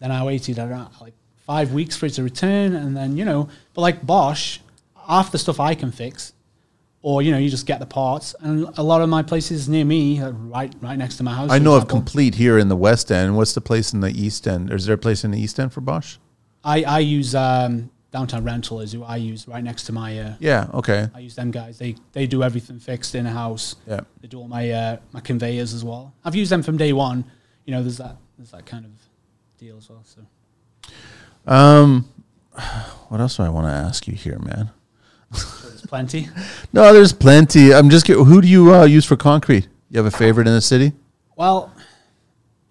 Then 0.00 0.10
I 0.10 0.24
waited 0.24 0.58
around 0.58 0.90
like 1.00 1.12
five 1.46 1.72
weeks 1.72 1.96
for 1.96 2.06
it 2.06 2.14
to 2.14 2.22
return. 2.22 2.74
And 2.74 2.96
then, 2.96 3.16
you 3.16 3.24
know, 3.24 3.48
but 3.74 3.82
like 3.82 4.04
Bosch, 4.04 4.58
half 5.06 5.30
the 5.30 5.38
stuff 5.38 5.60
I 5.60 5.74
can 5.74 5.92
fix, 5.92 6.32
or, 7.02 7.22
you 7.22 7.32
know, 7.32 7.38
you 7.38 7.50
just 7.50 7.66
get 7.66 7.80
the 7.80 7.86
parts. 7.86 8.34
And 8.40 8.66
a 8.78 8.82
lot 8.82 9.02
of 9.02 9.08
my 9.08 9.22
places 9.22 9.68
near 9.68 9.84
me, 9.84 10.20
right 10.22 10.74
right 10.80 10.96
next 10.96 11.18
to 11.18 11.22
my 11.22 11.34
house. 11.34 11.50
I 11.50 11.58
know 11.58 11.76
of 11.76 11.86
complete 11.86 12.34
here 12.34 12.58
in 12.58 12.68
the 12.68 12.76
West 12.76 13.12
End. 13.12 13.36
What's 13.36 13.52
the 13.52 13.60
place 13.60 13.92
in 13.92 14.00
the 14.00 14.10
East 14.10 14.46
End? 14.46 14.70
Is 14.72 14.86
there 14.86 14.94
a 14.94 14.98
place 14.98 15.22
in 15.24 15.30
the 15.30 15.40
East 15.40 15.60
End 15.60 15.72
for 15.72 15.80
Bosch? 15.80 16.16
I, 16.64 16.82
I 16.82 16.98
use 16.98 17.34
um, 17.34 17.90
Downtown 18.12 18.42
Rental 18.44 18.80
is 18.80 18.92
who 18.92 19.04
I 19.04 19.16
use 19.16 19.46
right 19.46 19.62
next 19.62 19.84
to 19.84 19.92
my. 19.92 20.18
Uh, 20.18 20.34
Yeah. 20.40 20.66
Okay. 20.74 21.08
I 21.14 21.20
use 21.20 21.36
them 21.36 21.50
guys. 21.50 21.78
They 21.78 21.94
they 22.12 22.26
do 22.26 22.42
everything 22.42 22.78
fixed 22.80 23.14
in 23.14 23.24
a 23.26 23.30
house. 23.30 23.76
Yeah. 23.86 24.00
They 24.20 24.28
do 24.28 24.38
all 24.40 24.48
my 24.48 24.70
uh, 24.70 24.96
my 25.12 25.20
conveyors 25.20 25.72
as 25.74 25.84
well. 25.84 26.12
I've 26.24 26.34
used 26.34 26.50
them 26.50 26.62
from 26.62 26.76
day 26.76 26.92
one. 26.92 27.24
You 27.66 27.74
know, 27.74 27.82
there's 27.82 27.98
that 27.98 28.16
there's 28.36 28.50
that 28.50 28.66
kind 28.66 28.84
of 28.84 28.90
deal 29.58 29.76
as 29.78 29.88
well. 29.88 30.02
So 30.04 30.22
Um, 31.46 32.08
what 33.08 33.20
else 33.20 33.36
do 33.36 33.44
I 33.44 33.48
want 33.48 33.66
to 33.66 33.72
ask 33.72 34.06
you 34.08 34.14
here, 34.14 34.38
man? 34.40 34.70
there's 35.30 35.86
plenty. 35.86 36.28
No, 36.72 36.92
there's 36.92 37.12
plenty. 37.12 37.72
I'm 37.72 37.90
just. 37.90 38.06
Who 38.08 38.40
do 38.40 38.48
you 38.48 38.74
uh, 38.74 38.84
use 38.84 39.04
for 39.04 39.16
concrete? 39.16 39.68
You 39.90 39.98
have 40.02 40.06
a 40.12 40.16
favorite 40.16 40.46
in 40.48 40.54
the 40.54 40.60
city? 40.60 40.92
Well, 41.36 41.72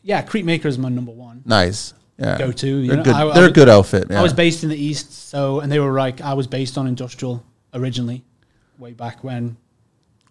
yeah, 0.04 0.22
Crete 0.22 0.46
Maker 0.46 0.68
is 0.68 0.78
my 0.78 0.90
number 0.90 1.12
one. 1.12 1.44
Nice. 1.46 1.94
Yeah. 2.20 2.38
Go-to, 2.38 2.68
you 2.68 2.88
They're 2.88 2.98
know, 2.98 3.04
good. 3.04 3.14
I- 3.16 3.30
I 3.30 3.34
They're 3.34 3.44
a 3.44 3.48
was- 3.48 3.54
good 3.54 3.70
outfit. 3.70 4.08
Yeah. 4.10 4.20
I 4.20 4.24
was 4.24 4.34
based 4.34 4.64
in 4.64 4.70
the 4.70 4.76
east, 4.78 5.30
so 5.30 5.62
and 5.62 5.72
they 5.72 5.80
were 5.80 5.94
like 5.98 6.20
I 6.22 6.34
was 6.34 6.48
based 6.48 6.78
on 6.78 6.86
industrial 6.88 7.44
originally, 7.74 8.24
way 8.78 8.92
back 8.92 9.24
when, 9.24 9.56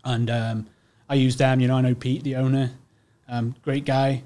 and 0.05 0.29
um, 0.31 0.67
I 1.09 1.15
used 1.15 1.39
them. 1.39 1.61
You 1.61 1.69
know, 1.69 1.77
I 1.77 1.81
know 1.81 1.95
Pete, 1.95 2.25
the 2.25 2.37
owner, 2.37 2.73
um, 3.29 3.55
great 3.63 3.85
guy, 3.87 4.23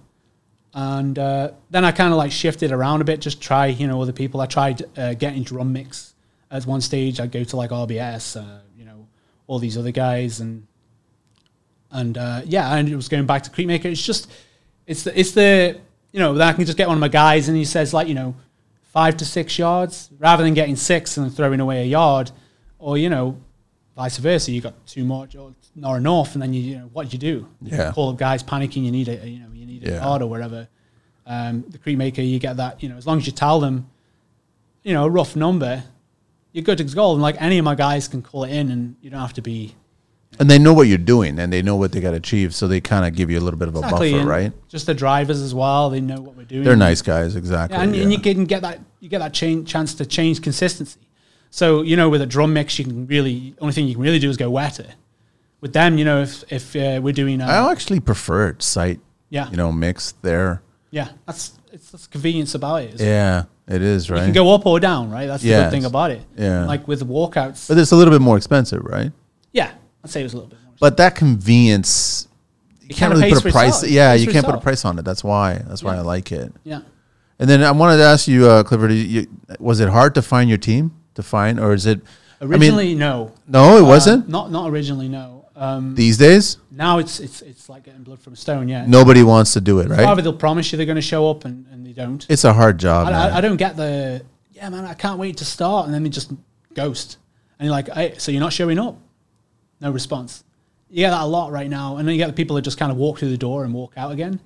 and 0.75 1.17
uh, 1.19 1.53
then 1.71 1.85
I 1.85 1.93
kind 1.93 2.13
of 2.13 2.17
like 2.19 2.33
shifted 2.33 2.73
around 2.73 3.01
a 3.01 3.05
bit, 3.05 3.21
just 3.21 3.41
try 3.41 3.67
you 3.67 3.87
know 3.87 4.03
other 4.03 4.13
people. 4.13 4.41
I 4.41 4.47
tried 4.47 4.83
uh, 4.99 5.15
getting 5.15 5.45
drum 5.45 5.73
mix 5.73 6.15
at 6.51 6.67
one 6.67 6.81
stage. 6.81 7.21
I'd 7.21 7.31
go 7.31 7.45
to 7.45 7.57
like 7.57 7.71
RBS, 7.71 8.41
uh, 8.41 8.59
you 8.77 8.85
know, 8.85 9.07
all 9.47 9.59
these 9.61 9.79
other 9.79 9.93
guys, 9.93 10.41
and 10.41 10.67
and 11.93 12.19
uh, 12.19 12.43
yeah, 12.45 12.75
and 12.75 12.89
it 12.89 12.97
was 12.97 13.09
going 13.09 13.27
back 13.27 13.43
to 13.45 13.51
Crete 13.51 13.69
Maker. 13.69 13.87
It's 13.89 14.03
just 14.05 14.29
it's 14.87 15.05
the 15.05 15.19
it's 15.19 15.31
the 15.33 15.79
you 16.13 16.21
know 16.21 16.35
that 16.35 16.49
I 16.49 16.53
can 16.53 16.65
just 16.67 16.79
get 16.79 16.89
one 16.89 16.97
of 16.97 17.01
my 17.01 17.09
guys 17.09 17.49
and 17.49 17.57
he 17.57 17.65
says 17.65 17.93
like 17.95 18.07
you 18.09 18.15
know 18.15 18.35
five 18.93 19.17
to 19.17 19.25
six 19.25 19.59
yards 19.59 20.11
rather 20.19 20.43
than 20.45 20.53
getting 20.55 20.77
six 20.77 21.17
and 21.17 21.35
throwing 21.35 21.61
away 21.61 21.83
a 21.83 21.87
yard, 21.87 22.31
or 22.79 22.99
you 22.99 23.09
know 23.11 23.39
vice 23.97 24.19
versa. 24.19 24.53
You 24.53 24.61
got 24.61 24.87
too 24.87 25.05
much 25.05 25.35
or 25.37 25.55
not 25.75 25.95
enough, 25.97 26.35
and 26.35 26.43
then 26.43 26.53
you 26.53 26.61
you 26.63 26.77
know 26.79 26.91
what 26.93 27.09
do 27.09 27.15
you 27.15 27.19
do? 27.19 27.49
Yeah. 27.63 27.93
call 27.93 28.11
up 28.11 28.19
guys 28.19 28.43
panicking. 28.43 28.85
You 28.85 28.91
need 28.93 29.09
a 29.09 29.27
you 29.29 29.41
know 29.41 29.49
you 29.53 29.67
need 29.67 29.87
a 29.89 29.93
Yeah. 29.93 30.05
yard 30.05 30.23
or 30.23 30.27
whatever. 30.29 30.69
Um, 31.25 31.65
the 31.69 31.79
Crete 31.79 31.97
Maker, 31.99 32.21
you 32.21 32.39
get 32.39 32.57
that 32.59 32.83
you 32.83 32.89
know 32.89 32.97
as 32.97 33.07
long 33.07 33.19
as 33.19 33.27
you 33.27 33.33
tell 33.33 33.61
them, 33.61 33.89
you 34.83 34.93
know 34.93 35.05
a 35.05 35.11
rough 35.11 35.37
number, 35.37 35.85
you're 36.53 36.65
good 36.65 36.79
to 36.79 36.85
go. 36.85 37.13
And 37.13 37.23
like 37.23 37.37
any 37.41 37.59
of 37.59 37.65
my 37.65 37.75
guys 37.75 38.09
can 38.09 38.21
call 38.23 38.45
it 38.45 38.51
in, 38.53 38.71
and 38.71 38.97
you 39.01 39.09
don't 39.09 39.21
have 39.21 39.33
to 39.35 39.43
be 39.43 39.75
and 40.39 40.51
they 40.51 40.59
know 40.59 40.73
what 40.73 40.89
you're 40.89 40.99
doing, 40.99 41.39
and 41.39 41.53
they 41.53 41.63
know 41.63 41.77
what 41.77 41.93
they 41.93 42.01
got 42.01 42.13
to 42.13 42.17
achieve, 42.17 42.55
so 42.55 42.67
they 42.67 42.81
kind 42.81 43.05
of 43.07 43.15
give 43.15 43.31
you 43.31 43.39
a 43.39 43.45
little 43.45 43.59
bit 43.59 43.69
of 43.69 43.75
a 43.77 43.79
Exactly, 43.79 44.11
buffer, 44.13 44.21
and 44.21 44.29
right? 44.29 44.53
Just 44.69 44.87
the 44.87 44.95
drivers 44.95 45.41
as 45.41 45.55
well. 45.55 45.91
They 45.91 46.01
know 46.01 46.21
what 46.21 46.37
we're 46.37 46.45
doing. 46.45 46.65
They're 46.65 46.77
nice 46.77 47.03
guys, 47.03 47.37
exactly. 47.37 47.77
Yeah, 47.77 47.85
and, 47.85 47.95
yeah. 47.97 48.03
and 48.03 48.13
you 48.13 48.19
can 48.19 48.45
get 48.45 48.63
that 48.63 48.81
you 49.01 49.09
get 49.09 49.19
that 49.19 49.33
change, 49.33 49.69
chance 49.69 49.95
to 49.95 50.07
change 50.07 50.41
consistency. 50.43 51.01
So 51.51 51.83
you 51.83 51.97
know, 51.97 52.09
with 52.09 52.23
a 52.23 52.27
drum 52.27 52.53
mix, 52.55 52.79
you 52.79 52.85
can 52.85 53.07
really 53.07 53.55
only 53.61 53.73
thing 53.75 53.87
you 53.87 53.95
can 53.95 54.03
really 54.03 54.19
do 54.19 54.31
is 54.31 54.37
go 54.37 54.51
wetter. 54.51 54.87
With 55.61 55.73
them, 55.75 55.99
you 55.99 56.05
know, 56.05 56.23
if 56.23 56.45
if 56.51 56.75
uh, 56.75 57.01
we're 57.03 57.13
doing, 57.13 57.41
uh, 57.41 57.47
I 57.47 57.71
actually 57.71 58.01
prefer 58.01 58.49
it 58.49 58.63
site, 58.63 59.01
yeah, 59.31 59.49
you 59.51 59.57
know, 59.57 59.71
mixed 59.71 60.21
there. 60.23 60.63
yeah, 60.91 61.09
that's 61.27 61.53
it's 61.73 61.91
that's 61.91 62.07
convenience 62.07 62.55
about 62.55 62.83
it. 62.83 62.99
Yeah, 63.01 63.45
it 63.69 63.81
is 63.83 64.11
right. 64.11 64.19
You 64.19 64.25
can 64.25 64.33
go 64.33 64.55
up 64.55 64.67
or 64.67 64.81
down, 64.81 65.11
right? 65.11 65.27
That's 65.27 65.43
the 65.43 65.51
Yes. 65.51 65.67
good 65.67 65.71
thing 65.77 65.85
about 65.85 66.11
it. 66.11 66.23
Yeah. 66.37 66.65
like 66.65 66.89
with 66.89 66.99
the 67.01 67.07
walkouts, 67.07 67.69
but 67.69 67.79
it's 67.79 67.93
a 67.93 67.97
little 67.97 68.13
bit 68.13 68.21
more 68.23 68.37
expensive, 68.37 68.83
right? 68.85 69.13
yeah, 69.53 69.71
I'd 70.05 70.11
say 70.11 70.21
it 70.21 70.25
was 70.25 70.33
a 70.33 70.37
little 70.37 70.51
bit 70.51 70.59
more. 70.65 70.75
But 70.81 70.97
that 70.97 71.15
convenience, 71.15 72.29
you 72.81 72.89
It 72.91 72.97
can't 72.97 73.15
really 73.15 73.31
put 73.31 73.45
a 73.45 73.51
price. 73.53 73.75
itself. 73.77 73.93
Yeah, 73.93 74.15
you 74.15 74.27
can't 74.31 74.45
put 74.45 74.55
a 74.55 74.61
price 74.61 74.85
on 74.85 74.99
it. 74.99 75.05
That's 75.05 75.23
why. 75.25 75.63
That's 75.67 75.83
why 75.83 75.95
Yeah. 75.95 76.01
I 76.01 76.03
like 76.03 76.33
it. 76.33 76.53
yeah, 76.65 76.81
And 77.39 77.49
then 77.49 77.63
I 77.63 77.71
wanted 77.71 77.99
to 77.99 78.05
ask 78.05 78.27
you, 78.29 78.47
uh, 78.49 78.63
Clifford, 78.65 78.93
you, 78.93 79.27
was 79.59 79.81
it 79.81 79.89
hard 79.89 80.15
to 80.17 80.23
find 80.23 80.49
your 80.49 80.59
team 80.59 80.93
to 81.15 81.23
find, 81.23 81.59
or 81.61 81.73
is 81.75 81.87
it? 81.87 82.01
originally 82.41 82.85
I 82.85 82.89
mean, 82.89 82.99
no, 82.99 83.33
no, 83.47 83.77
it 83.79 83.83
Uh, 83.83 83.87
wasn't. 83.87 84.29
not 84.29 84.51
not 84.51 84.69
originally 84.71 85.09
no. 85.09 85.45
Um, 85.55 85.95
These 85.95 86.17
days, 86.19 86.57
now 86.73 86.99
it's 86.99 87.21
it's 87.21 87.41
it's 87.43 87.69
like 87.69 87.85
getting 87.85 88.03
blood 88.03 88.19
from 88.19 88.33
a 88.33 88.37
stone. 88.37 88.69
Yeah, 88.69 88.85
nobody 88.87 89.23
wants 89.23 89.53
to 89.53 89.61
do 89.61 89.79
it, 89.81 89.89
right? 89.89 90.01
Either 90.01 90.23
they'll 90.23 90.33
promise 90.33 90.73
you 90.73 90.77
they're 90.79 90.87
going 90.87 90.97
to 90.97 91.03
show 91.15 91.31
up 91.31 91.45
and, 91.45 91.67
and 91.71 91.87
they 91.87 91.93
don't. 91.93 92.27
It's 92.29 92.43
a 92.45 92.53
hard 92.55 92.79
job. 92.79 93.07
I. 93.07 93.11
I, 93.29 93.37
I 93.37 93.41
don't 93.43 93.59
get 93.59 93.77
the 93.77 94.23
yeah 94.55 94.69
man 94.71 94.85
I 94.87 94.95
can't 94.95 95.19
wait 95.19 95.37
to 95.37 95.45
start 95.45 95.85
and 95.87 95.95
then 95.95 96.03
they 96.05 96.09
just 96.09 96.33
ghost 96.75 97.19
and 97.59 97.67
you're 97.67 97.73
like 97.73 97.89
hey, 97.91 98.15
so 98.19 98.33
you're 98.33 98.41
not 98.41 98.53
showing 98.53 98.79
up 98.79 98.97
no 99.83 99.91
response. 99.91 100.45
You 100.89 100.97
get 100.97 101.11
that 101.11 101.23
a 101.23 101.27
lot 101.27 101.51
right 101.51 101.69
now 101.69 101.97
and 101.97 102.07
then 102.07 102.15
you 102.15 102.19
get 102.19 102.29
the 102.29 102.33
people 102.33 102.57
that 102.57 102.63
just 102.63 102.79
kind 102.79 102.91
of 102.93 102.97
walk 102.97 103.19
through 103.19 103.31
the 103.31 103.37
door 103.39 103.65
and 103.65 103.75
walk 103.75 103.95
out 103.97 104.13
again. 104.13 104.41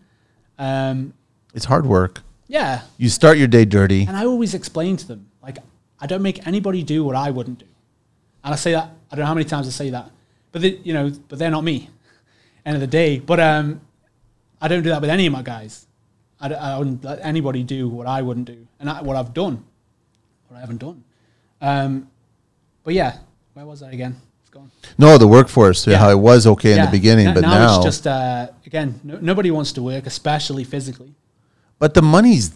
Um, 0.58 1.12
it's 1.54 1.66
hard 1.66 1.86
work. 1.86 2.22
yeah. 2.48 2.82
You 2.96 3.08
start 3.08 3.38
your 3.38 3.48
day 3.48 3.64
dirty. 3.64 4.04
and 4.06 4.16
I 4.16 4.24
always 4.24 4.54
explain 4.54 4.96
to 4.96 5.06
them 5.06 5.30
like 5.42 5.58
I 6.00 6.06
don't 6.06 6.22
make 6.22 6.46
anybody 6.46 6.82
do 6.82 7.04
what 7.04 7.14
I 7.14 7.30
wouldn't 7.30 7.58
do. 7.58 7.66
And 8.42 8.54
I 8.54 8.56
say 8.56 8.72
that 8.72 8.90
I 9.10 9.16
don't 9.16 9.22
know 9.22 9.26
how 9.26 9.34
many 9.34 9.44
times 9.44 9.66
I 9.68 9.70
say 9.70 9.90
that 9.90 10.10
but 10.52 10.62
they, 10.62 10.80
you 10.82 10.94
know 10.94 11.12
but 11.28 11.38
they're 11.38 11.50
not 11.50 11.64
me. 11.64 11.90
End 12.64 12.74
of 12.74 12.80
the 12.80 12.86
day. 12.86 13.18
But 13.20 13.38
um, 13.38 13.80
I 14.60 14.66
don't 14.68 14.82
do 14.82 14.88
that 14.90 15.00
with 15.00 15.10
any 15.10 15.26
of 15.26 15.32
my 15.32 15.42
guys. 15.42 15.86
I, 16.40 16.52
I 16.52 16.78
wouldn't 16.78 17.04
let 17.04 17.20
anybody 17.22 17.62
do 17.62 17.88
what 17.88 18.06
I 18.06 18.22
wouldn't 18.22 18.46
do 18.46 18.66
and 18.80 18.90
I, 18.90 19.02
what 19.02 19.16
I've 19.16 19.32
done 19.34 19.64
what 20.48 20.56
I 20.58 20.60
haven't 20.60 20.78
done. 20.78 21.04
Um, 21.60 22.10
but 22.84 22.94
yeah 22.94 23.18
where 23.54 23.64
was 23.66 23.82
I 23.82 23.90
again 23.90 24.16
gone 24.56 24.70
No, 25.04 25.10
the 25.24 25.30
workforce, 25.36 25.80
Yeah. 25.86 25.98
how 26.04 26.10
it 26.16 26.20
was 26.30 26.40
okay 26.54 26.72
in 26.78 26.82
the 26.86 26.90
beginning, 26.98 27.26
N- 27.28 27.34
but 27.36 27.42
now, 27.42 27.76
it's 27.76 27.84
just 27.90 28.04
uh, 28.06 28.48
again 28.70 28.88
no, 29.08 29.14
nobody 29.30 29.50
wants 29.56 29.70
to 29.76 29.80
work 29.90 30.04
especially 30.14 30.64
physically 30.74 31.12
but 31.82 31.90
the 31.98 32.02
money's 32.16 32.46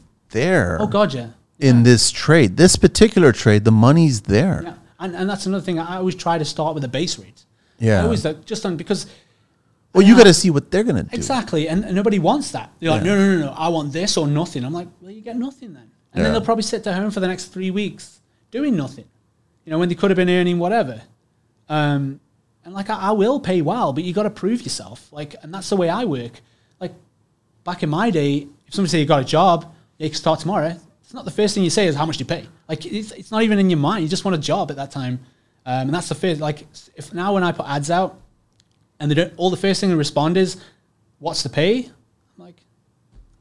there 0.40 0.70
oh 0.84 0.86
god 0.98 1.10
yeah 1.18 1.30
in 1.70 1.76
this 1.90 2.04
trade. 2.10 2.50
This 2.56 2.74
particular 2.86 3.30
trade, 3.42 3.62
the 3.70 3.76
money's 3.88 4.16
there. 4.36 4.56
Yeah, 4.64 4.74
and, 5.02 5.14
and 5.18 5.26
that's 5.30 5.44
another 5.44 5.62
thing. 5.68 5.78
I 5.78 5.96
always 6.02 6.14
try 6.26 6.36
to 6.38 6.44
start 6.54 6.72
with 6.76 6.84
a 6.90 6.92
base 6.98 7.14
rate. 7.22 7.40
Yeah. 7.78 8.00
I 8.00 8.04
always 8.04 8.24
uh, 8.24 8.32
just 8.52 8.64
on 8.64 8.78
because 8.78 9.00
Well, 9.92 10.06
you 10.08 10.14
got 10.16 10.24
to 10.24 10.32
see 10.42 10.48
what 10.56 10.64
they're 10.70 10.86
gonna 10.90 11.02
do. 11.02 11.14
exactly, 11.20 11.62
and, 11.68 11.84
and 11.84 11.94
nobody 11.94 12.18
wants 12.18 12.48
that. 12.56 12.68
They're 12.78 12.90
like, 12.96 13.04
Yeah. 13.04 13.14
no, 13.14 13.16
no, 13.20 13.26
no, 13.36 13.46
no, 13.48 13.52
I 13.66 13.68
want 13.76 13.92
this 13.92 14.16
or 14.16 14.26
nothing. 14.26 14.64
I'm 14.64 14.72
like, 14.80 14.88
well, 15.02 15.10
you 15.16 15.20
get 15.30 15.36
nothing 15.36 15.70
then, 15.78 15.88
and 16.12 16.16
Yeah. 16.16 16.22
then 16.22 16.32
they'll 16.32 16.48
probably 16.50 16.62
sit 16.72 16.86
at 16.86 16.94
home 17.00 17.10
for 17.10 17.20
the 17.24 17.28
next 17.28 17.44
three 17.54 17.70
weeks 17.70 18.04
doing 18.50 18.74
nothing. 18.74 19.04
You 19.66 19.70
know, 19.72 19.78
when 19.80 19.90
they 19.90 19.94
could 20.00 20.10
have 20.12 20.16
been 20.22 20.30
earning 20.30 20.58
whatever. 20.58 21.02
Um, 21.70 22.20
and 22.64 22.74
like 22.74 22.90
I, 22.90 22.96
I 22.96 23.10
will 23.12 23.40
pay 23.40 23.62
well, 23.62 23.94
but 23.94 24.04
you 24.04 24.12
got 24.12 24.24
to 24.24 24.30
prove 24.30 24.60
yourself. 24.62 25.10
Like, 25.10 25.36
and 25.42 25.54
that's 25.54 25.70
the 25.70 25.76
way 25.76 25.88
I 25.88 26.04
work. 26.04 26.32
Like 26.78 26.92
back 27.64 27.82
in 27.82 27.88
my 27.88 28.10
day, 28.10 28.46
if 28.66 28.74
somebody 28.74 28.90
say 28.90 29.00
you 29.00 29.06
got 29.06 29.22
a 29.22 29.24
job, 29.24 29.72
you 29.96 30.08
can 30.08 30.16
start 30.16 30.40
tomorrow. 30.40 30.76
It's 31.00 31.14
not 31.14 31.24
the 31.24 31.30
first 31.30 31.54
thing 31.54 31.64
you 31.64 31.70
say 31.70 31.86
is 31.86 31.94
how 31.94 32.04
much 32.04 32.18
do 32.18 32.22
you 32.22 32.28
pay. 32.28 32.46
Like 32.68 32.84
it's, 32.84 33.12
it's 33.12 33.30
not 33.30 33.42
even 33.42 33.58
in 33.58 33.70
your 33.70 33.78
mind. 33.78 34.02
You 34.02 34.08
just 34.08 34.24
want 34.24 34.34
a 34.34 34.40
job 34.40 34.70
at 34.70 34.76
that 34.76 34.90
time, 34.90 35.20
um, 35.64 35.88
and 35.88 35.94
that's 35.94 36.08
the 36.08 36.14
first. 36.14 36.40
Like 36.40 36.66
if 36.94 37.14
now 37.14 37.34
when 37.34 37.42
I 37.42 37.52
put 37.52 37.66
ads 37.66 37.90
out, 37.90 38.20
and 39.00 39.10
they 39.10 39.14
don't, 39.14 39.32
all 39.36 39.50
the 39.50 39.56
first 39.56 39.80
thing 39.80 39.90
they 39.90 39.96
respond 39.96 40.36
is, 40.36 40.62
"What's 41.18 41.42
the 41.42 41.48
pay?" 41.48 41.90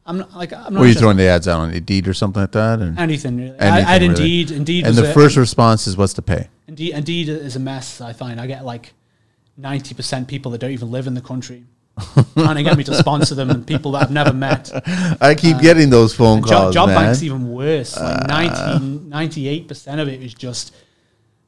I'm 0.10 0.18
not, 0.18 0.36
like 0.36 0.51
I'm 0.51 0.74
not 0.74 0.80
Were 0.82 0.88
you 0.88 0.95
throwing 0.95 1.18
the 1.18 1.28
ads 1.28 1.47
out 1.47 1.60
on 1.60 1.72
Indeed 1.72 2.07
or 2.07 2.16
something 2.16 2.41
like 2.41 2.51
that? 2.53 2.80
And, 2.80 2.97
anything 2.97 3.38
really. 3.38 3.60
I, 3.60 3.68
Anything, 3.68 3.86
I 3.86 3.91
had 3.91 4.01
really. 4.01 4.14
Indeed. 4.14 4.51
Indeed. 4.51 4.86
and 4.88 4.95
the 4.95 5.10
a- 5.10 5.14
first 5.14 5.38
response 5.38 5.86
is 5.86 5.95
what's 5.95 6.14
to 6.14 6.24
pay? 6.24 6.49
Indeed, 6.68 6.93
Indeed 6.95 7.30
is 7.30 7.55
a 7.55 7.60
mess. 7.60 8.01
I 8.01 8.14
find 8.14 8.41
I 8.41 8.47
get 8.47 8.66
like 8.66 8.93
ninety 9.55 9.93
percent 9.93 10.28
people 10.28 10.51
that 10.51 10.57
don't 10.57 10.72
even 10.72 10.89
live 10.89 11.05
in 11.05 11.14
the 11.14 11.22
country 11.22 11.64
trying 12.34 12.55
to 12.55 12.64
get 12.64 12.78
me 12.78 12.84
to 12.86 12.95
sponsor 12.95 13.36
them, 13.36 13.49
and 13.49 13.68
people 13.68 13.91
that 13.91 14.03
I've 14.03 14.12
never 14.12 14.34
met. 14.34 14.72
I 15.22 15.36
keep 15.36 15.60
getting 15.60 15.89
those 15.89 16.16
phone 16.16 16.41
Job, 16.41 16.49
calls, 16.49 16.74
job. 16.74 16.89
Uh. 16.89 16.95
bank's 16.95 17.24
even 17.24 17.51
worse. 17.51 17.95
Like 17.99 18.28
98 18.28 19.68
percent 19.68 20.01
of 20.01 20.07
it 20.07 20.24
is 20.24 20.34
just 20.34 20.74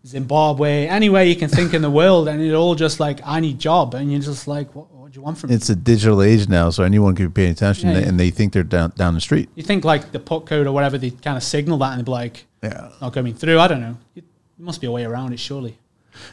Zimbabwe. 0.05 0.87
Anywhere 0.87 1.23
you 1.23 1.35
can 1.35 1.49
think 1.49 1.73
in 1.73 1.81
the 1.81 1.89
world, 1.89 2.27
and 2.27 2.41
it 2.41 2.53
all 2.53 2.75
just 2.75 2.99
like 2.99 3.21
I 3.25 3.39
need 3.39 3.59
job, 3.59 3.93
and 3.93 4.11
you're 4.11 4.21
just 4.21 4.47
like, 4.47 4.73
what, 4.75 4.90
you 5.15 5.21
want 5.21 5.37
from 5.37 5.49
me? 5.49 5.55
it's 5.55 5.69
a 5.69 5.75
digital 5.75 6.21
age 6.21 6.47
now, 6.47 6.69
so 6.69 6.83
anyone 6.83 7.15
can 7.15 7.27
be 7.27 7.31
paying 7.33 7.51
attention, 7.51 7.89
Yeah, 7.89 7.99
yeah. 7.99 8.07
and 8.07 8.19
they 8.19 8.29
think 8.31 8.53
they're 8.53 8.63
down 8.63 8.93
down 8.95 9.13
the 9.13 9.21
street. 9.21 9.49
You 9.55 9.63
think 9.63 9.83
like 9.83 10.11
the 10.11 10.19
put 10.19 10.45
code 10.45 10.67
or 10.67 10.71
whatever, 10.71 10.97
they 10.97 11.11
kind 11.11 11.37
of 11.37 11.43
signal 11.43 11.77
that 11.79 11.91
and 11.91 11.99
they'd 11.99 12.05
be 12.05 12.11
like, 12.11 12.45
Yeah. 12.63 12.89
not 13.01 13.13
coming 13.13 13.33
through. 13.33 13.59
I 13.59 13.67
don't 13.67 13.81
know. 13.81 13.97
It 14.15 14.23
must 14.57 14.79
be 14.81 14.87
a 14.87 14.91
way 14.91 15.03
around 15.05 15.33
it, 15.33 15.39
surely. 15.39 15.77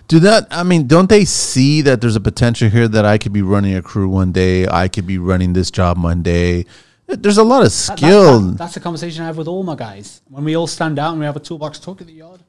Do 0.09 0.19
that? 0.21 0.47
I 0.51 0.65
mean, 0.65 0.87
don't 0.87 1.09
they 1.09 1.25
see 1.25 1.81
that 1.83 2.01
there's 2.01 2.17
a 2.17 2.21
potential 2.21 2.69
here 2.69 2.89
that 2.89 3.05
I 3.05 3.17
could 3.17 3.33
be 3.33 3.43
running 3.43 3.75
a 3.77 3.81
crew 3.83 4.09
one 4.09 4.33
day? 4.33 4.67
I 4.67 4.89
could 4.89 5.07
be 5.07 5.19
running 5.19 5.53
this 5.55 5.71
job 5.71 6.03
one 6.03 6.23
day. 6.23 6.67
There's 7.07 7.39
a 7.39 7.45
lot 7.45 7.63
of 7.65 7.71
That- 7.73 7.87
that- 7.89 7.99
skill. 7.99 8.41
that- 8.41 8.59
that's 8.59 8.77
a 8.77 8.81
conversation 8.81 9.23
I 9.23 9.27
have 9.27 9.39
with 9.39 9.49
all 9.49 9.63
my 9.63 9.77
guys. 9.77 10.21
When 10.29 10.45
we 10.45 10.55
all 10.57 10.67
stand 10.67 10.99
out 10.99 11.13
and 11.13 11.21
we 11.21 11.27
have 11.27 11.37
a 11.37 11.41
toolbox 11.41 11.79
talk 11.79 12.01
at 12.03 12.07
the 12.07 12.13
yard, 12.13 12.41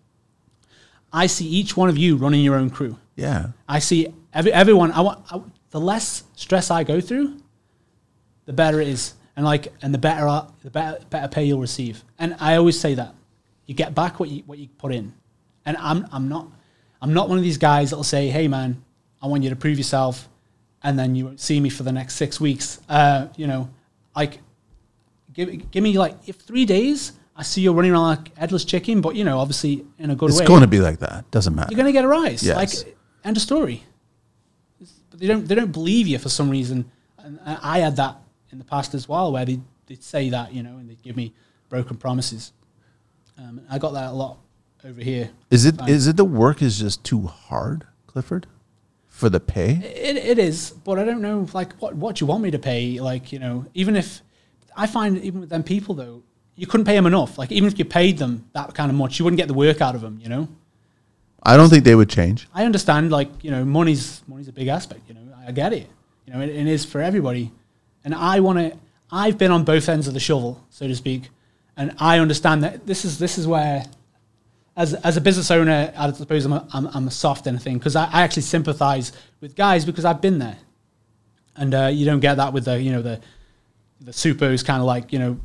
I 1.13 1.27
see 1.27 1.45
each 1.47 1.77
one 1.77 1.88
of 1.89 1.97
you 1.97 2.17
running 2.17 2.41
your 2.43 2.55
own 2.55 2.69
crew. 2.69 2.97
yeah. 3.15 3.47
I 3.67 3.80
see 3.80 4.07
every 4.34 4.51
everyone. 4.51 4.91
I 4.91 5.01
want 5.01 5.19
I, 5.32 5.39
the 5.72 5.80
less 5.80 6.24
stress 6.36 6.72
I 6.72 6.84
go 6.84 6.99
through, 7.01 7.38
the 8.45 8.53
better 8.53 8.82
it 8.82 8.88
is, 8.88 9.13
and 9.36 9.45
like 9.45 9.72
and 9.82 9.93
the 9.93 9.97
better 9.97 10.26
the 10.63 10.72
better 10.72 10.99
better 11.09 11.28
pay 11.28 11.43
you'll 11.43 11.59
receive. 11.59 12.03
And 12.17 12.36
I 12.39 12.55
always 12.55 12.80
say 12.80 12.95
that 12.95 13.15
you 13.65 13.76
get 13.76 13.93
back 13.93 14.20
what 14.20 14.30
you 14.30 14.43
what 14.45 14.57
you 14.57 14.67
put 14.78 14.93
in. 14.93 15.13
And 15.65 15.78
I'm 15.78 16.07
I'm 16.11 16.28
not 16.28 16.47
I'm 17.01 17.13
not 17.13 17.30
one 17.30 17.38
of 17.38 17.43
these 17.43 17.57
guys 17.57 17.91
that'll 17.91 18.03
say, 18.03 18.30
"Hey 18.30 18.47
man, 18.47 18.84
I 19.22 19.28
want 19.28 19.43
you 19.43 19.49
to 19.49 19.55
prove 19.55 19.78
yourself," 19.78 20.28
and 20.84 20.97
then 20.97 21.15
you 21.15 21.26
won't 21.26 21.39
see 21.39 21.59
me 21.59 21.70
for 21.70 21.84
the 21.84 21.91
next 21.91 22.15
six 22.15 22.41
weeks. 22.41 22.80
Uh, 22.89 23.28
you 23.36 23.45
know, 23.47 23.70
like 24.15 24.39
give 25.34 25.72
give 25.72 25.84
me 25.84 25.97
like 25.97 26.15
if 26.28 26.38
three 26.38 26.65
days. 26.65 27.13
I 27.36 27.43
see 27.43 27.61
you're 27.61 27.74
running 27.74 27.91
around 27.91 28.03
like 28.03 28.38
headless 28.38 28.65
chicken, 28.65 28.99
but 28.99 29.15
you 29.15 29.24
know, 29.24 29.39
obviously 29.39 29.86
in 29.97 30.09
a 30.11 30.15
good 30.15 30.30
It's 30.30 30.39
way 30.39 30.43
It's 30.43 30.49
going 30.49 30.59
to 30.59 30.67
be 30.67 30.82
like 30.82 30.99
that. 30.99 31.32
Doesn't 31.32 31.55
matter. 31.55 31.70
you're 31.72 31.78
going 31.78 31.86
to 31.86 31.93
get 31.93 32.03
a 32.03 32.07
rise. 32.09 32.43
Yes. 32.43 32.57
Like 32.57 32.97
end 33.24 33.38
of 33.38 33.41
story. 33.41 33.86
They 35.20 35.28
don't 35.28 35.47
they 35.47 35.55
don't 35.55 35.72
believe 35.72 36.07
you 36.07 36.17
for 36.17 36.30
some 36.30 36.49
reason. 36.49 36.89
And 37.17 37.39
I 37.45 37.80
had 37.80 37.97
that 37.97 38.17
in 38.51 38.57
the 38.57 38.65
past 38.65 38.93
as 38.93 39.07
well, 39.07 39.32
where 39.32 39.45
they 39.45 39.59
they'd 39.86 40.03
say 40.03 40.30
that 40.30 40.53
you 40.53 40.63
know, 40.63 40.78
and 40.78 40.89
they'd 40.89 41.01
give 41.01 41.15
me 41.15 41.34
broken 41.67 41.97
promises. 41.97 42.53
Um, 43.38 43.61
I 43.70 43.78
got 43.78 43.93
that 43.93 44.09
a 44.09 44.13
lot 44.13 44.38
over 44.84 45.01
here. 45.01 45.30
Is 45.49 45.65
it 45.65 45.80
is 45.88 46.07
it 46.07 46.17
the 46.17 46.26
work 46.26 46.61
is 46.61 46.80
just 46.80 47.03
too 47.03 47.28
hard, 47.28 47.86
Clifford, 48.07 48.47
for 49.07 49.30
the 49.30 49.39
pay? 49.39 49.74
It, 49.74 50.17
it 50.17 50.39
is, 50.39 50.72
but 50.72 50.97
I 50.97 51.03
don't 51.03 51.22
know. 51.22 51.47
Like, 51.53 51.74
what 51.80 51.95
what 51.95 52.15
do 52.15 52.24
you 52.24 52.28
want 52.28 52.43
me 52.43 52.51
to 52.51 52.59
pay? 52.59 52.99
Like, 52.99 53.32
you 53.32 53.39
know, 53.39 53.65
even 53.74 53.95
if 53.95 54.22
I 54.76 54.88
find 54.88 55.17
even 55.20 55.41
with 55.41 55.49
them 55.49 55.63
people 55.63 55.95
though, 55.95 56.24
you 56.55 56.67
couldn't 56.67 56.86
pay 56.86 56.95
them 56.95 57.05
enough. 57.05 57.38
Like, 57.38 57.51
even 57.51 57.67
if 57.67 57.78
you 57.78 57.86
paid 57.86 58.17
them 58.17 58.49
that 58.53 58.74
kind 58.74 58.89
of 58.89 58.97
much, 58.97 59.20
you 59.20 59.26
wouldn't 59.26 59.38
get 59.38 59.47
the 59.47 59.53
work 59.53 59.82
out 59.82 59.95
of 59.95 60.01
them. 60.01 60.20
You 60.22 60.30
know. 60.30 60.47
I 61.43 61.57
don't 61.57 61.69
think 61.69 61.83
they 61.83 61.95
would 61.95 62.09
change. 62.09 62.47
I 62.53 62.65
understand, 62.65 63.11
like 63.11 63.29
you 63.43 63.51
know, 63.51 63.63
money's 63.63 64.21
money's 64.27 64.47
a 64.47 64.53
big 64.53 64.67
aspect. 64.67 65.01
You 65.07 65.15
know, 65.15 65.21
I 65.45 65.51
get 65.51 65.73
it. 65.73 65.87
You 66.25 66.33
know, 66.33 66.41
it, 66.41 66.49
it 66.49 66.67
is 66.67 66.85
for 66.85 67.01
everybody, 67.01 67.51
and 68.03 68.13
I 68.13 68.39
want 68.39 68.59
to. 68.59 68.77
I've 69.11 69.37
been 69.37 69.51
on 69.51 69.63
both 69.63 69.89
ends 69.89 70.07
of 70.07 70.13
the 70.13 70.19
shovel, 70.19 70.63
so 70.69 70.87
to 70.87 70.95
speak, 70.95 71.29
and 71.75 71.95
I 71.99 72.19
understand 72.19 72.63
that 72.63 72.85
this 72.85 73.05
is 73.05 73.17
this 73.19 73.37
is 73.37 73.47
where, 73.47 73.85
as 74.75 74.93
as 74.93 75.17
a 75.17 75.21
business 75.21 75.49
owner, 75.49 75.93
I 75.97 76.11
suppose 76.11 76.45
I'm 76.45 76.53
a, 76.53 76.67
I'm, 76.73 76.87
I'm 76.87 77.07
a 77.07 77.11
soft 77.11 77.47
in 77.47 77.55
a 77.55 77.59
thing 77.59 77.77
because 77.77 77.95
I, 77.95 78.05
I 78.05 78.21
actually 78.21 78.43
sympathise 78.43 79.11
with 79.41 79.55
guys 79.55 79.85
because 79.85 80.05
I've 80.05 80.21
been 80.21 80.39
there, 80.39 80.57
and 81.55 81.73
uh, 81.73 81.87
you 81.87 82.05
don't 82.05 82.19
get 82.19 82.35
that 82.35 82.53
with 82.53 82.65
the 82.65 82.79
you 82.81 82.91
know 82.91 83.01
the 83.01 83.21
the 84.01 84.13
supers 84.13 84.61
kind 84.63 84.81
of 84.81 84.85
like 84.85 85.11
you 85.11 85.19
know, 85.19 85.39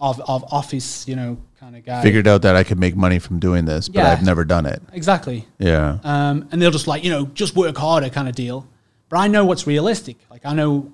of 0.00 0.20
of 0.22 0.44
office 0.52 1.06
you 1.06 1.16
know 1.16 1.38
kind 1.62 1.76
of 1.76 1.84
guy. 1.84 2.02
Figured 2.02 2.26
out 2.26 2.42
that 2.42 2.56
I 2.56 2.64
could 2.64 2.78
make 2.78 2.96
money 2.96 3.20
from 3.20 3.38
doing 3.38 3.64
this, 3.66 3.88
but 3.88 4.00
Yeah. 4.00 4.10
I've 4.12 4.24
never 4.24 4.44
done 4.44 4.66
it. 4.66 4.82
exactly. 4.92 5.46
Yeah. 5.58 5.98
um, 6.02 6.48
and 6.50 6.60
they'll 6.60 6.72
just 6.72 6.88
like 6.88 7.04
you 7.04 7.10
know 7.10 7.26
just 7.26 7.54
work 7.54 7.76
harder 7.76 8.10
kind 8.10 8.28
of 8.28 8.34
deal. 8.34 8.66
But 9.08 9.18
I 9.18 9.28
know 9.28 9.44
what's 9.44 9.66
realistic. 9.66 10.16
Like 10.30 10.44
I 10.44 10.54
know, 10.54 10.92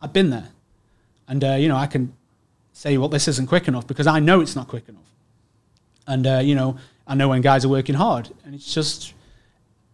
I've 0.00 0.12
been 0.12 0.30
there, 0.30 0.48
and 1.28 1.44
uh, 1.44 1.54
you 1.62 1.68
know 1.68 1.76
I 1.76 1.86
can 1.86 2.14
say 2.72 2.96
well 2.96 3.08
this 3.08 3.28
isn't 3.28 3.48
quick 3.48 3.68
enough 3.68 3.86
because 3.86 4.06
I 4.06 4.18
know 4.20 4.40
it's 4.40 4.56
not 4.56 4.66
quick 4.68 4.88
enough, 4.88 5.10
and 6.06 6.26
uh, 6.26 6.38
you 6.42 6.54
know 6.54 6.78
I 7.06 7.14
know 7.14 7.28
when 7.28 7.42
guys 7.42 7.64
are 7.66 7.68
working 7.68 7.94
hard, 7.96 8.30
and 8.44 8.54
it's 8.54 8.72
just 8.72 9.12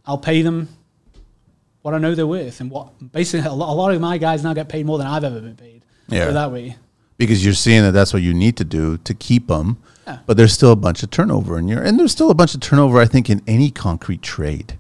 I'll 0.07 0.19
pay 0.19 0.43
them 0.43 0.69
what 1.83 1.93
I 1.93 1.99
know 1.99 2.15
they're 2.15 2.27
worth, 2.27 2.61
and 2.61 2.71
what 2.71 2.93
basically 3.13 3.47
a 3.49 3.53
lot, 3.53 3.71
a 3.73 3.75
lot 3.75 3.93
of 3.93 4.01
my 4.01 4.17
guys 4.19 4.45
now 4.45 4.55
get 4.55 4.69
paid 4.69 4.87
more 4.87 4.99
than 4.99 5.07
I've 5.09 5.25
ever 5.25 5.41
been 5.41 5.57
paid. 5.57 5.83
Yeah. 6.09 6.27
So 6.27 6.33
that 6.35 6.53
way. 6.53 6.77
Because 7.17 7.45
you're 7.45 7.55
seeing 7.55 7.83
that 7.83 7.93
that's 7.93 8.13
what 8.13 8.23
you 8.23 8.35
need 8.35 8.57
to 8.57 8.65
do 8.65 8.99
to 8.99 9.15
keep 9.15 9.47
them. 9.49 9.77
Yeah. 10.07 10.19
But 10.27 10.37
there's 10.37 10.53
still 10.53 10.73
a 10.73 10.77
bunch 10.77 11.03
of 11.03 11.11
turnover 11.11 11.59
in 11.59 11.67
your, 11.69 11.83
and 11.83 11.99
there's 11.99 12.13
still 12.13 12.31
a 12.31 12.35
bunch 12.35 12.55
of 12.55 12.61
turnover. 12.61 13.01
I 13.01 13.07
think 13.07 13.31
in 13.31 13.43
any 13.47 13.71
concrete 13.71 14.21
trade, 14.23 14.79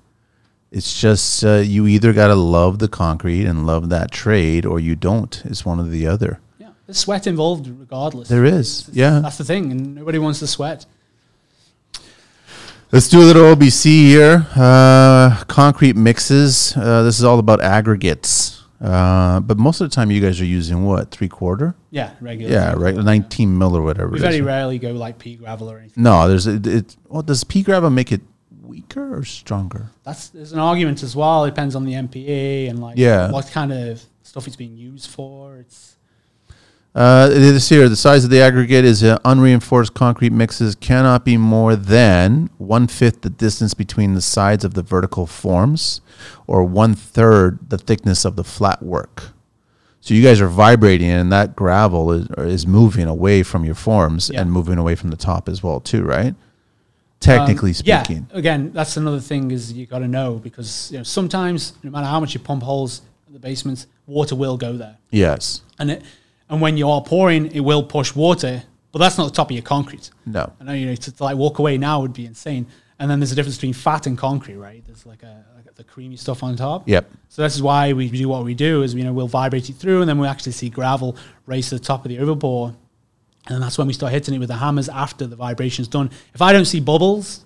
it's 0.70 1.00
just 1.00 1.42
uh, 1.44 1.62
you 1.64 1.86
either 1.86 2.12
got 2.12 2.26
to 2.28 2.34
love 2.34 2.78
the 2.78 2.88
concrete 2.88 3.46
and 3.46 3.66
love 3.66 3.88
that 3.88 4.10
trade, 4.10 4.66
or 4.66 4.78
you 4.80 4.94
don't. 4.96 5.40
It's 5.46 5.64
one 5.64 5.80
or 5.80 5.84
the 5.84 6.06
other. 6.06 6.40
Yeah, 6.58 6.70
there's 6.86 6.98
sweat 6.98 7.26
involved 7.26 7.68
regardless. 7.68 8.28
There 8.28 8.44
is, 8.44 8.80
It's- 8.88 8.96
yeah. 8.96 9.20
That's 9.20 9.38
the 9.38 9.44
thing, 9.44 9.70
and 9.70 9.94
nobody 9.94 10.18
wants 10.18 10.40
to 10.40 10.46
sweat. 10.46 10.84
Let's 12.92 13.08
do 13.08 13.20
a 13.20 13.24
little 13.24 13.44
OBC 13.56 13.84
here. 13.84 14.46
Uh, 14.54 15.42
concrete 15.48 15.96
mixes. 15.96 16.76
Uh, 16.76 17.02
this 17.02 17.18
is 17.18 17.24
all 17.24 17.38
about 17.38 17.60
aggregates. 17.62 18.62
Uh, 18.84 19.40
but 19.40 19.56
most 19.56 19.80
of 19.80 19.88
the 19.88 19.94
time, 19.94 20.10
you 20.10 20.20
guys 20.20 20.40
are 20.40 20.44
using 20.44 20.84
what 20.84 21.10
three 21.10 21.28
quarter? 21.28 21.74
Yeah, 21.90 22.10
regular. 22.20 22.52
Yeah, 22.52 22.74
right, 22.76 22.94
nineteen 22.94 23.56
mil 23.56 23.74
or 23.76 23.82
whatever. 23.82 24.10
We 24.10 24.18
very 24.18 24.42
rarely 24.42 24.78
go 24.78 24.92
like 24.92 25.18
pea 25.18 25.36
gravel 25.36 25.70
or 25.70 25.78
anything. 25.78 26.02
No, 26.02 26.28
there's 26.28 26.46
it. 26.46 26.66
it 26.66 26.96
well, 27.08 27.22
does 27.22 27.44
pea 27.44 27.62
gravel 27.62 27.88
make 27.90 28.12
it 28.12 28.20
weaker 28.62 29.16
or 29.16 29.24
stronger? 29.24 29.90
That's 30.02 30.28
there's 30.28 30.52
an 30.52 30.58
argument 30.58 31.02
as 31.02 31.16
well. 31.16 31.44
It 31.44 31.50
depends 31.50 31.74
on 31.74 31.84
the 31.86 31.94
MPA 31.94 32.68
and 32.68 32.80
like 32.80 32.98
Yeah. 32.98 33.30
what 33.30 33.50
kind 33.50 33.72
of 33.72 34.02
stuff 34.22 34.46
it's 34.46 34.56
being 34.56 34.76
used 34.76 35.10
for. 35.10 35.56
It's 35.56 35.93
Uh, 36.94 37.28
this 37.28 37.68
here, 37.68 37.88
the 37.88 37.96
size 37.96 38.22
of 38.22 38.30
the 38.30 38.40
aggregate 38.40 38.84
is 38.84 39.02
uh, 39.02 39.18
unreinforced 39.24 39.94
concrete 39.94 40.30
mixes 40.32 40.76
cannot 40.76 41.24
be 41.24 41.36
more 41.36 41.74
than 41.74 42.48
one 42.58 42.86
fifth 42.86 43.22
the 43.22 43.30
distance 43.30 43.74
between 43.74 44.14
the 44.14 44.20
sides 44.22 44.64
of 44.64 44.74
the 44.74 44.82
vertical 44.82 45.26
forms, 45.26 46.00
or 46.46 46.62
one 46.62 46.94
third 46.94 47.58
the 47.68 47.78
thickness 47.78 48.24
of 48.24 48.36
the 48.36 48.44
flat 48.44 48.80
work. 48.80 49.30
So 50.00 50.14
you 50.14 50.22
guys 50.22 50.40
are 50.40 50.48
vibrating, 50.48 51.10
and 51.10 51.32
that 51.32 51.56
gravel 51.56 52.12
is 52.12 52.28
is 52.38 52.64
moving 52.64 53.06
away 53.08 53.42
from 53.42 53.64
your 53.64 53.74
forms 53.74 54.30
Yeah. 54.32 54.42
and 54.42 54.52
moving 54.52 54.78
away 54.78 54.94
from 54.94 55.10
the 55.10 55.16
top 55.16 55.48
as 55.48 55.64
well, 55.64 55.80
too, 55.80 56.04
right? 56.04 56.36
Technically 57.18 57.70
um, 57.70 57.74
speaking, 57.74 58.28
Yeah, 58.30 58.38
again, 58.38 58.70
that's 58.72 58.96
another 58.96 59.18
thing 59.20 59.50
is 59.50 59.72
you 59.72 59.86
got 59.86 60.00
to 60.00 60.08
know 60.08 60.34
because 60.34 60.92
you 60.92 60.98
know 60.98 61.04
sometimes 61.04 61.72
no 61.82 61.90
matter 61.90 62.06
how 62.06 62.20
much 62.20 62.34
you 62.34 62.40
pump 62.40 62.62
holes 62.62 63.00
in 63.26 63.32
the 63.32 63.40
basements, 63.40 63.88
water 64.06 64.36
will 64.36 64.56
go 64.56 64.76
there, 64.76 64.98
yes, 65.10 65.62
and 65.80 65.90
it 65.90 66.02
and 66.48 66.60
when 66.60 66.76
you 66.76 66.88
are 66.90 67.02
pouring, 67.02 67.50
it 67.52 67.60
will 67.60 67.82
push 67.82 68.14
water, 68.14 68.62
but 68.92 68.98
that's 68.98 69.18
not 69.18 69.24
the 69.24 69.32
top 69.32 69.48
of 69.50 69.52
your 69.56 69.62
concrete. 69.62 70.10
no, 70.26 70.52
I 70.60 70.64
know 70.64 70.72
you 70.72 70.86
know 70.86 70.94
to, 70.94 71.12
to 71.12 71.24
like 71.24 71.36
walk 71.36 71.58
away 71.58 71.78
now 71.78 72.00
would 72.00 72.12
be 72.12 72.26
insane. 72.26 72.66
And 72.98 73.10
then 73.10 73.18
there's 73.18 73.32
a 73.32 73.34
difference 73.34 73.56
between 73.56 73.72
fat 73.72 74.06
and 74.06 74.16
concrete, 74.16 74.56
right? 74.56 74.84
There's 74.86 75.04
like 75.04 75.24
a 75.24 75.44
like 75.56 75.74
the 75.74 75.82
creamy 75.84 76.16
stuff 76.16 76.44
on 76.44 76.54
top. 76.56 76.88
yep, 76.88 77.10
So 77.28 77.42
this 77.42 77.56
is 77.56 77.62
why 77.62 77.92
we 77.92 78.08
do 78.08 78.28
what 78.28 78.44
we 78.44 78.54
do 78.54 78.82
is 78.82 78.94
you 78.94 79.02
know 79.02 79.12
we'll 79.12 79.26
vibrate 79.26 79.68
it 79.68 79.74
through 79.74 80.00
and 80.00 80.08
then 80.08 80.18
we 80.18 80.28
actually 80.28 80.52
see 80.52 80.70
gravel 80.70 81.16
race 81.46 81.70
to 81.70 81.78
the 81.78 81.84
top 81.84 82.04
of 82.04 82.08
the 82.10 82.18
overpour. 82.18 82.76
And 83.48 83.62
that's 83.62 83.76
when 83.76 83.86
we 83.88 83.92
start 83.92 84.12
hitting 84.12 84.34
it 84.34 84.38
with 84.38 84.48
the 84.48 84.56
hammers 84.56 84.88
after 84.88 85.26
the 85.26 85.36
vibration's 85.36 85.88
done. 85.88 86.10
If 86.32 86.40
I 86.40 86.52
don't 86.52 86.64
see 86.64 86.80
bubbles 86.80 87.44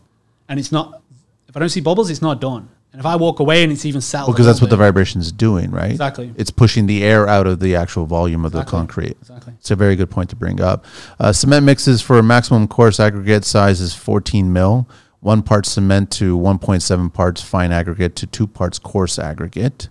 and 0.48 0.60
it's 0.60 0.70
not 0.70 1.02
if 1.48 1.56
I 1.56 1.60
don't 1.60 1.70
see 1.70 1.80
bubbles, 1.80 2.10
it's 2.10 2.20
not 2.22 2.40
done. 2.40 2.68
And 2.92 3.00
if 3.00 3.06
I 3.06 3.16
walk 3.16 3.38
away 3.38 3.62
and 3.62 3.70
it's 3.70 3.84
even 3.84 4.00
settled. 4.00 4.34
because 4.34 4.46
that's 4.46 4.60
what 4.60 4.70
the 4.70 4.76
little 4.76 4.86
vibration 4.86 5.20
is 5.20 5.30
doing, 5.30 5.70
right? 5.70 5.90
Exactly. 5.90 6.32
It's 6.36 6.50
pushing 6.50 6.86
the 6.86 7.04
air 7.04 7.28
out 7.28 7.46
of 7.46 7.60
the 7.60 7.76
actual 7.76 8.06
volume 8.06 8.44
of 8.44 8.52
the 8.52 8.64
concrete. 8.64 9.16
Exactly. 9.20 9.52
It's 9.58 9.70
a 9.70 9.76
very 9.76 9.94
good 9.94 10.10
point 10.10 10.30
to 10.30 10.36
bring 10.36 10.60
up. 10.60 10.84
Uh, 11.20 11.32
cement 11.32 11.66
mixes 11.66 12.00
for 12.00 12.22
maximum 12.22 12.66
coarse 12.66 12.98
aggregate 12.98 13.44
size 13.44 13.80
is 13.80 13.94
14 13.94 14.52
mil. 14.52 14.88
One 15.20 15.42
part 15.42 15.66
cement 15.66 16.10
to 16.12 16.38
1.7 16.38 17.12
parts 17.12 17.42
fine 17.42 17.72
aggregate 17.72 18.16
to 18.16 18.26
two 18.26 18.46
parts 18.46 18.78
coarse 18.78 19.18
aggregate. 19.18 19.88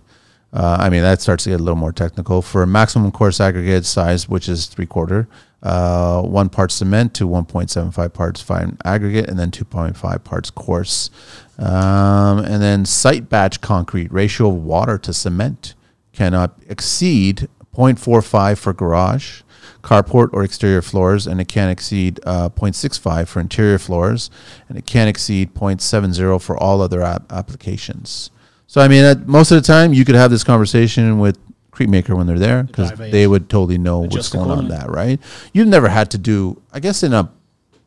Uh, 0.52 0.78
I 0.80 0.88
mean, 0.88 1.02
that 1.02 1.20
starts 1.20 1.44
to 1.44 1.50
get 1.50 1.60
a 1.60 1.62
little 1.62 1.76
more 1.76 1.92
technical. 1.92 2.40
For 2.40 2.62
a 2.62 2.66
maximum 2.66 3.12
coarse 3.12 3.38
aggregate 3.40 3.84
size, 3.84 4.28
which 4.28 4.48
is 4.48 4.66
three 4.66 4.86
quarter, 4.86 5.28
uh, 5.62 6.22
one 6.22 6.48
part 6.48 6.72
cement 6.72 7.12
to 7.14 7.28
1.75 7.28 8.12
parts 8.14 8.40
fine 8.40 8.78
aggregate, 8.84 9.28
and 9.28 9.38
then 9.38 9.50
2.5 9.50 10.24
parts 10.24 10.50
coarse. 10.50 11.10
Um, 11.58 12.38
and 12.38 12.62
then 12.62 12.84
site 12.84 13.28
batch 13.28 13.60
concrete 13.60 14.12
ratio 14.12 14.48
of 14.48 14.54
water 14.54 14.96
to 14.98 15.12
cement 15.12 15.74
cannot 16.12 16.56
exceed 16.68 17.48
0.45 17.74 18.58
for 18.58 18.72
garage, 18.72 19.42
carport 19.82 20.30
or 20.32 20.44
exterior 20.44 20.82
floors, 20.82 21.26
and 21.26 21.40
it 21.40 21.48
can't 21.48 21.70
exceed 21.70 22.20
uh, 22.24 22.48
0.65 22.48 23.28
for 23.28 23.40
interior 23.40 23.78
floors, 23.78 24.30
and 24.68 24.78
it 24.78 24.86
can't 24.86 25.08
exceed 25.08 25.54
0.70 25.54 26.40
for 26.40 26.56
all 26.56 26.80
other 26.80 27.02
ap- 27.02 27.30
applications. 27.32 28.30
So, 28.66 28.80
I 28.80 28.88
mean, 28.88 29.04
at, 29.04 29.26
most 29.26 29.50
of 29.50 29.60
the 29.60 29.66
time, 29.66 29.92
you 29.92 30.04
could 30.04 30.14
have 30.14 30.30
this 30.30 30.44
conversation 30.44 31.18
with 31.18 31.38
Cretemaker 31.72 32.16
when 32.16 32.26
they're 32.26 32.38
there 32.38 32.64
because 32.64 32.90
they 33.12 33.26
would 33.26 33.48
totally 33.48 33.78
know 33.78 34.00
what's 34.00 34.28
going 34.30 34.50
on 34.50 34.68
that, 34.68 34.90
right? 34.90 35.20
You've 35.52 35.68
never 35.68 35.88
had 35.88 36.10
to 36.10 36.18
do, 36.18 36.60
I 36.72 36.80
guess, 36.80 37.02
in 37.02 37.12
a 37.14 37.30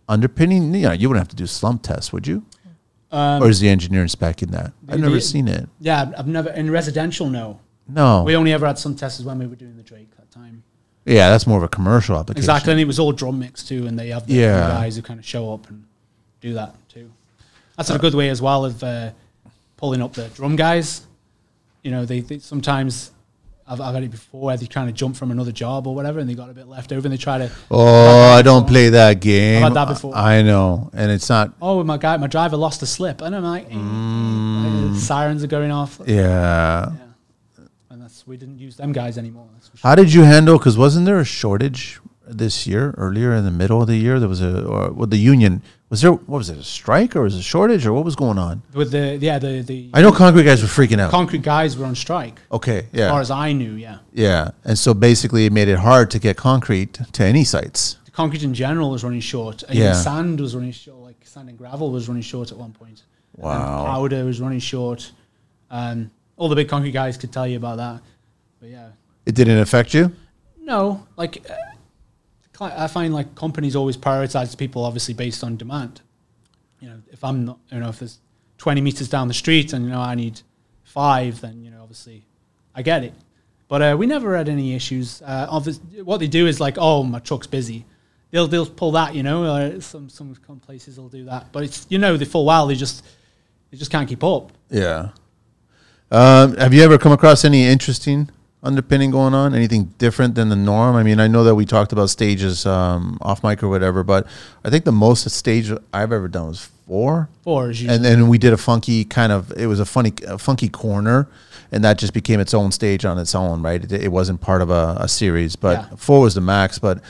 underpinning, 0.07 0.73
you 0.73 0.83
know, 0.83 0.91
you 0.93 1.09
wouldn't 1.09 1.21
have 1.25 1.29
to 1.29 1.35
do 1.35 1.45
slump 1.47 1.83
tests, 1.83 2.11
would 2.13 2.27
you? 2.27 2.45
Um, 3.11 3.43
or 3.43 3.49
is 3.49 3.59
the 3.59 3.67
engineer 3.69 4.01
inspecting 4.01 4.51
that? 4.51 4.71
I've 4.87 4.95
the- 4.95 4.97
never 4.97 5.15
the- 5.15 5.21
seen 5.21 5.47
it. 5.47 5.67
yeah, 5.79 6.11
I've 6.17 6.27
never 6.27 6.49
in 6.51 6.71
residential. 6.71 7.29
No, 7.29 7.59
No. 7.87 8.23
we 8.23 8.35
only 8.35 8.53
ever 8.53 8.65
had 8.65 8.77
some 8.79 8.95
tests 8.95 9.21
when 9.21 9.37
we 9.39 9.47
were 9.47 9.55
doing 9.55 9.75
the 9.77 9.83
Drake 9.83 10.15
that 10.17 10.31
time. 10.31 10.63
Yeah, 11.05 11.29
that's 11.29 11.45
more 11.47 11.57
of 11.57 11.63
a 11.63 11.67
commercial 11.67 12.15
application. 12.17 12.39
Exactly, 12.43 12.71
and 12.71 12.79
it 12.79 12.85
was 12.85 12.99
all 12.99 13.11
drum 13.11 13.39
mix 13.39 13.63
too, 13.63 13.85
and 13.87 13.97
they 13.99 14.09
have 14.09 14.27
the 14.27 14.33
Yeah. 14.35 14.67
guys 14.69 14.95
who 14.95 15.01
kind 15.01 15.19
of 15.19 15.25
show 15.25 15.53
up 15.53 15.67
and 15.69 15.83
do 16.39 16.53
that 16.53 16.75
too. 16.89 17.11
That's 17.75 17.89
a 17.89 17.97
good 17.99 18.13
way 18.13 18.29
as 18.29 18.41
well 18.41 18.63
of 18.65 18.83
uh, 18.83 19.09
pulling 19.77 20.01
up 20.01 20.13
the 20.13 20.27
drum 20.29 20.55
guys. 20.55 21.01
You 21.83 21.89
know, 21.91 22.05
they, 22.05 22.19
they 22.21 22.37
sometimes 22.39 23.11
I've, 23.71 23.79
I've 23.79 23.93
had 23.95 24.03
it 24.03 24.11
before 24.11 24.41
where 24.41 24.57
they 24.57 24.67
kind 24.67 24.89
of 24.89 24.95
jump 24.95 25.15
from 25.15 25.31
another 25.31 25.51
job 25.53 25.87
or 25.87 25.95
whatever, 25.95 26.19
and 26.19 26.29
they 26.29 26.33
got 26.35 26.49
a 26.49 26.53
bit 26.53 26.67
left 26.67 26.91
over, 26.91 27.05
and 27.07 27.13
they 27.13 27.17
try 27.17 27.37
to 27.37 27.49
Oh, 27.71 28.33
I 28.37 28.41
don't 28.41 28.67
play 28.67 28.89
that 28.89 29.21
game. 29.21 29.57
I've 29.63 29.69
had 29.69 29.73
that 29.75 29.87
before. 29.87 30.13
I 30.15 30.41
know, 30.41 30.89
and 30.93 31.09
it's 31.09 31.29
not. 31.29 31.53
oh 31.61 31.81
my 31.83 31.97
guy, 31.97 32.17
my 32.17 32.27
driver 32.27 32.57
lost 32.57 32.81
a 32.81 32.85
slip, 32.85 33.21
and 33.21 33.35
I'm 33.35 33.43
like, 33.43 33.69
Mm. 33.69 34.95
sirens 34.97 35.43
are 35.43 35.47
going 35.47 35.71
off, 35.71 36.01
Yeah. 36.05 36.91
and 37.89 38.01
that's 38.01 38.27
we 38.27 38.37
didn't 38.37 38.59
use 38.59 38.75
them 38.77 38.91
guys 38.91 39.17
anymore. 39.17 39.47
Sure. 39.61 39.89
How 39.89 39.95
did 39.95 40.11
you 40.13 40.23
handle? 40.23 40.57
Because 40.57 40.77
wasn't 40.77 41.05
there 41.05 41.19
a 41.19 41.25
shortage 41.25 41.99
this 42.27 42.67
year? 42.67 42.93
Earlier 42.97 43.33
in 43.33 43.45
the 43.45 43.51
middle 43.51 43.81
of 43.81 43.87
the 43.87 43.95
year, 43.97 44.19
there 44.19 44.27
was 44.29 44.41
a. 44.41 44.65
Or, 44.65 44.91
well, 44.91 45.07
the 45.07 45.17
union 45.17 45.61
was 45.91 46.01
there. 46.01 46.11
What 46.13 46.37
was 46.39 46.49
it? 46.49 46.57
A 46.57 46.63
strike 46.63 47.15
or 47.15 47.21
was 47.21 47.35
it 47.35 47.39
a 47.39 47.43
shortage 47.43 47.85
or 47.85 47.93
what 47.93 48.03
was 48.05 48.15
going 48.15 48.39
on? 48.39 48.63
With 48.73 48.89
the 48.91 49.17
yeah 49.21 49.37
the 49.37 49.61
the 49.61 49.89
I 49.93 50.01
know 50.01 50.11
concrete 50.11 50.43
guys 50.45 50.61
were 50.63 50.67
freaking 50.67 50.99
out. 50.99 51.11
concrete 51.11 51.43
guys 51.43 51.77
were 51.77 51.85
on 51.85 51.93
strike. 51.95 52.39
Okay. 52.51 52.87
Yeah. 52.91 53.03
As 53.05 53.11
far 53.11 53.21
as 53.21 53.29
I 53.31 53.51
knew, 53.53 53.73
yeah. 53.73 53.99
Yeah. 54.13 54.51
And 54.63 54.79
so 54.79 54.93
basically, 54.95 55.45
it 55.45 55.53
made 55.53 55.67
it 55.67 55.77
hard 55.79 56.09
to 56.11 56.19
get 56.19 56.35
concrete 56.37 56.93
to 57.13 57.23
any 57.23 57.43
sites. 57.43 57.97
The 58.05 58.11
concrete 58.11 58.41
in 58.43 58.53
general 58.53 58.89
was 58.89 59.03
running 59.03 59.21
short. 59.21 59.63
Even 59.69 59.77
Yeah. 59.77 59.93
sand 59.93 60.39
was 60.39 60.55
running 60.55 60.71
short. 60.71 60.99
Like 61.03 61.17
sand 61.25 61.49
and 61.49 61.57
gravel 61.57 61.91
was 61.91 62.07
running 62.07 62.23
short 62.23 62.51
at 62.51 62.57
one 62.57 62.71
point. 62.71 63.03
And 63.35 63.43
Wow. 63.43 63.85
powder 63.85 64.25
was 64.25 64.39
running 64.41 64.59
short. 64.59 65.11
Um, 65.69 66.09
all 66.37 66.49
the 66.49 66.55
big 66.55 66.69
concrete 66.69 66.91
guys 66.93 67.17
could 67.17 67.31
tell 67.31 67.45
you 67.47 67.57
about 67.57 67.77
that. 67.77 68.01
But 68.59 68.69
yeah, 68.69 68.87
It 69.25 69.35
didn't 69.35 69.59
affect 69.59 69.93
you. 69.93 70.11
no, 70.63 71.05
like 71.17 71.43
uh, 71.49 71.53
I 72.61 72.87
find 72.87 73.13
like 73.13 73.33
companies 73.35 73.75
always 73.75 73.97
prioritize 73.97 74.55
people 74.55 74.85
obviously 74.85 75.13
based 75.13 75.43
on 75.43 75.57
demand. 75.57 76.01
You 76.79 76.89
know, 76.89 77.01
if 77.11 77.23
I'm 77.23 77.45
not, 77.45 77.59
you 77.71 77.79
know, 77.79 77.89
if 77.89 77.99
there's 77.99 78.19
20 78.59 78.81
meters 78.81 79.09
down 79.09 79.27
the 79.27 79.33
street 79.33 79.73
and 79.73 79.85
you 79.85 79.91
know 79.91 79.99
I 79.99 80.13
need 80.15 80.41
five, 80.83 81.41
then 81.41 81.63
you 81.63 81.71
know 81.71 81.81
obviously 81.81 82.23
I 82.75 82.83
get 82.83 83.03
it. 83.03 83.13
But 83.67 83.81
uh, 83.81 83.95
we 83.97 84.05
never 84.05 84.35
had 84.35 84.49
any 84.49 84.75
issues. 84.75 85.21
Uh, 85.21 85.61
what 86.03 86.19
they 86.19 86.27
do 86.27 86.45
is 86.45 86.59
like, 86.59 86.75
oh, 86.77 87.03
my 87.03 87.19
truck's 87.19 87.47
busy. 87.47 87.85
They'll 88.29 88.47
they'll 88.47 88.65
pull 88.65 88.91
that, 88.91 89.15
you 89.15 89.23
know. 89.23 89.43
Uh, 89.45 89.79
some 89.79 90.09
some 90.09 90.35
places 90.61 90.99
will 90.99 91.09
do 91.09 91.25
that, 91.25 91.51
but 91.51 91.63
it's 91.63 91.85
you 91.89 91.97
know 91.97 92.15
the 92.17 92.25
full 92.25 92.45
well 92.45 92.67
they 92.67 92.75
just 92.75 93.03
they 93.71 93.77
just 93.77 93.91
can't 93.91 94.07
keep 94.07 94.23
up. 94.23 94.51
Yeah. 94.69 95.09
Um, 96.11 96.55
have 96.57 96.73
you 96.73 96.83
ever 96.83 96.97
come 96.97 97.13
across 97.13 97.45
any 97.45 97.65
interesting 97.65 98.29
underpinning 98.63 99.11
going 99.11 99.33
on? 99.33 99.53
Anything 99.55 99.85
different 99.97 100.35
than 100.35 100.49
the 100.49 100.55
norm? 100.55 100.95
I 100.95 101.03
mean, 101.03 101.19
I 101.19 101.27
know 101.27 101.43
that 101.43 101.55
we 101.55 101.65
talked 101.65 101.91
about 101.91 102.09
stages 102.09 102.65
um, 102.65 103.17
off 103.21 103.43
mic 103.43 103.63
or 103.63 103.69
whatever, 103.69 104.03
but 104.03 104.27
I 104.63 104.69
think 104.69 104.85
the 104.85 104.91
most 104.91 105.29
stage 105.29 105.71
I've 105.93 106.11
ever 106.11 106.27
done 106.27 106.47
was 106.49 106.69
four. 106.87 107.29
Four 107.43 107.71
is 107.71 107.81
usually 107.81 107.95
And 107.95 108.05
then 108.05 108.27
we 108.27 108.37
did 108.37 108.53
a 108.53 108.57
funky 108.57 109.03
kind 109.05 109.31
of, 109.31 109.51
it 109.57 109.65
was 109.67 109.79
a 109.79 109.85
funny, 109.85 110.13
a 110.27 110.37
funky 110.37 110.69
corner, 110.69 111.27
and 111.71 111.83
that 111.83 111.97
just 111.97 112.13
became 112.13 112.39
its 112.39 112.53
own 112.53 112.71
stage 112.71 113.05
on 113.05 113.17
its 113.17 113.33
own, 113.33 113.61
right? 113.63 113.83
It, 113.83 113.91
it 114.03 114.11
wasn't 114.11 114.41
part 114.41 114.61
of 114.61 114.69
a, 114.69 114.97
a 114.99 115.07
series, 115.07 115.55
but 115.55 115.77
Yeah. 115.89 115.95
four 115.97 116.21
was 116.21 116.35
the 116.35 116.41
max. 116.41 116.77
But 116.79 117.01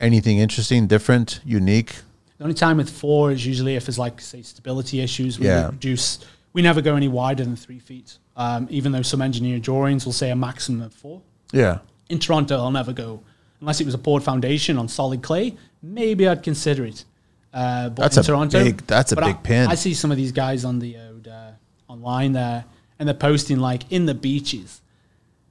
anything 0.00 0.38
interesting, 0.38 0.86
different, 0.86 1.40
unique? 1.44 1.96
The 2.38 2.44
only 2.44 2.54
time 2.54 2.76
with 2.76 2.90
four 2.90 3.30
is 3.30 3.46
usually 3.46 3.76
if 3.76 3.86
there's 3.86 3.98
like 3.98 4.20
say 4.20 4.42
stability 4.42 5.00
issues. 5.00 5.38
We 5.38 5.46
Yeah. 5.46 5.68
reduce. 5.70 6.18
We 6.52 6.62
never 6.62 6.82
go 6.82 6.94
any 6.96 7.08
wider 7.08 7.44
than 7.44 7.56
three 7.56 7.78
feet. 7.78 8.18
Um, 8.36 8.66
even 8.70 8.92
though 8.92 9.02
some 9.02 9.22
engineer 9.22 9.58
drawings 9.58 10.04
will 10.04 10.12
say 10.12 10.30
a 10.30 10.36
maximum 10.36 10.82
of 10.82 10.92
four. 10.92 11.22
Yeah. 11.52 11.78
In 12.08 12.18
Toronto, 12.18 12.56
I'll 12.56 12.70
never 12.72 12.92
go 12.92 13.20
unless 13.60 13.80
it 13.80 13.84
was 13.86 13.94
a 13.94 13.98
poured 13.98 14.22
foundation 14.22 14.76
on 14.76 14.88
solid 14.88 15.22
clay. 15.22 15.56
Maybe 15.82 16.26
I'd 16.28 16.42
consider 16.42 16.84
it. 16.84 17.04
Uh, 17.52 17.88
but 17.90 18.02
That's 18.02 18.16
in 18.16 18.20
a 18.22 18.26
Toronto, 18.26 18.64
big- 18.64 18.86
that's 18.86 19.12
a 19.12 19.16
big 19.16 19.24
I, 19.24 19.32
pin. 19.34 19.68
I 19.68 19.74
see 19.76 19.94
some 19.94 20.10
of 20.10 20.16
these 20.16 20.32
guys 20.32 20.64
on 20.64 20.80
the 20.80 20.96
uh, 20.96 21.52
online 21.88 22.32
there, 22.32 22.64
and 22.98 23.08
they're 23.08 23.14
posting 23.14 23.58
like 23.58 23.90
in 23.92 24.06
the 24.06 24.14
beaches, 24.14 24.80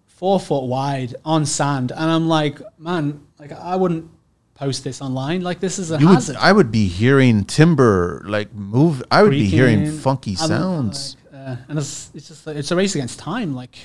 four 0.05 0.39
foot 0.39 0.65
wide 0.65 1.15
on 1.23 1.45
sand, 1.45 1.91
and 1.91 2.11
I'm 2.11 2.27
like, 2.27 2.59
man, 2.77 3.21
like 3.39 3.51
I 3.53 3.75
wouldn't 3.75 4.09
post 4.55 4.84
this 4.84 5.01
online. 5.01 5.41
Like 5.41 5.59
this 5.59 5.79
is 5.79 5.91
a 5.91 5.99
You 5.99 6.07
would, 6.09 6.15
hazard. 6.15 6.36
I 6.38 6.51
would 6.51 6.71
be 6.71 6.88
hearing 6.88 7.45
timber 7.45 8.21
like 8.25 8.53
move. 8.53 9.01
I 9.09 9.23
would 9.23 9.31
be 9.31 9.45
hearing 9.45 9.89
funky 9.91 10.36
sounds. 10.36 11.15
like, 11.15 11.22
uh, 11.45 11.55
and 11.67 11.77
it's, 11.79 12.11
it's 12.13 12.27
just 12.29 12.47
it's 12.47 12.71
a 12.71 12.75
race 12.75 12.95
against 12.95 13.19
time. 13.19 13.53
Like 13.55 13.77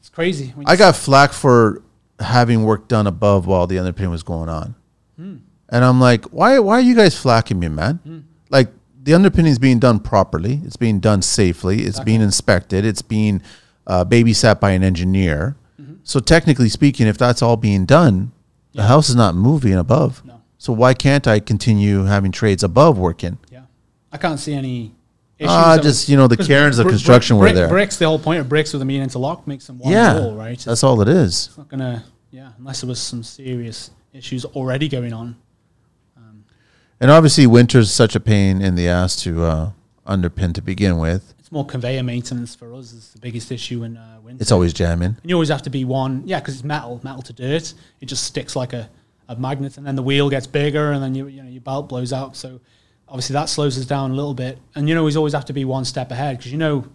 it's 0.00 0.08
crazy. 0.08 0.52
I 0.66 0.76
got 0.76 0.96
flack 0.96 1.32
for 1.32 1.82
having 2.18 2.64
work 2.64 2.88
done 2.88 3.06
above 3.06 3.46
while 3.46 3.66
the 3.66 3.78
underpinning 3.78 4.10
was 4.10 4.22
going 4.22 4.48
on, 4.48 4.74
Hmm. 5.16 5.36
and 5.68 5.84
I'm 5.84 6.00
like, 6.00 6.26
why? 6.26 6.58
Why 6.58 6.74
are 6.78 6.80
you 6.80 6.94
guys 6.94 7.14
flacking 7.14 7.58
me, 7.58 7.68
man? 7.68 8.26
Like 8.50 8.68
the 9.02 9.14
underpinning 9.14 9.50
is 9.52 9.58
being 9.58 9.78
done 9.78 9.98
properly. 10.00 10.60
It's 10.64 10.76
being 10.76 11.00
done 11.00 11.22
safely. 11.22 11.82
It's 11.82 12.00
being 12.00 12.20
inspected. 12.20 12.84
It's 12.84 13.02
being 13.02 13.42
uh, 13.86 14.04
babysat 14.04 14.60
by 14.60 14.72
an 14.72 14.82
engineer. 14.84 15.56
Mm-hmm. 15.80 15.94
So 16.04 16.20
technically 16.20 16.68
speaking, 16.68 17.06
if 17.08 17.18
that's 17.18 17.42
all 17.42 17.56
being 17.56 17.84
done, 17.86 18.30
the 18.74 18.84
house 18.84 19.08
is 19.08 19.16
not 19.16 19.34
moving 19.34 19.74
above. 19.74 20.22
No. 20.24 20.40
So 20.58 20.72
why 20.72 20.94
can't 20.94 21.26
I 21.26 21.40
continue 21.40 22.04
having 22.04 22.30
trades 22.30 22.62
above 22.62 22.96
working? 22.98 23.38
Yeah, 23.50 23.62
I 24.12 24.18
can't 24.18 24.38
see 24.38 24.54
any. 24.54 24.94
Issues 25.42 25.50
Ah, 25.52 25.76
of- 25.76 25.82
just, 25.82 26.08
you 26.08 26.16
know, 26.16 26.26
the 26.26 26.36
cairns 26.36 26.78
of 26.78 26.84
brick- 26.84 26.94
construction 26.94 27.36
were 27.38 27.52
there. 27.52 27.68
Bricks. 27.68 27.96
The 27.96 28.06
whole 28.06 28.18
point 28.18 28.40
of 28.40 28.48
bricks 28.48 28.72
with 28.72 28.80
them 28.80 28.88
being 28.88 29.02
interlocked 29.02 29.46
makes 29.46 29.66
them 29.66 29.78
one 29.78 29.92
yeah, 29.92 30.18
wall, 30.18 30.34
right? 30.34 30.52
It's 30.52 30.64
that's 30.64 30.82
all 30.84 31.00
it 31.02 31.08
is. 31.08 31.46
It's 31.48 31.58
not 31.58 31.68
gonna. 31.68 32.04
Yeah, 32.30 32.52
unless 32.58 32.80
there 32.80 32.88
was 32.88 33.00
some 33.00 33.22
serious 33.22 33.90
issues 34.12 34.44
already 34.44 34.88
going 34.88 35.12
on. 35.12 35.36
And 37.00 37.10
obviously, 37.10 37.48
winter's 37.48 37.90
such 37.90 38.14
a 38.14 38.20
pain 38.20 38.62
in 38.62 38.76
the 38.76 38.86
ass 38.86 39.16
to 39.24 39.42
uh, 39.42 39.70
underpin 40.06 40.54
to 40.54 40.62
begin 40.62 40.98
with. 40.98 41.34
It's 41.40 41.50
more 41.50 41.66
conveyor 41.66 42.04
maintenance 42.04 42.54
for 42.54 42.72
us 42.74 42.92
is 42.92 43.10
the 43.10 43.18
biggest 43.18 43.50
issue 43.50 43.82
in 43.82 43.96
uh, 43.96 44.20
winter. 44.22 44.40
It's 44.40 44.52
always 44.52 44.72
jamming. 44.72 45.16
And 45.20 45.28
you 45.28 45.34
always 45.34 45.48
have 45.48 45.62
to 45.62 45.70
be 45.70 45.84
one, 45.84 46.22
yeah, 46.26 46.38
because 46.38 46.54
it's 46.54 46.62
metal, 46.62 47.00
metal 47.02 47.20
to 47.22 47.32
dirt. 47.32 47.74
It 48.00 48.06
just 48.06 48.22
sticks 48.22 48.54
like 48.54 48.72
a, 48.72 48.88
a 49.28 49.34
magnet, 49.34 49.78
and 49.78 49.84
then 49.84 49.96
the 49.96 50.02
wheel 50.02 50.30
gets 50.30 50.46
bigger, 50.46 50.92
and 50.92 51.02
then 51.02 51.16
you 51.16 51.26
you 51.26 51.42
know 51.42 51.48
your 51.50 51.60
belt 51.60 51.88
blows 51.88 52.12
out. 52.12 52.36
So 52.36 52.60
obviously 53.12 53.34
that 53.34 53.50
slows 53.50 53.78
us 53.78 53.84
down 53.84 54.10
a 54.10 54.14
little 54.14 54.32
bit. 54.34 54.58
And 54.74 54.88
you 54.88 54.94
know, 54.94 55.04
we 55.04 55.14
always 55.14 55.34
have 55.34 55.44
to 55.44 55.52
be 55.52 55.64
one 55.66 55.84
step 55.84 56.10
ahead 56.10 56.38
because 56.38 56.50
you 56.50 56.58
know 56.58 56.86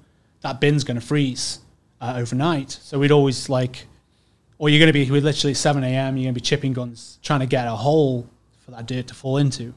that 0.41 0.59
bin's 0.59 0.83
going 0.83 0.99
to 0.99 1.05
freeze 1.05 1.59
uh, 2.01 2.15
overnight. 2.17 2.71
So 2.71 2.97
we'd 2.99 3.11
always 3.11 3.49
like, 3.49 3.85
or 4.57 4.69
you're 4.69 4.79
going 4.79 4.91
to 4.91 4.93
be 4.93 5.09
we're 5.09 5.21
literally 5.21 5.51
at 5.51 5.57
seven 5.57 5.83
a.m. 5.83 6.17
You're 6.17 6.25
going 6.25 6.33
to 6.33 6.41
be 6.41 6.43
chipping 6.43 6.73
guns 6.73 7.19
trying 7.21 7.41
to 7.41 7.45
get 7.45 7.67
a 7.67 7.71
hole 7.75 8.27
for 8.65 8.71
that 8.71 8.87
dirt 8.87 9.07
to 9.07 9.13
fall 9.13 9.37
into. 9.37 9.73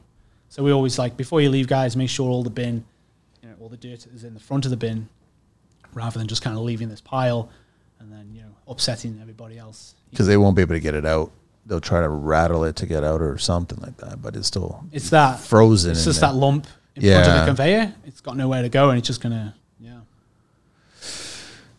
So 0.49 0.63
we 0.63 0.71
always 0.71 0.97
like 0.99 1.15
before 1.15 1.39
you 1.39 1.49
leave, 1.49 1.67
guys, 1.67 1.95
make 1.95 2.09
sure 2.09 2.29
all 2.29 2.43
the 2.43 2.49
bin, 2.49 2.83
you 3.41 3.49
know, 3.49 3.55
all 3.61 3.69
the 3.69 3.77
dirt 3.77 4.07
is 4.07 4.23
in 4.23 4.33
the 4.33 4.39
front 4.39 4.65
of 4.65 4.71
the 4.71 4.77
bin, 4.77 5.07
rather 5.93 6.17
than 6.17 6.27
just 6.27 6.41
kind 6.41 6.57
of 6.57 6.63
leaving 6.63 6.89
this 6.89 7.01
pile 7.01 7.49
and 7.99 8.11
then 8.11 8.31
you 8.33 8.41
know 8.41 8.49
upsetting 8.67 9.19
everybody 9.21 9.59
else. 9.59 9.93
because 10.09 10.25
they 10.25 10.37
won't 10.37 10.55
be 10.55 10.63
able 10.63 10.73
to 10.73 10.79
get 10.79 10.95
it 10.95 11.05
out. 11.05 11.31
They'll 11.65 11.79
try 11.81 12.01
to 12.01 12.09
rattle 12.09 12.63
it 12.63 12.75
to 12.77 12.85
get 12.85 13.03
out 13.03 13.21
or 13.21 13.37
something 13.37 13.79
like 13.81 13.97
that, 13.97 14.21
but 14.21 14.35
it's 14.35 14.47
still 14.47 14.83
It's 14.91 15.09
that 15.11 15.39
frozen. 15.39 15.91
It's 15.91 16.03
just 16.05 16.19
there. 16.21 16.29
that 16.31 16.35
lump 16.35 16.67
in 16.95 17.03
front 17.03 17.27
of 17.27 17.35
the 17.39 17.45
conveyor. 17.45 17.93
It's 18.05 18.19
got 18.21 18.35
nowhere 18.35 18.61
to 18.63 18.69
go, 18.69 18.89
and 18.89 18.97
it's 18.97 19.07
just 19.07 19.21
gonna 19.21 19.55
yeah. 19.79 19.99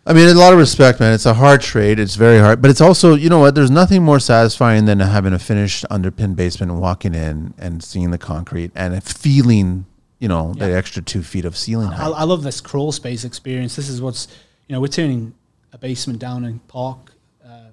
I 0.04 0.12
mean, 0.14 0.28
a 0.28 0.34
lot 0.34 0.52
of 0.52 0.58
respect, 0.58 0.98
man. 0.98 1.12
It's 1.14 1.26
a 1.26 1.34
hard 1.34 1.60
trade. 1.60 2.00
It's 2.00 2.16
very 2.16 2.38
hard, 2.40 2.60
but 2.60 2.70
it's 2.72 2.80
also, 2.80 3.14
you 3.14 3.28
know 3.28 3.38
what? 3.38 3.54
There's 3.54 3.70
nothing 3.70 4.02
more 4.02 4.18
satisfying 4.18 4.84
than 4.86 4.98
having 4.98 5.32
a 5.32 5.38
finished 5.38 5.84
underpin 5.90 6.34
basement 6.34 6.72
and 6.72 6.80
walking 6.80 7.14
in 7.14 7.54
and 7.56 7.84
seeing 7.84 8.10
the 8.10 8.18
concrete 8.18 8.72
and 8.74 9.00
feeling, 9.04 9.86
you 10.18 10.26
know, 10.26 10.54
Yeah. 10.56 10.66
extra 10.66 11.02
two 11.02 11.22
feet 11.22 11.44
of 11.44 11.56
ceiling 11.56 11.88
I, 11.88 11.94
height. 11.94 12.14
I 12.16 12.24
love 12.24 12.42
this 12.42 12.60
crawl 12.60 12.90
space 12.90 13.22
experience. 13.24 13.76
This 13.76 13.88
is 13.88 14.02
what's 14.02 14.26
you 14.68 14.74
know 14.74 14.80
we're 14.80 14.88
turning 14.88 15.34
a 15.72 15.78
basement 15.78 16.18
down 16.18 16.44
in 16.44 16.58
Park 16.60 17.12
uh, 17.46 17.70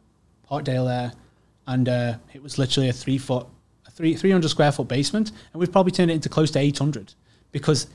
Parkdale 0.51 0.86
there, 0.86 1.14
and 1.70 1.88
uh, 1.88 2.15
it 2.34 2.41
was 2.41 2.57
literally 2.57 2.89
a 2.89 2.93
three 2.93 3.17
foot, 3.20 3.45
a 3.88 3.91
three 3.91 4.15
three 4.15 4.32
hundred 4.32 4.49
square 4.49 4.72
foot 4.72 4.88
basement, 4.88 5.32
and 5.53 5.59
we've 5.59 5.72
probably 5.72 5.91
turned 5.91 6.09
it 6.11 6.15
into 6.15 6.28
close 6.28 6.51
to 6.51 6.59
eight 6.59 6.78
hundred 6.78 7.13
because 7.51 7.88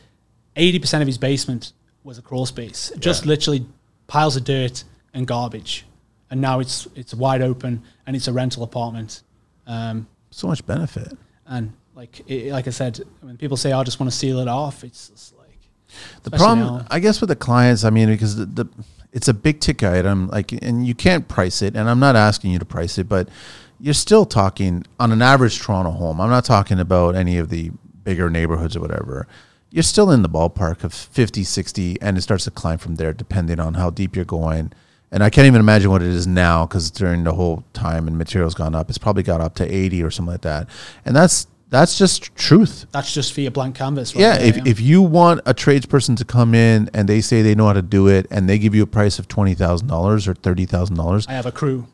eighty 0.56 0.78
percent 0.78 1.02
of 1.02 1.08
his 1.08 1.18
basement 1.18 1.72
was 2.04 2.16
a 2.16 2.22
crawl 2.22 2.46
space, 2.46 2.92
just 2.98 3.26
literally 3.26 3.66
piles 4.06 4.36
of 4.36 4.44
dirt 4.44 4.84
and 5.12 5.26
garbage, 5.26 5.84
and 6.30 6.40
now 6.40 6.60
it's 6.60 6.86
it's 6.94 7.12
wide 7.12 7.42
open 7.42 7.82
and 8.06 8.14
it's 8.16 8.28
a 8.28 8.32
rental 8.32 8.62
apartment. 8.62 9.22
Um, 9.66 10.06
So 10.30 10.46
much 10.46 10.64
benefit. 10.64 11.12
and 11.46 11.72
like 11.96 12.22
it, 12.30 12.52
like 12.52 12.68
I 12.68 12.70
said, 12.70 13.00
when 13.22 13.36
people 13.36 13.56
say, 13.56 13.72
"I 13.72 13.82
just 13.82 13.98
want 13.98 14.10
to 14.12 14.16
seal 14.16 14.38
it 14.38 14.48
off," 14.48 14.84
it's 14.84 15.08
just 15.08 15.34
like 15.36 15.58
The 16.22 16.30
problem, 16.30 16.58
now. 16.60 16.86
I 16.90 17.00
guess, 17.00 17.20
with 17.20 17.28
the 17.28 17.36
clients, 17.36 17.82
I 17.82 17.90
mean, 17.90 18.08
because 18.08 18.36
the, 18.36 18.46
the 18.46 18.66
it's 19.14 19.28
a 19.28 19.34
big 19.34 19.60
ticket 19.60 19.88
item, 19.88 20.26
like, 20.28 20.50
and 20.52 20.84
you 20.86 20.94
can't 20.94 21.28
price 21.28 21.62
it. 21.62 21.76
And 21.76 21.88
I'm 21.88 22.00
not 22.00 22.16
asking 22.16 22.50
you 22.50 22.58
to 22.58 22.64
price 22.64 22.98
it, 22.98 23.08
but 23.08 23.28
you're 23.84 23.92
still 23.92 24.24
talking 24.24 24.82
on 24.98 25.12
an 25.12 25.20
average 25.20 25.60
Toronto 25.60 25.90
home. 25.90 26.18
I'm 26.18 26.30
not 26.30 26.46
talking 26.46 26.80
about 26.80 27.14
any 27.14 27.36
of 27.36 27.50
the 27.50 27.70
bigger 28.02 28.30
neighborhoods 28.30 28.74
or 28.74 28.80
whatever. 28.80 29.26
You're 29.70 29.82
still 29.82 30.10
in 30.10 30.22
the 30.22 30.28
ballpark 30.28 30.84
of 30.84 30.94
50, 30.94 31.44
60, 31.44 32.00
and 32.00 32.16
it 32.16 32.22
starts 32.22 32.44
to 32.44 32.50
climb 32.50 32.78
from 32.78 32.94
there, 32.94 33.12
depending 33.12 33.60
on 33.60 33.74
how 33.74 33.90
deep 33.90 34.16
you're 34.16 34.24
going. 34.24 34.72
And 35.12 35.22
I 35.22 35.28
can't 35.28 35.46
even 35.46 35.60
imagine 35.60 35.90
what 35.90 36.00
it 36.00 36.08
is 36.08 36.26
now, 36.26 36.64
because 36.64 36.90
during 36.90 37.24
the 37.24 37.34
whole 37.34 37.62
time 37.74 38.08
and 38.08 38.16
materials 38.16 38.54
gone 38.54 38.74
up, 38.74 38.88
it's 38.88 38.96
probably 38.96 39.22
got 39.22 39.42
up 39.42 39.54
to 39.56 39.70
80 39.70 40.02
or 40.02 40.10
something 40.10 40.32
like 40.32 40.40
that. 40.40 40.66
And 41.04 41.14
that's 41.14 41.46
that's 41.68 41.98
just 41.98 42.34
truth. 42.36 42.86
that's 42.92 43.12
just 43.12 43.34
for 43.34 43.42
your 43.42 43.50
blank 43.50 43.74
canvas. 43.74 44.14
Right 44.14 44.22
Yeah, 44.22 44.38
if, 44.38 44.64
if 44.66 44.80
you 44.80 45.02
want 45.02 45.40
a 45.44 45.52
tradesperson 45.52 46.16
to 46.18 46.24
come 46.24 46.54
in 46.54 46.88
and 46.94 47.06
they 47.08 47.20
say 47.20 47.42
they 47.42 47.54
know 47.54 47.66
how 47.66 47.72
to 47.74 47.82
do 47.82 48.06
it 48.08 48.28
and 48.30 48.48
they 48.48 48.58
give 48.58 48.74
you 48.74 48.84
a 48.84 48.86
price 48.86 49.18
of 49.18 49.28
twenty 49.28 49.54
thousand 49.54 49.88
dollars 49.88 50.26
or 50.26 50.34
thirty 50.34 50.64
thousand 50.64 50.96
dollars, 50.96 51.26
I 51.26 51.32
have 51.32 51.46
a 51.46 51.52
crew, 51.52 51.88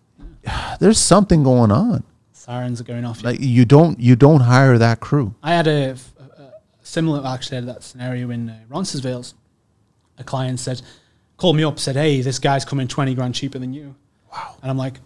there's 0.81 0.99
something 0.99 1.43
going 1.43 1.71
on. 1.71 2.05
sirens 2.33 2.81
are 2.81 2.85
going 2.85 3.05
off. 3.05 3.23
Like 3.23 3.41
you 3.41 3.65
don't 3.65 3.99
you 3.99 4.17
don't 4.17 4.41
hire 4.41 4.79
that 4.79 5.01
crew. 5.01 5.35
I 5.43 5.55
had 5.55 5.67
a, 5.67 5.91
a, 5.91 6.43
a 6.43 6.53
similar, 6.83 7.27
actually, 7.27 7.59
I 7.59 7.61
had 7.61 7.69
that 7.69 7.83
scenario 7.83 8.31
in 8.31 8.51
uh, 8.51 8.59
Roncesvalles. 8.69 9.35
A 10.19 10.25
client 10.25 10.61
said, 10.61 10.83
called 11.39 11.57
me 11.57 11.65
up, 11.65 11.79
said, 11.79 11.97
"Hey, 11.97 12.21
this 12.21 12.39
guy's 12.39 12.65
coming 12.65 12.89
twenty 12.89 13.15
grand 13.15 13.35
cheaper 13.35 13.59
than 13.59 13.73
you." 13.73 13.95
Wow. 14.31 14.57
And 14.63 14.71
I'm 14.71 14.77
like, 14.77 15.01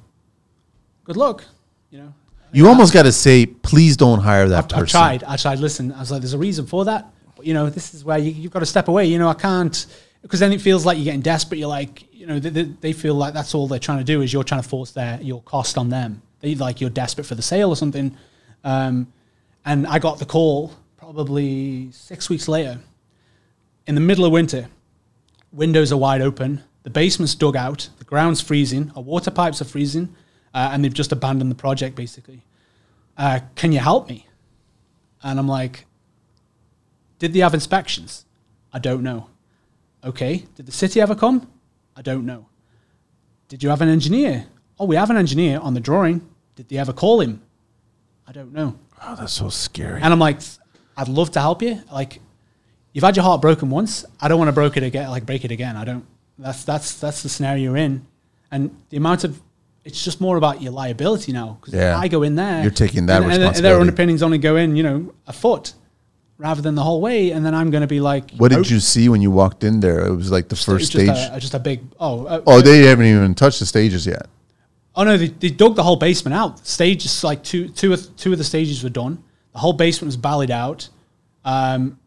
"Good 1.05 1.17
luck," 1.17 1.45
you 1.91 1.99
know. 1.99 2.13
You 2.53 2.69
almost 2.69 2.93
got 2.93 3.03
to 3.03 3.11
say, 3.11 3.47
please 3.47 3.97
don't 3.97 4.21
hire 4.21 4.49
that 4.49 4.65
I've, 4.65 4.69
person. 4.69 4.83
I've 5.01 5.21
tried. 5.21 5.25
I 5.25 5.37
tried. 5.37 5.59
Listen, 5.59 5.93
I 5.93 6.01
was 6.01 6.11
like, 6.11 6.21
"There's 6.21 6.35
a 6.35 6.39
reason 6.39 6.67
for 6.67 6.85
that." 6.85 7.07
But 7.37 7.47
you 7.47 7.55
know, 7.55 7.69
this 7.69 7.95
is 7.95 8.05
where 8.05 8.19
you, 8.19 8.31
you've 8.31 8.53
got 8.53 8.61
to 8.61 8.67
step 8.67 8.89
away. 8.89 9.07
You 9.07 9.19
know, 9.19 9.29
I 9.29 9.35
can't 9.35 9.87
because 10.23 10.41
then 10.41 10.53
it 10.53 10.61
feels 10.61 10.87
like 10.87 10.97
you're 10.97 11.05
getting 11.05 11.21
desperate. 11.21 11.59
You're 11.59 11.69
like, 11.69 12.05
you 12.25 12.31
know, 12.31 12.39
they, 12.39 12.63
they, 12.63 12.93
feel 12.95 13.15
like 13.15 13.35
that's 13.35 13.55
all 13.55 13.69
they're 13.69 13.79
trying 13.79 13.99
to 13.99 14.05
do 14.05 14.23
is 14.23 14.33
you're 14.33 14.45
trying 14.45 14.63
to 14.63 14.69
force 14.69 14.93
their 14.93 15.21
your 15.21 15.43
cost 15.43 15.77
on 15.77 15.91
them. 15.91 16.23
They 16.41 16.55
like 16.55 16.81
you're 16.81 16.89
desperate 16.89 17.25
for 17.25 17.35
the 17.35 17.43
sale 17.43 17.69
or 17.69 17.77
something. 17.77 18.17
Um, 18.65 19.13
and 19.67 19.87
I 19.87 19.99
got 19.99 20.19
the 20.19 20.25
call 20.25 20.73
probably 20.97 21.91
six 21.93 22.31
weeks 22.31 22.49
later, 22.49 22.81
in 23.87 23.95
the 23.95 24.01
middle 24.01 24.25
of 24.25 24.33
winter. 24.33 24.69
Windows 25.53 25.93
are 25.93 25.99
wide 25.99 26.23
open. 26.23 26.63
The 26.85 26.89
basement's 26.89 27.35
dug 27.35 27.57
out. 27.57 27.91
The 27.99 28.05
ground's 28.05 28.41
freezing. 28.41 28.91
Our 28.97 29.03
water 29.03 29.31
pipes 29.31 29.61
are 29.61 29.67
freezing, 29.67 30.17
uh, 30.55 30.71
and 30.73 30.83
they've 30.83 30.95
just 30.95 31.13
abandoned 31.13 31.51
the 31.51 31.55
project 31.57 31.95
basically. 31.95 32.41
Uh, 33.19 33.41
can 33.55 33.71
you 33.71 33.81
help 33.81 34.09
me? 34.09 34.27
And 35.23 35.39
I'm 35.39 35.49
like, 35.49 35.85
did 37.19 37.35
they 37.35 37.41
have 37.41 37.53
inspections? 37.53 38.25
I 38.73 38.79
don't 38.79 39.03
know. 39.03 39.29
Okay. 40.03 40.47
Did 40.55 40.65
the 40.65 40.73
city 40.73 41.03
ever 41.03 41.15
come? 41.15 41.51
I 41.97 42.03
don't 42.03 42.27
know. 42.27 42.47
Did 43.49 43.63
you 43.63 43.69
have 43.69 43.81
an 43.83 43.89
engineer? 43.89 44.47
Oh, 44.79 44.87
we 44.87 44.97
have 44.97 45.11
an 45.11 45.17
engineer 45.17 45.61
on 45.61 45.75
the 45.75 45.81
drawing. 45.81 46.27
Did 46.57 46.69
they 46.69 46.79
ever 46.79 46.93
call 46.93 47.21
him? 47.21 47.43
I 48.27 48.33
don't 48.33 48.53
know. 48.53 48.79
Oh, 49.03 49.17
that's 49.17 49.33
so 49.33 49.49
scary. 49.49 50.01
And 50.01 50.13
I'm 50.13 50.19
like, 50.19 50.39
I'd 50.97 51.09
love 51.09 51.31
to 51.33 51.41
help 51.41 51.63
you. 51.63 51.81
Like, 51.93 52.21
you've 52.93 53.05
had 53.05 53.17
your 53.17 53.25
heart 53.25 53.41
broken 53.43 53.71
once. 53.71 54.05
I 54.21 54.29
don't 54.29 54.39
want 54.39 54.49
to 54.49 54.53
break 54.53 54.77
it 54.77 54.83
again. 54.83 55.11
Like 55.11 55.27
break 55.27 55.45
it 55.45 55.51
again. 55.51 55.77
I 55.77 55.85
don't. 55.85 56.07
That's 56.39 56.65
that's 56.65 56.99
that's 56.99 57.23
the 57.23 57.29
scenario 57.29 57.63
you're 57.63 57.77
in, 57.77 58.05
and 58.51 58.75
the 58.91 58.97
amount 58.97 59.23
of 59.23 59.41
it's 59.85 60.03
just 60.03 60.21
more 60.21 60.37
about 60.37 60.61
your 60.63 60.73
liability 60.73 61.31
now. 61.31 61.59
Because 61.61 61.75
Yeah. 61.75 61.97
I 61.97 62.09
go 62.09 62.23
in 62.25 62.35
there, 62.35 62.63
You're 62.63 62.71
taking 62.73 63.07
that 63.07 63.23
and, 63.23 63.25
and 63.27 63.33
their 63.35 63.49
responsibility. 63.51 63.81
underpinnings 63.83 64.23
only 64.23 64.39
go 64.39 64.57
in, 64.57 64.75
you 64.75 64.83
know, 64.83 65.15
a 65.29 65.33
foot 65.33 65.75
rather 66.39 66.61
than 66.63 66.75
the 66.75 66.83
whole 66.83 67.01
way, 67.01 67.31
and 67.31 67.45
then 67.45 67.55
I'm 67.55 67.71
going 67.71 67.83
to 67.83 67.87
be 67.87 68.01
like, 68.01 68.31
what 68.37 68.51
did 68.51 68.69
you 68.69 68.81
see 68.81 69.09
when 69.09 69.23
you 69.23 69.31
walked 69.31 69.65
in 69.65 69.81
there? 69.81 70.07
It 70.07 70.15
was 70.17 70.31
like 70.31 70.49
the 70.49 70.57
first 70.57 70.93
just 70.93 71.07
stage. 71.07 71.31
a, 71.33 71.39
just 71.41 71.55
a 71.55 71.59
big 71.59 71.81
oh 72.01 72.27
uh, 72.27 72.43
oh, 72.47 72.61
they 72.61 72.81
haven't 72.87 73.07
even 73.07 73.35
touched 73.35 73.61
the 73.61 73.67
stages 73.67 74.07
yet. 74.07 74.27
Oh 74.97 75.03
no, 75.05 75.17
they, 75.17 75.29
they 75.29 75.51
dug 75.51 75.75
the 75.75 75.83
whole 75.83 75.97
basement 75.97 76.35
out. 76.35 76.65
Stages 76.67 77.25
like 77.25 77.43
two, 77.43 77.69
two, 77.69 77.93
of, 77.93 78.17
two 78.17 78.31
of 78.33 78.39
the 78.39 78.45
stages 78.45 78.83
were 78.85 78.91
done. 78.91 79.23
The 79.53 79.59
whole 79.59 79.73
basement 79.73 80.07
was 80.09 80.17
ballied 80.17 80.51
out, 80.53 80.89
um, 81.45 81.99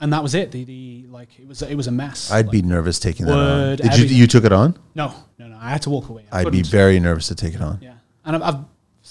and 0.00 0.12
that 0.12 0.22
was 0.22 0.34
it. 0.34 0.50
The, 0.50 0.64
the 0.64 1.04
like 1.10 1.28
it 1.38 1.46
was 1.46 1.62
it 1.62 1.74
was 1.74 1.86
a 1.86 1.92
mess. 1.92 2.30
I'd 2.30 2.46
Like, 2.46 2.52
be 2.52 2.62
nervous 2.62 2.98
taking 2.98 3.26
that 3.26 3.32
on. 3.38 3.76
Did 3.76 3.84
you 3.84 3.90
everything. 3.92 4.16
you 4.16 4.26
took 4.26 4.44
it 4.44 4.52
on? 4.52 4.78
no, 4.94 5.12
no, 5.38 5.48
no. 5.48 5.58
I 5.60 5.70
had 5.70 5.82
to 5.82 5.90
walk 5.90 6.08
away. 6.08 6.24
I 6.32 6.40
I'd 6.40 6.52
be 6.52 6.62
very 6.62 6.98
nervous 7.00 7.28
to 7.28 7.34
take 7.34 7.54
it 7.54 7.60
on. 7.60 7.78
yeah, 7.82 7.94
and 8.24 8.36
I've, 8.36 8.42
I've 8.42 8.64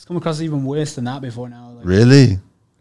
come 0.08 0.18
across 0.18 0.42
even 0.42 0.66
worse 0.66 0.96
than 0.96 1.04
that 1.06 1.22
before 1.22 1.50
now. 1.50 1.70
Like, 1.72 1.86
Really? 1.86 2.40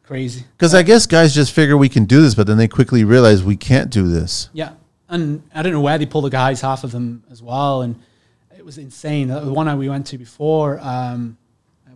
Crazy. 0.09 0.45
Because 0.57 0.75
I 0.75 0.83
guess 0.83 1.07
guys 1.07 1.35
just 1.35 1.53
figure 1.53 1.77
we 1.77 1.91
can 1.91 2.07
do 2.07 2.23
this, 2.23 2.35
but 2.35 2.47
then 2.47 2.57
they 2.57 2.67
quickly 2.67 3.05
realize 3.05 3.45
we 3.45 3.57
can't 3.57 3.91
do 3.91 4.09
this. 4.09 4.49
Yeah, 4.55 4.73
and 5.09 5.43
I 5.55 5.63
don't 5.63 5.73
know 5.73 5.83
where 5.83 5.99
they 5.99 6.07
pull 6.07 6.23
the 6.23 6.31
guys, 6.31 6.63
half 6.63 6.83
of 6.83 6.93
them 6.93 7.23
as 7.31 7.43
well, 7.43 7.83
and 7.83 7.95
it 8.57 8.65
was 8.65 8.79
insane. 8.79 9.29
The 9.29 9.53
one 9.53 9.69
I 9.69 9.75
we 9.75 9.89
went 9.91 10.07
to 10.07 10.19
before, 10.19 10.81
um, 10.81 11.37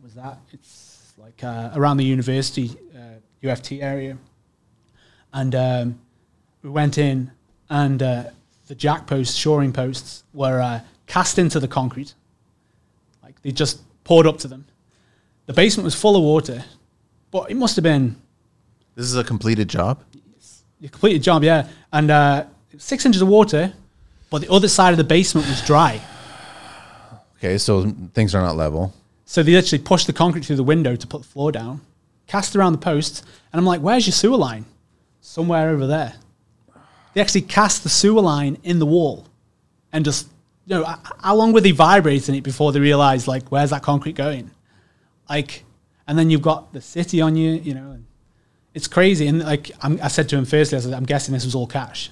was 0.03 0.15
that? 0.15 0.39
It's 0.53 1.15
like 1.17 1.43
uh, 1.43 1.71
around 1.75 1.97
the 1.97 2.05
university, 2.05 2.71
uh, 2.95 3.19
UFT 3.43 3.83
area, 3.83 4.19
and 5.33 5.55
um, 5.55 5.99
we 6.63 6.69
went 6.69 6.99
in, 6.99 7.31
and 7.71 8.03
uh, 8.03 8.25
the 8.67 8.75
jack 8.75 9.07
posts, 9.07 9.35
shoring 9.35 9.73
posts, 9.73 10.25
were 10.35 10.61
uh, 10.61 10.81
cast 11.07 11.39
into 11.39 11.59
the 11.59 11.69
concrete, 11.69 12.13
like 13.23 13.41
they 13.41 13.53
just 13.53 13.81
poured 14.05 14.27
up 14.27 14.37
to 14.39 14.49
them. 14.49 14.67
The 15.47 15.55
basement 15.55 15.85
was 15.87 15.95
full 15.95 16.15
of 16.15 16.23
water, 16.23 16.63
but 17.33 17.51
it 17.51 17.57
must 17.57 17.75
have 17.75 17.83
been 17.83 18.15
This 18.95 19.07
is 19.07 19.17
a 19.17 19.25
completed 19.25 19.67
job. 19.69 20.05
you 20.79 20.89
completed 20.89 21.25
job, 21.25 21.43
yeah. 21.43 21.67
And 21.93 22.11
uh, 22.11 22.45
six 22.79 23.05
inches 23.05 23.23
of 23.23 23.27
water, 23.29 23.73
but 24.31 24.43
the 24.43 24.53
other 24.53 24.69
side 24.69 24.91
of 24.93 24.99
the 24.99 25.05
basement 25.05 25.49
was 25.49 25.61
dry. 25.67 26.01
Okay, 27.39 27.59
so 27.59 27.93
things 28.15 28.37
are 28.37 28.43
not 28.43 28.55
level. 28.55 28.95
So 29.25 29.43
they 29.43 29.53
literally 29.53 29.83
pushed 29.83 30.07
the 30.07 30.13
concrete 30.13 30.45
through 30.45 30.57
the 30.57 30.63
window 30.63 30.95
to 30.95 31.07
put 31.09 31.23
the 31.23 31.29
floor 31.29 31.51
down, 31.51 31.81
cast 32.29 32.55
around 32.55 32.73
the 32.73 32.79
posts, 32.79 33.23
and 33.53 33.59
I'm 33.59 33.67
like, 33.67 33.81
"Where's 33.81 34.07
your 34.07 34.13
sewer 34.13 34.37
line?" 34.37 34.65
Somewhere 35.21 35.71
over 35.71 35.87
there. 35.87 36.15
They 37.15 37.21
actually 37.21 37.43
cast 37.43 37.83
the 37.83 37.89
sewer 37.89 38.23
line 38.23 38.59
in 38.63 38.79
the 38.79 38.87
wall, 38.87 39.27
and 39.93 40.05
just 40.05 40.29
you 40.67 40.77
know, 40.77 40.85
how 41.19 41.35
long 41.35 41.53
were 41.53 41.61
they 41.61 41.73
vibrating 41.73 42.35
it 42.37 42.45
before 42.45 42.71
they 42.73 42.79
realized 42.81 43.27
like, 43.27 43.49
"Where's 43.51 43.71
that 43.71 43.83
concrete 43.83 44.15
going?" 44.15 44.51
Like, 45.29 45.65
and 46.07 46.19
then 46.19 46.31
you've 46.31 46.43
got 46.43 46.73
the 46.73 46.81
city 46.81 47.21
on 47.21 47.37
you, 47.37 47.53
you 47.53 47.75
know, 47.75 47.93
and 47.93 48.05
it's 48.75 48.89
crazy. 48.89 49.27
And 49.27 49.41
like, 49.41 49.71
I'm, 49.83 49.99
I 50.03 50.09
said 50.09 50.29
to 50.31 50.37
him 50.37 50.45
firstly, 50.45 50.79
I 50.79 50.81
said, 50.81 50.93
"I'm 50.93 51.05
guessing 51.05 51.33
this 51.33 51.45
was 51.45 51.55
all 51.55 51.67
cash," 51.67 52.11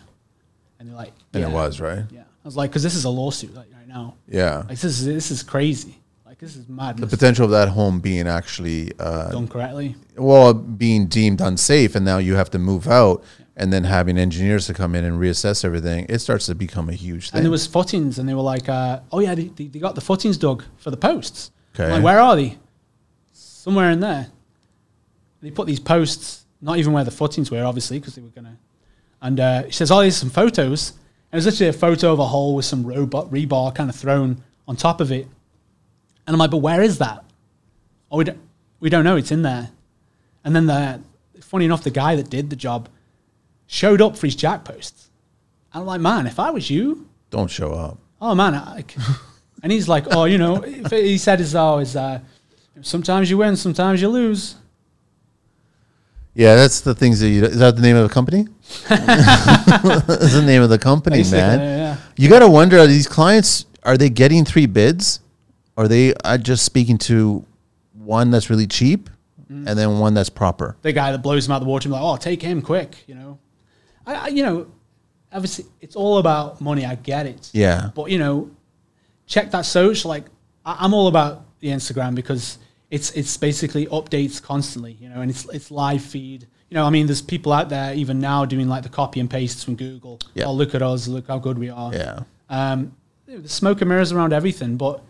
and 0.78 0.88
they're 0.88 0.96
like, 0.96 1.12
And 1.32 1.44
it 1.44 1.50
was, 1.50 1.80
right? 1.80 2.04
Yeah, 2.10 2.20
I 2.22 2.24
was 2.44 2.56
like, 2.56 2.70
because 2.70 2.82
this 2.82 2.94
is 2.94 3.04
a 3.04 3.10
lawsuit 3.10 3.54
like, 3.54 3.68
right 3.74 3.88
now. 3.88 4.16
Yeah. 4.28 4.58
Like 4.58 4.68
this 4.68 4.84
is 4.84 5.04
this 5.04 5.30
is 5.30 5.42
crazy. 5.42 5.96
Like 6.24 6.38
this 6.38 6.56
is 6.56 6.68
madness. 6.68 7.10
The 7.10 7.16
potential 7.16 7.44
of 7.44 7.50
that 7.50 7.68
home 7.68 8.00
being 8.00 8.28
actually, 8.28 8.92
uh, 8.98 9.30
done 9.30 9.48
correctly. 9.48 9.96
well, 10.16 10.54
being 10.54 11.06
deemed 11.06 11.40
unsafe, 11.40 11.94
and 11.94 12.04
now 12.04 12.18
you 12.18 12.34
have 12.36 12.50
to 12.50 12.58
move 12.58 12.86
out, 12.86 13.24
and 13.56 13.72
then 13.72 13.84
having 13.84 14.16
engineers 14.16 14.66
to 14.66 14.74
come 14.74 14.94
in 14.94 15.04
and 15.04 15.20
reassess 15.20 15.64
everything, 15.64 16.06
it 16.08 16.20
starts 16.20 16.46
to 16.46 16.54
become 16.54 16.88
a 16.88 16.94
huge 16.94 17.30
thing. 17.30 17.38
And 17.38 17.44
there 17.44 17.50
was 17.50 17.66
footings, 17.66 18.18
and 18.18 18.28
they 18.28 18.34
were 18.34 18.42
like, 18.42 18.68
uh, 18.68 19.00
"Oh 19.12 19.20
yeah, 19.20 19.34
they, 19.34 19.48
they, 19.48 19.78
got 19.78 19.94
the 19.94 20.00
footings 20.00 20.38
dug 20.38 20.64
for 20.78 20.90
the 20.90 20.96
posts." 20.96 21.50
I'm 21.74 21.84
Okay. 21.84 21.92
Like, 21.92 22.02
where 22.02 22.20
are 22.20 22.36
they? 22.36 22.58
Somewhere 23.60 23.90
in 23.90 24.00
there. 24.00 24.28
They 25.42 25.50
put 25.50 25.66
these 25.66 25.78
posts, 25.78 26.46
not 26.62 26.78
even 26.78 26.94
where 26.94 27.04
the 27.04 27.10
footings 27.10 27.50
were, 27.50 27.62
obviously, 27.62 27.98
because 27.98 28.14
they 28.14 28.22
were 28.22 28.28
gonna. 28.28 28.56
And 29.20 29.38
uh, 29.38 29.64
she 29.66 29.72
says, 29.72 29.90
"Oh, 29.90 30.00
there's 30.00 30.16
some 30.16 30.30
photos." 30.30 30.92
And 31.30 31.34
it 31.34 31.44
was 31.44 31.44
literally 31.44 31.68
a 31.68 31.74
photo 31.74 32.10
of 32.10 32.18
a 32.20 32.24
hole 32.24 32.54
with 32.54 32.64
some 32.64 32.86
robot 32.86 33.30
rebar 33.30 33.74
kind 33.74 33.90
of 33.90 33.96
thrown 33.96 34.42
on 34.66 34.76
top 34.76 35.02
of 35.02 35.12
it. 35.12 35.26
And 36.26 36.34
I'm 36.34 36.38
like, 36.38 36.50
"But 36.50 36.62
where 36.62 36.80
is 36.80 36.96
that?" 36.98 37.22
Oh, 38.10 38.16
we 38.16 38.24
don't, 38.24 38.38
we 38.80 38.88
don't 38.88 39.04
know. 39.04 39.16
It's 39.16 39.30
in 39.30 39.42
there. 39.42 39.72
And 40.42 40.56
then 40.56 40.64
the, 40.64 41.02
funny 41.42 41.66
enough, 41.66 41.84
the 41.84 41.90
guy 41.90 42.16
that 42.16 42.30
did 42.30 42.48
the 42.48 42.56
job 42.56 42.88
showed 43.66 44.00
up 44.00 44.16
for 44.16 44.26
his 44.26 44.36
jack 44.36 44.64
posts. 44.64 45.10
And 45.74 45.82
I'm 45.82 45.86
like, 45.86 46.00
man, 46.00 46.26
if 46.26 46.40
I 46.40 46.50
was 46.50 46.70
you, 46.70 47.06
Don't 47.28 47.50
show 47.50 47.72
up. 47.72 47.98
oh 48.22 48.34
man, 48.34 48.54
I, 48.54 48.84
and 49.62 49.70
he's 49.70 49.86
like, 49.86 50.06
oh, 50.12 50.24
you 50.24 50.38
know, 50.38 50.62
he 50.62 51.18
said 51.18 51.42
is 51.42 51.54
oh, 51.54 51.78
is 51.78 51.94
uh, 51.94 52.20
sometimes 52.82 53.30
you 53.30 53.38
win, 53.38 53.56
sometimes 53.56 54.00
you 54.00 54.08
lose. 54.08 54.56
Yeah, 56.34 56.54
that's 56.54 56.80
the 56.80 56.94
things 56.94 57.20
that 57.20 57.28
you. 57.28 57.44
Is 57.44 57.58
that 57.58 57.76
the 57.76 57.82
name 57.82 57.96
of 57.96 58.08
the 58.08 58.14
company? 58.14 58.46
that's 58.88 60.32
the 60.32 60.42
name 60.46 60.62
of 60.62 60.70
the 60.70 60.78
company, 60.78 61.18
Basically, 61.18 61.38
man. 61.40 61.58
yeah. 61.60 61.96
You 62.16 62.28
got 62.28 62.38
to 62.40 62.48
wonder: 62.48 62.78
Are 62.78 62.86
these 62.86 63.08
clients 63.08 63.66
are 63.82 63.96
they 63.96 64.08
getting 64.10 64.44
three 64.44 64.66
bids? 64.66 65.20
Are 65.76 65.88
they 65.88 66.14
uh, 66.24 66.38
just 66.38 66.64
speaking 66.64 66.98
to 66.98 67.44
one 67.94 68.30
that's 68.30 68.50
really 68.50 68.66
cheap 68.66 69.08
Mm. 69.50 69.66
and 69.68 69.76
then 69.76 69.98
one 69.98 70.14
that's 70.14 70.30
proper? 70.30 70.76
The 70.82 70.92
guy 70.92 71.10
that 71.10 71.22
blows 71.22 71.44
him 71.46 71.50
out 71.52 71.58
the 71.58 71.64
water, 71.66 71.88
I'm 71.88 71.92
like, 71.92 72.02
oh, 72.02 72.16
take 72.16 72.40
him 72.40 72.62
quick, 72.62 73.02
you 73.08 73.16
know. 73.16 73.40
I, 74.06 74.14
I, 74.14 74.26
you 74.28 74.44
know, 74.44 74.68
obviously 75.32 75.64
it's 75.80 75.96
all 75.96 76.18
about 76.18 76.60
money. 76.60 76.86
I 76.86 76.94
get 76.94 77.26
it. 77.26 77.50
Yeah. 77.52 77.90
But 77.92 78.12
you 78.12 78.18
know, 78.20 78.52
check 79.26 79.50
that 79.50 79.62
social. 79.62 80.08
Like 80.08 80.26
I, 80.64 80.76
I'm 80.78 80.94
all 80.94 81.08
about 81.08 81.46
the 81.58 81.66
Instagram 81.68 82.14
because 82.14 82.58
it's 82.90 83.10
it's 83.12 83.36
basically 83.36 83.86
updates 83.86 84.42
constantly, 84.42 84.92
you 85.00 85.08
know, 85.08 85.20
and 85.20 85.30
it's 85.30 85.44
it's 85.52 85.70
live 85.70 86.02
feed. 86.02 86.46
You 86.68 86.76
know, 86.76 86.84
I 86.84 86.90
mean, 86.90 87.06
there's 87.06 87.22
people 87.22 87.52
out 87.52 87.68
there 87.68 87.94
even 87.94 88.20
now 88.20 88.44
doing 88.44 88.68
like 88.68 88.82
the 88.82 88.88
copy 88.88 89.20
and 89.20 89.28
pastes 89.28 89.64
from 89.64 89.76
Google. 89.76 90.20
Yeah. 90.34 90.44
Oh, 90.46 90.52
look 90.52 90.74
at 90.74 90.82
us! 90.82 91.08
Look 91.08 91.28
how 91.28 91.38
good 91.38 91.58
we 91.58 91.70
are. 91.70 91.92
Yeah. 91.92 92.20
Um, 92.48 92.96
the 93.26 93.48
smoke 93.48 93.80
and 93.80 93.88
mirrors 93.88 94.12
around 94.12 94.32
everything, 94.32 94.76
but 94.76 95.02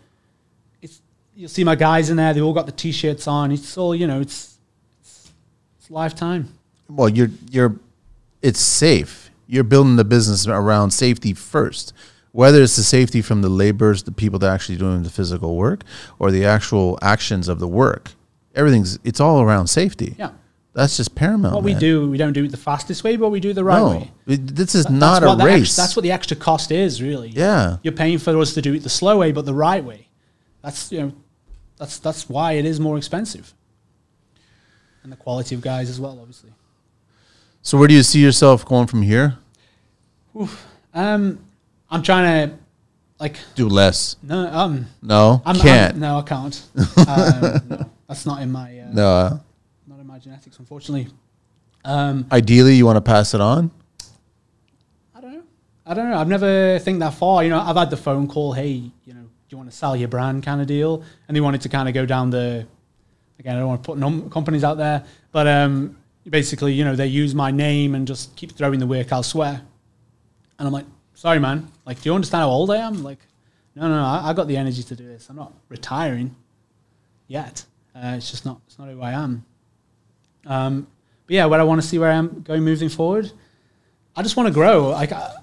it's 0.81 1.01
you'll 1.35 1.49
see 1.49 1.63
my 1.63 1.75
guys 1.75 2.09
in 2.09 2.17
there. 2.17 2.33
They 2.33 2.41
all 2.41 2.53
got 2.53 2.67
the 2.67 2.71
t-shirts 2.71 3.27
on. 3.27 3.51
It's 3.51 3.77
all 3.77 3.95
you 3.95 4.07
know. 4.07 4.21
It's 4.21 4.57
it's, 5.01 5.31
it's 5.79 5.89
lifetime. 5.89 6.53
Well, 6.87 7.09
you're 7.09 7.31
you're 7.49 7.75
it's 8.41 8.59
safe. 8.59 9.29
You're 9.47 9.63
building 9.63 9.95
the 9.97 10.05
business 10.05 10.47
around 10.47 10.91
safety 10.91 11.33
first. 11.33 11.93
Whether 12.33 12.61
it's 12.63 12.77
the 12.77 12.83
safety 12.83 13.21
from 13.21 13.41
the 13.41 13.49
laborers, 13.49 14.03
the 14.03 14.11
people 14.11 14.39
that 14.39 14.47
are 14.47 14.53
actually 14.53 14.77
doing 14.77 15.03
the 15.03 15.09
physical 15.09 15.55
work, 15.57 15.83
or 16.17 16.31
the 16.31 16.45
actual 16.45 16.97
actions 17.01 17.47
of 17.49 17.59
the 17.59 17.67
work, 17.67 18.11
everything's 18.55 18.99
it's 19.03 19.19
all 19.19 19.41
around 19.41 19.67
safety. 19.67 20.15
Yeah. 20.17 20.31
That's 20.73 20.95
just 20.95 21.15
paramount. 21.15 21.53
What 21.53 21.65
we 21.65 21.73
man. 21.73 21.81
do, 21.81 22.09
we 22.09 22.17
don't 22.17 22.31
do 22.31 22.45
it 22.45 22.51
the 22.51 22.55
fastest 22.55 23.03
way, 23.03 23.17
but 23.17 23.29
we 23.29 23.41
do 23.41 23.49
it 23.49 23.55
the 23.55 23.63
right 23.63 23.77
no, 23.77 23.89
way. 23.89 24.11
it- 24.27 24.55
this 24.55 24.73
is 24.73 24.85
That's 24.85 24.95
not 24.95 25.23
a 25.23 25.43
race. 25.43 25.63
Extra, 25.63 25.81
that's 25.83 25.95
what 25.97 26.03
the 26.03 26.13
extra 26.13 26.37
cost 26.37 26.71
is, 26.71 27.01
really. 27.01 27.27
Yeah. 27.27 27.77
You're 27.83 27.91
paying 27.93 28.19
for 28.19 28.37
us 28.39 28.53
to 28.53 28.61
do 28.61 28.73
it 28.75 28.83
the 28.83 28.89
slow 28.89 29.17
way, 29.17 29.33
but 29.33 29.45
the 29.45 29.53
right 29.53 29.83
way. 29.83 30.07
That's 30.61 30.89
you 30.91 31.01
know, 31.01 31.11
that's 31.77 31.97
that's 31.99 32.29
why 32.29 32.53
it 32.53 32.63
is 32.63 32.79
more 32.79 32.97
expensive. 32.97 33.53
And 35.03 35.11
the 35.11 35.17
quality 35.17 35.55
of 35.55 35.61
guys 35.61 35.89
as 35.89 35.99
well, 35.99 36.17
obviously. 36.21 36.51
so 37.61 37.77
where 37.77 37.89
do 37.89 37.93
you 37.93 38.03
see 38.03 38.21
yourself 38.21 38.63
going 38.63 38.87
from 38.87 39.01
here? 39.01 39.37
Um, 40.93 41.39
I'm 41.91 42.01
trying 42.01 42.49
to, 42.49 42.55
like, 43.19 43.37
Do 43.55 43.67
less. 43.67 44.15
no, 44.23 44.47
um, 44.47 44.87
No, 45.01 45.41
I'm, 45.45 45.57
can't. 45.57 45.93
I'm, 45.95 45.99
no, 45.99 46.17
I 46.19 46.21
can't. 46.21 46.63
um, 47.07 47.61
no, 47.69 47.89
that's 48.07 48.25
not 48.25 48.41
in 48.41 48.51
my, 48.51 48.79
uh, 48.79 48.87
no. 48.93 49.41
not 49.87 49.99
in 49.99 50.07
my 50.07 50.17
genetics, 50.17 50.57
unfortunately. 50.57 51.11
Um, 51.83 52.25
Ideally, 52.31 52.75
you 52.75 52.85
want 52.85 52.95
to 52.97 53.01
pass 53.01 53.33
it 53.33 53.41
on. 53.41 53.71
I 55.13 55.21
don't 55.21 55.33
know. 55.33 55.43
I 55.85 55.93
don't 55.93 56.09
know. 56.09 56.17
I've 56.17 56.27
never 56.29 56.79
think 56.79 56.99
that 56.99 57.13
far. 57.13 57.43
You 57.43 57.49
know, 57.49 57.59
I've 57.59 57.75
had 57.75 57.89
the 57.89 57.97
phone 57.97 58.27
call, 58.27 58.53
hey, 58.53 58.69
you 59.03 59.13
know, 59.13 59.21
do 59.21 59.27
you 59.49 59.57
want 59.57 59.69
to 59.69 59.75
sell 59.75 59.95
your 59.95 60.07
brand 60.07 60.43
kind 60.43 60.61
of 60.61 60.67
deal? 60.67 61.03
And 61.27 61.35
they 61.35 61.41
wanted 61.41 61.61
to 61.61 61.69
kind 61.69 61.89
of 61.89 61.93
go 61.93 62.05
down 62.05 62.29
the, 62.29 62.65
again, 63.37 63.55
I 63.57 63.59
don't 63.59 63.67
want 63.67 63.83
to 63.83 63.85
put 63.87 63.97
num- 63.97 64.29
companies 64.29 64.63
out 64.63 64.77
there, 64.77 65.03
but 65.33 65.45
um, 65.47 65.97
basically, 66.29 66.73
you 66.73 66.85
know, 66.85 66.95
they 66.95 67.07
use 67.07 67.35
my 67.35 67.51
name 67.51 67.95
and 67.95 68.07
just 68.07 68.33
keep 68.37 68.53
throwing 68.53 68.79
the 68.79 68.87
work 68.87 69.11
elsewhere. 69.11 69.61
And 70.57 70.67
I'm 70.67 70.73
like, 70.73 70.85
sorry, 71.21 71.37
man. 71.37 71.67
Like, 71.85 72.01
do 72.01 72.09
you 72.09 72.15
understand 72.15 72.41
how 72.41 72.49
old 72.49 72.71
I 72.71 72.77
am? 72.77 73.03
Like, 73.03 73.19
no, 73.75 73.83
no, 73.83 73.95
no. 73.95 74.03
I, 74.03 74.29
I 74.29 74.33
got 74.33 74.47
the 74.47 74.57
energy 74.57 74.81
to 74.81 74.95
do 74.95 75.05
this. 75.05 75.29
I'm 75.29 75.35
not 75.35 75.53
retiring 75.69 76.35
yet. 77.27 77.63
Uh, 77.95 78.15
it's 78.17 78.31
just 78.31 78.43
not. 78.43 78.59
It's 78.65 78.79
not 78.79 78.89
who 78.89 78.99
I 79.03 79.11
am. 79.11 79.45
Um, 80.47 80.87
but 81.27 81.35
yeah, 81.35 81.45
where 81.45 81.59
I 81.59 81.63
want 81.63 81.79
to 81.79 81.87
see 81.87 81.99
where 81.99 82.11
I 82.11 82.15
am 82.15 82.41
going 82.41 82.63
moving 82.63 82.89
forward. 82.89 83.31
I 84.15 84.23
just 84.23 84.35
want 84.35 84.47
to 84.47 84.53
grow. 84.53 84.89
Like 84.89 85.11
I, 85.11 85.35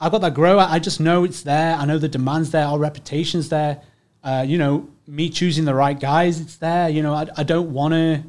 I 0.00 0.10
got 0.10 0.20
that 0.22 0.34
grow. 0.34 0.58
I 0.58 0.80
just 0.80 0.98
know 0.98 1.22
it's 1.22 1.42
there. 1.42 1.76
I 1.76 1.84
know 1.84 1.96
the 1.96 2.08
demand's 2.08 2.50
there. 2.50 2.64
Our 2.64 2.78
reputation's 2.78 3.50
there. 3.50 3.80
Uh, 4.24 4.44
you 4.46 4.58
know, 4.58 4.88
me 5.06 5.30
choosing 5.30 5.64
the 5.64 5.74
right 5.74 5.98
guys, 5.98 6.40
it's 6.40 6.56
there. 6.56 6.88
You 6.88 7.02
know, 7.04 7.14
I, 7.14 7.28
I 7.36 7.44
don't 7.44 7.72
want 7.72 7.94
to. 7.94 8.24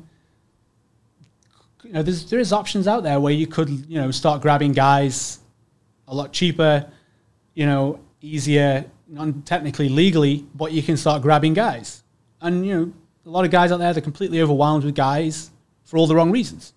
You 1.84 1.94
know, 1.94 2.03
there's 2.03 2.30
there's 2.30 2.53
options 2.53 2.88
out 2.88 3.02
there 3.02 3.19
where 3.19 3.34
you 3.34 3.48
could 3.48 3.69
you 3.90 3.99
know 3.99 4.11
start 4.11 4.44
grabbing 4.44 4.73
guys 4.73 5.40
a 6.11 6.15
lot 6.15 6.33
cheaper, 6.33 6.85
you 7.55 7.65
know, 7.65 7.99
easier, 8.19 8.85
non 9.07 9.41
technically 9.41 9.89
legally, 9.89 10.45
but 10.53 10.73
you 10.73 10.83
can 10.83 10.97
start 10.97 11.21
grabbing 11.21 11.53
guys. 11.53 12.03
And 12.41 12.65
you 12.65 12.73
know, 12.75 12.93
a 13.25 13.29
lot 13.29 13.45
of 13.45 13.51
guys 13.51 13.71
out 13.71 13.77
there 13.77 13.93
they're 13.93 14.01
completely 14.01 14.41
overwhelmed 14.41 14.83
with 14.83 14.93
guys 14.93 15.49
for 15.85 15.97
all 15.97 16.05
the 16.05 16.15
wrong 16.15 16.29
reasons. 16.29 16.73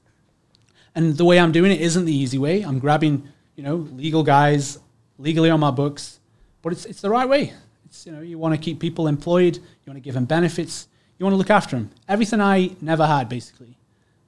And 0.95 1.17
the 1.17 1.25
way 1.25 1.41
I'm 1.41 1.51
doing 1.51 1.73
it 1.73 1.81
isn't 1.81 2.05
the 2.05 2.15
easy 2.15 2.39
way. 2.39 2.63
I'm 2.63 2.79
grabbing, 2.79 3.29
you 3.57 3.65
know, 3.65 3.77
legal 3.77 4.23
guys 4.23 4.79
legally 5.19 5.51
on 5.51 5.59
my 5.59 5.73
books, 5.73 6.21
but 6.63 6.73
it's 6.73 6.85
it's 6.87 7.01
the 7.01 7.11
right 7.11 7.29
way. 7.29 7.53
It's 7.85 8.07
you 8.07 8.13
know, 8.13 8.21
you 8.21 8.39
want 8.39 8.55
to 8.55 8.61
keep 8.61 8.79
people 8.79 9.09
employed, 9.09 9.57
you 9.57 9.87
want 9.87 9.97
to 9.97 10.01
give 10.01 10.15
them 10.15 10.27
benefits, 10.27 10.87
you 11.19 11.25
want 11.25 11.35
to 11.35 11.39
look 11.39 11.51
after 11.51 11.75
them. 11.77 11.91
Everything 12.09 12.41
I 12.41 12.77
never 12.81 13.05
had, 13.05 13.29
basically. 13.29 13.77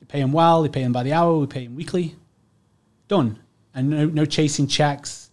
You 0.01 0.07
pay 0.09 0.21
them 0.21 0.33
well, 0.33 0.65
you 0.65 0.71
pay 0.71 0.83
them 0.83 0.93
by 0.93 1.05
the 1.05 1.13
hour, 1.13 1.39
we 1.39 1.47
pay 1.47 1.65
them 1.67 1.77
weekly. 1.77 2.17
Done. 3.07 3.39
And 3.77 3.91
no, 3.91 4.07
no 4.07 4.25
chasing 4.25 4.67
checks, 4.67 5.31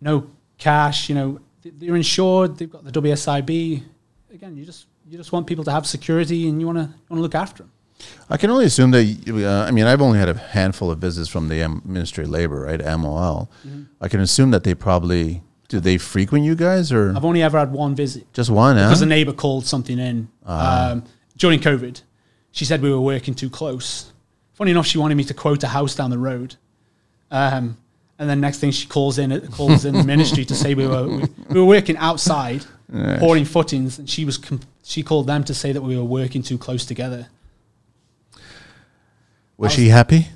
no 0.00 0.28
cash. 0.58 1.08
You 1.08 1.14
know, 1.14 1.40
they're 1.62 1.94
insured. 1.94 2.56
They've 2.56 2.70
got 2.70 2.84
the 2.84 2.90
WSIB. 2.90 3.82
Again, 4.32 4.56
you 4.56 4.64
just 4.64 4.86
you 5.08 5.18
just 5.18 5.30
want 5.30 5.46
people 5.46 5.62
to 5.64 5.70
have 5.70 5.86
security, 5.86 6.48
and 6.48 6.58
you 6.60 6.66
want 6.66 6.78
to 6.78 6.86
want 7.08 7.18
to 7.18 7.20
look 7.20 7.34
after 7.34 7.64
them. 7.64 7.72
I 8.30 8.36
can 8.36 8.50
only 8.50 8.64
assume 8.64 8.90
that. 8.92 9.04
Uh, 9.28 9.68
I 9.68 9.70
mean, 9.70 9.84
I've 9.84 10.00
only 10.00 10.18
had 10.18 10.28
a 10.28 10.34
handful 10.34 10.90
of 10.90 10.98
visits 10.98 11.28
from 11.28 11.48
the 11.48 11.62
um, 11.62 11.82
Ministry 11.84 12.24
of 12.24 12.30
Labor, 12.30 12.62
right? 12.62 12.80
MOL. 12.80 13.50
Mm-hmm. 13.66 13.82
I 14.00 14.08
can 14.08 14.20
assume 14.20 14.50
that 14.52 14.64
they 14.64 14.74
probably 14.74 15.42
do. 15.68 15.78
They 15.78 15.98
frequent 15.98 16.46
you 16.46 16.54
guys, 16.54 16.90
or 16.92 17.14
I've 17.14 17.24
only 17.24 17.42
ever 17.42 17.58
had 17.58 17.72
one 17.72 17.94
visit. 17.94 18.32
just 18.32 18.50
one? 18.50 18.76
Huh? 18.76 18.88
because 18.88 19.02
a 19.02 19.06
neighbor 19.06 19.32
called 19.32 19.66
something 19.66 19.98
in 19.98 20.28
um, 20.46 21.04
during 21.36 21.60
COVID. 21.60 22.02
She 22.52 22.64
said 22.64 22.82
we 22.82 22.90
were 22.90 23.00
working 23.00 23.34
too 23.34 23.50
close. 23.50 24.12
Funny 24.54 24.70
enough, 24.70 24.86
she 24.86 24.98
wanted 24.98 25.14
me 25.14 25.24
to 25.24 25.34
quote 25.34 25.62
a 25.62 25.68
house 25.68 25.94
down 25.94 26.10
the 26.10 26.18
road. 26.18 26.56
Um, 27.30 27.78
and 28.22 28.30
then 28.30 28.40
next 28.40 28.58
thing 28.60 28.70
she 28.70 28.86
calls 28.86 29.18
in, 29.18 29.48
calls 29.48 29.84
in 29.84 29.94
the 29.94 30.04
ministry 30.04 30.44
to 30.44 30.54
say 30.54 30.74
we 30.74 30.86
were 30.86 31.08
we, 31.08 31.22
we 31.50 31.60
were 31.60 31.66
working 31.66 31.96
outside, 31.96 32.64
pouring 33.18 33.44
footings, 33.44 33.98
and 33.98 34.08
she 34.08 34.24
was 34.24 34.38
she 34.84 35.02
called 35.02 35.26
them 35.26 35.42
to 35.42 35.52
say 35.52 35.72
that 35.72 35.82
we 35.82 35.96
were 35.96 36.04
working 36.04 36.40
too 36.40 36.56
close 36.56 36.86
together. 36.86 37.26
Was 39.56 39.72
she 39.72 39.88
happy? 39.88 40.28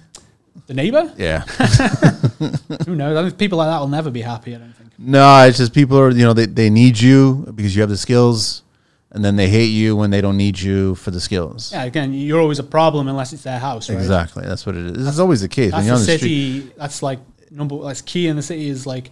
The 0.67 0.75
neighbor? 0.75 1.13
Yeah. 1.17 1.41
Who 2.87 2.97
knows? 2.97 3.17
I 3.17 3.23
think 3.23 3.39
people 3.39 3.59
like 3.59 3.69
that 3.69 3.79
will 3.79 3.87
never 3.89 4.11
be 4.11 4.23
happy. 4.23 4.57
I 4.57 4.59
don't 4.59 4.73
think. 4.73 4.91
no, 4.99 5.47
it's 5.47 5.59
just 5.59 5.73
people 5.73 5.97
are. 5.97 6.11
You 6.11 6.25
know, 6.25 6.33
they 6.33 6.47
they 6.47 6.71
need 6.71 6.99
you 6.99 7.47
because 7.55 7.77
you 7.77 7.83
have 7.83 7.91
the 7.91 7.97
skills, 7.97 8.63
and 9.13 9.25
then 9.25 9.37
they 9.37 9.49
hate 9.49 9.71
you 9.71 9.95
when 9.95 10.11
they 10.11 10.21
don't 10.21 10.37
need 10.37 10.59
you 10.59 10.97
for 10.97 11.13
the 11.13 11.21
skills. 11.21 11.71
Yeah, 11.71 11.85
again, 11.85 12.13
you're 12.13 12.41
always 12.41 12.59
a 12.59 12.65
problem 12.65 13.07
unless 13.07 13.33
it's 13.33 13.45
their 13.45 13.61
house, 13.61 13.89
right? 13.89 13.97
Exactly. 13.97 14.45
That's 14.45 14.67
what 14.67 14.75
it 14.75 14.87
is. 14.87 14.93
This 15.05 15.15
is 15.15 15.21
always 15.21 15.41
the 15.43 15.49
case 15.49 15.71
when 15.73 15.87
That's 15.87 15.87
you're 15.87 15.99
the 15.99 16.13
the 16.13 16.19
street. 16.19 16.63
city. 16.63 16.73
That's 16.77 17.01
like 17.01 17.21
number. 17.57 17.83
That's 17.83 18.03
key 18.03 18.29
in 18.29 18.37
the 18.37 18.43
city 18.43 18.69
is 18.69 18.87
like, 18.87 19.11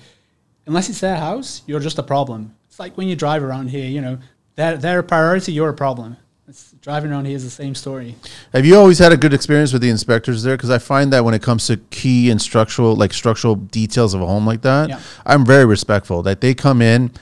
unless 0.66 0.88
it's 0.88 1.00
their 1.00 1.16
house, 1.16 1.62
you're 1.66 1.80
just 1.80 1.98
a 1.98 2.02
problem. 2.02 2.54
It's 2.68 2.78
like 2.78 2.96
when 2.96 3.08
you 3.08 3.16
drive 3.16 3.42
around 3.42 3.68
here. 3.68 3.86
You 3.88 4.00
know, 4.00 4.18
they're 4.56 4.76
they're 4.76 4.98
a 5.00 5.04
priority. 5.04 5.52
You're 5.52 5.70
a 5.70 5.74
problem. 5.74 6.16
It's, 6.46 6.72
driving 6.82 7.10
around 7.10 7.24
here 7.24 7.36
is 7.36 7.42
the 7.44 7.50
same 7.50 7.74
story. 7.74 8.14
Have 8.52 8.66
you 8.66 8.76
always 8.76 8.98
had 8.98 9.10
a 9.12 9.16
good 9.16 9.32
experience 9.32 9.72
with 9.72 9.80
the 9.80 9.88
inspectors 9.88 10.42
there? 10.42 10.54
Because 10.56 10.68
I 10.68 10.76
find 10.78 11.10
that 11.14 11.24
when 11.24 11.32
it 11.32 11.40
comes 11.40 11.66
to 11.68 11.78
key 11.88 12.30
and 12.30 12.40
structural, 12.40 12.94
like 12.94 13.14
structural 13.14 13.54
details 13.54 14.12
of 14.12 14.20
a 14.20 14.26
home 14.26 14.44
like 14.44 14.60
that, 14.60 14.90
Yeah. 14.90 15.00
I'm 15.24 15.46
very 15.46 15.64
respectful. 15.64 16.22
That 16.22 16.42
they 16.42 16.52
come 16.52 16.82
in, 16.82 17.12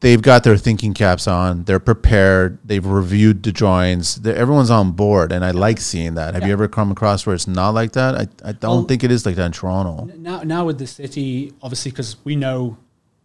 they've 0.00 0.22
got 0.22 0.44
their 0.44 0.56
thinking 0.56 0.94
caps 0.94 1.26
on, 1.26 1.64
they're 1.64 1.80
prepared, 1.80 2.58
they've 2.64 2.84
reviewed 2.86 3.42
the 3.42 3.50
drawings, 3.52 4.16
they're, 4.16 4.36
everyone's 4.36 4.70
on 4.70 4.92
board, 4.92 5.32
and 5.32 5.44
I 5.44 5.50
like 5.50 5.80
seeing 5.80 6.14
that. 6.14 6.34
Have 6.34 6.46
you 6.46 6.52
ever 6.52 6.68
come 6.68 6.90
across 6.92 7.26
where 7.26 7.34
it's 7.34 7.46
not 7.48 7.70
like 7.74 7.92
that? 7.92 8.14
I, 8.14 8.26
I 8.48 8.52
don't 8.52 8.62
Well- 8.78 8.84
think 8.84 9.02
it 9.04 9.10
is 9.10 9.26
like 9.26 9.36
that 9.36 9.46
in 9.46 9.52
Toronto. 9.52 10.04
Now, 10.16 10.42
now 10.42 10.64
with 10.66 10.78
the 10.78 10.86
city, 10.86 11.52
obviously, 11.62 11.90
because 11.90 12.16
we 12.24 12.36
know 12.36 12.76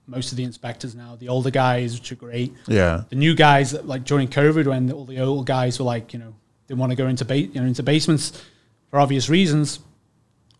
most 0.07 0.31
of 0.31 0.37
the 0.37 0.43
inspectors 0.43 0.95
now, 0.95 1.15
the 1.17 1.29
older 1.29 1.49
guys, 1.51 1.93
which 1.97 2.11
are 2.11 2.15
great. 2.15 2.53
Yeah, 2.67 3.03
The 3.09 3.15
new 3.15 3.35
guys, 3.35 3.73
like 3.83 4.03
during 4.03 4.27
COVID, 4.27 4.65
when 4.67 4.91
all 4.91 5.05
the 5.05 5.19
old 5.19 5.45
guys 5.45 5.79
were 5.79 5.85
like, 5.85 6.11
you 6.13 6.19
know, 6.19 6.33
they 6.67 6.73
want 6.73 6.91
to 6.91 6.95
go 6.95 7.07
into 7.07 7.23
ba- 7.25 7.37
you 7.39 7.53
know 7.61 7.65
into 7.67 7.83
basements 7.83 8.41
for 8.89 8.99
obvious 8.99 9.29
reasons. 9.29 9.79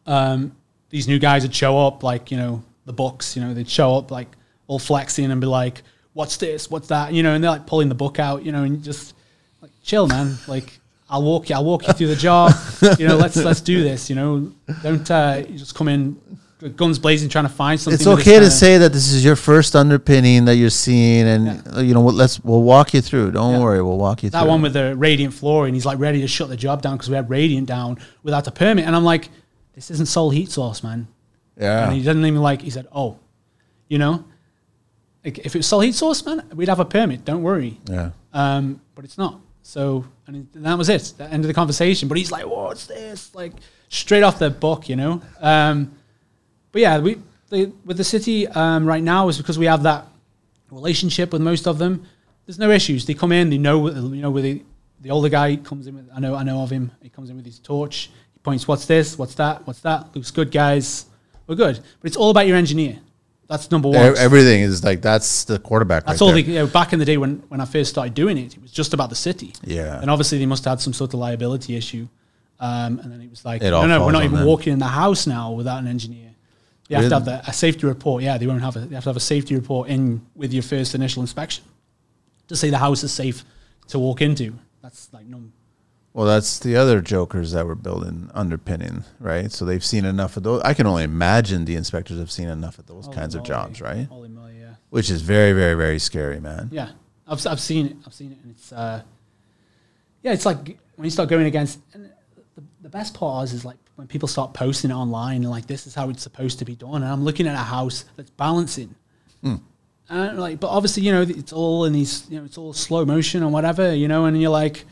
Um, 0.05 0.55
these 0.89 1.07
new 1.07 1.17
guys 1.19 1.43
would 1.43 1.55
show 1.55 1.77
up 1.87 2.03
like 2.03 2.29
you 2.31 2.37
know 2.37 2.63
the 2.85 2.93
books, 2.93 3.35
you 3.35 3.41
know, 3.41 3.53
they'd 3.53 3.69
show 3.69 3.95
up 3.97 4.11
like 4.11 4.27
all 4.67 4.79
flexing 4.79 5.31
and 5.31 5.39
be 5.41 5.47
like, 5.47 5.81
"What's 6.13 6.37
this? 6.37 6.69
What's 6.69 6.87
that?" 6.87 7.13
You 7.13 7.23
know, 7.23 7.33
and 7.33 7.43
they're 7.43 7.51
like 7.51 7.67
pulling 7.67 7.89
the 7.89 7.95
book 7.95 8.19
out, 8.19 8.43
you 8.43 8.51
know, 8.51 8.63
and 8.63 8.83
just 8.83 9.13
like 9.61 9.71
chill, 9.83 10.07
man. 10.07 10.37
Like 10.47 10.79
I'll 11.09 11.23
walk 11.23 11.49
you, 11.49 11.55
I'll 11.55 11.65
walk 11.65 11.87
you 11.87 11.93
through 11.93 12.07
the 12.07 12.15
job. 12.15 12.53
you 12.99 13.07
know, 13.07 13.17
let's 13.17 13.35
let's 13.37 13.61
do 13.61 13.83
this. 13.83 14.09
You 14.09 14.15
know, 14.15 14.51
don't 14.81 15.09
uh, 15.09 15.43
you 15.47 15.57
just 15.57 15.75
come 15.75 15.87
in 15.87 16.19
guns 16.77 16.97
blazing 16.97 17.27
trying 17.27 17.43
to 17.43 17.49
find 17.53 17.77
something. 17.77 17.95
it's 17.99 18.07
okay 18.07 18.39
to 18.39 18.49
say 18.49 18.77
that 18.77 18.93
this 18.93 19.11
is 19.11 19.25
your 19.25 19.35
first 19.35 19.75
underpinning 19.75 20.45
that 20.45 20.55
you're 20.55 20.69
seeing, 20.69 21.27
and 21.27 21.63
uh, 21.75 21.81
you 21.81 21.93
know 21.93 21.99
what? 22.01 22.15
Let's 22.15 22.39
we'll 22.39 22.61
walk 22.63 22.93
you 22.93 23.01
through. 23.01 23.31
Don't 23.31 23.55
Yeah. 23.55 23.59
worry, 23.59 23.81
we'll 23.81 23.97
walk 23.97 24.23
you 24.23 24.29
that 24.29 24.39
through. 24.39 24.45
That 24.45 24.49
one 24.49 24.61
with 24.61 24.73
the 24.73 24.95
radiant 24.95 25.33
flooring. 25.33 25.73
He's 25.73 25.85
like 25.85 25.99
ready 25.99 26.21
to 26.21 26.27
shut 26.27 26.47
the 26.49 26.55
job 26.57 26.81
down 26.81 26.95
because 26.95 27.09
we 27.09 27.15
had 27.15 27.29
radiant 27.29 27.67
down 27.67 27.99
without 28.23 28.47
a 28.47 28.51
permit. 28.51 28.85
And 28.85 28.95
I'm 28.95 29.03
like, 29.03 29.29
this 29.75 29.91
isn't 29.91 30.05
Sole 30.05 30.29
Heat 30.29 30.51
Source, 30.51 30.83
man. 30.83 31.07
yeah, 31.59 31.85
And 31.85 31.93
he 31.97 32.01
doesn't 32.03 32.25
even 32.25 32.41
like. 32.41 32.61
He 32.61 32.69
said, 32.69 32.87
oh, 32.93 33.19
you 33.89 33.97
know, 33.97 34.23
like 35.23 35.39
if 35.39 35.55
it 35.55 35.59
was 35.59 35.69
Heat 35.69 35.95
Source, 35.95 36.25
man, 36.25 36.43
we'd 36.53 36.69
have 36.69 36.79
a 36.79 36.85
permit. 36.85 37.25
Don't 37.25 37.43
worry. 37.43 37.79
yeah. 37.85 38.11
Um, 38.33 38.81
but 38.95 39.05
it's 39.05 39.17
not. 39.17 39.39
So 39.61 40.05
and 40.27 40.47
that 40.55 40.77
was 40.77 40.89
it. 40.89 41.13
End 41.19 41.43
of 41.43 41.47
the 41.47 41.53
conversation. 41.53 42.07
But 42.09 42.17
he's 42.17 42.31
like, 42.31 42.45
what's 42.45 42.87
this? 42.87 43.33
Like 43.33 43.53
straight 43.89 44.23
off 44.23 44.39
the 44.39 44.49
book, 44.49 44.89
you 44.89 44.95
know. 44.95 45.21
Um, 45.39 45.93
but 46.71 46.81
yeah, 46.81 46.99
we 46.99 47.17
the, 47.49 47.71
with 47.85 47.97
the 47.97 48.03
city 48.03 48.47
um, 48.47 48.85
right 48.85 49.03
now 49.03 49.29
is 49.29 49.37
because 49.37 49.57
we 49.57 49.67
have 49.67 49.83
that 49.83 50.07
relationship 50.71 51.31
with 51.31 51.41
most 51.41 51.67
of 51.67 51.77
them. 51.77 52.05
There's 52.45 52.59
no 52.59 52.71
issues. 52.71 53.05
They 53.05 53.13
come 53.13 53.31
in, 53.31 53.49
they 53.49 53.57
know 53.57 53.89
you 53.89 54.21
know 54.21 54.31
where 54.31 54.41
they 54.43 54.63
the 54.99 55.11
older 55.11 55.29
guy 55.29 55.55
comes 55.57 55.87
in 55.87 55.95
with 55.95 56.09
I 56.13 56.19
know 56.19 56.35
I 56.35 56.43
know 56.43 56.61
of 56.61 56.69
him. 56.69 56.91
He 57.01 57.09
comes 57.09 57.29
in 57.29 57.37
with 57.37 57.45
his 57.45 57.59
torch. 57.59 58.09
He 58.33 58.39
points, 58.39 58.67
"What's 58.67 58.85
this? 58.85 59.17
What's 59.17 59.35
that? 59.35 59.65
What's 59.65 59.79
that? 59.81 60.13
Looks 60.15 60.31
good, 60.31 60.51
guys. 60.51 61.05
We're 61.47 61.55
good." 61.55 61.77
But 62.01 62.07
it's 62.07 62.17
all 62.17 62.31
about 62.31 62.47
your 62.47 62.57
engineer. 62.57 62.99
That's 63.47 63.69
number 63.69 63.89
one. 63.89 64.17
Everything 64.17 64.61
is 64.61 64.83
like 64.83 65.01
that's 65.01 65.43
the 65.43 65.59
quarterback. 65.59 66.05
That's 66.05 66.21
right 66.21 66.27
all. 66.27 66.33
They, 66.33 66.41
you 66.41 66.53
know, 66.55 66.67
back 66.67 66.93
in 66.93 66.99
the 66.99 67.05
day 67.05 67.17
when, 67.17 67.43
when 67.49 67.61
I 67.61 67.65
first 67.65 67.89
started 67.89 68.13
doing 68.13 68.37
it, 68.37 68.55
it 68.55 68.61
was 68.61 68.71
just 68.71 68.93
about 68.93 69.09
the 69.09 69.15
city. 69.15 69.53
Yeah. 69.63 69.99
And 70.01 70.09
obviously 70.09 70.37
they 70.37 70.45
must 70.45 70.63
have 70.65 70.73
had 70.73 70.81
some 70.81 70.93
sort 70.93 71.13
of 71.13 71.19
liability 71.19 71.75
issue. 71.75 72.07
Um, 72.59 72.99
and 72.99 73.11
then 73.11 73.21
it 73.21 73.29
was 73.29 73.43
like, 73.43 73.61
It 73.61 73.71
no, 73.71 73.85
no, 73.85 74.05
we're 74.05 74.11
not 74.11 74.23
even 74.23 74.37
them. 74.37 74.47
walking 74.47 74.73
in 74.73 74.79
the 74.79 74.85
house 74.85 75.27
now 75.27 75.51
without 75.51 75.79
an 75.79 75.87
engineer. 75.87 76.31
You 76.87 76.97
have 76.97 77.09
to 77.09 77.15
have 77.15 77.25
the, 77.25 77.49
a 77.49 77.53
safety 77.53 77.87
report. 77.87 78.23
Yeah, 78.23 78.37
they 78.37 78.45
won't 78.45 78.61
have. 78.61 78.75
A, 78.75 78.79
they 78.79 78.95
have 78.95 79.03
to 79.03 79.09
have 79.09 79.17
a 79.17 79.21
safety 79.21 79.55
report 79.55 79.89
in 79.89 80.25
with 80.35 80.53
your 80.53 80.63
first 80.63 80.95
initial 80.95 81.21
inspection 81.21 81.63
to 82.47 82.55
say 82.55 82.69
the 82.69 82.77
house 82.77 83.03
is 83.03 83.11
safe 83.11 83.43
to 83.87 83.99
walk 83.99 84.21
into. 84.21 84.53
That's 84.81 85.11
like 85.13 85.25
num- 85.25 85.53
Well, 86.13 86.27
that's 86.27 86.59
the 86.59 86.75
other 86.75 87.01
jokers 87.01 87.53
that 87.53 87.65
were 87.65 87.75
building 87.75 88.29
underpinning, 88.35 89.03
right? 89.19 89.51
So 89.51 89.65
they've 89.65 89.83
seen 89.83 90.05
enough 90.05 90.37
of 90.37 90.43
those. 90.43 90.61
I 90.61 90.75
can 90.75 90.85
only 90.85 91.03
imagine 91.03 91.65
the 91.65 91.75
inspectors 91.75 92.19
have 92.19 92.31
seen 92.31 92.49
enough 92.49 92.77
of 92.77 92.85
those 92.85 93.05
holy 93.05 93.17
kinds 93.17 93.33
of 93.33 93.43
jobs, 93.43 93.81
right? 93.81 94.07
Holy 94.07 94.29
moly, 94.29 94.59
yeah. 94.59 94.75
Which 94.91 95.09
is 95.09 95.23
very, 95.23 95.53
very, 95.53 95.73
very 95.73 95.97
scary, 95.97 96.39
man. 96.39 96.69
Yeah, 96.71 96.91
I've, 97.27 97.45
I've 97.47 97.59
seen 97.59 97.87
it. 97.87 97.95
I've 98.05 98.13
seen 98.13 98.31
it, 98.31 98.37
and 98.43 98.51
it's 98.51 98.71
uh, 98.71 99.01
yeah, 100.21 100.33
it's 100.33 100.45
like 100.45 100.77
when 100.95 101.05
you 101.05 101.09
start 101.09 101.29
going 101.29 101.47
against. 101.47 101.79
And 101.93 102.11
the, 102.55 102.63
the 102.81 102.89
best 102.89 103.15
part 103.15 103.45
is, 103.45 103.53
is 103.53 103.65
like 103.65 103.77
when 103.95 104.05
people 104.05 104.27
start 104.27 104.53
posting 104.53 104.91
it 104.91 104.93
online 104.93 105.37
and 105.37 105.49
like 105.49 105.65
this 105.65 105.87
is 105.87 105.95
how 105.95 106.09
it's 106.09 106.21
supposed 106.21 106.59
to 106.59 106.65
be 106.65 106.75
done, 106.75 107.01
and 107.01 107.05
I'm 107.05 107.23
looking 107.23 107.47
at 107.47 107.55
a 107.55 107.57
house 107.57 108.05
that's 108.15 108.29
balancing. 108.31 108.93
And 110.09 110.37
like, 110.37 110.59
but 110.59 110.67
obviously, 110.69 111.03
you 111.03 111.11
know, 111.11 111.21
it's 111.21 111.53
all 111.53 111.85
in 111.85 111.93
these, 111.93 112.29
you 112.29 112.37
know, 112.37 112.45
it's 112.45 112.57
all 112.57 112.73
slow 112.73 113.05
motion 113.05 113.41
and 113.41 113.53
whatever, 113.53 113.95
you 113.95 114.07
know, 114.07 114.25
and 114.25 114.39
you're 114.39 114.51
like, 114.51 114.85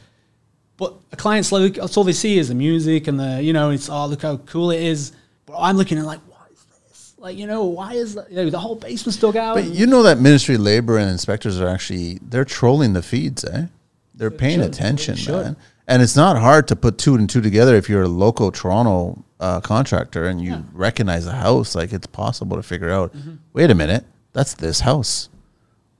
but 0.81 0.95
a 1.11 1.15
client's 1.15 1.51
like, 1.51 1.75
that's 1.75 1.95
all 1.95 2.03
they 2.03 2.11
see 2.11 2.39
is 2.39 2.47
the 2.49 2.55
music 2.55 3.07
and 3.07 3.19
the, 3.19 3.39
you 3.43 3.53
know, 3.53 3.69
it's 3.69 3.87
oh 3.87 4.07
look 4.07 4.23
how 4.23 4.37
cool 4.37 4.71
it 4.71 4.81
is. 4.81 5.11
But 5.45 5.59
I'm 5.59 5.77
looking 5.77 5.99
at 5.99 6.05
like, 6.05 6.19
what 6.21 6.49
is 6.51 6.65
this? 6.89 7.13
Like, 7.19 7.37
you 7.37 7.45
know, 7.45 7.65
why 7.65 7.93
is 7.93 8.15
that, 8.15 8.31
you 8.31 8.37
know, 8.37 8.49
the 8.49 8.57
whole 8.57 8.75
basement's 8.75 9.19
dug 9.19 9.37
out? 9.37 9.53
But 9.53 9.65
you 9.65 9.85
know 9.85 10.01
that 10.01 10.17
Ministry 10.19 10.55
of 10.55 10.61
Labor 10.61 10.97
and 10.97 11.07
inspectors 11.11 11.61
are 11.61 11.67
actually 11.67 12.17
they're 12.23 12.45
trolling 12.45 12.93
the 12.93 13.03
feeds, 13.03 13.45
eh? 13.45 13.67
They're 14.15 14.31
paying 14.31 14.59
should. 14.61 14.69
attention, 14.73 15.15
should. 15.17 15.43
man. 15.45 15.55
And 15.87 16.01
it's 16.01 16.15
not 16.15 16.35
hard 16.37 16.67
to 16.69 16.75
put 16.75 16.97
two 16.97 17.13
and 17.13 17.29
two 17.29 17.41
together 17.41 17.75
if 17.75 17.87
you're 17.87 18.03
a 18.03 18.07
local 18.07 18.51
Toronto 18.51 19.23
uh, 19.39 19.59
contractor 19.61 20.25
and 20.25 20.41
you 20.41 20.51
Yeah. 20.53 20.61
recognize 20.73 21.27
a 21.27 21.31
house. 21.33 21.75
Like 21.75 21.93
it's 21.93 22.07
possible 22.07 22.57
to 22.57 22.63
figure 22.63 22.89
out. 22.89 23.13
Mm-hmm. 23.15 23.35
Wait 23.53 23.69
a 23.69 23.75
minute, 23.75 24.03
that's 24.33 24.55
this 24.55 24.79
house, 24.79 25.29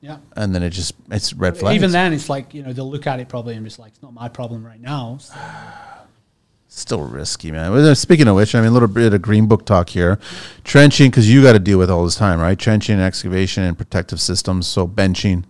yeah. 0.01 0.17
and 0.35 0.53
then 0.53 0.63
it 0.63 0.71
just 0.71 0.93
it's 1.09 1.33
red 1.33 1.57
flags. 1.57 1.75
Even 1.75 1.91
then, 1.91 2.13
it's 2.13 2.29
like 2.29 2.53
you 2.53 2.63
know 2.63 2.73
they'll 2.73 2.89
look 2.89 3.07
at 3.07 3.19
it 3.19 3.29
probably 3.29 3.55
and 3.55 3.65
just 3.65 3.79
like 3.79 3.91
it's 3.93 4.01
not 4.01 4.13
my 4.13 4.27
problem 4.27 4.65
right 4.65 4.81
now. 4.81 5.17
So, 5.19 5.33
Still 6.67 7.01
risky, 7.01 7.51
man. 7.51 7.73
Well, 7.73 7.93
Speaking 7.95 8.29
of 8.29 8.37
which, 8.37 8.55
I 8.55 8.61
mean, 8.61 8.69
a 8.69 8.71
little 8.71 8.87
bit 8.87 9.13
of 9.13 9.21
green 9.21 9.45
book 9.45 9.65
talk 9.65 9.89
here. 9.89 10.17
Trenching, 10.63 11.11
because 11.11 11.29
you 11.29 11.43
got 11.43 11.51
to 11.51 11.59
deal 11.59 11.77
with 11.77 11.91
all 11.91 12.05
this 12.05 12.15
time, 12.15 12.39
right? 12.39 12.57
Trenching, 12.57 12.97
excavation, 12.97 13.63
and 13.63 13.77
protective 13.77 14.21
systems. 14.21 14.67
So 14.67 14.87
benching, 14.87 15.43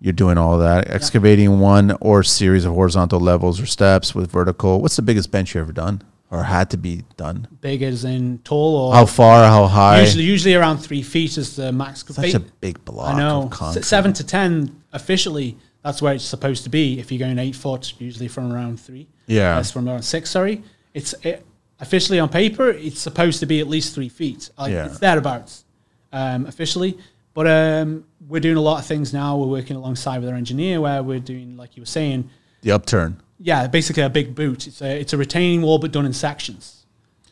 you're 0.00 0.12
doing 0.12 0.38
all 0.38 0.58
that. 0.58 0.90
Excavating 0.90 1.60
one 1.60 1.96
or 2.00 2.24
series 2.24 2.64
of 2.64 2.74
horizontal 2.74 3.20
levels 3.20 3.60
or 3.60 3.66
steps 3.66 4.12
with 4.12 4.28
vertical. 4.28 4.82
What's 4.82 4.96
the 4.96 5.02
biggest 5.02 5.30
bench 5.30 5.54
you 5.54 5.60
ever 5.60 5.70
done 5.70 6.02
or 6.30 6.42
had 6.42 6.70
to 6.70 6.76
be 6.76 7.02
done? 7.16 7.46
big 7.60 7.82
as 7.82 8.04
in 8.04 8.38
tall 8.38 8.76
or 8.76 8.94
How 8.94 9.06
far? 9.06 9.44
How 9.48 9.66
high? 9.66 10.00
usually 10.00 10.24
usually 10.24 10.54
around 10.54 10.78
three 10.78 11.02
feet 11.02 11.36
is 11.38 11.56
the 11.56 11.72
max. 11.72 12.04
Such 12.06 12.34
a 12.34 12.40
big 12.40 12.84
block 12.84 13.14
I 13.14 13.18
know 13.18 13.50
of. 13.52 13.76
S- 13.76 13.86
seven 13.86 14.12
to 14.14 14.24
ten 14.24 14.82
officially. 14.92 15.56
That's 15.82 16.02
where 16.02 16.14
it's 16.14 16.24
supposed 16.24 16.64
to 16.64 16.70
be. 16.70 16.98
If 16.98 17.12
you're 17.12 17.20
going 17.20 17.38
eight 17.38 17.54
foot, 17.54 17.94
usually 18.00 18.28
from 18.28 18.52
around 18.52 18.80
three. 18.80 19.06
Yeah. 19.26 19.54
that's 19.54 19.70
from 19.70 19.88
around 19.88 20.02
six. 20.02 20.30
Sorry, 20.30 20.62
it's 20.94 21.14
it, 21.22 21.44
officially 21.80 22.18
on 22.18 22.28
paper. 22.28 22.70
It's 22.70 23.00
supposed 23.00 23.38
to 23.40 23.46
be 23.46 23.60
at 23.60 23.68
least 23.68 23.94
three 23.94 24.08
feet. 24.08 24.50
Like, 24.58 24.72
Yeah. 24.72 24.86
it's 24.86 24.98
thereabouts 24.98 25.64
um, 26.12 26.46
officially. 26.46 26.98
But 27.34 27.46
um, 27.46 28.04
we're 28.26 28.40
doing 28.40 28.56
a 28.56 28.60
lot 28.62 28.78
of 28.80 28.86
things 28.86 29.12
now. 29.12 29.36
We're 29.36 29.46
working 29.46 29.76
alongside 29.76 30.20
with 30.20 30.30
our 30.30 30.34
engineer, 30.36 30.80
where 30.80 31.02
we're 31.02 31.20
doing, 31.20 31.56
like 31.56 31.76
you 31.76 31.82
were 31.82 31.86
saying, 31.86 32.30
The 32.62 32.72
upturn. 32.72 33.20
Yeah, 33.38 33.66
basically 33.66 34.02
a 34.02 34.08
big 34.10 34.34
boot. 34.34 34.66
It's 34.66 34.80
a 34.82 35.00
it's 35.00 35.12
a 35.12 35.16
retaining 35.18 35.62
wall, 35.62 35.78
but 35.78 35.92
done 35.92 36.06
in 36.06 36.12
sections. 36.12 36.84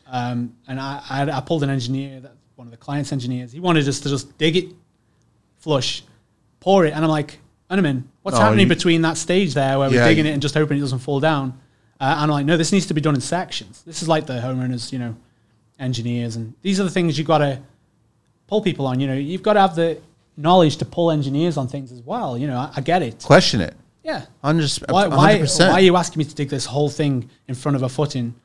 Um, 0.07 0.55
and 0.67 0.79
I, 0.79 1.01
I 1.09 1.31
I 1.31 1.41
pulled 1.41 1.63
an 1.63 1.69
engineer, 1.69 2.19
that 2.21 2.33
one 2.55 2.67
of 2.67 2.71
the 2.71 2.77
client's 2.77 3.11
engineers. 3.11 3.51
He 3.51 3.59
wanted 3.59 3.87
us 3.87 3.99
to 4.01 4.09
just 4.09 4.37
dig 4.37 4.55
it, 4.55 4.65
flush, 5.57 6.03
pour 6.59 6.85
it, 6.85 6.93
and 6.93 7.03
I'm 7.03 7.09
like, 7.11 7.39
Unaman, 7.69 8.03
what's 8.21 8.37
Oh, 8.37 8.41
happening 8.41 8.67
you- 8.67 8.75
between 8.75 9.01
that 9.01 9.17
stage 9.17 9.53
there 9.53 9.79
where 9.79 9.89
Yeah, 9.91 10.01
we're 10.03 10.09
digging 10.09 10.25
it 10.27 10.31
and 10.31 10.41
just 10.41 10.53
hoping 10.55 10.77
it 10.77 10.81
doesn't 10.81 10.99
fall 10.99 11.19
down? 11.19 11.59
Uh, 11.99 12.03
and 12.17 12.23
I'm 12.23 12.29
like, 12.29 12.45
no, 12.45 12.57
this 12.57 12.71
needs 12.71 12.85
to 12.87 12.93
be 12.93 13.01
done 13.01 13.15
in 13.15 13.21
sections. 13.21 13.81
This 13.83 14.01
is 14.01 14.07
like 14.07 14.25
the 14.25 14.33
homeowners, 14.33 14.91
you 14.91 14.99
know, 14.99 15.15
engineers, 15.79 16.35
and 16.35 16.53
these 16.61 16.79
are 16.79 16.83
the 16.83 16.89
things 16.91 17.17
you've 17.17 17.27
got 17.27 17.39
to 17.39 17.59
pull 18.47 18.61
people 18.61 18.85
on. 18.85 18.99
You 18.99 19.07
know, 19.07 19.15
you've 19.15 19.43
got 19.43 19.53
to 19.53 19.61
have 19.61 19.75
the 19.75 19.99
knowledge 20.37 20.77
to 20.77 20.85
pull 20.85 21.09
engineers 21.11 21.57
on 21.57 21.67
things 21.67 21.91
as 21.91 22.01
well. 22.01 22.37
You 22.37 22.47
know, 22.47 22.57
I, 22.57 22.71
I 22.75 22.81
get 22.81 23.01
it. 23.01 23.23
Question 23.23 23.61
it. 23.61 23.73
Yeah. 24.05 24.25
100%. 24.43 24.91
Why, 24.91 25.07
why, 25.07 25.39
why 25.43 25.71
are 25.71 25.81
you 25.81 25.97
asking 25.97 26.19
me 26.19 26.25
to 26.25 26.35
dig 26.35 26.49
this 26.49 26.65
whole 26.67 26.89
thing 26.89 27.27
in 27.47 27.55
front 27.55 27.75
of 27.75 27.81
a 27.81 27.89
footing? 27.89 28.35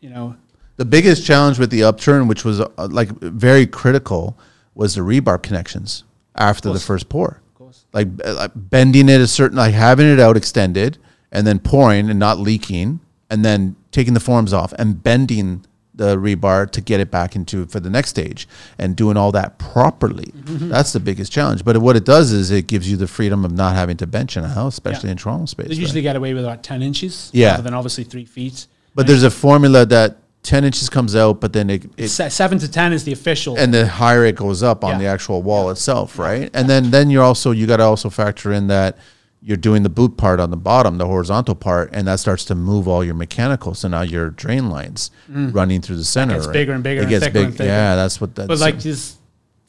You 0.00 0.10
know, 0.10 0.36
The 0.76 0.84
biggest 0.84 1.24
challenge 1.24 1.58
with 1.58 1.70
the 1.70 1.82
upturn, 1.82 2.28
which 2.28 2.44
was 2.44 2.60
uh, 2.60 2.68
like 2.76 3.08
very 3.20 3.66
critical, 3.66 4.38
was 4.74 4.94
the 4.94 5.00
rebar 5.00 5.42
connections 5.42 6.04
after 6.36 6.70
the 6.72 6.78
first 6.78 7.08
pour. 7.08 7.40
of 7.46 7.54
course. 7.54 7.86
Like, 7.92 8.08
uh, 8.24 8.34
like 8.34 8.52
bending 8.54 9.08
it 9.08 9.20
a 9.20 9.26
certain, 9.26 9.56
like 9.56 9.74
having 9.74 10.06
it 10.06 10.20
out 10.20 10.36
extended, 10.36 10.98
and 11.32 11.46
then 11.46 11.58
pouring 11.58 12.10
and 12.10 12.18
not 12.18 12.38
leaking, 12.38 13.00
and 13.30 13.44
then 13.44 13.76
taking 13.90 14.12
the 14.14 14.20
forms 14.20 14.52
off 14.52 14.72
and 14.78 15.02
bending 15.02 15.64
the 15.98 16.16
rebar 16.16 16.68
to 16.70 16.80
get 16.80 16.98
it 17.00 17.10
back 17.10 17.36
into 17.36 17.66
for 17.66 17.80
the 17.80 17.90
next 17.90 18.08
stage, 18.10 18.48
and 18.78 18.96
doing 18.96 19.16
all 19.16 19.30
that 19.32 19.58
properly. 19.58 20.32
Mm-hmm. 20.34 20.68
That's 20.70 20.92
the 20.92 21.00
biggest 21.00 21.30
challenge. 21.30 21.64
But 21.64 21.76
what 21.78 21.94
it 21.96 22.04
does 22.04 22.32
is 22.32 22.50
it 22.50 22.66
gives 22.66 22.90
you 22.90 22.96
the 22.96 23.06
freedom 23.06 23.44
of 23.44 23.52
not 23.52 23.74
having 23.74 23.96
to 23.98 24.06
bench 24.06 24.36
in 24.36 24.44
a 24.44 24.48
house, 24.48 24.74
especially 24.74 25.08
Yeah. 25.08 25.12
in 25.12 25.18
Toronto 25.18 25.46
space. 25.46 25.66
They 25.66 25.74
right? 25.74 25.80
usually 25.80 26.02
get 26.02 26.16
away 26.16 26.32
with 26.34 26.44
about 26.44 26.62
10 26.62 26.80
inches 26.82 27.30
Yeah. 27.34 27.50
rather 27.50 27.62
than 27.64 27.74
obviously 27.74 28.04
three 28.04 28.24
feet. 28.24 28.66
but 28.94 29.06
there's 29.06 29.22
a 29.22 29.30
formula 29.30 29.84
that 29.86 30.16
ten 30.42 30.64
inches 30.64 30.88
comes 30.88 31.14
out, 31.14 31.40
but 31.40 31.52
then 31.52 31.68
it, 31.68 31.84
it 31.96 32.08
Se- 32.08 32.30
seven 32.30 32.58
to 32.58 32.68
10 32.70 32.92
is 32.92 33.04
the 33.04 33.12
official. 33.12 33.56
and 33.58 33.74
the 33.74 33.86
higher 33.86 34.24
it 34.24 34.34
goes 34.36 34.62
up 34.62 34.82
on 34.84 34.92
Yeah. 34.92 34.98
the 34.98 35.06
actual 35.06 35.42
wall 35.42 35.68
itself, 35.70 36.18
right? 36.18 36.48
And 36.54 36.70
then 36.70 36.90
then 36.90 37.10
you're 37.10 37.22
also 37.24 37.50
you 37.50 37.66
got 37.66 37.78
to 37.78 37.82
also 37.84 38.08
factor 38.08 38.52
in 38.52 38.68
that 38.68 38.96
you're 39.40 39.56
doing 39.56 39.82
the 39.84 39.88
boot 39.88 40.16
part 40.16 40.40
on 40.40 40.50
the 40.50 40.56
bottom, 40.56 40.98
the 40.98 41.06
horizontal 41.06 41.54
part, 41.54 41.90
and 41.92 42.06
that 42.08 42.18
starts 42.20 42.44
to 42.46 42.54
move 42.54 42.88
all 42.88 43.04
your 43.04 43.14
mechanical. 43.14 43.72
So 43.74 43.86
now 43.88 44.02
your 44.02 44.30
drain 44.30 44.68
lines 44.68 45.10
running 45.28 45.80
through 45.80 45.96
the 45.96 46.04
center. 46.04 46.34
gets 46.34 46.46
right? 46.46 46.52
bigger 46.52 46.72
and 46.72 46.82
bigger 46.82 47.00
It 47.00 47.04
and 47.04 47.10
gets 47.10 47.24
thicker 47.26 47.50
big. 47.50 47.60
Yeah, 47.60 47.94
that's 47.96 48.20
what 48.20 48.34
that's. 48.34 48.48
but 48.48 48.58
like 48.58 48.78
just 48.80 49.18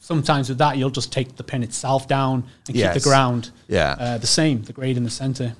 sometimes 0.00 0.48
with 0.48 0.58
that, 0.58 0.76
you'll 0.76 0.90
just 0.90 1.12
take 1.12 1.36
the 1.36 1.44
pin 1.44 1.62
itself 1.62 2.08
down 2.08 2.42
and 2.66 2.66
keep 2.66 2.76
Yes. 2.76 2.94
the 2.94 3.08
ground 3.08 3.50
Yeah. 3.68 3.94
uh, 3.98 4.18
the 4.18 4.26
same, 4.26 4.62
the 4.62 4.72
grade 4.72 4.96
in 4.96 5.04
the 5.04 5.10
center. 5.10 5.54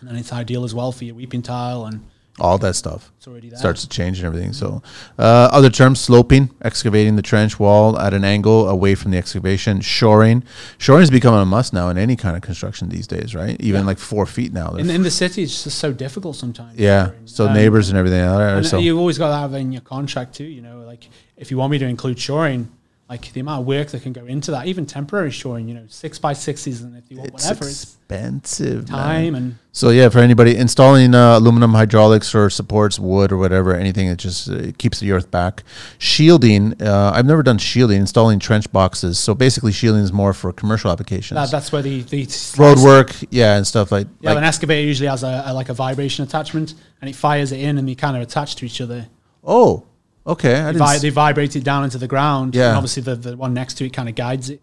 And 0.00 0.08
then 0.08 0.16
it's 0.16 0.32
ideal 0.32 0.64
as 0.64 0.74
well 0.74 0.92
for 0.92 1.04
your 1.04 1.14
weeping 1.14 1.42
tile 1.42 1.84
and 1.86 2.04
all 2.40 2.58
that 2.58 2.74
stuff 2.74 3.12
it's 3.18 3.28
already 3.28 3.48
there. 3.50 3.58
starts 3.58 3.82
to 3.82 3.88
change 3.88 4.18
and 4.18 4.26
everything. 4.26 4.52
So, 4.52 4.82
uh, 5.18 5.48
other 5.52 5.70
terms: 5.70 6.00
sloping, 6.00 6.50
excavating 6.62 7.16
the 7.16 7.22
trench 7.22 7.58
wall 7.60 7.98
at 7.98 8.14
an 8.14 8.24
angle 8.24 8.68
away 8.68 8.94
from 8.94 9.10
the 9.10 9.18
excavation, 9.18 9.80
shoring. 9.80 10.42
Shoring 10.78 11.02
is 11.02 11.10
becoming 11.10 11.40
a 11.40 11.44
must 11.44 11.72
now 11.72 11.88
in 11.90 11.98
any 11.98 12.16
kind 12.16 12.36
of 12.36 12.42
construction 12.42 12.88
these 12.88 13.06
days, 13.06 13.34
right? 13.34 13.56
Even 13.60 13.82
Yeah. 13.82 13.86
like 13.86 13.98
four 13.98 14.26
feet 14.26 14.52
now. 14.52 14.70
in, 14.76 14.88
in 14.90 15.02
the 15.02 15.10
city, 15.10 15.42
it's 15.42 15.64
just 15.64 15.78
so 15.78 15.92
difficult 15.92 16.36
sometimes. 16.36 16.78
yeah. 16.78 17.10
So 17.26 17.46
Um, 17.46 17.54
neighbors 17.54 17.88
and 17.90 17.98
everything. 17.98 18.20
And 18.20 18.66
so 18.66 18.78
you've 18.78 18.98
always 18.98 19.18
got 19.18 19.28
to 19.28 19.36
have 19.36 19.54
in 19.54 19.72
your 19.72 19.82
contract 19.82 20.34
too. 20.34 20.44
You 20.44 20.62
know, 20.62 20.80
like 20.86 21.08
if 21.36 21.50
you 21.50 21.56
want 21.58 21.70
me 21.72 21.78
to 21.78 21.86
include 21.86 22.18
shoring, 22.18 22.68
like 23.10 23.32
the 23.32 23.40
amount 23.40 23.62
of 23.62 23.66
work 23.66 23.88
that 23.88 24.04
can 24.04 24.12
go 24.12 24.24
into 24.24 24.52
that, 24.52 24.66
even 24.66 24.86
temporary 24.86 25.32
shoring. 25.32 25.66
You 25.66 25.74
know, 25.74 25.84
six 25.88 26.16
by 26.16 26.32
sixes, 26.32 26.80
and 26.80 26.96
if 26.96 27.10
you 27.10 27.16
want 27.16 27.30
it's 27.30 27.44
whatever, 27.44 27.66
it's 27.66 27.82
expensive. 27.82 28.88
man. 28.88 28.98
time 28.98 29.34
and 29.34 29.58
So 29.72 29.90
yeah, 29.90 30.08
for 30.10 30.20
anybody 30.20 30.56
installing 30.56 31.12
uh, 31.12 31.36
aluminum 31.36 31.74
hydraulics 31.74 32.36
or 32.36 32.48
supports 32.50 33.00
wood 33.00 33.32
or 33.32 33.36
whatever, 33.36 33.74
anything 33.74 34.08
that 34.08 34.20
just 34.20 34.48
uh, 34.48 34.70
keeps 34.78 35.00
the 35.00 35.10
earth 35.10 35.28
back. 35.28 35.64
Shielding. 35.98 36.80
Uh, 36.80 37.10
I've 37.12 37.26
never 37.26 37.42
done 37.42 37.58
shielding. 37.58 38.00
Installing 38.00 38.38
trench 38.38 38.70
boxes. 38.70 39.18
So 39.18 39.34
basically, 39.34 39.72
shielding 39.72 40.04
is 40.04 40.12
more 40.12 40.32
for 40.32 40.52
commercial 40.52 40.92
applications. 40.92 41.34
that, 41.34 41.50
that's 41.50 41.72
where 41.72 41.82
the 41.82 42.02
the 42.02 42.28
Road 42.56 42.78
work, 42.78 43.12
yeah, 43.30 43.56
and 43.56 43.66
stuff 43.66 43.90
like. 43.90 44.06
Yeah, 44.20 44.30
like 44.30 44.38
an 44.38 44.44
excavator 44.44 44.86
usually 44.86 45.08
has 45.08 45.24
a, 45.24 45.42
a 45.46 45.52
like 45.52 45.68
a 45.68 45.74
vibration 45.74 46.24
attachment, 46.24 46.74
and 47.00 47.10
it 47.10 47.16
fires 47.16 47.50
it 47.50 47.58
in, 47.58 47.76
and 47.76 47.88
they 47.88 47.96
kind 47.96 48.16
of 48.16 48.22
attach 48.22 48.54
to 48.56 48.66
each 48.66 48.80
other. 48.80 49.08
oh, 49.42 49.84
okay. 50.26 50.60
I 50.60 50.72
They, 50.72 50.78
vi- 50.78 50.98
they 50.98 51.10
vibrate 51.10 51.56
it 51.56 51.64
down 51.64 51.84
into 51.84 51.98
the 51.98 52.06
ground. 52.08 52.54
Yeah. 52.54 52.68
and 52.68 52.76
obviously 52.76 53.02
the, 53.02 53.16
the 53.16 53.36
one 53.36 53.54
next 53.54 53.74
to 53.74 53.86
it 53.86 53.92
kind 53.92 54.08
of 54.08 54.14
guides 54.14 54.50
it, 54.50 54.60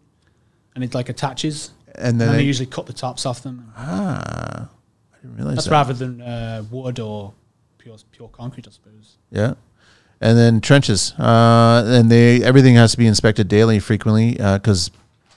and 0.75 0.83
it 0.83 0.93
like 0.93 1.09
attaches. 1.09 1.71
and 1.95 2.05
And 2.07 2.21
then 2.21 2.27
then 2.29 2.37
they 2.37 2.43
usually 2.43 2.67
cut 2.67 2.85
the 2.85 2.93
tops 2.93 3.25
off 3.25 3.41
them. 3.43 3.71
ah, 3.77 4.69
I 5.13 5.17
didn't 5.21 5.35
realize 5.37 5.55
That's 5.55 5.65
that. 5.67 5.71
rather 5.71 5.93
than 5.93 6.21
uh, 6.21 6.63
wood 6.71 6.99
or 6.99 7.33
pure 7.77 7.97
pure 8.11 8.29
concrete, 8.29 8.67
I 8.67 8.71
suppose. 8.71 9.17
Yeah. 9.31 9.53
And 10.19 10.35
then 10.37 10.61
trenches, 10.61 11.13
uh, 11.19 11.83
and 11.85 12.09
they 12.09 12.41
everything 12.43 12.73
has 12.75 12.91
to 12.93 12.97
be 12.97 13.05
inspected 13.05 13.47
daily, 13.47 13.77
frequently, 13.79 14.31
because 14.33 14.89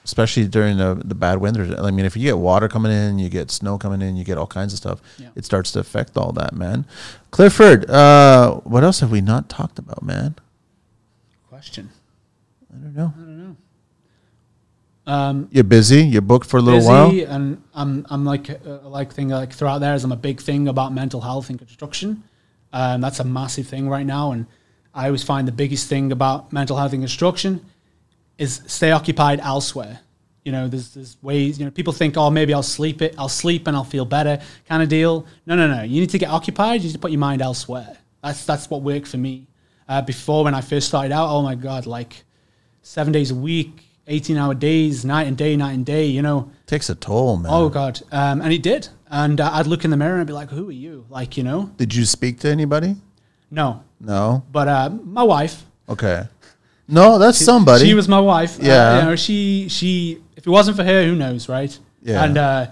especially 0.05 0.47
during 0.47 0.79
the, 0.79 1.01
the 1.05 1.15
bad 1.15 1.39
winters. 1.39 1.73
I 1.79 1.91
mean, 1.91 2.07
if 2.07 2.17
you 2.17 2.23
get 2.23 2.39
water 2.39 2.69
coming 2.69 2.93
in, 2.93 3.19
you 3.19 3.29
get 3.29 3.51
snow 3.51 3.79
coming 3.79 4.03
in, 4.03 4.17
you 4.17 4.25
get 4.25 4.39
all 4.39 4.47
kinds 4.47 4.73
of 4.73 4.79
stuff. 4.79 5.01
Yeah. 5.19 5.29
It 5.35 5.45
starts 5.45 5.73
to 5.73 5.81
affect 5.81 6.17
all 6.17 6.33
that, 6.33 6.55
man. 6.55 6.87
Clifford, 7.31 7.89
uh, 7.91 8.55
what 8.65 8.83
else 8.83 9.01
have 9.01 9.11
we 9.11 9.21
not 9.21 9.49
talked 9.49 9.79
about, 9.79 10.03
man? 10.03 10.37
Question. 11.49 11.91
I 12.73 12.79
don't 12.79 12.95
know. 12.95 13.13
I 13.17 13.21
don't 13.21 13.39
know. 13.39 13.57
Um, 15.07 15.49
You're 15.51 15.65
busy. 15.65 16.03
You're 16.03 16.23
booked 16.23 16.47
for 16.47 16.59
a 16.59 16.63
little 16.63 16.79
busy, 16.79 16.89
while. 17.25 17.35
and 17.35 17.63
I'm 17.75 18.07
I'm 18.11 18.25
like 18.25 18.49
uh, 18.49 18.89
like 18.89 19.13
thing 19.13 19.31
like 19.31 19.53
throughout 19.53 19.79
there 19.79 19.95
is 19.95 20.05
I'm 20.05 20.13
a 20.13 20.17
big 20.17 20.41
thing 20.41 20.69
about 20.69 20.93
mental 20.93 21.21
health 21.21 21.51
in 21.51 21.59
construction. 21.59 22.23
Um, 22.73 23.01
that's 23.01 23.19
a 23.19 23.25
massive 23.25 23.67
thing 23.67 23.89
right 23.89 24.07
now, 24.07 24.31
and 24.31 24.47
I 24.95 25.07
always 25.07 25.25
find 25.25 25.49
the 25.49 25.53
biggest 25.53 25.89
thing 25.89 26.13
about 26.13 26.53
mental 26.53 26.77
health 26.77 26.93
in 26.93 27.01
construction 27.01 27.65
is 28.41 28.62
stay 28.67 28.91
occupied 28.91 29.39
elsewhere. 29.41 30.01
You 30.45 30.53
know, 30.53 30.67
there's 30.69 30.95
there's 30.95 31.17
ways. 31.23 31.59
You 31.59 31.67
know, 31.67 31.71
people 31.71 31.93
think, 31.93 32.17
oh, 32.17 32.31
maybe 32.31 32.53
I'll 32.55 32.62
sleep 32.79 33.03
it, 33.03 33.15
I'll 33.19 33.29
sleep 33.29 33.67
and 33.67 33.77
I'll 33.77 33.85
feel 33.85 34.05
better, 34.07 34.41
kind 34.69 34.83
of 34.83 34.89
deal. 34.89 35.27
No, 35.47 35.55
no, 35.55 35.69
no. 35.69 35.83
You 35.83 36.01
need 36.01 36.11
to 36.11 36.19
get 36.19 36.31
occupied. 36.31 36.81
You 36.81 36.89
need 36.89 36.95
to 36.95 36.99
put 36.99 37.11
your 37.12 37.21
mind 37.21 37.43
elsewhere. 37.43 37.99
That's 38.25 38.45
that's 38.45 38.69
what 38.71 38.83
worked 38.83 39.07
for 39.09 39.19
me. 39.19 39.47
Uh, 39.89 40.01
before 40.03 40.45
when 40.45 40.55
I 40.55 40.61
first 40.62 40.89
started 40.89 41.12
out, 41.12 41.29
oh 41.29 41.43
my 41.43 41.55
god, 41.55 41.85
like 41.87 42.25
seven 42.83 43.12
days 43.12 43.31
a 43.31 43.35
week, 43.35 43.85
eighteen 44.07 44.37
hour 44.39 44.55
days, 44.55 45.05
night 45.05 45.27
and 45.27 45.37
day, 45.37 45.57
night 45.57 45.73
and 45.75 45.85
day. 45.85 46.07
You 46.07 46.23
know, 46.23 46.51
Takes 46.67 46.89
a 46.89 46.95
toll, 46.95 47.37
man. 47.37 47.53
Oh 47.53 47.69
God, 47.69 48.01
um, 48.11 48.41
and 48.41 48.53
it 48.53 48.62
did. 48.62 48.89
And 49.11 49.41
uh, 49.41 49.51
I'd 49.53 49.67
look 49.67 49.85
in 49.85 49.91
the 49.91 49.97
mirror 49.97 50.19
and 50.19 50.27
be 50.27 50.33
like, 50.33 50.51
"Who 50.51 50.69
are 50.69 50.73
you?" 50.87 51.05
Like, 51.11 51.37
you 51.37 51.43
know, 51.43 51.71
Did 51.77 51.95
you 51.95 52.05
speak 52.07 52.39
to 52.41 52.49
anybody? 52.49 52.97
no. 53.51 53.83
No. 54.01 54.43
But 54.51 54.67
uh, 54.69 54.89
my 55.05 55.23
wife, 55.25 55.67
Okay. 55.89 56.23
No, 56.91 57.19
that's 57.19 57.39
somebody. 57.39 57.87
she 57.87 57.95
was 57.95 58.09
my 58.09 58.21
wife. 58.21 58.59
Uh, 58.59 58.65
Yeah. 58.65 58.99
you 58.99 59.05
know, 59.07 59.17
she 59.17 59.69
she. 59.69 60.19
If 60.37 60.47
it 60.47 60.51
wasn't 60.51 60.77
for 60.77 60.85
her, 60.85 61.05
who 61.05 61.15
knows, 61.15 61.49
right? 61.49 61.77
Yeah. 62.03 62.25
And 62.25 62.37
uh, 62.39 62.67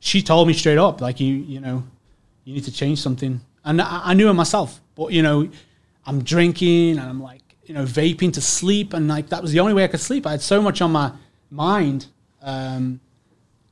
she 0.00 0.22
told 0.22 0.46
me 0.48 0.54
straight 0.54 0.78
up, 0.78 1.00
like, 1.00 1.18
you 1.20 1.34
you 1.34 1.60
know, 1.60 1.82
you 2.44 2.54
need 2.54 2.64
to 2.64 2.72
change 2.72 3.00
something. 3.00 3.40
And 3.64 3.80
I, 3.80 4.00
I 4.10 4.14
knew 4.14 4.28
it 4.28 4.34
myself, 4.34 4.80
but 4.94 5.12
you 5.12 5.22
know, 5.22 5.48
I'm 6.06 6.22
drinking 6.22 6.98
and 6.98 7.08
I'm 7.08 7.22
like, 7.22 7.42
you 7.64 7.74
know, 7.74 7.84
vaping 7.84 8.32
to 8.34 8.40
sleep, 8.40 8.92
and 8.92 9.08
like 9.08 9.28
that 9.30 9.40
was 9.42 9.52
the 9.52 9.60
only 9.60 9.72
way 9.74 9.84
I 9.84 9.88
could 9.88 10.00
sleep. 10.00 10.26
I 10.26 10.32
had 10.32 10.42
so 10.42 10.60
much 10.62 10.80
on 10.80 10.92
my 10.92 11.12
mind. 11.50 12.06
Um, 12.42 13.00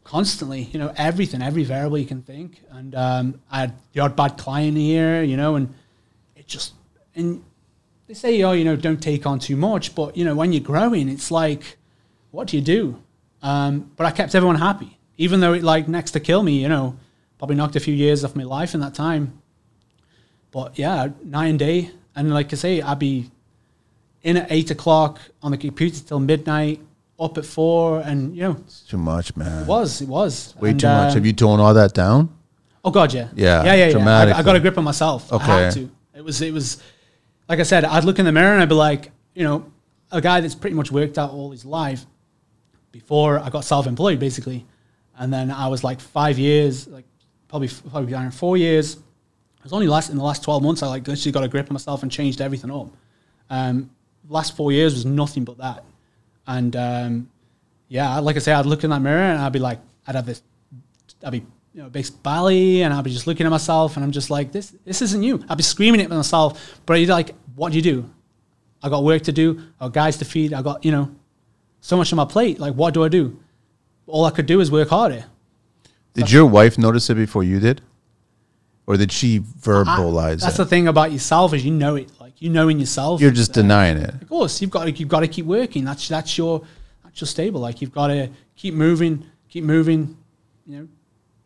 constantly, 0.04 0.62
you 0.72 0.78
know, 0.80 0.92
everything, 0.96 1.40
every 1.42 1.62
variable 1.64 1.96
you 1.96 2.06
can 2.06 2.22
think. 2.22 2.60
And 2.70 2.94
um, 2.94 3.40
I 3.50 3.60
had 3.60 3.74
the 3.92 4.00
odd 4.00 4.16
bad 4.16 4.36
client 4.36 4.76
here, 4.76 5.22
you 5.22 5.36
know, 5.36 5.54
and 5.54 5.72
it 6.36 6.46
just, 6.48 6.72
and 7.14 7.42
they 8.12 8.18
say, 8.18 8.42
oh, 8.42 8.52
you 8.52 8.62
know, 8.64 8.76
don't 8.76 9.02
take 9.02 9.24
on 9.26 9.38
too 9.38 9.56
much. 9.56 9.94
But, 9.94 10.16
you 10.18 10.24
know, 10.26 10.34
when 10.34 10.52
you're 10.52 10.62
growing, 10.62 11.08
it's 11.08 11.30
like, 11.30 11.78
what 12.30 12.48
do 12.48 12.56
you 12.58 12.62
do? 12.62 13.02
Um, 13.42 13.90
but 13.96 14.06
I 14.06 14.10
kept 14.10 14.34
everyone 14.34 14.56
happy, 14.56 14.98
even 15.16 15.40
though 15.40 15.54
it 15.54 15.62
like 15.62 15.88
next 15.88 16.10
to 16.12 16.20
kill 16.20 16.42
me, 16.42 16.60
you 16.60 16.68
know, 16.68 16.96
probably 17.38 17.56
knocked 17.56 17.74
a 17.74 17.80
few 17.80 17.94
years 17.94 18.22
off 18.22 18.36
my 18.36 18.42
life 18.44 18.74
in 18.74 18.80
that 18.80 18.92
time. 18.94 19.40
But 20.50 20.78
yeah, 20.78 21.08
night 21.24 21.46
and 21.46 21.58
day. 21.58 21.90
And 22.14 22.34
like 22.34 22.52
I 22.52 22.56
say, 22.56 22.82
I'd 22.82 22.98
be 22.98 23.30
in 24.22 24.36
at 24.36 24.52
eight 24.52 24.70
o'clock 24.70 25.18
on 25.42 25.50
the 25.52 25.56
computer 25.56 25.98
till 26.04 26.20
midnight, 26.20 26.80
up 27.18 27.38
at 27.38 27.46
four, 27.46 28.00
and 28.00 28.36
you 28.36 28.42
know, 28.42 28.56
It's 28.60 28.82
too 28.82 28.98
much, 28.98 29.34
man. 29.36 29.62
it 29.62 29.66
was. 29.66 30.02
It 30.02 30.08
was. 30.08 30.54
Way 30.60 30.70
And, 30.70 30.80
too 30.80 30.86
much. 30.86 31.08
um, 31.08 31.14
Have 31.14 31.24
you 31.26 31.32
torn 31.32 31.60
all 31.60 31.72
that 31.72 31.94
down? 31.94 32.28
Oh 32.84 32.90
God, 32.90 33.14
yeah. 33.14 33.28
Yeah, 33.34 33.64
yeah, 33.64 33.74
yeah. 33.74 33.96
yeah. 33.98 34.34
I, 34.34 34.38
I 34.38 34.42
got 34.42 34.54
a 34.56 34.60
grip 34.60 34.76
on 34.76 34.84
myself. 34.84 35.32
I 35.32 35.38
had 35.38 35.62
Okay. 35.70 35.80
to. 35.80 35.90
It 36.18 36.24
was. 36.24 36.42
It 36.42 36.52
was. 36.52 36.82
Like 37.48 37.60
I 37.60 37.64
said, 37.64 37.84
I'd 37.84 38.04
look 38.04 38.18
in 38.18 38.24
the 38.24 38.32
mirror 38.32 38.52
and 38.52 38.62
I'd 38.62 38.68
be 38.68 38.74
like, 38.74 39.10
you 39.34 39.44
know, 39.44 39.70
a 40.10 40.20
guy 40.20 40.40
that's 40.40 40.54
pretty 40.54 40.76
much 40.76 40.90
worked 40.90 41.18
out 41.18 41.30
all 41.30 41.50
his 41.50 41.64
life 41.64 42.06
before 42.92 43.38
I 43.38 43.48
got 43.50 43.64
self-employed, 43.64 44.18
basically, 44.18 44.66
and 45.18 45.32
then 45.32 45.50
I 45.50 45.68
was 45.68 45.82
like 45.82 46.00
five 46.00 46.38
years, 46.38 46.86
like 46.88 47.06
probably 47.48 47.68
probably 47.90 48.12
around 48.12 48.32
four 48.32 48.56
years. 48.56 48.94
It 48.94 49.64
was 49.64 49.72
only 49.72 49.86
last 49.86 50.10
in 50.10 50.16
the 50.16 50.22
last 50.22 50.42
twelve 50.42 50.62
months 50.62 50.82
I 50.82 50.88
like 50.88 51.06
literally 51.08 51.32
got 51.32 51.44
a 51.44 51.48
grip 51.48 51.68
on 51.70 51.74
myself 51.74 52.02
and 52.02 52.12
changed 52.12 52.40
everything 52.40 52.70
up. 52.70 52.88
Um, 53.48 53.90
last 54.28 54.56
four 54.56 54.72
years 54.72 54.92
was 54.94 55.06
nothing 55.06 55.44
but 55.44 55.58
that, 55.58 55.84
and 56.46 56.76
um, 56.76 57.30
yeah, 57.88 58.18
like 58.18 58.36
I 58.36 58.40
say, 58.40 58.52
I'd 58.52 58.66
look 58.66 58.84
in 58.84 58.90
that 58.90 59.00
mirror 59.00 59.22
and 59.22 59.40
I'd 59.40 59.52
be 59.52 59.58
like, 59.58 59.80
I'd 60.06 60.14
have 60.14 60.26
this, 60.26 60.42
I'd 61.24 61.32
be 61.32 61.46
you 61.74 61.82
know 61.82 61.88
big 61.88 62.06
belly, 62.22 62.82
and 62.82 62.92
I'll 62.92 63.02
be 63.02 63.10
just 63.12 63.26
looking 63.26 63.46
at 63.46 63.50
myself, 63.50 63.96
and 63.96 64.04
I'm 64.04 64.12
just 64.12 64.30
like, 64.30 64.52
this 64.52 64.74
this 64.84 65.02
isn't 65.02 65.22
you. 65.22 65.42
I'll 65.48 65.56
be 65.56 65.62
screaming 65.62 66.00
at 66.00 66.10
myself, 66.10 66.80
but 66.86 66.94
you're 66.94 67.08
like, 67.08 67.34
what 67.54 67.72
do 67.72 67.76
you 67.78 67.82
do? 67.82 68.10
I 68.82 68.88
got 68.88 69.04
work 69.04 69.22
to 69.22 69.32
do. 69.32 69.60
I 69.80 69.84
got 69.86 69.92
guys 69.92 70.16
to 70.18 70.24
feed. 70.24 70.52
I 70.52 70.62
got 70.62 70.84
you 70.84 70.90
know, 70.92 71.14
so 71.80 71.96
much 71.96 72.12
on 72.12 72.16
my 72.16 72.24
plate. 72.24 72.58
Like, 72.58 72.74
what 72.74 72.94
do 72.94 73.04
I 73.04 73.08
do? 73.08 73.38
All 74.06 74.24
I 74.24 74.30
could 74.30 74.46
do 74.46 74.60
is 74.60 74.70
work 74.70 74.88
harder. 74.88 75.24
Did 76.14 76.30
your 76.30 76.44
wife 76.46 76.76
notice 76.76 77.08
it 77.08 77.14
before 77.14 77.42
you 77.44 77.58
did? 77.58 77.80
Or 78.86 78.96
did 78.96 79.12
she 79.12 79.36
I- 79.36 79.40
verbalize 79.40 80.40
that's 80.40 80.56
it? 80.56 80.58
the 80.58 80.66
thing 80.66 80.88
about 80.88 81.12
yourself 81.12 81.54
is 81.54 81.64
you 81.64 81.70
know 81.70 81.94
it. 81.96 82.10
Like 82.20 82.42
you 82.42 82.50
know 82.50 82.68
in 82.68 82.78
yourself. 82.80 83.20
You're 83.20 83.30
just 83.30 83.52
denying 83.54 83.96
it. 83.96 84.12
Of 84.22 84.28
course, 84.28 84.60
you've 84.60 84.70
got 84.70 84.84
to 84.84 84.90
you've 84.90 85.08
got 85.08 85.20
to 85.20 85.28
keep 85.28 85.46
working. 85.46 85.84
That's 85.84 86.08
that's 86.08 86.36
your 86.36 86.62
that's 87.04 87.20
your 87.20 87.28
stable. 87.28 87.60
Like 87.60 87.80
you've 87.80 87.92
got 87.92 88.08
to 88.08 88.28
keep 88.56 88.74
moving, 88.74 89.24
keep 89.48 89.64
moving. 89.64 90.16
You 90.66 90.78
know, 90.78 90.88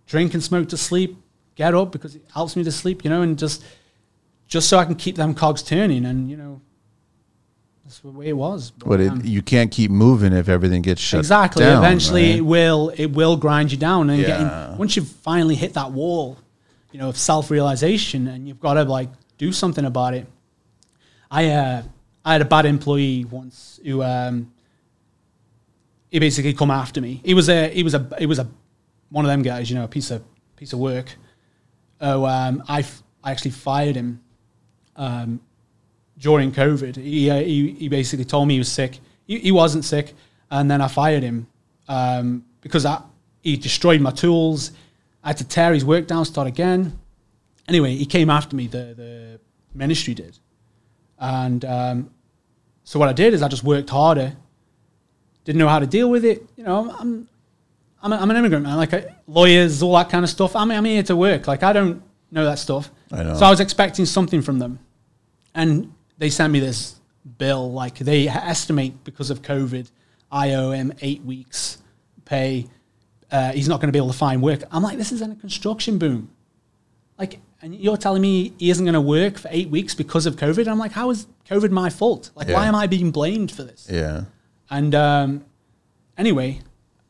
drink 0.07 0.35
and 0.35 0.43
smoke 0.43 0.69
to 0.71 0.77
sleep. 0.77 1.17
Get 1.55 1.75
up 1.75 1.91
because 1.93 2.15
it 2.15 2.23
helps 2.35 2.55
me 2.57 2.65
to 2.65 2.73
sleep. 2.73 3.05
You 3.05 3.11
know, 3.11 3.23
and 3.23 3.39
just 3.39 3.65
just 4.47 4.69
so 4.69 4.79
I 4.79 4.85
can 4.85 4.95
keep 4.95 5.17
them 5.17 5.35
cogs 5.35 5.63
turning. 5.63 6.05
And 6.05 6.31
you 6.31 6.37
know, 6.37 6.61
that's 7.85 8.01
the 8.01 8.09
way 8.11 8.27
it 8.27 8.37
was. 8.37 8.71
But 8.71 9.01
it, 9.01 9.11
um, 9.11 9.23
you 9.25 9.43
can't 9.43 9.71
keep 9.71 9.91
moving 9.91 10.33
if 10.33 10.49
everything 10.49 10.83
gets 10.83 11.01
shut 11.01 11.19
exactly. 11.21 11.61
down, 11.65 11.83
Exactly. 11.85 11.87
Eventually, 11.89 12.31
right? 12.31 12.39
it 12.39 12.43
will 12.43 12.89
it 12.97 13.07
will 13.07 13.37
grind 13.37 13.73
you 13.73 13.79
down. 13.79 14.11
And 14.11 14.21
Yeah. 14.21 14.27
getting 14.27 14.79
once 14.79 14.97
you've 14.97 15.09
finally 15.09 15.55
hit 15.55 15.75
that 15.75 15.93
wall, 15.93 16.37
you 16.93 16.99
know, 16.99 17.09
of 17.09 17.17
self 17.17 17.51
realization, 17.51 18.27
and 18.29 18.47
you've 18.47 18.61
got 18.61 18.75
to 18.75 18.85
like 18.85 19.09
do 19.39 19.53
something 19.53 19.85
about 19.85 20.15
it. 20.15 20.27
I 21.31 21.49
uh, 21.51 21.83
I 22.25 22.33
had 22.33 22.43
a 22.43 22.47
bad 22.47 22.67
employee 22.67 23.25
once 23.25 23.81
who 23.85 24.03
um, 24.03 24.53
he 26.11 26.19
basically 26.19 26.53
come 26.55 26.71
after 26.71 27.01
me. 27.01 27.21
He 27.25 27.35
was 27.35 27.49
a 27.49 27.69
he 27.69 27.83
was 27.83 27.95
a 27.95 28.07
he 28.19 28.27
was 28.27 28.39
a 28.39 28.47
one 29.11 29.25
of 29.25 29.31
them 29.31 29.43
guys, 29.43 29.71
you 29.71 29.77
know, 29.77 29.85
a 29.85 29.89
piece 29.89 30.11
of 30.11 30.23
piece 30.57 30.73
of 30.73 30.79
work. 30.79 31.15
Oh, 32.01 32.25
um, 32.25 32.63
I 32.69 32.81
f- 32.81 33.03
I 33.23 33.31
actually 33.31 33.53
fired 33.53 33.97
him 33.97 34.21
um, 34.97 35.41
during 36.19 36.53
COVID. 36.53 36.97
He, 36.97 37.31
uh, 37.31 37.37
he 37.41 37.73
he 37.73 37.89
basically 37.89 38.25
told 38.25 38.49
me 38.49 38.55
he 38.55 38.59
was 38.61 38.71
sick. 38.71 38.99
He, 39.27 39.39
he 39.39 39.53
wasn't 39.53 39.85
sick, 39.85 40.15
and 40.51 40.71
then 40.71 40.81
I 40.81 40.89
fired 40.89 41.23
him 41.23 41.47
um, 41.89 42.45
because 42.61 42.85
I, 42.85 43.03
he 43.43 43.57
destroyed 43.57 44.01
my 44.01 44.11
tools. 44.11 44.73
I 45.23 45.29
had 45.29 45.39
to 45.39 45.45
tear 45.45 45.73
his 45.73 45.85
work 45.85 46.07
down, 46.07 46.25
start 46.25 46.47
again. 46.47 46.99
Anyway, 47.69 47.95
he 47.97 48.07
came 48.07 48.31
after 48.31 48.55
me. 48.55 48.67
The 48.67 48.95
the 48.97 49.41
ministry 49.75 50.15
did, 50.15 50.39
and 51.19 51.65
um, 51.65 52.11
so 52.85 52.99
what 52.99 53.09
I 53.09 53.13
did 53.13 53.35
is 53.35 53.43
I 53.43 53.49
just 53.49 53.65
worked 53.65 53.91
harder. 53.91 54.37
Didn't 55.45 55.59
know 55.59 55.69
how 55.69 55.79
to 55.79 55.87
deal 55.87 56.11
with 56.11 56.25
it. 56.25 56.45
You 56.57 56.65
know, 56.65 56.95
I'm 56.99 57.29
I'm, 58.03 58.13
a, 58.13 58.17
I'm 58.17 58.31
an 58.31 58.37
immigrant 58.37 58.65
man. 58.65 58.77
Like 58.77 58.93
uh, 58.93 59.03
lawyers, 59.27 59.83
all 59.83 59.95
that 59.97 60.11
kind 60.11 60.25
of 60.25 60.31
stuff. 60.31 60.55
I'm 60.55 60.71
I'm 60.71 60.85
here 60.85 61.03
to 61.05 61.17
work. 61.17 61.47
Like 61.47 61.63
I 61.63 61.73
don't 61.73 62.03
know 62.31 62.45
that 62.45 62.59
stuff. 62.59 62.91
I 63.13 63.23
know. 63.23 63.35
So 63.35 63.47
I 63.47 63.51
was 63.51 63.61
expecting 63.61 64.07
something 64.07 64.43
from 64.43 64.59
them, 64.59 64.79
and 65.55 65.93
they 66.19 66.31
sent 66.31 66.53
me 66.53 66.61
this 66.61 67.01
bill. 67.39 67.73
Like 67.73 67.99
they 67.99 68.29
estimate 68.29 69.05
because 69.05 69.31
of 69.31 69.43
COVID, 69.43 69.91
I 70.31 70.55
owe 70.55 70.71
him 70.71 70.93
eight 71.01 71.23
weeks 71.23 71.79
pay. 72.25 72.67
Uh, 73.31 73.53
he's 73.53 73.69
not 73.69 73.81
going 73.81 73.89
to 73.89 73.93
be 73.93 73.99
able 73.99 74.13
to 74.13 74.19
find 74.19 74.41
work. 74.43 74.63
I'm 74.71 74.83
like, 74.83 74.99
this 74.99 75.11
is 75.11 75.21
in 75.21 75.33
a 75.33 75.37
construction 75.37 75.99
boom. 75.99 76.31
Like, 77.19 77.41
and 77.63 77.75
you're 77.75 77.97
telling 77.97 78.23
me 78.23 78.53
he 78.59 78.71
isn't 78.71 78.85
going 78.85 78.95
to 78.95 79.01
work 79.01 79.39
for 79.39 79.49
eight 79.51 79.69
weeks 79.69 79.95
because 79.95 80.27
of 80.27 80.37
COVID? 80.37 80.69
I'm 80.69 80.79
like, 80.79 80.93
how 80.93 81.11
is 81.11 81.27
COVID 81.49 81.71
my 81.71 81.91
fault? 81.91 82.31
Like, 82.37 82.49
why 82.49 82.67
am 82.67 82.75
I 82.75 82.87
being 82.87 83.11
blamed 83.11 83.51
for 83.51 83.65
this? 83.65 83.89
Yeah. 83.91 84.25
And 84.71 84.95
um, 84.95 85.45
anyway, 86.17 86.61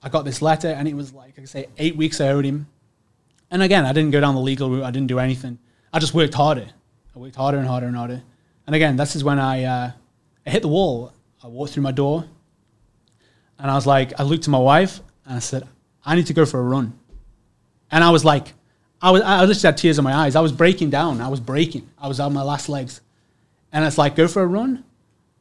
I 0.07 0.09
got 0.09 0.25
this 0.25 0.41
letter, 0.41 0.69
and 0.69 0.87
it 0.87 0.95
was 0.95 1.13
like, 1.13 1.37
I 1.37 1.45
say, 1.47 1.67
eight 1.79 1.97
weeks 1.97 2.21
I 2.21 2.29
owed 2.29 2.45
him. 2.45 2.69
And 3.51 3.61
again, 3.61 3.85
I 3.85 3.93
didn't 3.93 4.13
go 4.13 4.21
down 4.21 4.37
the 4.37 4.41
legal 4.41 4.71
route. 4.71 4.85
I 4.85 4.93
didn't 4.93 5.09
do 5.09 5.19
anything. 5.19 5.59
I 5.93 5.99
just 5.99 6.15
worked 6.15 6.35
harder. 6.35 6.69
I 7.17 7.19
worked 7.19 7.35
harder 7.35 7.59
and 7.59 7.67
harder 7.67 7.89
and 7.89 7.97
harder. 7.97 8.23
And 8.69 8.77
again, 8.77 8.95
this 8.95 9.17
is 9.17 9.25
when 9.25 9.41
I, 9.41 9.65
uh, 9.65 9.91
I 10.47 10.51
hit 10.51 10.63
the 10.63 10.69
wall. 10.69 11.13
I 11.43 11.49
walked 11.49 11.73
through 11.73 11.83
my 11.83 11.91
door, 11.91 12.25
and 13.59 13.69
I 13.69 13.75
was 13.75 13.85
like, 13.85 14.13
I 14.21 14.23
looked 14.23 14.45
to 14.45 14.51
my 14.51 14.61
wife, 14.61 15.01
and 15.25 15.35
I 15.35 15.41
said, 15.41 15.67
I 16.05 16.15
need 16.15 16.29
to 16.29 16.35
go 16.35 16.47
for 16.47 16.61
a 16.61 16.63
run. 16.63 16.97
And 17.91 18.05
I 18.05 18.11
was 18.11 18.25
like, 18.25 18.55
I 19.03 19.11
was, 19.11 19.23
I 19.23 19.45
just 19.47 19.65
had 19.65 19.77
tears 19.77 19.99
in 19.99 20.05
my 20.05 20.15
eyes. 20.15 20.37
I 20.37 20.41
was 20.41 20.53
breaking 20.53 20.91
down. 20.91 21.21
I 21.21 21.27
was 21.27 21.41
breaking. 21.41 21.91
I 21.99 22.07
was 22.07 22.21
on 22.21 22.33
my 22.33 22.45
last 22.45 22.69
legs. 22.69 23.01
And 23.73 23.85
it's 23.85 23.99
like, 23.99 24.15
go 24.15 24.29
for 24.29 24.45
a 24.45 24.47
run, 24.47 24.85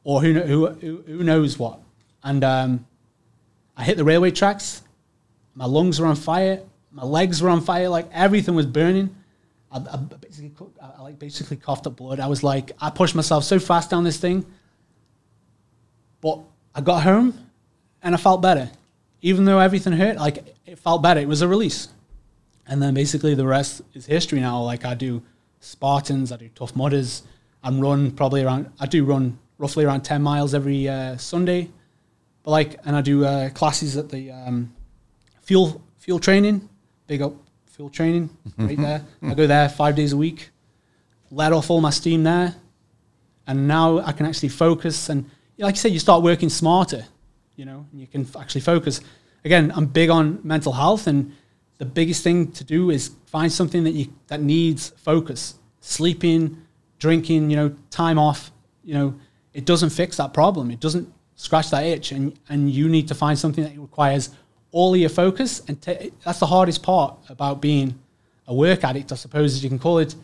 or 0.03 0.23
who, 0.23 0.33
who, 0.39 1.03
who 1.05 1.23
knows 1.23 1.59
what. 1.59 1.81
And 2.23 2.43
um, 2.43 2.87
I 3.77 3.83
hit 3.83 3.97
the 3.97 4.03
railway 4.03 4.31
tracks. 4.31 4.81
My 5.53 5.65
lungs 5.65 5.99
were 5.99 6.07
on 6.07 6.15
fire. 6.15 6.61
My 6.91 7.03
legs 7.03 7.41
were 7.41 7.49
on 7.49 7.61
fire. 7.61 7.89
Like 7.89 8.09
everything 8.11 8.55
was 8.55 8.65
burning. 8.65 9.15
I, 9.71 9.77
I 9.77 9.97
basically, 9.97 10.67
I, 10.81 10.91
I 10.97 11.01
like 11.01 11.19
basically 11.19 11.57
coughed 11.57 11.85
up 11.87 11.97
blood. 11.97 12.19
I 12.19 12.27
was 12.27 12.43
like, 12.43 12.71
I 12.79 12.89
pushed 12.89 13.15
myself 13.15 13.43
so 13.43 13.59
fast 13.59 13.89
down 13.89 14.03
this 14.03 14.17
thing. 14.17 14.45
But 16.21 16.39
I 16.73 16.81
got 16.81 17.03
home, 17.03 17.33
and 18.01 18.15
I 18.15 18.17
felt 18.17 18.41
better. 18.41 18.69
even 19.25 19.43
though 19.45 19.57
everything 19.57 19.91
hurt, 19.93 20.17
like 20.17 20.55
it 20.67 20.77
felt 20.77 21.01
better. 21.01 21.19
It 21.19 21.27
was 21.27 21.41
a 21.41 21.47
release. 21.47 21.87
And 22.67 22.79
then 22.79 22.93
basically 22.93 23.33
the 23.33 23.45
rest 23.45 23.81
is 23.95 24.05
history 24.05 24.39
now. 24.39 24.61
Like 24.61 24.85
I 24.85 24.93
do 24.93 25.23
Spartans, 25.59 26.31
I 26.31 26.37
do 26.37 26.47
Tough 26.49 26.75
Mudders, 26.75 27.23
and 27.63 27.81
run 27.81 28.11
probably 28.11 28.43
around. 28.43 28.71
I 28.79 28.85
do 28.85 29.03
run 29.03 29.39
roughly 29.57 29.83
around 29.83 30.01
ten 30.01 30.21
miles 30.21 30.53
every 30.53 30.87
uh, 30.87 31.17
Sunday, 31.17 31.71
but 32.45 32.51
like, 32.51 32.79
and 32.85 32.95
I 32.95 33.01
do 33.01 33.25
uh, 33.25 33.49
classes 33.49 33.97
at 33.97 34.09
the 34.09 34.31
um, 34.31 34.71
fuel 35.41 35.81
fuel 35.97 36.19
training. 36.19 36.69
Big 37.07 37.23
up 37.23 37.33
fuel 37.65 37.89
training 37.89 38.29
right 38.57 38.77
there. 38.77 39.03
I 39.23 39.33
go 39.33 39.47
there 39.47 39.67
five 39.67 39.95
days 39.95 40.13
a 40.13 40.17
week. 40.17 40.51
Let 41.31 41.53
off 41.53 41.71
all 41.71 41.81
my 41.81 41.89
steam 41.89 42.23
there, 42.23 42.55
and 43.47 43.67
now 43.67 43.97
I 43.97 44.11
can 44.11 44.27
actually 44.27 44.49
focus. 44.49 45.09
And 45.09 45.29
like 45.57 45.73
you 45.73 45.79
said, 45.79 45.91
you 45.91 45.97
start 45.99 46.21
working 46.21 46.49
smarter. 46.49 47.05
You 47.55 47.65
know, 47.65 47.87
and 47.91 47.99
you 47.99 48.05
can 48.05 48.27
actually 48.39 48.61
focus. 48.61 49.01
Again, 49.43 49.71
I'm 49.75 49.87
big 49.87 50.11
on 50.11 50.39
mental 50.43 50.73
health, 50.73 51.07
and 51.07 51.33
the 51.79 51.85
biggest 51.85 52.23
thing 52.23 52.51
to 52.51 52.63
do 52.63 52.91
is 52.91 53.11
find 53.25 53.51
something 53.51 53.83
that 53.85 53.91
you 53.91 54.13
that 54.27 54.41
needs 54.41 54.89
focus. 54.97 55.55
Sleeping, 55.79 56.61
drinking, 56.99 57.49
you 57.49 57.55
know, 57.55 57.75
time 57.89 58.19
off. 58.19 58.51
You 58.83 58.93
know, 58.93 59.15
it 59.51 59.65
doesn't 59.65 59.89
fix 59.89 60.17
that 60.17 60.31
problem. 60.31 60.69
It 60.69 60.79
doesn't 60.79 61.11
scratch 61.35 61.69
that 61.71 61.83
itch, 61.83 62.11
and 62.11 62.37
and 62.49 62.69
you 62.69 62.89
need 62.89 63.07
to 63.07 63.15
find 63.15 63.37
something 63.37 63.63
that 63.63 63.77
requires 63.77 64.31
all 64.71 64.93
of 64.93 64.99
your 64.99 65.09
focus. 65.09 65.61
And 65.67 65.81
ta 65.81 65.93
that's 66.23 66.39
the 66.39 66.47
hardest 66.47 66.83
part 66.83 67.17
about 67.29 67.61
being 67.61 67.99
a 68.47 68.53
work 68.53 68.83
addict, 68.83 69.11
I 69.11 69.15
suppose, 69.15 69.55
as 69.55 69.63
you 69.63 69.69
can 69.69 69.79
call 69.79 69.99
it, 69.99 70.15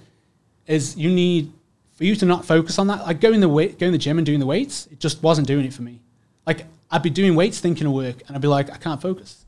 is 0.67 0.97
you 0.97 1.09
need 1.09 1.51
for 1.93 2.03
you 2.03 2.15
to 2.15 2.25
not 2.25 2.45
focus 2.45 2.79
on 2.79 2.87
that. 2.87 3.03
Like 3.03 3.19
going 3.19 3.39
the 3.39 3.49
weight, 3.49 3.79
going 3.79 3.91
to 3.91 3.97
the 3.97 4.03
gym 4.03 4.17
and 4.17 4.25
doing 4.25 4.39
the 4.39 4.45
weights, 4.45 4.87
it 4.91 4.99
just 4.99 5.21
wasn't 5.23 5.47
doing 5.47 5.65
it 5.65 5.73
for 5.73 5.81
me. 5.81 5.99
Like 6.45 6.65
I'd 6.89 7.03
be 7.03 7.09
doing 7.09 7.35
weights 7.35 7.59
thinking 7.59 7.87
of 7.87 7.93
work, 7.93 8.23
and 8.27 8.35
I'd 8.35 8.41
be 8.41 8.47
like, 8.47 8.69
I 8.71 8.77
can't 8.77 9.01
focus. 9.01 9.45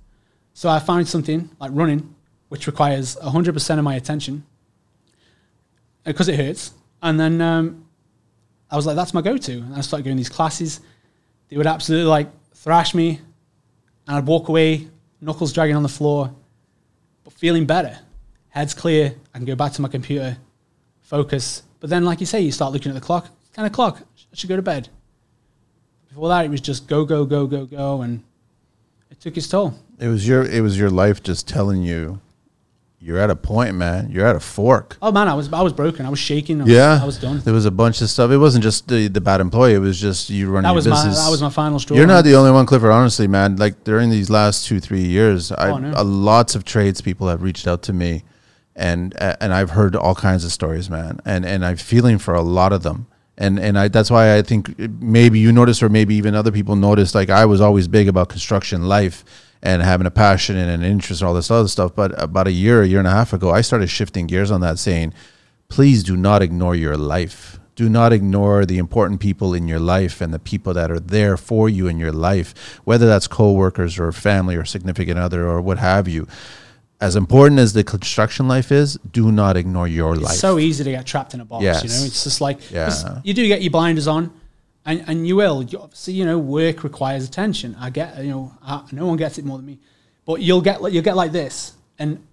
So 0.54 0.70
I 0.70 0.80
found 0.80 1.08
something 1.08 1.50
like 1.60 1.72
running, 1.74 2.16
which 2.50 2.68
requires 2.68 3.16
100% 3.16 3.78
of 3.80 3.84
my 3.84 3.96
attention 3.96 4.46
because 6.04 6.30
it 6.30 6.36
hurts. 6.40 6.74
And 7.02 7.20
then 7.20 7.42
um, 7.42 7.86
I 8.70 8.76
was 8.76 8.86
like, 8.86 8.96
that's 8.96 9.14
my 9.14 9.22
go-to. 9.22 9.54
And 9.54 9.76
I 9.76 9.82
started 9.82 10.04
going 10.04 10.18
these 10.18 10.30
classes. 10.30 10.80
They 11.54 11.58
would 11.58 11.68
absolutely 11.68 12.08
like 12.08 12.30
thrash 12.56 12.96
me, 12.96 13.22
and 14.08 14.18
I'd 14.18 14.26
walk 14.26 14.48
away, 14.48 14.88
knuckles 15.22 15.54
dragging 15.54 15.76
on 15.76 15.84
the 15.84 15.88
floor, 15.88 16.34
but 17.24 17.32
feeling 17.32 17.68
better. 17.68 18.00
Head's 18.50 18.74
clear. 18.74 19.14
I 19.36 19.38
can 19.38 19.46
go 19.46 19.54
back 19.54 19.72
to 19.74 19.82
my 19.84 19.88
computer, 19.88 20.36
focus. 21.02 21.62
But 21.80 21.92
then, 21.92 22.06
like 22.06 22.20
you 22.20 22.26
say, 22.26 22.42
you 22.42 22.52
start 22.52 22.74
looking 22.74 22.90
at 22.90 22.96
the 22.96 23.02
clock. 23.06 23.30
It's 23.42 23.52
Ten 23.52 23.66
o'clock. 23.66 24.00
I 24.02 24.36
should 24.36 24.50
go 24.50 24.56
to 24.56 24.64
bed. 24.64 24.90
Before 26.10 26.28
that, 26.30 26.44
it 26.44 26.50
was 26.50 26.60
just 26.60 26.88
go, 26.88 27.06
go, 27.06 27.24
go, 27.24 27.46
go, 27.46 27.68
go, 27.68 28.02
and 28.02 28.24
it 29.12 29.20
took 29.20 29.38
its 29.38 29.48
toll. 29.48 29.76
It 30.00 30.08
was 30.08 30.28
your 30.28 30.44
it 30.44 30.62
was 30.62 30.80
your 30.80 30.90
life 30.90 31.22
just 31.22 31.48
telling 31.48 31.84
you 31.84 32.20
you're 33.06 33.20
at 33.20 33.30
a 33.30 33.36
point, 33.36 33.76
man. 33.76 34.10
You're 34.12 34.26
at 34.26 34.36
a 34.36 34.40
fork. 34.40 34.98
Oh 35.02 35.12
man, 35.12 35.28
I 35.28 35.34
was 35.34 35.52
I 35.52 35.62
was 35.62 35.74
broken. 35.74 36.06
I 36.06 36.10
was 36.10 36.20
shaking. 36.20 36.62
I 36.62 36.64
was, 36.64 36.74
Yeah, 36.74 37.00
I 37.02 37.06
was 37.06 37.18
done. 37.20 37.40
There 37.42 37.54
was 37.54 37.66
a 37.66 37.72
bunch 37.72 38.02
of 38.02 38.10
stuff. 38.10 38.32
It 38.32 38.38
wasn't 38.38 38.64
just 38.64 38.88
the, 38.88 39.08
the 39.10 39.20
bad 39.20 39.42
employee. 39.42 39.74
It 39.74 39.80
was 39.80 40.00
just 40.00 40.30
you 40.30 40.50
running 40.50 40.64
That 40.64 40.70
your 40.70 40.76
was 40.76 40.88
my 40.88 40.96
business. 40.96 41.24
that 41.24 41.30
was 41.30 41.42
my 41.42 41.50
final 41.50 41.80
straw. 41.80 41.98
You're 41.98 42.08
not 42.08 42.24
the 42.24 42.36
only 42.36 42.52
one, 42.52 42.66
Clifford. 42.66 42.92
Honestly, 42.92 43.28
man. 43.28 43.58
Like 43.58 43.84
during 43.84 44.10
these 44.10 44.30
last 44.30 44.66
two, 44.68 44.80
three 44.80 45.04
years, 45.04 45.52
I 45.52 45.70
Oh, 45.72 45.78
no. 45.80 45.92
uh, 45.98 46.04
lots 46.04 46.56
of 46.56 46.64
tradespeople 46.64 47.28
have 47.28 47.42
reached 47.44 47.68
out 47.68 47.82
to 47.84 47.94
me, 47.94 48.24
and 48.76 49.14
uh, 49.20 49.36
and 49.42 49.54
I've 49.54 49.72
heard 49.72 49.96
all 49.96 50.16
kinds 50.16 50.46
of 50.46 50.52
stories, 50.52 50.90
man. 50.90 51.20
And 51.26 51.46
and 51.46 51.66
I'm 51.66 51.78
feeling 51.78 52.18
for 52.20 52.34
a 52.34 52.42
lot 52.42 52.72
of 52.74 52.84
them. 52.84 53.08
And 53.38 53.60
and 53.60 53.78
I 53.78 53.88
that's 53.90 54.12
why 54.12 54.38
I 54.38 54.42
think 54.44 54.78
maybe 55.02 55.40
you 55.40 55.52
noticed, 55.52 55.82
or 55.84 55.90
maybe 55.90 56.16
even 56.16 56.36
other 56.36 56.52
people 56.52 56.76
noticed. 56.76 57.16
Like 57.16 57.30
I 57.30 57.46
was 57.46 57.60
always 57.62 57.88
big 57.88 58.08
about 58.08 58.30
construction 58.30 58.88
life 58.88 59.26
and 59.64 59.82
having 59.82 60.06
a 60.06 60.12
passion 60.12 60.58
and 60.58 60.70
an 60.70 60.84
interest 60.84 61.22
and 61.22 61.28
all 61.28 61.34
this 61.34 61.50
other 61.50 61.70
stuff. 61.70 61.96
But 61.96 62.12
about 62.22 62.48
a 62.48 62.52
year, 62.52 62.84
a 62.84 62.88
year 62.88 63.00
and 63.00 63.08
a 63.08 63.12
half 63.12 63.32
ago, 63.34 63.50
I 63.50 63.62
started 63.62 63.88
shifting 63.88 64.28
gears 64.28 64.52
on 64.52 64.62
that, 64.62 64.78
saying, 64.78 65.14
please 65.70 66.04
do 66.04 66.16
not 66.18 66.42
ignore 66.44 66.76
your 66.76 66.98
life. 66.98 67.60
Do 67.76 67.90
not 67.90 68.14
ignore 68.14 68.66
the 68.66 68.78
important 68.78 69.20
people 69.22 69.54
in 69.56 69.68
your 69.68 69.80
life 69.80 70.22
and 70.22 70.32
the 70.34 70.38
people 70.38 70.74
that 70.76 70.92
are 70.92 71.00
there 71.00 71.38
for 71.38 71.70
you 71.70 71.88
in 71.88 71.98
your 71.98 72.12
life, 72.12 72.54
whether 72.84 73.08
that's 73.08 73.26
coworkers 73.26 73.98
or 73.98 74.12
family 74.12 74.56
or 74.56 74.66
significant 74.66 75.18
other 75.18 75.48
or 75.48 75.60
what 75.62 75.80
have 75.80 76.08
you. 76.08 76.28
As 77.02 77.16
important 77.16 77.60
as 77.60 77.74
the 77.74 77.84
construction 77.84 78.48
life 78.48 78.72
is, 78.72 79.00
do 79.12 79.32
not 79.32 79.58
ignore 79.58 79.88
your 79.88 80.16
life. 80.16 80.34
It's 80.34 80.40
so 80.40 80.60
easy 80.60 80.84
to 80.84 80.92
get 80.92 81.06
trapped 81.06 81.34
in 81.34 81.40
a 81.42 81.46
box. 81.46 81.64
You 81.64 81.70
know, 81.72 82.06
it's 82.06 82.24
just 82.24 82.42
like 82.42 82.60
Yeah. 82.70 83.20
you 83.24 83.34
do 83.34 83.48
get 83.48 83.62
your 83.64 83.72
blinders 83.72 84.08
on, 84.08 84.32
and, 84.86 85.04
and 85.08 85.28
you 85.28 85.36
will. 85.36 85.64
You, 85.64 85.80
obviously, 85.80 86.14
you 86.14 86.26
know, 86.26 86.38
work 86.38 86.84
requires 86.84 87.28
attention. 87.28 87.76
I 87.80 87.90
get, 87.90 88.18
you 88.24 88.32
know, 88.32 88.52
I, 88.62 88.84
no 88.92 89.08
one 89.08 89.18
gets 89.18 89.38
it 89.38 89.46
more 89.46 89.58
than 89.58 89.66
me. 89.66 89.80
But 90.26 90.42
you'll 90.42 90.62
get 90.62 90.82
you'll 90.92 91.04
get 91.04 91.16
like 91.16 91.32
this, 91.32 91.74
and 92.00 92.26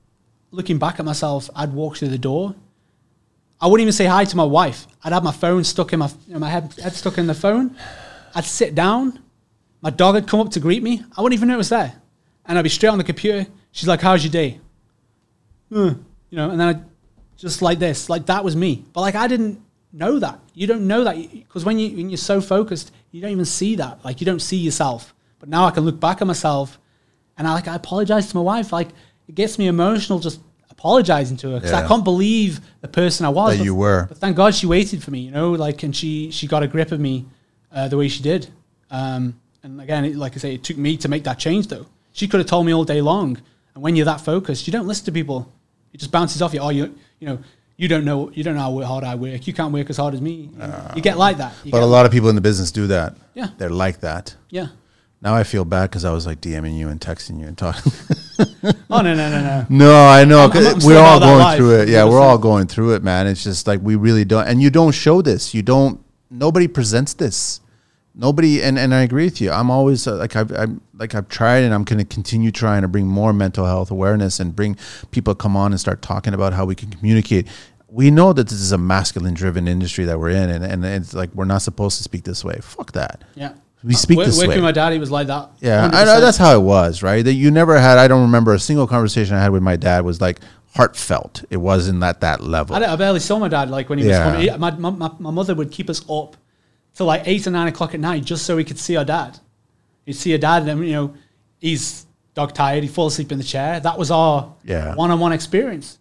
looking 0.52 0.78
back 0.78 1.00
at 1.00 1.04
myself, 1.04 1.50
I'd 1.56 1.72
walk 1.72 1.96
through 1.96 2.08
the 2.08 2.18
door. 2.18 2.54
I 3.60 3.66
wouldn't 3.66 3.82
even 3.82 3.92
say 3.92 4.06
hi 4.06 4.24
to 4.24 4.36
my 4.36 4.44
wife. 4.44 4.86
I'd 5.02 5.12
have 5.12 5.24
my 5.24 5.32
phone 5.32 5.64
stuck 5.64 5.92
in 5.92 5.98
my 5.98 6.08
you 6.26 6.34
know, 6.34 6.38
my 6.38 6.48
head, 6.48 6.72
head 6.80 6.92
stuck 6.92 7.18
in 7.18 7.26
the 7.26 7.34
phone. 7.34 7.76
I'd 8.34 8.44
sit 8.44 8.74
down. 8.74 9.18
My 9.82 9.90
dog 9.90 10.14
had 10.14 10.28
come 10.28 10.40
up 10.40 10.50
to 10.52 10.60
greet 10.60 10.82
me. 10.82 11.02
I 11.16 11.20
wouldn't 11.20 11.36
even 11.36 11.48
know 11.48 11.54
it 11.54 11.58
was 11.58 11.68
there, 11.68 11.94
and 12.46 12.58
I'd 12.58 12.62
be 12.62 12.68
straight 12.68 12.90
on 12.90 12.98
the 12.98 13.04
computer. 13.04 13.46
She's 13.72 13.88
like, 13.88 14.00
"How's 14.00 14.22
your 14.22 14.30
day?" 14.32 14.60
"Uh," 15.74 15.94
you 16.30 16.36
know, 16.36 16.50
and 16.50 16.60
then 16.60 16.76
I 16.76 16.80
just 17.36 17.60
like 17.60 17.80
this, 17.80 18.08
like 18.08 18.26
that 18.26 18.44
was 18.44 18.54
me. 18.54 18.84
But 18.92 19.00
like 19.00 19.16
I 19.16 19.26
didn't 19.26 19.60
know 19.92 20.18
that. 20.18 20.40
You 20.54 20.66
don't 20.66 20.86
know 20.86 21.04
that 21.04 21.16
because 21.32 21.64
when 21.64 21.78
you 21.78 21.96
when 21.96 22.10
you're 22.10 22.16
so 22.16 22.40
focused, 22.40 22.92
you 23.10 23.20
don't 23.20 23.30
even 23.30 23.44
see 23.44 23.76
that. 23.76 24.04
Like 24.04 24.20
you 24.20 24.24
don't 24.24 24.40
see 24.40 24.56
yourself. 24.56 25.14
But 25.38 25.48
now 25.48 25.64
I 25.64 25.70
can 25.70 25.84
look 25.84 25.98
back 25.98 26.20
at 26.20 26.26
myself, 26.26 26.78
and 27.38 27.46
I 27.46 27.54
like 27.54 27.68
I 27.68 27.74
apologize 27.74 28.28
to 28.30 28.36
my 28.36 28.42
wife. 28.42 28.72
Like 28.72 28.88
it 29.28 29.34
gets 29.34 29.58
me 29.58 29.66
emotional 29.66 30.18
just 30.18 30.40
apologizing 30.70 31.36
to 31.38 31.50
her 31.50 31.56
because 31.56 31.72
I 31.72 31.86
can't 31.86 32.04
believe 32.04 32.60
the 32.80 32.88
person 32.88 33.26
I 33.26 33.30
was. 33.30 33.52
That 33.52 33.58
But- 33.58 33.64
you 33.64 33.74
were. 33.74 34.06
But 34.08 34.18
thank 34.18 34.36
God 34.36 34.54
she 34.54 34.66
waited 34.66 35.02
for 35.02 35.10
me. 35.10 35.20
You 35.20 35.30
know, 35.30 35.52
like 35.52 35.82
and 35.82 35.94
she 35.94 36.30
she 36.30 36.46
got 36.46 36.62
a 36.62 36.68
grip 36.68 36.92
of 36.92 37.00
me 37.00 37.26
uh, 37.72 37.88
the 37.88 37.96
way 37.96 38.08
she 38.08 38.22
did. 38.22 38.48
Um, 38.90 39.40
and 39.62 39.80
again, 39.80 40.04
it, 40.04 40.16
like 40.16 40.34
I 40.34 40.38
say, 40.38 40.54
it 40.54 40.64
took 40.64 40.76
me 40.76 40.96
to 40.98 41.08
make 41.08 41.24
that 41.24 41.38
change 41.38 41.68
though. 41.68 41.86
She 42.12 42.26
could 42.28 42.40
have 42.40 42.46
told 42.48 42.66
me 42.66 42.72
all 42.74 42.84
day 42.84 43.00
long. 43.00 43.38
And 43.74 43.82
when 43.84 43.94
you're 43.94 44.06
that 44.06 44.20
focused, 44.20 44.66
you 44.66 44.72
don't 44.72 44.86
listen 44.86 45.04
to 45.06 45.12
people. 45.12 45.52
It 45.92 45.98
just 45.98 46.10
bounces 46.10 46.42
off 46.42 46.54
you. 46.54 46.60
Oh, 46.60 46.70
you 46.70 46.94
you 47.18 47.26
know, 47.28 47.38
you 47.80 47.88
don't 47.88 48.04
know 48.04 48.30
you 48.34 48.44
don't 48.44 48.54
know 48.56 48.60
how 48.60 48.84
hard 48.92 49.04
I 49.04 49.14
work. 49.14 49.46
You 49.46 49.54
can't 49.54 49.72
work 49.72 49.88
as 49.88 49.96
hard 49.96 50.12
as 50.14 50.20
me. 50.20 50.50
You, 50.58 50.72
you 50.96 51.02
get 51.02 51.16
like 51.16 51.38
that. 51.38 51.54
You 51.64 51.72
but 51.72 51.82
a 51.82 51.86
lot 51.86 52.04
of 52.04 52.12
people 52.12 52.28
in 52.28 52.34
the 52.34 52.40
business 52.42 52.70
do 52.70 52.86
that. 52.88 53.16
Yeah. 53.34 53.48
They're 53.58 53.70
like 53.70 54.00
that. 54.00 54.36
yeah. 54.50 54.68
Now 55.22 55.34
I 55.34 55.44
feel 55.44 55.66
bad 55.66 55.90
because 55.90 56.04
I 56.06 56.12
was 56.12 56.24
like 56.26 56.40
DMing 56.40 56.78
you 56.78 56.88
and 56.88 56.98
texting 57.00 57.40
you 57.40 57.46
and 57.46 57.56
talking. 57.56 57.92
Oh 58.90 59.00
no 59.02 59.14
no 59.14 59.30
no 59.30 59.40
no. 59.42 59.66
No, 59.68 60.06
I 60.08 60.24
know. 60.24 60.40
I'm- 60.40 60.50
I'm 60.56 60.78
we're 60.86 60.98
all 60.98 61.20
going 61.20 61.38
life, 61.38 61.56
through 61.58 61.80
it. 61.80 61.88
Yeah, 61.88 62.04
we're 62.04 62.20
all 62.20 62.38
going 62.38 62.66
through 62.66 62.94
it, 62.94 63.02
man. 63.02 63.26
It's 63.26 63.44
just 63.44 63.66
like 63.66 63.80
we 63.82 63.96
really 63.96 64.24
don't, 64.24 64.46
and 64.48 64.60
you 64.62 64.70
don't 64.70 64.92
show 64.92 65.22
this. 65.22 65.54
You 65.54 65.62
don't. 65.62 66.02
Nobody 66.30 66.66
presents 66.68 67.12
this. 67.14 67.60
Nobody, 68.14 68.60
and, 68.62 68.78
and 68.78 68.92
I 68.92 69.02
agree 69.02 69.24
with 69.24 69.40
you. 69.40 69.50
I'm 69.52 69.70
always 69.70 70.06
uh, 70.06 70.16
like 70.16 70.34
I've 70.36 70.50
I'm, 70.52 70.80
like 70.94 71.14
I've 71.14 71.28
tried, 71.28 71.62
and 71.64 71.72
I'm 71.72 71.84
going 71.84 71.98
to 72.00 72.04
continue 72.04 72.50
trying 72.50 72.82
to 72.82 72.88
bring 72.88 73.06
more 73.06 73.32
mental 73.32 73.64
health 73.66 73.90
awareness 73.90 74.40
and 74.40 74.54
bring 74.54 74.76
people 75.10 75.34
come 75.34 75.56
on 75.56 75.70
and 75.72 75.80
start 75.80 76.02
talking 76.02 76.34
about 76.34 76.52
how 76.52 76.64
we 76.64 76.74
can 76.74 76.90
communicate. 76.90 77.46
We 77.92 78.10
know 78.10 78.32
that 78.32 78.48
this 78.48 78.60
is 78.60 78.72
a 78.72 78.78
masculine 78.78 79.34
driven 79.34 79.66
industry 79.66 80.04
that 80.04 80.18
we're 80.18 80.30
in, 80.30 80.48
and, 80.50 80.64
and 80.64 80.84
it's 80.84 81.12
like 81.14 81.34
we're 81.34 81.44
not 81.44 81.62
supposed 81.62 81.96
to 81.98 82.02
speak 82.04 82.24
this 82.24 82.44
way. 82.44 82.58
Fuck 82.62 82.92
that. 82.92 83.22
Yeah. 83.34 83.52
We 83.82 83.94
speak 83.94 84.18
Work- 84.18 84.26
this 84.26 84.38
way. 84.40 84.46
with 84.48 84.60
my 84.62 84.72
daddy 84.72 84.98
was 84.98 85.10
like 85.10 85.26
that. 85.28 85.50
Yeah, 85.60 85.88
I 85.92 86.04
know 86.04 86.20
that's 86.20 86.36
how 86.36 86.54
it 86.54 86.60
was, 86.62 87.02
right? 87.02 87.24
That 87.24 87.32
you 87.32 87.50
never 87.50 87.78
had. 87.80 87.96
I 87.98 88.08
don't 88.08 88.22
remember 88.22 88.52
a 88.54 88.58
single 88.58 88.86
conversation 88.86 89.34
I 89.34 89.40
had 89.42 89.52
with 89.52 89.62
my 89.62 89.76
dad 89.76 90.04
was 90.04 90.20
like 90.20 90.40
heartfelt. 90.76 91.44
It 91.50 91.56
wasn't 91.56 92.02
at 92.04 92.20
that 92.20 92.42
level. 92.42 92.76
I, 92.76 92.80
I 92.92 92.96
barely 92.96 93.20
saw 93.20 93.38
my 93.38 93.48
dad 93.48 93.70
like 93.70 93.88
when 93.88 93.98
he 93.98 94.06
Yeah. 94.06 94.36
was 94.36 94.46
coming. 94.46 94.60
My, 94.60 94.70
my, 94.72 94.90
my, 94.90 95.10
my 95.18 95.30
mother 95.30 95.54
would 95.54 95.70
keep 95.72 95.88
us 95.90 96.04
up 96.10 96.36
till 96.94 97.06
like 97.06 97.22
eight 97.24 97.46
or 97.46 97.50
nine 97.50 97.68
o'clock 97.68 97.94
at 97.94 98.00
night 98.00 98.24
just 98.24 98.44
so 98.44 98.54
we 98.54 98.64
could 98.64 98.78
see 98.78 98.96
our 98.96 99.04
dad. 99.04 99.38
You'd 100.04 100.14
see 100.16 100.32
our 100.32 100.38
dad, 100.38 100.68
and 100.68 100.86
you 100.86 100.92
know, 100.92 101.14
he's 101.58 102.06
dog 102.34 102.52
tired. 102.54 102.82
He'd 102.84 102.90
fall 102.92 103.06
asleep 103.06 103.32
in 103.32 103.38
the 103.38 103.44
chair. 103.44 103.80
That 103.80 103.98
was 103.98 104.10
our 104.10 104.54
Yeah. 104.64 104.94
one-on-one 104.94 105.32
experience. 105.32 105.98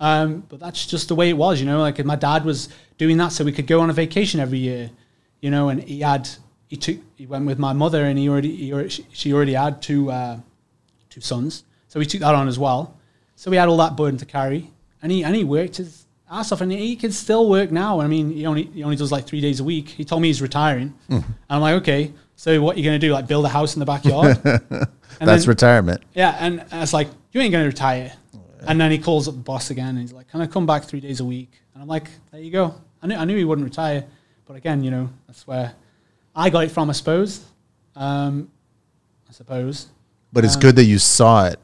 Um, 0.00 0.44
but 0.48 0.58
that's 0.60 0.86
just 0.86 1.08
the 1.08 1.14
way 1.14 1.28
it 1.28 1.36
was, 1.36 1.60
you 1.60 1.66
know. 1.66 1.80
Like 1.80 2.02
my 2.04 2.16
dad 2.16 2.44
was 2.44 2.68
doing 2.98 3.18
that 3.18 3.32
so 3.32 3.44
we 3.44 3.52
could 3.52 3.66
go 3.66 3.80
on 3.80 3.90
a 3.90 3.92
vacation 3.92 4.40
every 4.40 4.58
year, 4.58 4.90
you 5.40 5.50
know. 5.50 5.68
And 5.68 5.82
he 5.82 6.00
had 6.00 6.28
he 6.68 6.76
took 6.76 6.96
he 7.16 7.26
went 7.26 7.44
with 7.46 7.58
my 7.58 7.72
mother, 7.74 8.04
and 8.04 8.18
he 8.18 8.28
already 8.28 8.54
he 8.56 8.72
already, 8.72 8.88
she- 9.12 9.32
already 9.32 9.52
had 9.54 9.82
two 9.82 10.10
uh, 10.10 10.38
two 11.10 11.20
sons, 11.20 11.64
so 11.88 12.00
he 12.00 12.06
took 12.06 12.20
that 12.22 12.34
on 12.34 12.48
as 12.48 12.58
well. 12.58 12.96
So 13.36 13.50
he 13.50 13.56
had 13.58 13.68
all 13.68 13.76
that 13.78 13.94
burden 13.96 14.18
to 14.18 14.24
carry, 14.26 14.70
and 15.02 15.12
he 15.12 15.22
and 15.22 15.34
he 15.36 15.44
worked 15.44 15.76
his 15.76 16.06
ass 16.30 16.50
off, 16.52 16.60
and 16.62 16.72
he 16.72 16.96
can 16.96 17.12
still 17.12 17.48
work 17.50 17.70
now. 17.70 18.00
I 18.00 18.06
mean, 18.06 18.30
he 18.30 18.46
only 18.46 18.64
he 18.64 18.82
only 18.82 18.96
does 18.96 19.12
like 19.12 19.26
three 19.26 19.40
days 19.42 19.60
a 19.60 19.64
week. 19.64 19.88
He 19.90 20.04
told 20.06 20.22
me 20.22 20.28
he's 20.28 20.40
retiring, 20.40 20.94
and 21.10 21.24
I'm 21.50 21.60
like, 21.60 21.74
okay, 21.82 22.12
so 22.36 22.60
what 22.62 22.76
are 22.76 22.78
you 22.78 22.84
gonna 22.86 22.98
do? 22.98 23.12
Like 23.12 23.26
build 23.26 23.44
a 23.44 23.48
house 23.50 23.74
in 23.76 23.80
the 23.80 23.86
backyard? 23.86 24.40
And 25.20 25.28
That's 25.28 25.42
then- 25.44 25.50
retirement. 25.50 26.02
yeah, 26.14 26.34
and 26.40 26.64
I 26.72 26.80
was 26.80 26.94
like, 26.94 27.08
you 27.32 27.42
ain't 27.42 27.52
going 27.52 27.64
to 27.64 27.68
retire. 27.68 28.10
And 28.66 28.80
then 28.80 28.90
he 28.90 28.98
calls 28.98 29.26
up 29.28 29.34
the 29.34 29.40
boss 29.40 29.70
again, 29.70 29.88
and 29.90 29.98
he's 30.00 30.12
like, 30.12 30.28
can 30.28 30.40
I 30.40 30.46
come 30.46 30.66
back 30.66 30.84
three 30.84 31.00
days 31.00 31.20
a 31.20 31.24
week? 31.24 31.50
And 31.74 31.82
I'm 31.82 31.88
like, 31.88 32.08
there 32.30 32.40
you 32.40 32.50
go. 32.50 32.74
I 33.02 33.06
knew, 33.06 33.16
I 33.16 33.24
knew 33.24 33.36
he 33.36 33.44
wouldn't 33.44 33.64
retire. 33.64 34.04
But 34.46 34.56
again, 34.56 34.82
you 34.84 34.90
know, 34.90 35.08
that's 35.26 35.46
where 35.46 35.72
I 36.34 36.50
got 36.50 36.64
it 36.64 36.70
from, 36.70 36.90
I 36.90 36.92
suppose. 36.92 37.44
Um, 37.96 38.50
I 39.28 39.32
suppose. 39.32 39.88
But 40.32 40.44
it's 40.44 40.56
Um, 40.56 40.60
good 40.62 40.76
that 40.76 40.84
you 40.84 40.98
saw 40.98 41.46
it 41.46 41.58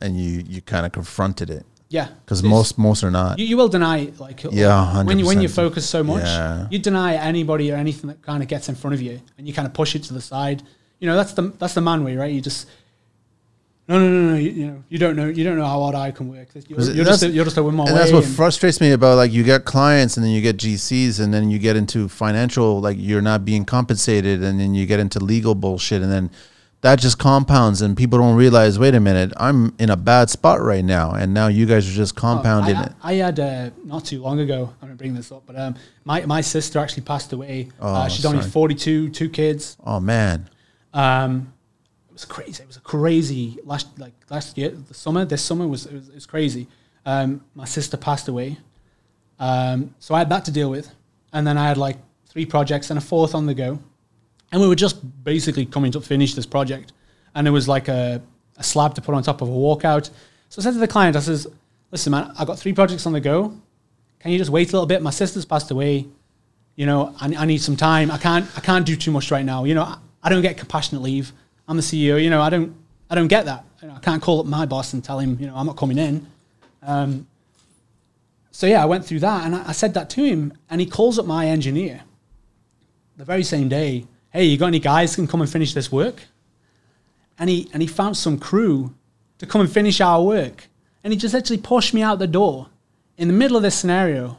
and 0.00 0.18
you 0.20 0.44
you 0.48 0.60
kind 0.60 0.86
of 0.86 0.92
confronted 0.92 1.50
it 1.50 1.64
Yeah, 1.88 2.08
because 2.24 2.42
most 2.42 2.78
most 2.78 3.02
are 3.02 3.10
not. 3.10 3.38
you, 3.38 3.46
you 3.46 3.56
will 3.56 3.68
deny 3.68 3.98
it, 3.98 4.20
like 4.20 4.42
Yeah, 4.50 5.02
when 5.02 5.18
you 5.18 5.26
when 5.26 5.40
you 5.40 5.48
focus 5.48 5.88
so 5.88 6.02
much, 6.04 6.22
Yeah. 6.24 6.66
you 6.70 6.78
deny 6.78 7.14
anybody 7.14 7.72
or 7.72 7.76
anything 7.76 8.08
that 8.08 8.20
kind 8.22 8.42
of 8.42 8.48
gets 8.48 8.68
in 8.68 8.74
front 8.74 8.94
of 8.94 9.00
you, 9.02 9.20
and 9.36 9.46
you 9.46 9.52
kind 9.54 9.66
of 9.66 9.72
push 9.74 9.94
it 9.96 10.02
to 10.04 10.14
the 10.14 10.20
side. 10.20 10.62
You 11.00 11.08
know 11.08 11.16
that's 11.16 11.32
the 11.32 11.42
that's 11.58 11.74
the 11.74 11.80
man 11.80 12.04
way, 12.04 12.16
right? 12.16 12.32
You 12.32 12.40
just 12.40 12.66
no 13.88 13.98
no 13.98 14.08
no 14.08 14.30
no 14.32 14.36
you, 14.36 14.50
you 14.50 14.66
know 14.66 14.84
you 14.90 14.98
don't 14.98 15.16
know 15.16 15.26
you 15.26 15.42
don't 15.44 15.56
know 15.56 15.64
how 15.64 15.80
hard 15.80 15.94
I 15.94 16.10
can 16.10 16.28
work. 16.28 16.48
You're, 16.68 16.80
you're 16.92 17.04
just 17.04 17.22
a, 17.22 17.28
you're 17.28 17.44
just 17.44 17.56
a 17.56 17.62
my 17.62 17.68
and 17.84 17.92
way. 17.94 17.98
that's 17.98 18.12
what 18.12 18.24
and- 18.24 18.34
frustrates 18.34 18.80
me 18.80 18.92
about 18.92 19.16
like 19.16 19.32
you 19.32 19.42
get 19.44 19.64
clients 19.64 20.16
and 20.16 20.24
then 20.24 20.32
you 20.32 20.40
get 20.42 20.58
GCs 20.58 21.20
and 21.20 21.32
then 21.32 21.50
you 21.50 21.58
get 21.58 21.74
into 21.76 22.08
financial 22.08 22.80
like 22.80 22.96
you're 23.00 23.22
not 23.22 23.44
being 23.44 23.64
compensated 23.64 24.42
and 24.42 24.60
then 24.60 24.74
you 24.74 24.84
get 24.86 25.00
into 25.00 25.18
legal 25.20 25.54
bullshit 25.54 26.02
and 26.02 26.12
then 26.12 26.30
that 26.80 27.00
just 27.00 27.18
compounds 27.18 27.82
and 27.82 27.96
people 27.96 28.18
don't 28.20 28.36
realize 28.36 28.78
wait 28.78 28.94
a 28.94 29.00
minute 29.00 29.32
I'm 29.36 29.74
in 29.80 29.90
a 29.90 29.96
bad 29.96 30.30
spot 30.30 30.60
right 30.60 30.84
now 30.84 31.12
and 31.12 31.34
now 31.34 31.48
you 31.48 31.66
guys 31.66 31.88
are 31.88 31.92
just 31.92 32.14
compounding 32.14 32.76
I, 32.76 32.84
it. 32.84 32.92
I 33.02 33.14
had 33.14 33.40
uh, 33.40 33.70
not 33.84 34.04
too 34.04 34.20
long 34.22 34.38
ago. 34.40 34.72
I'm 34.80 34.88
gonna 34.88 34.94
bring 34.96 35.14
this 35.14 35.32
up, 35.32 35.42
but 35.46 35.58
um, 35.58 35.74
my 36.04 36.24
my 36.26 36.40
sister 36.40 36.78
actually 36.78 37.02
passed 37.04 37.32
away. 37.32 37.70
uh, 37.80 38.04
Oh, 38.04 38.08
she's 38.08 38.24
only 38.26 38.42
42, 38.42 39.08
two 39.10 39.28
kids. 39.28 39.76
Oh 39.84 39.98
man, 39.98 40.48
Um, 40.94 41.52
was 42.18 42.24
crazy. 42.24 42.62
It 42.62 42.66
was 42.66 42.76
a 42.76 42.80
crazy 42.80 43.58
last 43.64 43.86
like 43.98 44.14
last 44.30 44.58
year, 44.58 44.70
the 44.70 44.94
summer. 44.94 45.24
This 45.24 45.42
summer 45.42 45.66
was 45.66 45.86
it 45.86 45.94
was, 45.94 46.08
it 46.08 46.14
was 46.14 46.26
crazy. 46.26 46.66
Um, 47.06 47.44
my 47.54 47.64
sister 47.64 47.96
passed 47.96 48.28
away, 48.28 48.58
um, 49.38 49.94
so 49.98 50.14
I 50.14 50.18
had 50.18 50.28
that 50.30 50.44
to 50.46 50.50
deal 50.50 50.70
with, 50.70 50.94
and 51.32 51.46
then 51.46 51.56
I 51.56 51.66
had 51.66 51.76
like 51.78 51.96
three 52.26 52.44
projects 52.44 52.90
and 52.90 52.98
a 52.98 53.00
fourth 53.00 53.34
on 53.34 53.46
the 53.46 53.54
go, 53.54 53.78
and 54.52 54.60
we 54.60 54.68
were 54.68 54.74
just 54.74 54.96
basically 55.24 55.64
coming 55.64 55.92
to 55.92 56.00
finish 56.00 56.34
this 56.34 56.46
project, 56.46 56.92
and 57.34 57.46
it 57.46 57.50
was 57.50 57.68
like 57.68 57.88
a, 57.88 58.20
a 58.56 58.62
slab 58.62 58.94
to 58.96 59.00
put 59.00 59.14
on 59.14 59.22
top 59.22 59.40
of 59.40 59.48
a 59.48 59.52
walkout. 59.52 60.10
So 60.48 60.60
I 60.60 60.62
said 60.64 60.72
to 60.74 60.80
the 60.80 60.88
client, 60.88 61.16
I 61.16 61.20
says, 61.20 61.46
"Listen, 61.90 62.10
man, 62.10 62.32
I 62.38 62.44
got 62.44 62.58
three 62.58 62.72
projects 62.72 63.06
on 63.06 63.12
the 63.12 63.20
go. 63.20 63.54
Can 64.18 64.32
you 64.32 64.38
just 64.38 64.50
wait 64.50 64.70
a 64.70 64.72
little 64.72 64.86
bit? 64.86 65.00
My 65.00 65.10
sister's 65.10 65.44
passed 65.44 65.70
away 65.70 66.08
you 66.78 66.86
know, 66.86 67.12
I, 67.20 67.34
I 67.36 67.44
need 67.44 67.60
some 67.60 67.76
time. 67.76 68.08
I 68.08 68.18
can't, 68.18 68.46
I 68.56 68.60
can't 68.60 68.86
do 68.86 68.94
too 68.94 69.10
much 69.10 69.32
right 69.32 69.44
now. 69.44 69.64
You 69.64 69.74
know, 69.74 69.82
I, 69.82 69.98
I 70.22 70.28
don't 70.28 70.42
get 70.42 70.56
compassionate 70.56 71.02
leave. 71.02 71.32
I'm 71.68 71.76
the 71.76 71.82
CEO. 71.82 72.20
You 72.22 72.30
know, 72.30 72.40
I 72.40 72.50
don't, 72.50 72.74
I 73.10 73.14
don't 73.14 73.28
get 73.28 73.44
that. 73.44 73.64
You 73.82 73.88
know, 73.88 73.94
I 73.94 73.98
can't 74.00 74.20
call 74.20 74.40
up 74.40 74.46
my 74.46 74.66
boss 74.66 74.92
and 74.94 75.04
tell 75.04 75.18
him, 75.20 75.36
you 75.38 75.46
know, 75.46 75.54
I'm 75.54 75.66
not 75.66 75.76
coming 75.76 75.98
in. 75.98 76.26
Um, 76.82 77.26
so 78.50 78.66
yeah, 78.66 78.82
I 78.82 78.86
went 78.86 79.04
through 79.04 79.20
that 79.20 79.44
and 79.44 79.54
I, 79.54 79.68
I 79.68 79.72
said 79.72 79.94
that 79.94 80.10
to 80.10 80.24
him, 80.24 80.52
and 80.68 80.80
he 80.80 80.86
calls 80.86 81.18
up 81.18 81.26
my 81.26 81.46
engineer 81.46 82.00
the 83.16 83.24
very 83.24 83.44
same 83.44 83.68
day. 83.68 84.06
Hey, 84.30 84.44
you 84.44 84.56
got 84.56 84.66
any 84.66 84.80
guys 84.80 85.14
can 85.14 85.26
come 85.26 85.40
and 85.40 85.50
finish 85.50 85.74
this 85.74 85.92
work? 85.92 86.22
And 87.38 87.48
he 87.48 87.68
and 87.72 87.80
he 87.82 87.86
found 87.86 88.16
some 88.16 88.38
crew 88.38 88.94
to 89.38 89.46
come 89.46 89.60
and 89.60 89.70
finish 89.70 90.00
our 90.00 90.22
work, 90.24 90.68
and 91.04 91.12
he 91.12 91.18
just 91.18 91.34
actually 91.36 91.58
pushed 91.58 91.94
me 91.94 92.02
out 92.02 92.18
the 92.18 92.26
door 92.26 92.68
in 93.16 93.28
the 93.28 93.34
middle 93.34 93.56
of 93.56 93.62
this 93.62 93.76
scenario, 93.76 94.38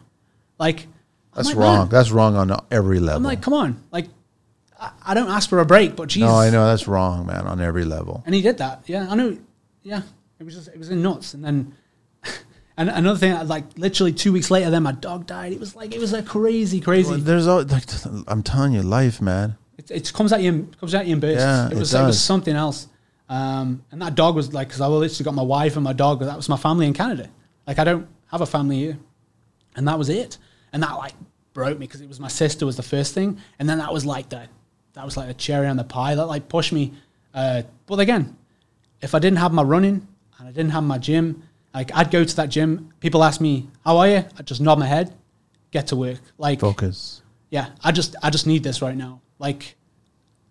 like. 0.57 0.87
That's 1.33 1.49
like, 1.49 1.57
"Man, 1.57 1.77
wrong. 1.77 1.89
That's 1.89 2.11
wrong 2.11 2.35
on 2.35 2.51
every 2.71 2.99
level. 2.99 3.17
I'm 3.17 3.23
like, 3.23 3.41
come 3.41 3.53
on, 3.53 3.81
like, 3.91 4.07
I, 4.79 5.13
don't 5.13 5.29
ask 5.29 5.49
for 5.49 5.59
a 5.59 5.65
break, 5.65 5.95
but 5.95 6.09
Jesus. 6.09 6.29
no, 6.29 6.35
I 6.35 6.49
know 6.49 6.65
that's 6.65 6.87
wrong, 6.87 7.25
man, 7.25 7.45
on 7.47 7.59
every 7.59 7.85
level. 7.85 8.23
And 8.25 8.33
he 8.33 8.41
did 8.41 8.57
that. 8.59 8.83
Yeah, 8.87 9.07
I 9.09 9.15
know. 9.15 9.37
Yeah, 9.83 10.01
it 10.39 10.43
was 10.43 10.55
just 10.55 10.69
it 10.69 10.77
was 10.77 10.89
in 10.89 11.01
nuts. 11.01 11.33
And 11.33 11.43
then, 11.43 11.75
and 12.77 12.89
another 12.89 13.19
thing, 13.19 13.47
like 13.47 13.77
literally 13.77 14.13
two 14.13 14.31
weeks 14.31 14.49
later, 14.49 14.69
then 14.69 14.83
my 14.83 14.91
dog 14.91 15.25
died. 15.27 15.51
It 15.51 15.59
was 15.59 15.75
like 15.75 15.93
it 15.93 15.99
was 15.99 16.13
a 16.13 16.23
crazy, 16.23 16.79
crazy. 16.79 17.15
There's 17.15 17.47
all 17.47 17.63
like 17.63 17.85
I'm 18.27 18.43
telling 18.43 18.73
you, 18.73 18.81
life, 18.81 19.21
man. 19.21 19.57
It, 19.77 19.91
it 19.91 20.13
comes 20.13 20.33
at 20.33 20.41
you, 20.41 20.49
in, 20.49 20.73
comes 20.73 20.93
at 20.93 21.07
you 21.07 21.13
in 21.13 21.19
bursts. 21.19 21.41
Yeah, 21.41 21.67
it 21.67 21.73
it 21.73 21.79
was 21.79 21.93
it 21.93 22.03
was 22.03 22.21
something 22.21 22.55
else. 22.55 22.87
Um, 23.27 23.83
and 23.91 24.01
that 24.01 24.15
dog 24.15 24.35
was 24.35 24.53
like, 24.53 24.69
because 24.69 24.81
I 24.81 24.87
literally 24.87 25.23
got 25.23 25.35
my 25.35 25.43
wife 25.43 25.75
and 25.75 25.83
my 25.83 25.93
dog. 25.93 26.19
That 26.21 26.35
was 26.35 26.49
my 26.49 26.57
family 26.57 26.87
in 26.87 26.93
Canada. 26.93 27.29
Like 27.67 27.79
I 27.79 27.83
don't 27.83 28.07
have 28.31 28.41
a 28.41 28.45
family 28.45 28.79
here, 28.79 28.97
and 29.75 29.87
that 29.87 29.97
was 29.97 30.09
it. 30.09 30.37
And 30.71 30.83
that 30.83 30.93
like 30.93 31.13
broke 31.53 31.77
me 31.77 31.85
because 31.85 32.01
it 32.01 32.07
was 32.07 32.19
my 32.19 32.27
sister 32.27 32.65
was 32.65 32.75
the 32.75 32.83
first 32.83 33.13
thing, 33.13 33.39
and 33.59 33.69
then 33.69 33.79
that 33.79 33.93
was 33.93 34.05
like 34.05 34.29
the 34.29 34.47
that 34.93 35.05
was 35.05 35.17
like 35.17 35.29
a 35.29 35.33
cherry 35.33 35.67
on 35.67 35.77
the 35.77 35.83
pie 35.83 36.15
that 36.15 36.25
like 36.25 36.49
pushed 36.49 36.73
me. 36.73 36.93
Uh, 37.33 37.63
but 37.85 37.99
again, 37.99 38.35
if 39.01 39.15
I 39.15 39.19
didn't 39.19 39.37
have 39.39 39.53
my 39.53 39.63
running 39.63 40.07
and 40.37 40.47
I 40.47 40.51
didn't 40.51 40.71
have 40.71 40.83
my 40.83 40.97
gym, 40.97 41.43
like 41.73 41.91
I'd 41.95 42.11
go 42.11 42.23
to 42.23 42.35
that 42.37 42.49
gym. 42.49 42.91
People 42.99 43.23
ask 43.23 43.39
me, 43.39 43.69
"How 43.85 43.97
are 43.97 44.07
you?" 44.07 44.25
I 44.37 44.41
just 44.43 44.61
nod 44.61 44.79
my 44.79 44.87
head, 44.87 45.13
get 45.71 45.87
to 45.87 45.95
work. 45.95 46.19
Like 46.37 46.59
Focus. 46.59 47.21
yeah, 47.49 47.69
I 47.83 47.91
just 47.91 48.15
I 48.23 48.29
just 48.29 48.47
need 48.47 48.63
this 48.63 48.81
right 48.81 48.97
now. 48.97 49.21
Like, 49.37 49.75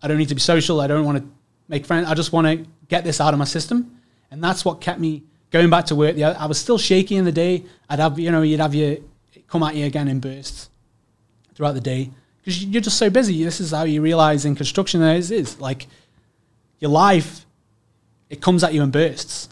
I 0.01 0.07
don't 0.07 0.17
need 0.17 0.29
to 0.29 0.35
be 0.35 0.41
social. 0.41 0.79
I 0.81 0.87
don't 0.87 1.05
want 1.05 1.17
to 1.17 1.25
make 1.67 1.85
friends. 1.85 2.07
I 2.09 2.13
just 2.13 2.31
want 2.31 2.47
to 2.47 2.65
get 2.87 3.03
this 3.03 3.19
out 3.21 3.33
of 3.33 3.39
my 3.39 3.45
system, 3.45 3.99
and 4.31 4.43
that's 4.43 4.63
what 4.63 4.81
kept 4.81 4.99
me 4.99 5.23
going 5.51 5.69
back 5.69 5.85
to 5.87 5.95
work. 5.95 6.15
Yeah, 6.15 6.35
I 6.39 6.45
was 6.45 6.57
still 6.57 6.77
shaky 6.77 7.15
in 7.17 7.25
the 7.25 7.31
day. 7.31 7.65
I'd 7.89 7.99
have 7.99 8.17
you 8.17 8.31
know 8.31 8.41
you'd 8.41 8.61
have 8.61 8.73
your 8.73 8.97
come 9.47 9.63
at 9.63 9.75
you 9.75 9.85
again 9.85 10.07
in 10.07 10.19
bursts 10.19 10.69
throughout 11.55 11.73
the 11.73 11.81
day 11.81 12.11
because 12.41 12.63
you're 12.63 12.81
just 12.81 12.97
so 12.97 13.09
busy. 13.09 13.43
This 13.43 13.59
is 13.59 13.71
how 13.71 13.83
you 13.83 14.01
realize 14.01 14.45
in 14.45 14.55
construction 14.55 15.01
that 15.01 15.17
it 15.17 15.31
is 15.31 15.59
like 15.59 15.87
your 16.79 16.91
life. 16.91 17.45
It 18.29 18.41
comes 18.41 18.63
at 18.63 18.73
you 18.73 18.83
in 18.83 18.91
bursts. 18.91 19.49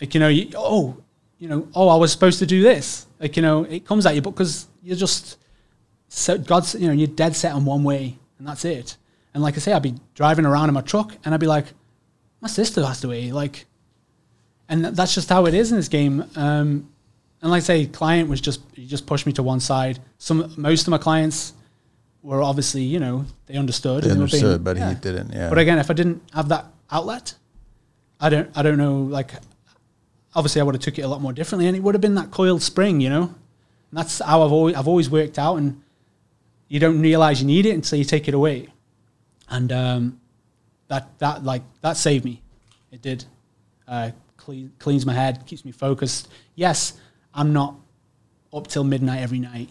Like 0.00 0.14
you 0.14 0.20
know, 0.20 0.28
you, 0.28 0.50
oh, 0.56 0.96
you 1.38 1.48
know, 1.48 1.68
oh, 1.74 1.88
I 1.88 1.96
was 1.96 2.12
supposed 2.12 2.38
to 2.40 2.46
do 2.46 2.62
this. 2.62 3.06
Like 3.18 3.36
you 3.36 3.42
know, 3.42 3.64
it 3.64 3.86
comes 3.86 4.06
at 4.06 4.14
you 4.14 4.22
but 4.22 4.32
because 4.32 4.66
you're 4.82 4.96
just 4.96 5.38
so 6.08 6.38
God's, 6.38 6.74
you 6.74 6.86
know, 6.86 6.92
you're 6.92 7.06
dead 7.06 7.34
set 7.34 7.52
on 7.52 7.64
one 7.64 7.82
way, 7.82 8.18
and 8.38 8.46
that's 8.46 8.64
it. 8.64 8.96
And 9.34 9.42
like 9.42 9.54
I 9.54 9.58
say, 9.58 9.72
I'd 9.72 9.82
be 9.82 9.94
driving 10.14 10.46
around 10.46 10.68
in 10.68 10.74
my 10.74 10.80
truck, 10.80 11.16
and 11.24 11.34
I'd 11.34 11.40
be 11.40 11.46
like, 11.46 11.66
my 12.40 12.48
sister 12.48 12.82
passed 12.82 13.04
away, 13.04 13.32
like, 13.32 13.66
and 14.68 14.84
th- 14.84 14.94
that's 14.94 15.14
just 15.14 15.28
how 15.28 15.46
it 15.46 15.54
is 15.54 15.70
in 15.70 15.78
this 15.78 15.88
game. 15.88 16.24
Um, 16.36 16.90
and 17.42 17.50
like 17.50 17.62
I 17.62 17.64
say, 17.64 17.86
client 17.86 18.28
was 18.28 18.40
just 18.40 18.60
he 18.74 18.86
just 18.86 19.06
pushed 19.06 19.26
me 19.26 19.32
to 19.34 19.42
one 19.42 19.60
side. 19.60 19.98
Some 20.18 20.52
most 20.56 20.86
of 20.86 20.90
my 20.90 20.98
clients 20.98 21.52
were 22.26 22.42
obviously, 22.42 22.82
you 22.82 22.98
know, 22.98 23.24
they 23.46 23.56
understood. 23.56 24.02
They 24.02 24.10
and 24.10 24.20
were 24.20 24.26
being- 24.26 24.44
understood, 24.44 24.64
but 24.64 24.76
yeah. 24.76 24.88
he 24.90 24.94
didn't. 24.96 25.32
Yeah. 25.32 25.48
But 25.48 25.58
again, 25.58 25.78
if 25.78 25.90
I 25.90 25.94
didn't 25.94 26.22
have 26.34 26.48
that 26.48 26.66
outlet, 26.90 27.34
I 28.20 28.28
don't, 28.28 28.50
I 28.56 28.62
don't 28.62 28.78
know. 28.78 29.02
Like, 29.02 29.30
obviously, 30.34 30.60
I 30.60 30.64
would 30.64 30.74
have 30.74 30.82
took 30.82 30.98
it 30.98 31.02
a 31.02 31.08
lot 31.08 31.20
more 31.20 31.32
differently, 31.32 31.68
and 31.68 31.76
it 31.76 31.82
would 31.82 31.94
have 31.94 32.00
been 32.00 32.16
that 32.16 32.32
coiled 32.32 32.62
spring, 32.62 33.00
you 33.00 33.08
know. 33.08 33.22
And 33.22 33.92
that's 33.92 34.18
how 34.18 34.42
I've 34.42 34.52
always, 34.52 34.74
I've 34.74 34.88
always 34.88 35.08
worked 35.08 35.38
out, 35.38 35.56
and 35.56 35.80
you 36.68 36.80
don't 36.80 37.00
realize 37.00 37.40
you 37.40 37.46
need 37.46 37.64
it 37.64 37.74
until 37.74 37.98
you 37.98 38.04
take 38.04 38.26
it 38.26 38.34
away, 38.34 38.68
and 39.48 39.70
um, 39.70 40.20
that, 40.88 41.16
that, 41.20 41.44
like, 41.44 41.62
that 41.82 41.96
saved 41.96 42.24
me. 42.24 42.42
It 42.90 43.02
did. 43.02 43.24
Uh, 43.86 44.10
clean, 44.36 44.72
cleans 44.80 45.06
my 45.06 45.12
head, 45.14 45.46
keeps 45.46 45.64
me 45.64 45.70
focused. 45.70 46.28
Yes, 46.56 46.94
I'm 47.32 47.52
not 47.52 47.76
up 48.52 48.66
till 48.66 48.82
midnight 48.82 49.20
every 49.20 49.38
night 49.38 49.68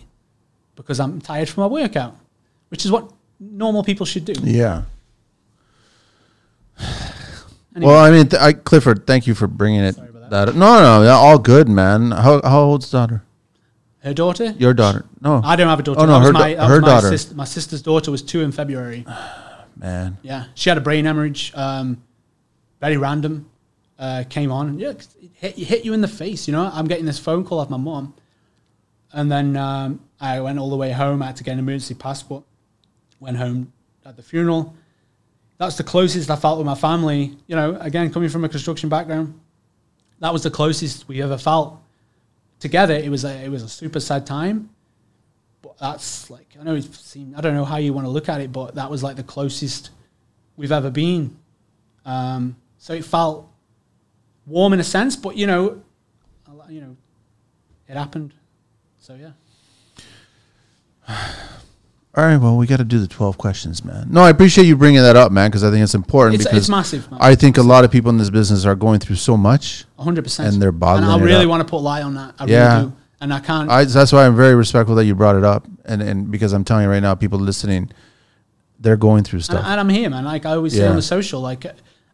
because 0.76 1.02
I'm 1.02 1.19
tired 1.19 1.49
from 1.49 1.64
my 1.64 1.68
workout, 1.68 2.15
which 2.69 2.85
is 2.85 2.91
what 2.91 3.11
normal 3.39 3.83
people 3.83 4.05
should 4.05 4.25
do. 4.25 4.33
yeah. 4.43 4.83
Anyway. 7.75 7.91
Well, 7.91 8.01
I 8.05 8.09
mean, 8.09 8.27
th- 8.29 8.41
I, 8.41 8.53
Clifford, 8.53 9.05
thank 9.05 9.27
you 9.27 9.35
for 9.35 9.47
bringing 9.47 9.81
it. 9.81 9.97
About 9.97 10.29
That. 10.29 10.55
no, 10.55 11.03
no, 11.03 11.09
all 11.11 11.37
good, 11.37 11.67
man. 11.67 12.11
How 12.11 12.39
how 12.41 12.61
old's 12.61 12.89
daughter? 12.89 13.21
Her 13.99 14.13
daughter? 14.13 14.55
Your 14.57 14.73
daughter? 14.73 15.03
No, 15.19 15.41
I 15.43 15.57
don't 15.57 15.67
have 15.67 15.79
a 15.79 15.83
daughter. 15.83 15.99
Oh, 15.99 16.05
no, 16.05 16.19
that 16.21 16.25
her 16.25 16.31
my, 16.31 16.53
da- 16.53 16.55
that 16.61 16.67
her 16.69 16.79
my 16.79 16.87
daughter. 16.87 17.09
sis- 17.09 17.33
my 17.33 17.43
sister's 17.43 17.81
daughter 17.81 18.11
was 18.11 18.21
two 18.21 18.39
in 18.41 18.53
February. 18.53 19.05
man. 19.75 20.17
Yeah, 20.21 20.45
she 20.53 20.69
had 20.69 20.77
a 20.77 20.81
brain 20.81 21.03
hemorrhage. 21.03 21.51
Um, 21.53 22.01
very 22.79 22.95
random. 22.95 23.49
Uh, 23.99 24.23
came 24.29 24.51
on. 24.53 24.79
Yeah, 24.79 24.89
it 24.91 25.07
hit, 25.33 25.57
it 25.59 25.63
hit 25.65 25.85
you 25.85 25.91
in 25.91 25.99
the 25.99 26.07
face. 26.07 26.47
You 26.47 26.53
know, 26.53 26.69
I'm 26.73 26.87
getting 26.87 27.05
this 27.05 27.19
phone 27.19 27.43
call 27.43 27.59
off 27.59 27.69
my 27.69 27.75
mom, 27.77 28.13
and 29.11 29.29
then 29.29 29.57
um, 29.57 29.99
I 30.21 30.39
went 30.39 30.59
all 30.59 30.69
the 30.69 30.77
way 30.77 30.91
home. 30.93 31.21
I 31.21 31.25
had 31.27 31.35
to 31.37 31.43
get 31.43 31.51
an 31.53 31.59
emergency 31.59 31.93
passport. 31.93 32.45
Went 33.19 33.37
home 33.37 33.71
at 34.05 34.15
the 34.15 34.23
funeral. 34.23 34.75
That's 35.57 35.77
the 35.77 35.83
closest 35.83 36.29
I 36.29 36.35
felt 36.35 36.57
with 36.57 36.65
my 36.65 36.75
family. 36.75 37.37
You 37.47 37.55
know, 37.55 37.77
again, 37.79 38.11
coming 38.11 38.29
from 38.29 38.43
a 38.43 38.49
construction 38.49 38.89
background, 38.89 39.39
that 40.19 40.33
was 40.33 40.43
the 40.43 40.51
closest 40.51 41.07
we 41.07 41.21
ever 41.21 41.37
felt 41.37 41.81
together. 42.59 42.93
It 42.93 43.09
was 43.09 43.23
a 43.23 43.43
it 43.43 43.49
was 43.49 43.63
a 43.63 43.69
super 43.69 43.99
sad 43.99 44.25
time. 44.25 44.69
But 45.61 45.77
that's 45.77 46.29
like 46.29 46.55
I 46.59 46.63
know 46.63 46.75
it 46.75 46.93
seemed 46.93 47.35
I 47.35 47.41
don't 47.41 47.55
know 47.55 47.65
how 47.65 47.77
you 47.77 47.93
want 47.93 48.05
to 48.05 48.11
look 48.11 48.29
at 48.29 48.41
it, 48.41 48.51
but 48.51 48.75
that 48.75 48.89
was 48.89 49.01
like 49.01 49.15
the 49.15 49.23
closest 49.23 49.91
we've 50.57 50.71
ever 50.71 50.89
been. 50.89 51.37
Um, 52.05 52.55
so 52.77 52.93
it 52.93 53.05
felt 53.05 53.49
warm 54.45 54.73
in 54.73 54.79
a 54.79 54.83
sense, 54.83 55.15
but 55.15 55.35
you 55.35 55.47
know, 55.47 55.81
you 56.69 56.81
know, 56.81 56.95
it 57.87 57.95
happened. 57.95 58.33
So 58.99 59.15
yeah. 59.15 59.31
All 62.17 62.23
right, 62.23 62.37
well, 62.37 62.55
we 62.55 62.65
got 62.65 62.77
to 62.77 62.85
do 62.85 62.99
the 62.99 63.07
12 63.07 63.37
questions, 63.37 63.83
man. 63.83 64.07
No, 64.09 64.21
I 64.21 64.29
appreciate 64.29 64.65
you 64.67 64.77
bringing 64.77 65.01
that 65.01 65.17
up, 65.17 65.33
man, 65.33 65.49
because 65.49 65.65
I 65.65 65.69
think 65.71 65.83
it's 65.83 65.95
important 65.95 66.35
It's, 66.35 66.45
because 66.45 66.59
it's 66.59 66.69
massive, 66.69 67.11
man. 67.11 67.19
I 67.21 67.35
think 67.35 67.57
a 67.57 67.61
lot 67.61 67.83
of 67.83 67.91
people 67.91 68.09
in 68.09 68.17
this 68.17 68.29
business 68.29 68.63
are 68.65 68.75
going 68.75 69.01
through 69.01 69.17
so 69.17 69.35
much. 69.35 69.83
100%. 69.99 70.47
and 70.47 70.61
they're 70.61 70.71
bottling 70.71 71.03
And 71.03 71.11
I 71.11 71.23
really 71.25 71.45
want 71.45 71.59
to 71.61 71.69
put 71.69 71.79
light 71.79 72.03
on 72.03 72.13
that. 72.15 72.35
I 72.39 72.45
Yeah. 72.45 72.75
really 72.77 72.87
do. 72.89 72.93
And 73.19 73.33
I 73.33 73.39
can't. 73.39 73.69
I, 73.69 73.83
that's 73.85 74.13
why 74.13 74.25
I'm 74.25 74.35
very 74.35 74.55
respectful 74.55 74.95
that 74.95 75.05
you 75.05 75.15
brought 75.15 75.35
it 75.37 75.43
up, 75.45 75.65
and 75.85 76.01
and 76.01 76.29
because 76.29 76.51
I'm 76.51 76.63
telling 76.65 76.83
you 76.83 76.89
right 76.89 76.99
now, 77.01 77.15
people 77.15 77.39
listening, 77.39 77.89
they're 78.79 78.97
going 78.97 79.23
through 79.23 79.39
stuff. 79.39 79.63
and 79.65 79.79
I'm 79.79 79.87
here, 79.89 80.09
man. 80.09 80.25
Like 80.25 80.45
I 80.45 80.51
always 80.51 80.73
say 80.73 80.85
on 80.85 80.97
the 80.97 81.01
social, 81.01 81.39
like 81.39 81.65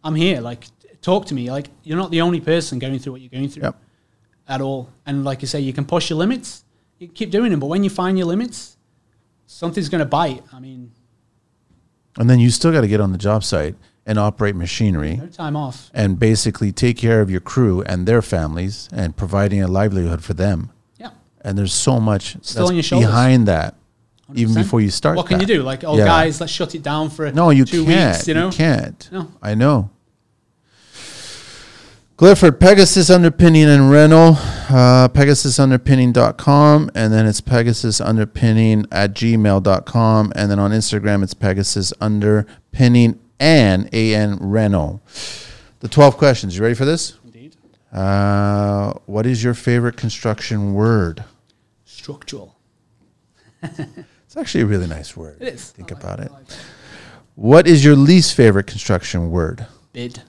I'm 0.03 0.14
here. 0.15 0.40
Like 0.41 0.68
talk 1.02 1.26
to 1.26 1.34
me. 1.34 1.49
Like 1.52 1.69
you're 1.84 1.98
not 1.98 2.11
the 2.11 2.22
only 2.22 2.40
person 2.40 2.78
going 2.80 2.99
through 2.99 3.14
what 3.14 3.22
you're 3.22 3.32
going 3.32 3.49
through 3.49 3.64
Yep. 3.64 3.76
at 4.48 4.61
all. 4.61 4.90
And 5.06 5.23
like 5.26 5.41
you 5.41 5.48
say, 5.48 5.60
you 5.60 5.73
can 5.73 5.86
push 5.86 6.10
your 6.11 6.19
limits. 6.19 6.64
You 6.99 7.07
keep 7.07 7.32
doing 7.32 7.49
them, 7.52 7.60
but 7.60 7.68
when 7.68 7.84
you 7.84 7.90
find 7.90 8.15
your 8.18 8.28
limits, 8.28 8.78
something's 9.52 9.90
going 9.90 9.99
to 9.99 10.06
bite. 10.06 10.44
I 10.53 10.60
mean, 10.60 10.91
And 12.18 12.30
then 12.30 12.40
you 12.40 12.49
still 12.49 12.72
got 12.72 12.82
to 12.82 12.88
get 12.88 12.99
on 13.02 13.11
the 13.11 13.18
job 13.18 13.44
site 13.44 13.76
and 14.06 14.18
operate 14.18 14.56
machinery 14.56 15.18
no 15.18 15.28
time 15.28 15.56
off. 15.56 15.91
and 15.94 16.18
basically 16.19 16.72
take 16.72 16.98
care 16.98 17.22
of 17.22 17.30
your 17.30 17.40
crew 17.41 17.82
and 17.84 18.07
their 18.07 18.22
families 18.22 18.90
and 18.91 19.15
providing 19.15 19.61
a 19.61 19.68
livelihood 19.68 20.23
for 20.23 20.34
them. 20.34 20.72
Yeah. 20.98 21.11
And 21.41 21.57
there's 21.57 21.73
so 21.73 21.99
much 21.99 22.36
Still 22.41 22.68
on 22.68 22.73
your 22.76 22.84
shoulders. 22.84 23.07
behind 23.10 23.48
that, 23.48 23.76
even 24.34 24.53
100%. 24.56 24.64
before 24.64 24.82
you 24.82 24.90
start. 24.90 25.18
What 25.18 25.28
can 25.28 25.40
you 25.40 25.45
do? 25.45 25.61
Like, 25.61 25.84
oh, 25.84 25.98
Yeah. 25.98 26.06
guys, 26.06 26.41
let's 26.41 26.52
shut 26.52 26.73
it 26.76 26.82
down 26.84 27.10
for 27.10 27.32
No, 27.32 27.49
you 27.52 27.64
two 27.65 27.86
can't. 27.86 28.15
weeks. 28.15 28.28
You 28.28 28.34
know, 28.34 28.49
can't. 28.52 29.10
No. 29.11 29.32
I 29.41 29.53
know. 29.56 29.90
Clifford, 32.22 32.60
Pegasus 32.60 33.10
Underpinning 33.10 33.64
and 33.64 33.89
Reno, 33.89 34.34
uh, 34.69 35.07
PegasusUnderpinning.com, 35.07 36.91
and 36.93 37.11
then 37.11 37.26
it's 37.26 37.41
Pegasus 37.41 37.99
Underpinning 37.99 38.85
at 38.91 39.15
gmail.com, 39.15 40.31
and 40.35 40.52
then 40.52 40.60
on 40.60 40.69
Instagram 40.69 41.23
it's 41.23 41.34
Pegasus 41.34 41.91
Underpinning 41.99 43.19
and 43.39 43.91
AN 43.91 44.38
Reno. 44.39 45.02
The 45.80 45.88
12 45.88 46.15
questions. 46.18 46.56
You 46.56 46.61
ready 46.61 46.76
for 46.76 46.85
this? 46.85 47.18
indeed, 47.26 47.56
Uh, 47.91 48.93
what 49.07 49.26
is 49.26 49.43
your 49.43 49.56
favorite 49.56 49.98
construction 49.98 50.76
word? 50.76 51.23
structural. 51.85 52.56
It's 53.64 54.38
actually 54.38 54.61
a 54.61 54.65
really 54.68 54.88
nice 54.88 55.18
word. 55.18 55.38
It 55.41 55.56
is. 55.56 55.72
Think 55.72 55.89
like 55.91 55.99
about 56.03 56.19
I 56.19 56.23
it. 56.26 56.31
like. 56.31 56.43
What 57.34 57.68
is 57.68 57.84
your 57.84 57.95
least 57.98 58.35
favorite 58.35 58.68
construction 58.68 59.31
word? 59.31 59.65
Bid. 59.91 60.22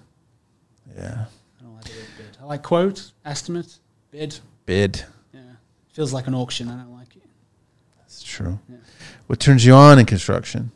Yeah. 0.97 1.27
I 2.43 2.47
like 2.47 2.62
the 2.69 2.74
word 2.74 2.94
bid. 2.94 3.02
I 3.02 3.05
like 3.05 3.05
quote, 3.05 3.12
estimate, 3.24 3.78
bid. 4.10 4.39
Bid. 4.66 5.05
Yeah, 5.32 5.40
feels 5.93 6.12
like 6.12 6.27
an 6.27 6.35
auction. 6.35 6.69
I 6.69 6.77
don't 6.77 6.93
like 6.93 7.14
it. 7.16 7.23
That's 7.98 8.23
true. 8.23 8.59
Yeah. 8.69 8.77
What 9.28 9.39
turns 9.39 9.64
you 9.64 9.74
on 9.74 9.98
in 9.98 10.06
construction? 10.06 10.73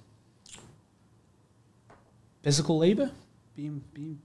Physical 2.43 2.79
labor, 2.79 3.11
being 3.57 3.83
being 3.93 4.21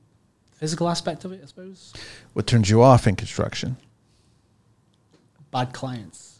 physical 0.51 0.87
aspect 0.87 1.25
of 1.25 1.31
it, 1.31 1.41
I 1.43 1.47
suppose. 1.47 1.93
What 2.33 2.45
turns 2.45 2.69
you 2.69 2.83
off 2.83 3.07
in 3.07 3.15
construction? 3.15 3.77
Bad 5.49 5.73
clients. 5.73 6.39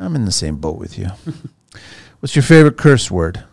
I'm 0.00 0.16
in 0.16 0.24
the 0.24 0.32
same 0.32 0.56
boat 0.56 0.78
with 0.78 0.98
you. 0.98 1.08
What's 2.20 2.34
your 2.34 2.42
favorite 2.42 2.78
curse 2.78 3.10
word? 3.10 3.44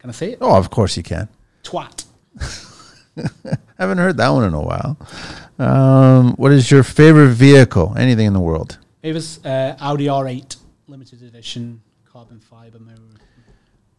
Can 0.00 0.10
I 0.10 0.12
say 0.12 0.32
it? 0.32 0.38
Oh, 0.40 0.56
of 0.56 0.68
course 0.70 0.96
you 0.96 1.02
can. 1.02 1.28
Twat. 1.62 2.04
I 3.78 3.82
haven't 3.82 3.98
heard 3.98 4.16
that 4.18 4.28
one 4.28 4.44
in 4.44 4.54
a 4.54 4.60
while. 4.62 4.96
Um, 5.58 6.32
what 6.36 6.52
is 6.52 6.70
your 6.70 6.82
favorite 6.82 7.30
vehicle? 7.34 7.94
Anything 7.96 8.26
in 8.26 8.32
the 8.32 8.40
world? 8.40 8.78
It 9.02 9.12
was 9.14 9.44
uh, 9.44 9.76
Audi 9.80 10.06
R8 10.06 10.56
limited 10.86 11.22
edition 11.22 11.80
carbon 12.04 12.40
fiber 12.40 12.78
mode. 12.78 12.98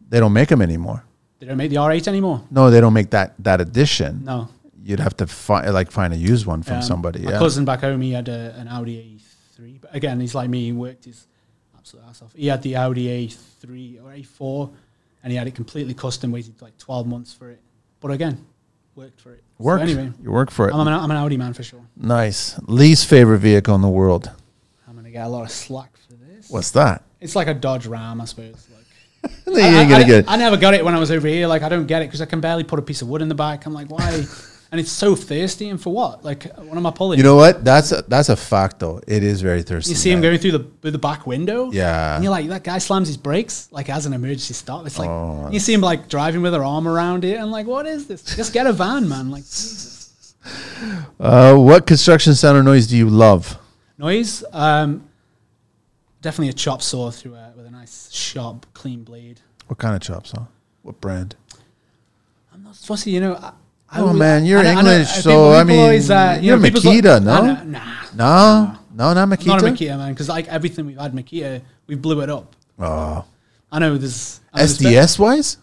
They 0.08 0.20
don't 0.20 0.32
make 0.32 0.48
them 0.48 0.62
anymore. 0.62 1.04
They 1.38 1.46
don't 1.46 1.56
make 1.58 1.70
the 1.70 1.76
R8 1.76 2.08
anymore. 2.08 2.42
No, 2.50 2.70
they 2.70 2.80
don't 2.80 2.94
make 2.94 3.10
that 3.10 3.34
that 3.40 3.60
edition. 3.60 4.24
No. 4.24 4.48
You'd 4.82 5.00
have 5.00 5.16
to 5.18 5.26
find 5.26 5.72
like 5.74 5.90
find 5.90 6.14
a 6.14 6.16
used 6.16 6.46
one 6.46 6.62
from 6.62 6.76
Um, 6.76 6.82
somebody. 6.82 7.20
My 7.22 7.32
Yeah. 7.32 7.38
cousin 7.38 7.64
back 7.64 7.80
home, 7.80 8.00
he 8.00 8.12
had 8.12 8.28
a, 8.28 8.54
an 8.56 8.68
Audi 8.68 9.20
A3. 9.58 9.80
But 9.80 9.94
again, 9.94 10.20
he's 10.20 10.34
like 10.34 10.48
me. 10.48 10.64
He 10.66 10.72
worked 10.72 11.04
his 11.04 11.26
absolute 11.76 12.04
ass 12.08 12.22
off. 12.22 12.32
He 12.34 12.46
had 12.46 12.62
the 12.62 12.76
Audi 12.76 13.06
A3 13.28 14.00
or 14.02 14.12
A4, 14.12 14.70
and 15.22 15.32
he 15.32 15.36
had 15.36 15.46
it 15.46 15.54
completely 15.54 15.92
custom. 15.92 16.30
Waited 16.32 16.62
like 16.62 16.78
12 16.78 17.06
months 17.06 17.34
for 17.34 17.50
it. 17.50 17.60
But 18.00 18.12
again, 18.12 18.46
worked 18.96 19.20
for 19.20 19.32
it. 19.32 19.42
So 19.58 19.64
Work. 19.64 19.80
anyway, 19.82 20.10
You 20.22 20.32
work 20.32 20.50
for 20.50 20.68
it. 20.68 20.74
I'm 20.74 20.86
an, 20.86 20.92
I'm 20.92 21.10
an 21.10 21.16
Audi 21.16 21.36
man 21.36 21.52
for 21.52 21.62
sure. 21.62 21.80
nice. 21.96 22.58
Least 22.66 23.06
favorite 23.06 23.38
vehicle 23.38 23.74
in 23.74 23.80
the 23.82 23.88
world. 23.88 24.30
I'm 24.88 24.96
gonna 24.96 25.10
get 25.10 25.26
a 25.26 25.28
lot 25.28 25.42
of 25.42 25.50
slack 25.50 25.96
for 26.08 26.14
this. 26.14 26.48
What's 26.50 26.70
that? 26.72 27.02
It's 27.20 27.36
like 27.36 27.48
a 27.48 27.54
Dodge 27.54 27.86
Ram, 27.86 28.20
I 28.20 28.24
suppose. 28.24 28.66
Like 29.22 29.32
you 29.46 29.62
I, 29.62 29.80
ain't 29.80 29.90
gonna 29.90 30.04
I- 30.04 30.06
get 30.06 30.18
it. 30.20 30.24
I 30.28 30.36
never 30.36 30.56
got 30.56 30.74
it 30.74 30.84
when 30.84 30.94
I 30.94 30.98
was 30.98 31.10
over 31.10 31.26
here. 31.28 31.46
Like 31.46 31.62
I 31.62 31.68
don't 31.68 31.86
get 31.86 32.02
it 32.02 32.06
because 32.06 32.20
I 32.22 32.26
can 32.26 32.40
barely 32.40 32.64
put 32.64 32.78
a 32.78 32.82
piece 32.82 33.02
of 33.02 33.08
wood 33.08 33.22
in 33.22 33.28
the 33.28 33.34
back. 33.34 33.66
I'm 33.66 33.72
like, 33.74 33.88
why? 33.90 34.24
and 34.70 34.80
it's 34.80 34.90
so 34.90 35.14
thirsty, 35.14 35.68
and 35.68 35.80
for 35.80 35.92
what? 35.92 36.24
Like, 36.24 36.44
what 36.56 36.76
am 36.76 36.86
I 36.86 36.90
pulling? 36.90 37.18
You 37.18 37.24
know 37.24 37.36
what? 37.36 37.64
That's 37.64 37.92
a, 37.92 38.02
that's 38.02 38.28
a 38.28 38.36
fact 38.36 38.80
though. 38.80 39.00
It 39.06 39.22
is 39.22 39.40
very 39.40 39.62
thirsty. 39.62 39.90
You 39.90 39.96
see 39.96 40.10
him 40.10 40.20
going 40.20 40.38
through 40.38 40.52
the 40.52 40.66
through 40.82 40.90
the 40.90 40.98
back 40.98 41.26
window. 41.26 41.70
Yeah. 41.70 42.14
And 42.14 42.24
you're 42.24 42.30
like, 42.30 42.48
that 42.48 42.64
guy 42.64 42.78
slams 42.78 43.08
his 43.08 43.16
brakes 43.16 43.68
like 43.70 43.88
as 43.88 44.06
an 44.06 44.12
emergency 44.12 44.54
stop. 44.54 44.86
It's 44.86 44.98
like 44.98 45.08
Oh, 45.08 45.48
you 45.52 45.60
see 45.60 45.72
him 45.72 45.80
like 45.80 46.08
driving 46.08 46.42
with 46.42 46.52
her 46.54 46.64
arm 46.64 46.88
around 46.88 47.24
it, 47.24 47.38
and 47.38 47.50
like, 47.50 47.66
what 47.66 47.86
is 47.86 48.06
this? 48.06 48.22
Just 48.36 48.52
get 48.52 48.66
a 48.66 48.72
van, 48.72 49.08
man. 49.08 49.30
Like 49.30 49.44
Jesus. 49.44 50.34
Uh, 51.18 51.56
what 51.56 51.86
construction 51.86 52.32
sound 52.34 52.56
or 52.56 52.62
noise 52.62 52.86
do 52.86 52.96
you 52.96 53.08
love? 53.08 53.58
noise. 53.98 54.44
Um, 54.52 55.08
definitely 56.22 56.50
a 56.50 56.52
chop 56.52 56.82
saw 56.82 57.10
through 57.10 57.34
a, 57.34 57.52
with 57.56 57.66
a 57.66 57.70
nice 57.70 58.12
sharp, 58.12 58.66
clean 58.74 59.02
blade. 59.02 59.40
What 59.66 59.78
kind 59.78 59.94
of 59.94 60.02
chop 60.02 60.26
saw? 60.26 60.46
What 60.82 61.00
brand? 61.00 61.34
I'm 62.52 62.62
not 62.62 62.76
fussy, 62.76 63.10
you 63.10 63.20
know. 63.20 63.34
I 63.34 63.52
Oh, 63.98 64.12
man, 64.12 64.44
you're 64.46 64.60
I 64.60 64.64
I 64.66 64.72
English, 64.72 65.08
uh, 65.08 65.20
so, 65.22 65.30
people- 65.30 65.52
I 65.54 65.64
mean, 65.64 65.80
always, 65.80 66.10
uh, 66.10 66.38
you 66.40 66.46
you're 66.48 66.56
know, 66.56 66.62
people's 66.64 66.84
like- 66.84 67.04
Makita, 67.04 67.24
no? 67.24 67.32
I 67.32 67.64
Nah, 67.64 67.92
No, 68.14 68.78
no, 68.94 69.12
not 69.14 69.28
Makita. 69.28 69.46
not 69.46 69.60
Makita 69.62 69.98
man 69.98 70.12
because 70.12 70.28
like 70.28 70.48
everything 70.48 70.86
we've 70.86 70.98
had 70.98 71.12
Makita, 71.12 71.60
we 71.86 71.94
blew 71.96 72.20
it 72.20 72.30
up. 72.30 72.54
Oh, 72.78 73.24
I 73.70 73.78
know 73.78 73.96
there's 73.98 74.40
I 74.52 74.58
know 74.60 74.66
there's 74.66 74.80
SDS 74.80 75.18
wise, 75.18 75.56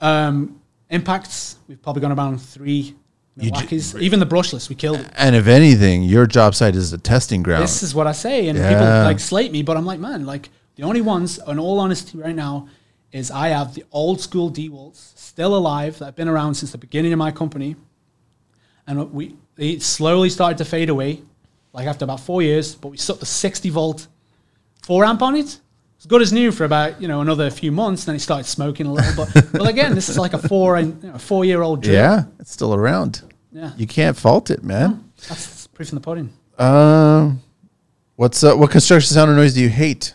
Um, 0.00 0.56
impacts, 0.90 1.56
we've 1.68 1.80
probably 1.82 2.02
gone 2.02 2.12
around 2.12 2.38
three 2.40 2.94
Milwaukee's. 3.36 3.96
Even 3.96 4.20
the 4.20 4.26
brushless, 4.26 4.68
we 4.68 4.74
killed 4.74 5.00
it. 5.00 5.06
and 5.16 5.34
if 5.34 5.46
anything, 5.46 6.02
your 6.02 6.26
job 6.26 6.54
site 6.54 6.76
is 6.76 6.92
a 6.92 6.98
testing 6.98 7.42
ground. 7.42 7.62
This 7.62 7.82
is 7.82 7.94
what 7.94 8.06
I 8.06 8.12
say, 8.12 8.48
and 8.48 8.58
people 8.58 8.84
like 8.86 9.20
slate 9.20 9.52
me, 9.52 9.62
but 9.62 9.76
I'm 9.76 9.86
like, 9.86 10.00
man, 10.00 10.26
like 10.26 10.50
the 10.76 10.82
only 10.82 11.00
ones, 11.00 11.38
in 11.48 11.58
all 11.58 11.80
honesty, 11.80 12.18
right 12.18 12.34
now, 12.34 12.68
is 13.10 13.30
I 13.30 13.48
have 13.48 13.74
the 13.74 13.84
old 13.92 14.20
school 14.20 14.50
DeWalt's 14.50 15.12
still 15.32 15.56
alive 15.56 15.98
that 15.98 16.04
have 16.04 16.14
been 16.16 16.28
around 16.28 16.54
since 16.54 16.72
the 16.72 16.78
beginning 16.78 17.10
of 17.14 17.18
my 17.18 17.30
company, 17.30 17.74
and 18.86 19.10
we 19.12 19.34
they 19.54 19.78
slowly 19.78 20.28
started 20.28 20.58
to 20.58 20.64
fade 20.66 20.90
away, 20.90 21.22
like 21.72 21.86
after 21.86 22.04
about 22.04 22.20
four 22.20 22.42
years. 22.42 22.74
But 22.74 22.88
we 22.88 22.96
stuck 22.98 23.18
the 23.18 23.24
60 23.26 23.70
volt 23.70 24.08
four 24.82 25.04
amp 25.06 25.22
on 25.22 25.34
it. 25.36 25.58
It's 25.96 26.06
good 26.06 26.20
as 26.20 26.32
new 26.34 26.52
for 26.52 26.64
about 26.64 27.00
you 27.00 27.08
know 27.08 27.22
another 27.22 27.48
few 27.50 27.72
months. 27.72 28.04
Then 28.04 28.14
it 28.14 28.18
started 28.20 28.44
smoking 28.44 28.86
a 28.86 28.92
little, 28.92 29.14
but 29.24 29.52
well 29.54 29.68
again, 29.68 29.94
this 29.94 30.10
is 30.10 30.18
like 30.18 30.34
a 30.34 30.38
four 30.38 30.76
and 30.76 31.02
you 31.02 31.10
know, 31.12 31.18
four 31.18 31.46
year 31.46 31.62
old 31.62 31.82
drill. 31.82 31.94
yeah, 31.94 32.24
it's 32.38 32.52
still 32.52 32.74
around. 32.74 33.22
yeah, 33.52 33.72
You 33.78 33.86
can't 33.86 34.16
fault 34.16 34.50
it, 34.50 34.62
man. 34.62 35.10
that's 35.28 35.66
proof 35.68 35.88
in 35.88 35.94
the 35.94 36.02
pudding. 36.02 36.30
Um, 36.58 37.40
what's 38.16 38.44
uh, 38.44 38.54
what 38.54 38.70
construction 38.70 39.14
sound 39.14 39.30
or 39.30 39.34
noise 39.34 39.54
do 39.54 39.62
you 39.62 39.70
hate? 39.70 40.14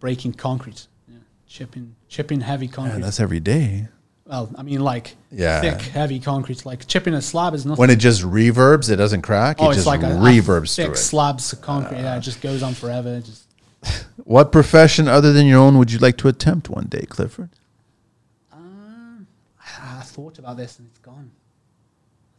Breaking 0.00 0.34
concrete, 0.34 0.86
yeah. 1.08 1.16
chipping 1.46 1.96
chipping 2.08 2.42
heavy 2.42 2.68
concrete. 2.68 2.92
Man, 2.92 3.00
that's 3.00 3.20
every 3.20 3.40
day. 3.40 3.88
Well, 4.26 4.50
I 4.56 4.62
mean, 4.62 4.80
like 4.80 5.16
Yeah. 5.30 5.60
thick, 5.60 5.80
heavy 5.82 6.18
concrete. 6.18 6.64
Like 6.64 6.86
chipping 6.86 7.12
a 7.14 7.20
slab 7.20 7.54
is 7.54 7.66
nothing. 7.66 7.80
When 7.80 7.90
it 7.90 7.96
just 7.96 8.22
reverbs, 8.22 8.90
it 8.90 8.96
doesn't 8.96 9.22
crack. 9.22 9.56
oh, 9.60 9.66
it 9.66 9.68
it's 9.68 9.76
just 9.78 9.86
like 9.86 10.02
a, 10.02 10.06
a 10.06 10.16
reverbs 10.16 10.74
thick 10.76 10.96
slabs 10.96 11.52
of 11.52 11.60
concrete. 11.60 11.98
yeah, 11.98 12.16
it 12.16 12.20
just 12.20 12.40
goes 12.40 12.62
on 12.62 12.72
forever. 12.74 13.20
Just 13.20 13.44
What 14.24 14.50
profession 14.50 15.08
other 15.08 15.32
than 15.32 15.46
your 15.46 15.58
own 15.60 15.76
would 15.78 15.92
you 15.92 15.98
like 15.98 16.16
to 16.18 16.28
attempt 16.28 16.70
one 16.70 16.86
day, 16.86 17.04
Clifford? 17.08 17.50
um, 18.50 19.26
I, 19.60 19.98
I 19.98 20.02
thought 20.02 20.38
about 20.38 20.56
this 20.56 20.78
and 20.78 20.88
it's 20.88 21.00
gone. 21.00 21.30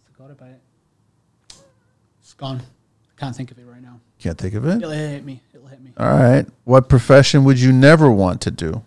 I 0.08 0.12
forgot 0.12 0.32
about 0.32 0.50
it. 0.50 0.62
It's 2.22 2.34
gone. 2.34 2.62
I 2.62 3.20
can't 3.20 3.36
think 3.36 3.52
of 3.52 3.60
it 3.60 3.66
right 3.68 3.82
now. 3.82 4.00
Can't 4.20 4.38
think 4.38 4.56
of 4.56 4.66
it. 4.66 4.78
It'll 4.78 4.90
hit 4.90 5.24
me. 5.24 5.42
It'll 5.54 5.68
hit 5.68 5.82
me. 5.84 5.92
All 5.98 6.08
right. 6.10 6.48
What 6.64 6.90
profession 6.90 7.44
would 7.44 7.60
you 7.60 7.72
never 7.72 8.10
want 8.10 8.42
to 8.42 8.52
do? 8.52 8.82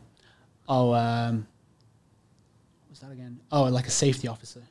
Oh, 0.69 0.93
um, 0.95 1.47
what 2.87 2.91
was 2.91 2.99
that 3.01 3.13
again? 3.13 3.38
Oh, 3.51 3.65
like 3.65 3.87
a 3.87 3.91
safety 3.91 4.29
officer. 4.29 4.63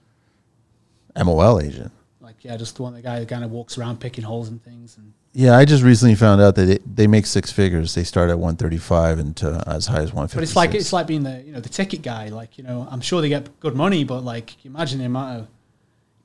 MOL 1.15 1.59
agent. 1.59 1.91
Like 2.21 2.43
yeah, 2.43 2.57
just 2.57 2.75
the 2.75 2.83
one 2.83 2.93
the 2.93 3.01
guy 3.01 3.19
that 3.19 3.29
kind 3.29 3.43
of 3.43 3.51
walks 3.51 3.77
around 3.77 3.99
picking 3.99 4.23
holes 4.23 4.49
and 4.49 4.63
things 4.63 4.97
and. 4.97 5.13
Yeah, 5.33 5.55
I 5.55 5.65
just 5.65 5.83
recently 5.83 6.15
found 6.15 6.41
out 6.41 6.55
that 6.55 6.65
they, 6.65 6.79
they 6.95 7.05
make 7.05 7.27
six 7.27 7.51
figures. 7.51 7.93
They 7.93 8.03
start 8.03 8.31
at 8.31 8.39
135 8.39 9.19
and 9.19 9.37
to 9.37 9.63
as 9.67 9.85
high 9.85 9.99
as 10.01 10.11
150. 10.11 10.35
But 10.35 10.43
it's 10.43 10.55
like 10.55 10.73
it's 10.73 10.91
like 10.91 11.05
being 11.05 11.21
the 11.23 11.43
you 11.43 11.51
know 11.51 11.59
the 11.59 11.69
ticket 11.69 12.01
guy. 12.01 12.29
Like 12.29 12.57
you 12.57 12.63
know, 12.63 12.87
I'm 12.89 13.01
sure 13.01 13.21
they 13.21 13.29
get 13.29 13.59
good 13.59 13.75
money, 13.75 14.03
but 14.03 14.21
like 14.21 14.65
imagine 14.65 14.97
the 14.99 15.05
amount 15.05 15.41
of 15.41 15.47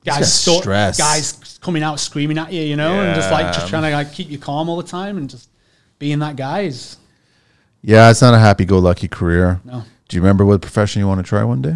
guys 0.03 0.33
sto- 0.33 0.61
stress. 0.61 0.97
guys 0.97 1.59
coming 1.61 1.83
out 1.83 1.99
screaming 1.99 2.39
at 2.39 2.51
you, 2.51 2.63
you 2.63 2.75
know, 2.75 3.01
and 3.01 3.15
just 3.15 3.31
like 3.31 3.53
just 3.53 3.67
trying 3.67 3.83
to 3.83 3.91
like 3.91 4.11
keep 4.13 4.31
you 4.31 4.39
calm 4.39 4.67
all 4.67 4.77
the 4.77 4.87
time 4.87 5.17
and 5.17 5.29
just 5.29 5.49
being 5.99 6.19
that 6.19 6.35
guy 6.35 6.61
is 6.61 6.97
yeah, 7.83 8.09
it's 8.09 8.21
not 8.21 8.33
a 8.33 8.39
happy-go-lucky 8.39 9.09
career. 9.09 9.59
no. 9.65 9.83
Do 10.07 10.17
you 10.17 10.21
remember 10.21 10.45
what 10.45 10.61
profession 10.61 11.01
you 11.01 11.07
want 11.07 11.19
to 11.19 11.27
try 11.27 11.43
one 11.43 11.61
day? 11.61 11.75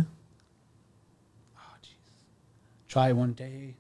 Try 2.88 3.12
one 3.12 3.34
day. 3.34 3.76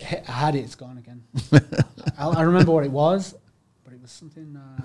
I 0.00 0.30
had 0.30 0.54
it. 0.54 0.60
It's 0.60 0.74
gone 0.74 0.98
again. 0.98 1.22
I, 2.18 2.28
I 2.28 2.42
remember 2.42 2.72
what 2.72 2.84
it 2.84 2.90
was, 2.90 3.34
but 3.84 3.92
it 3.92 4.00
was 4.00 4.10
something. 4.10 4.56
Uh, 4.56 4.82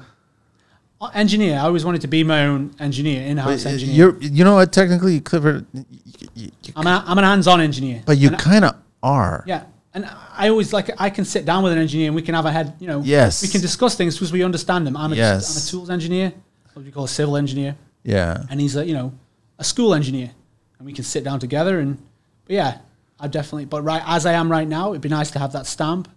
Uh, 1.01 1.09
Engineer. 1.15 1.55
I 1.57 1.63
always 1.67 1.83
wanted 1.83 2.01
to 2.01 2.07
be 2.07 2.23
my 2.23 2.45
own 2.45 2.71
engineer, 2.79 3.21
in-house 3.27 3.63
But, 3.63 3.69
uh, 3.69 3.73
engineer. 3.73 3.95
You're, 3.95 4.17
you 4.21 4.43
know 4.45 4.55
what? 4.55 4.71
Technically, 4.71 5.19
Clifford, 5.19 5.65
y- 5.73 5.83
y- 5.91 6.27
y- 6.37 6.49
I'm, 6.77 6.87
a, 6.87 7.03
I'm 7.05 7.17
an 7.17 7.23
hands-on 7.25 7.59
engineer. 7.59 8.03
but 8.05 8.17
you 8.17 8.29
kind 8.31 8.63
of 8.63 8.75
are. 9.01 9.43
Yeah, 9.45 9.63
and 9.93 10.05
I 10.37 10.47
always 10.49 10.71
like 10.71 10.89
I 11.01 11.09
can 11.09 11.25
sit 11.25 11.43
down 11.45 11.61
with 11.63 11.73
an 11.73 11.79
engineer 11.79 12.07
and 12.07 12.15
we 12.15 12.21
can 12.21 12.35
have 12.35 12.45
a 12.45 12.51
head. 12.51 12.73
You 12.79 12.87
know, 12.87 13.01
Yes. 13.03 13.41
we 13.43 13.49
can 13.49 13.59
discuss 13.61 13.95
things 13.95 14.15
because 14.15 14.31
we 14.31 14.43
understand 14.43 14.87
them. 14.87 14.95
I'm 14.95 15.11
a, 15.11 15.15
Yes. 15.15 15.43
I'm 15.51 15.57
a 15.61 15.65
tools 15.71 15.89
engineer, 15.89 16.31
what 16.73 16.85
we 16.85 16.91
call 16.91 17.03
a 17.03 17.07
civil 17.19 17.35
engineer, 17.35 17.75
Yeah. 18.03 18.45
and 18.49 18.61
he's 18.61 18.75
a 18.77 18.85
you 18.85 18.93
know 18.93 19.11
a 19.59 19.63
school 19.63 19.93
engineer, 19.93 20.31
and 20.79 20.85
we 20.85 20.93
can 20.93 21.03
sit 21.03 21.23
down 21.23 21.39
together 21.39 21.79
and. 21.79 21.97
But 22.45 22.53
yeah, 22.55 22.77
I 23.23 23.27
definitely. 23.27 23.65
But 23.65 23.83
right 23.83 24.03
as 24.05 24.25
I 24.25 24.33
am 24.33 24.51
right 24.51 24.67
now, 24.67 24.89
it'd 24.89 25.01
be 25.01 25.07
nice 25.07 25.31
to 25.31 25.39
have 25.39 25.53
that 25.53 25.65
stamp, 25.65 26.09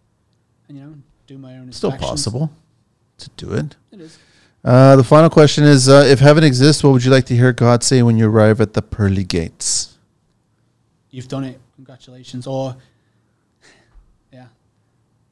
and 0.68 0.76
you 0.76 0.84
know, 0.84 0.94
do 1.28 1.38
my 1.38 1.56
own. 1.56 1.70
Still 1.70 1.92
possible 1.92 2.50
to 3.18 3.30
do 3.36 3.52
it. 3.52 3.76
It 3.92 4.00
is. 4.00 4.18
Uh, 4.64 4.96
the 4.96 5.04
final 5.04 5.30
question 5.30 5.62
is: 5.62 5.88
uh, 5.88 6.04
If 6.08 6.18
heaven 6.18 6.42
exists, 6.42 6.82
what 6.82 6.90
would 6.90 7.04
you 7.04 7.12
like 7.12 7.24
to 7.26 7.36
hear 7.36 7.52
God 7.52 7.84
say 7.84 8.02
when 8.02 8.18
you 8.18 8.28
arrive 8.28 8.60
at 8.60 8.72
the 8.72 8.82
pearly 8.82 9.22
gates? 9.22 9.96
You've 11.10 11.28
done 11.28 11.44
it. 11.44 11.60
Congratulations. 11.76 12.48
Or 12.48 12.76
yeah. 14.32 14.46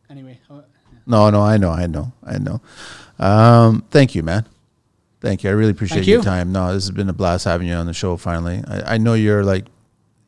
Anyway, 0.09 0.39
uh, 0.49 0.55
yeah. 0.93 0.99
No, 1.07 1.29
no, 1.31 1.43
I 1.43 1.57
know, 1.57 1.71
I 1.71 1.89
know, 1.89 2.13
I 2.25 2.39
know. 2.39 2.61
Um, 3.19 3.85
thank 3.91 4.15
you, 4.15 4.23
man. 4.23 4.47
Thank 5.21 5.43
you. 5.43 5.51
I 5.51 5.55
really 5.55 5.73
appreciate 5.73 6.05
Thank 6.05 6.09
your 6.09 6.23
time. 6.23 6.53
No, 6.53 6.73
this 6.73 6.85
has 6.85 6.93
been 6.93 7.09
a 7.09 7.13
blast 7.13 7.47
having 7.47 7.67
you 7.67 7.75
on 7.75 7.87
the 7.87 7.95
show. 7.95 8.17
Finally, 8.17 8.63
I, 8.69 8.95
I 8.95 8.99
know 8.99 9.15
you're 9.15 9.43
like 9.43 9.65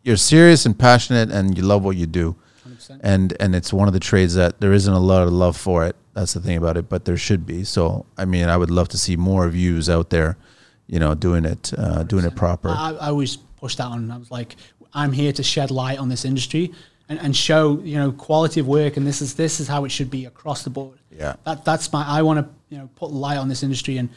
you're 0.06 0.16
serious 0.16 0.66
and 0.66 0.78
passionate, 0.78 1.30
and 1.30 1.56
you 1.58 1.64
love 1.64 1.84
what 1.84 1.96
you 1.96 2.06
do. 2.06 2.36
100%. 2.66 3.00
and 3.02 3.36
and 3.40 3.54
it's 3.54 3.72
one 3.72 3.88
of 3.88 3.94
the 3.94 4.00
trades 4.00 4.34
that 4.34 4.60
there 4.60 4.72
isn't 4.72 4.92
a 4.92 5.00
lot 5.00 5.26
of 5.26 5.32
love 5.32 5.56
for 5.56 5.84
it. 5.84 5.96
That's 6.14 6.32
the 6.32 6.40
thing 6.40 6.56
about 6.56 6.76
it, 6.76 6.88
but 6.88 7.04
there 7.04 7.16
should 7.16 7.44
be. 7.44 7.64
So 7.64 8.06
I 8.16 8.24
mean, 8.24 8.48
I 8.48 8.56
would 8.56 8.70
love 8.70 8.88
to 8.90 8.98
see 8.98 9.16
more 9.16 9.48
views 9.48 9.90
out 9.90 10.10
there, 10.10 10.36
you 10.86 10.98
know, 10.98 11.14
doing 11.14 11.44
it, 11.44 11.72
uh, 11.76 12.04
doing 12.04 12.24
it 12.24 12.36
proper. 12.36 12.68
I, 12.68 12.92
I 12.92 13.08
always 13.08 13.36
pushed 13.36 13.78
that 13.78 13.86
on. 13.86 14.10
I 14.10 14.16
was 14.16 14.30
like, 14.30 14.56
I'm 14.94 15.12
here 15.12 15.32
to 15.32 15.42
shed 15.42 15.70
light 15.70 15.98
on 15.98 16.08
this 16.08 16.24
industry 16.24 16.72
and, 17.08 17.18
and 17.18 17.36
show 17.36 17.80
you 17.80 17.96
know 17.96 18.12
quality 18.12 18.60
of 18.60 18.68
work, 18.68 18.96
and 18.96 19.06
this 19.06 19.20
is 19.20 19.34
this 19.34 19.60
is 19.60 19.68
how 19.68 19.84
it 19.84 19.90
should 19.90 20.10
be 20.10 20.24
across 20.24 20.62
the 20.62 20.70
board. 20.70 20.98
Yeah. 21.10 21.34
that 21.44 21.64
that's 21.64 21.92
my. 21.92 22.04
I 22.06 22.22
want 22.22 22.40
to 22.40 22.48
you 22.68 22.78
know 22.78 22.88
put 22.96 23.10
light 23.10 23.38
on 23.38 23.48
this 23.48 23.62
industry, 23.62 23.98
and 23.98 24.08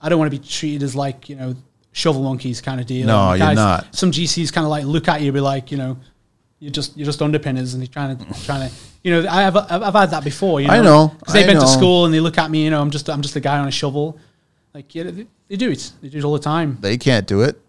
I 0.00 0.08
don't 0.08 0.18
want 0.18 0.30
to 0.32 0.38
be 0.38 0.46
treated 0.46 0.82
as 0.82 0.94
like 0.94 1.28
you 1.28 1.36
know 1.36 1.54
shovel 1.92 2.22
monkeys 2.22 2.60
kind 2.60 2.80
of 2.80 2.86
deal. 2.86 3.06
No, 3.06 3.30
And 3.30 3.40
you're 3.40 3.54
not. 3.54 3.94
Some 3.94 4.10
GCs 4.10 4.52
kind 4.52 4.64
of 4.64 4.70
like 4.70 4.84
look 4.84 5.08
at 5.08 5.20
you, 5.20 5.28
and 5.28 5.34
be 5.34 5.40
like, 5.40 5.70
you 5.70 5.78
know. 5.78 5.98
You're 6.60 6.72
just 6.72 6.96
you're 6.96 7.06
just 7.06 7.22
underpinners, 7.22 7.74
and 7.74 7.80
they're 7.80 7.86
trying 7.86 8.16
to 8.18 8.44
trying 8.44 8.68
to 8.68 8.74
you 9.04 9.12
know 9.12 9.30
I 9.30 9.42
have 9.42 9.56
I've, 9.56 9.94
had 9.94 10.10
that 10.10 10.24
before. 10.24 10.60
You 10.60 10.66
know, 10.66 10.74
I 10.74 10.82
know, 10.82 11.14
because 11.16 11.34
they've 11.34 11.44
I 11.44 11.52
been 11.52 11.60
to 11.60 11.68
school 11.68 12.04
and 12.04 12.12
they 12.12 12.18
look 12.18 12.36
at 12.36 12.50
me. 12.50 12.64
You 12.64 12.70
know, 12.70 12.80
I'm 12.80 12.90
just 12.90 13.08
I'm 13.08 13.22
just 13.22 13.36
a 13.36 13.40
guy 13.40 13.60
on 13.60 13.68
a 13.68 13.70
shovel. 13.70 14.18
Like 14.74 14.92
yeah, 14.92 15.04
they, 15.04 15.28
they 15.46 15.54
do 15.54 15.70
it. 15.70 15.92
They 16.02 16.08
do 16.08 16.18
it 16.18 16.24
all 16.24 16.32
the 16.32 16.40
time. 16.40 16.78
they 16.80 16.98
can't 16.98 17.28
do 17.28 17.42
it. 17.42 17.60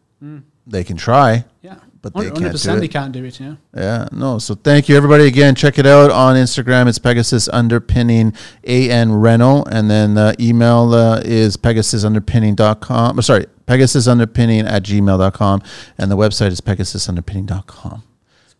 They 0.65 0.83
can 0.83 0.97
try. 0.97 1.45
Yeah, 1.61 1.75
But 2.01 2.15
they 2.15 2.31
can't 2.31 2.35
do 2.37 2.45
100% 2.45 2.77
it. 2.77 2.79
they 2.79 2.87
can't 2.87 3.11
do 3.11 3.23
it. 3.25 3.39
Yeah. 3.39 3.55
Yeah, 3.75 4.07
no. 4.11 4.39
So 4.39 4.55
thank 4.55 4.89
you, 4.89 4.97
everybody. 4.97 5.27
Again, 5.27 5.53
check 5.53 5.77
it 5.77 5.85
out 5.85 6.09
on 6.09 6.35
Instagram. 6.35 6.87
It's 6.87 6.97
Pegasus 6.97 7.47
underpinning 7.47 8.33
an 8.63 9.11
Reno, 9.11 9.63
and 9.65 9.87
then 9.89 10.15
the 10.15 10.35
email 10.39 10.91
uh, 10.95 11.21
is 11.23 11.57
pegasusunderpinning.com. 11.57 13.19
Or 13.19 13.21
sorry, 13.21 13.45
pegasusunderpinning 13.69 14.65
at 14.65 14.83
gmail.com, 14.83 15.61
and 15.97 16.11
the 16.11 16.17
website 16.17 16.51
is 16.51 16.59
pegasusunderpinning.com. 16.59 18.03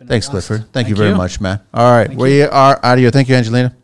Thanks, 0.06 0.30
blast. 0.30 0.48
Clifford. 0.48 0.72
Thank, 0.72 0.88
you 0.88 0.96
very 0.96 1.14
much, 1.14 1.42
man. 1.42 1.60
All 1.74 1.92
right, 1.92 2.08
Thank 2.08 2.20
we 2.20 2.44
are 2.44 2.80
out 2.84 2.94
of 2.94 3.00
here. 3.00 3.12
Thank 3.12 3.28
you, 3.28 3.36
Angelina. 3.36 3.76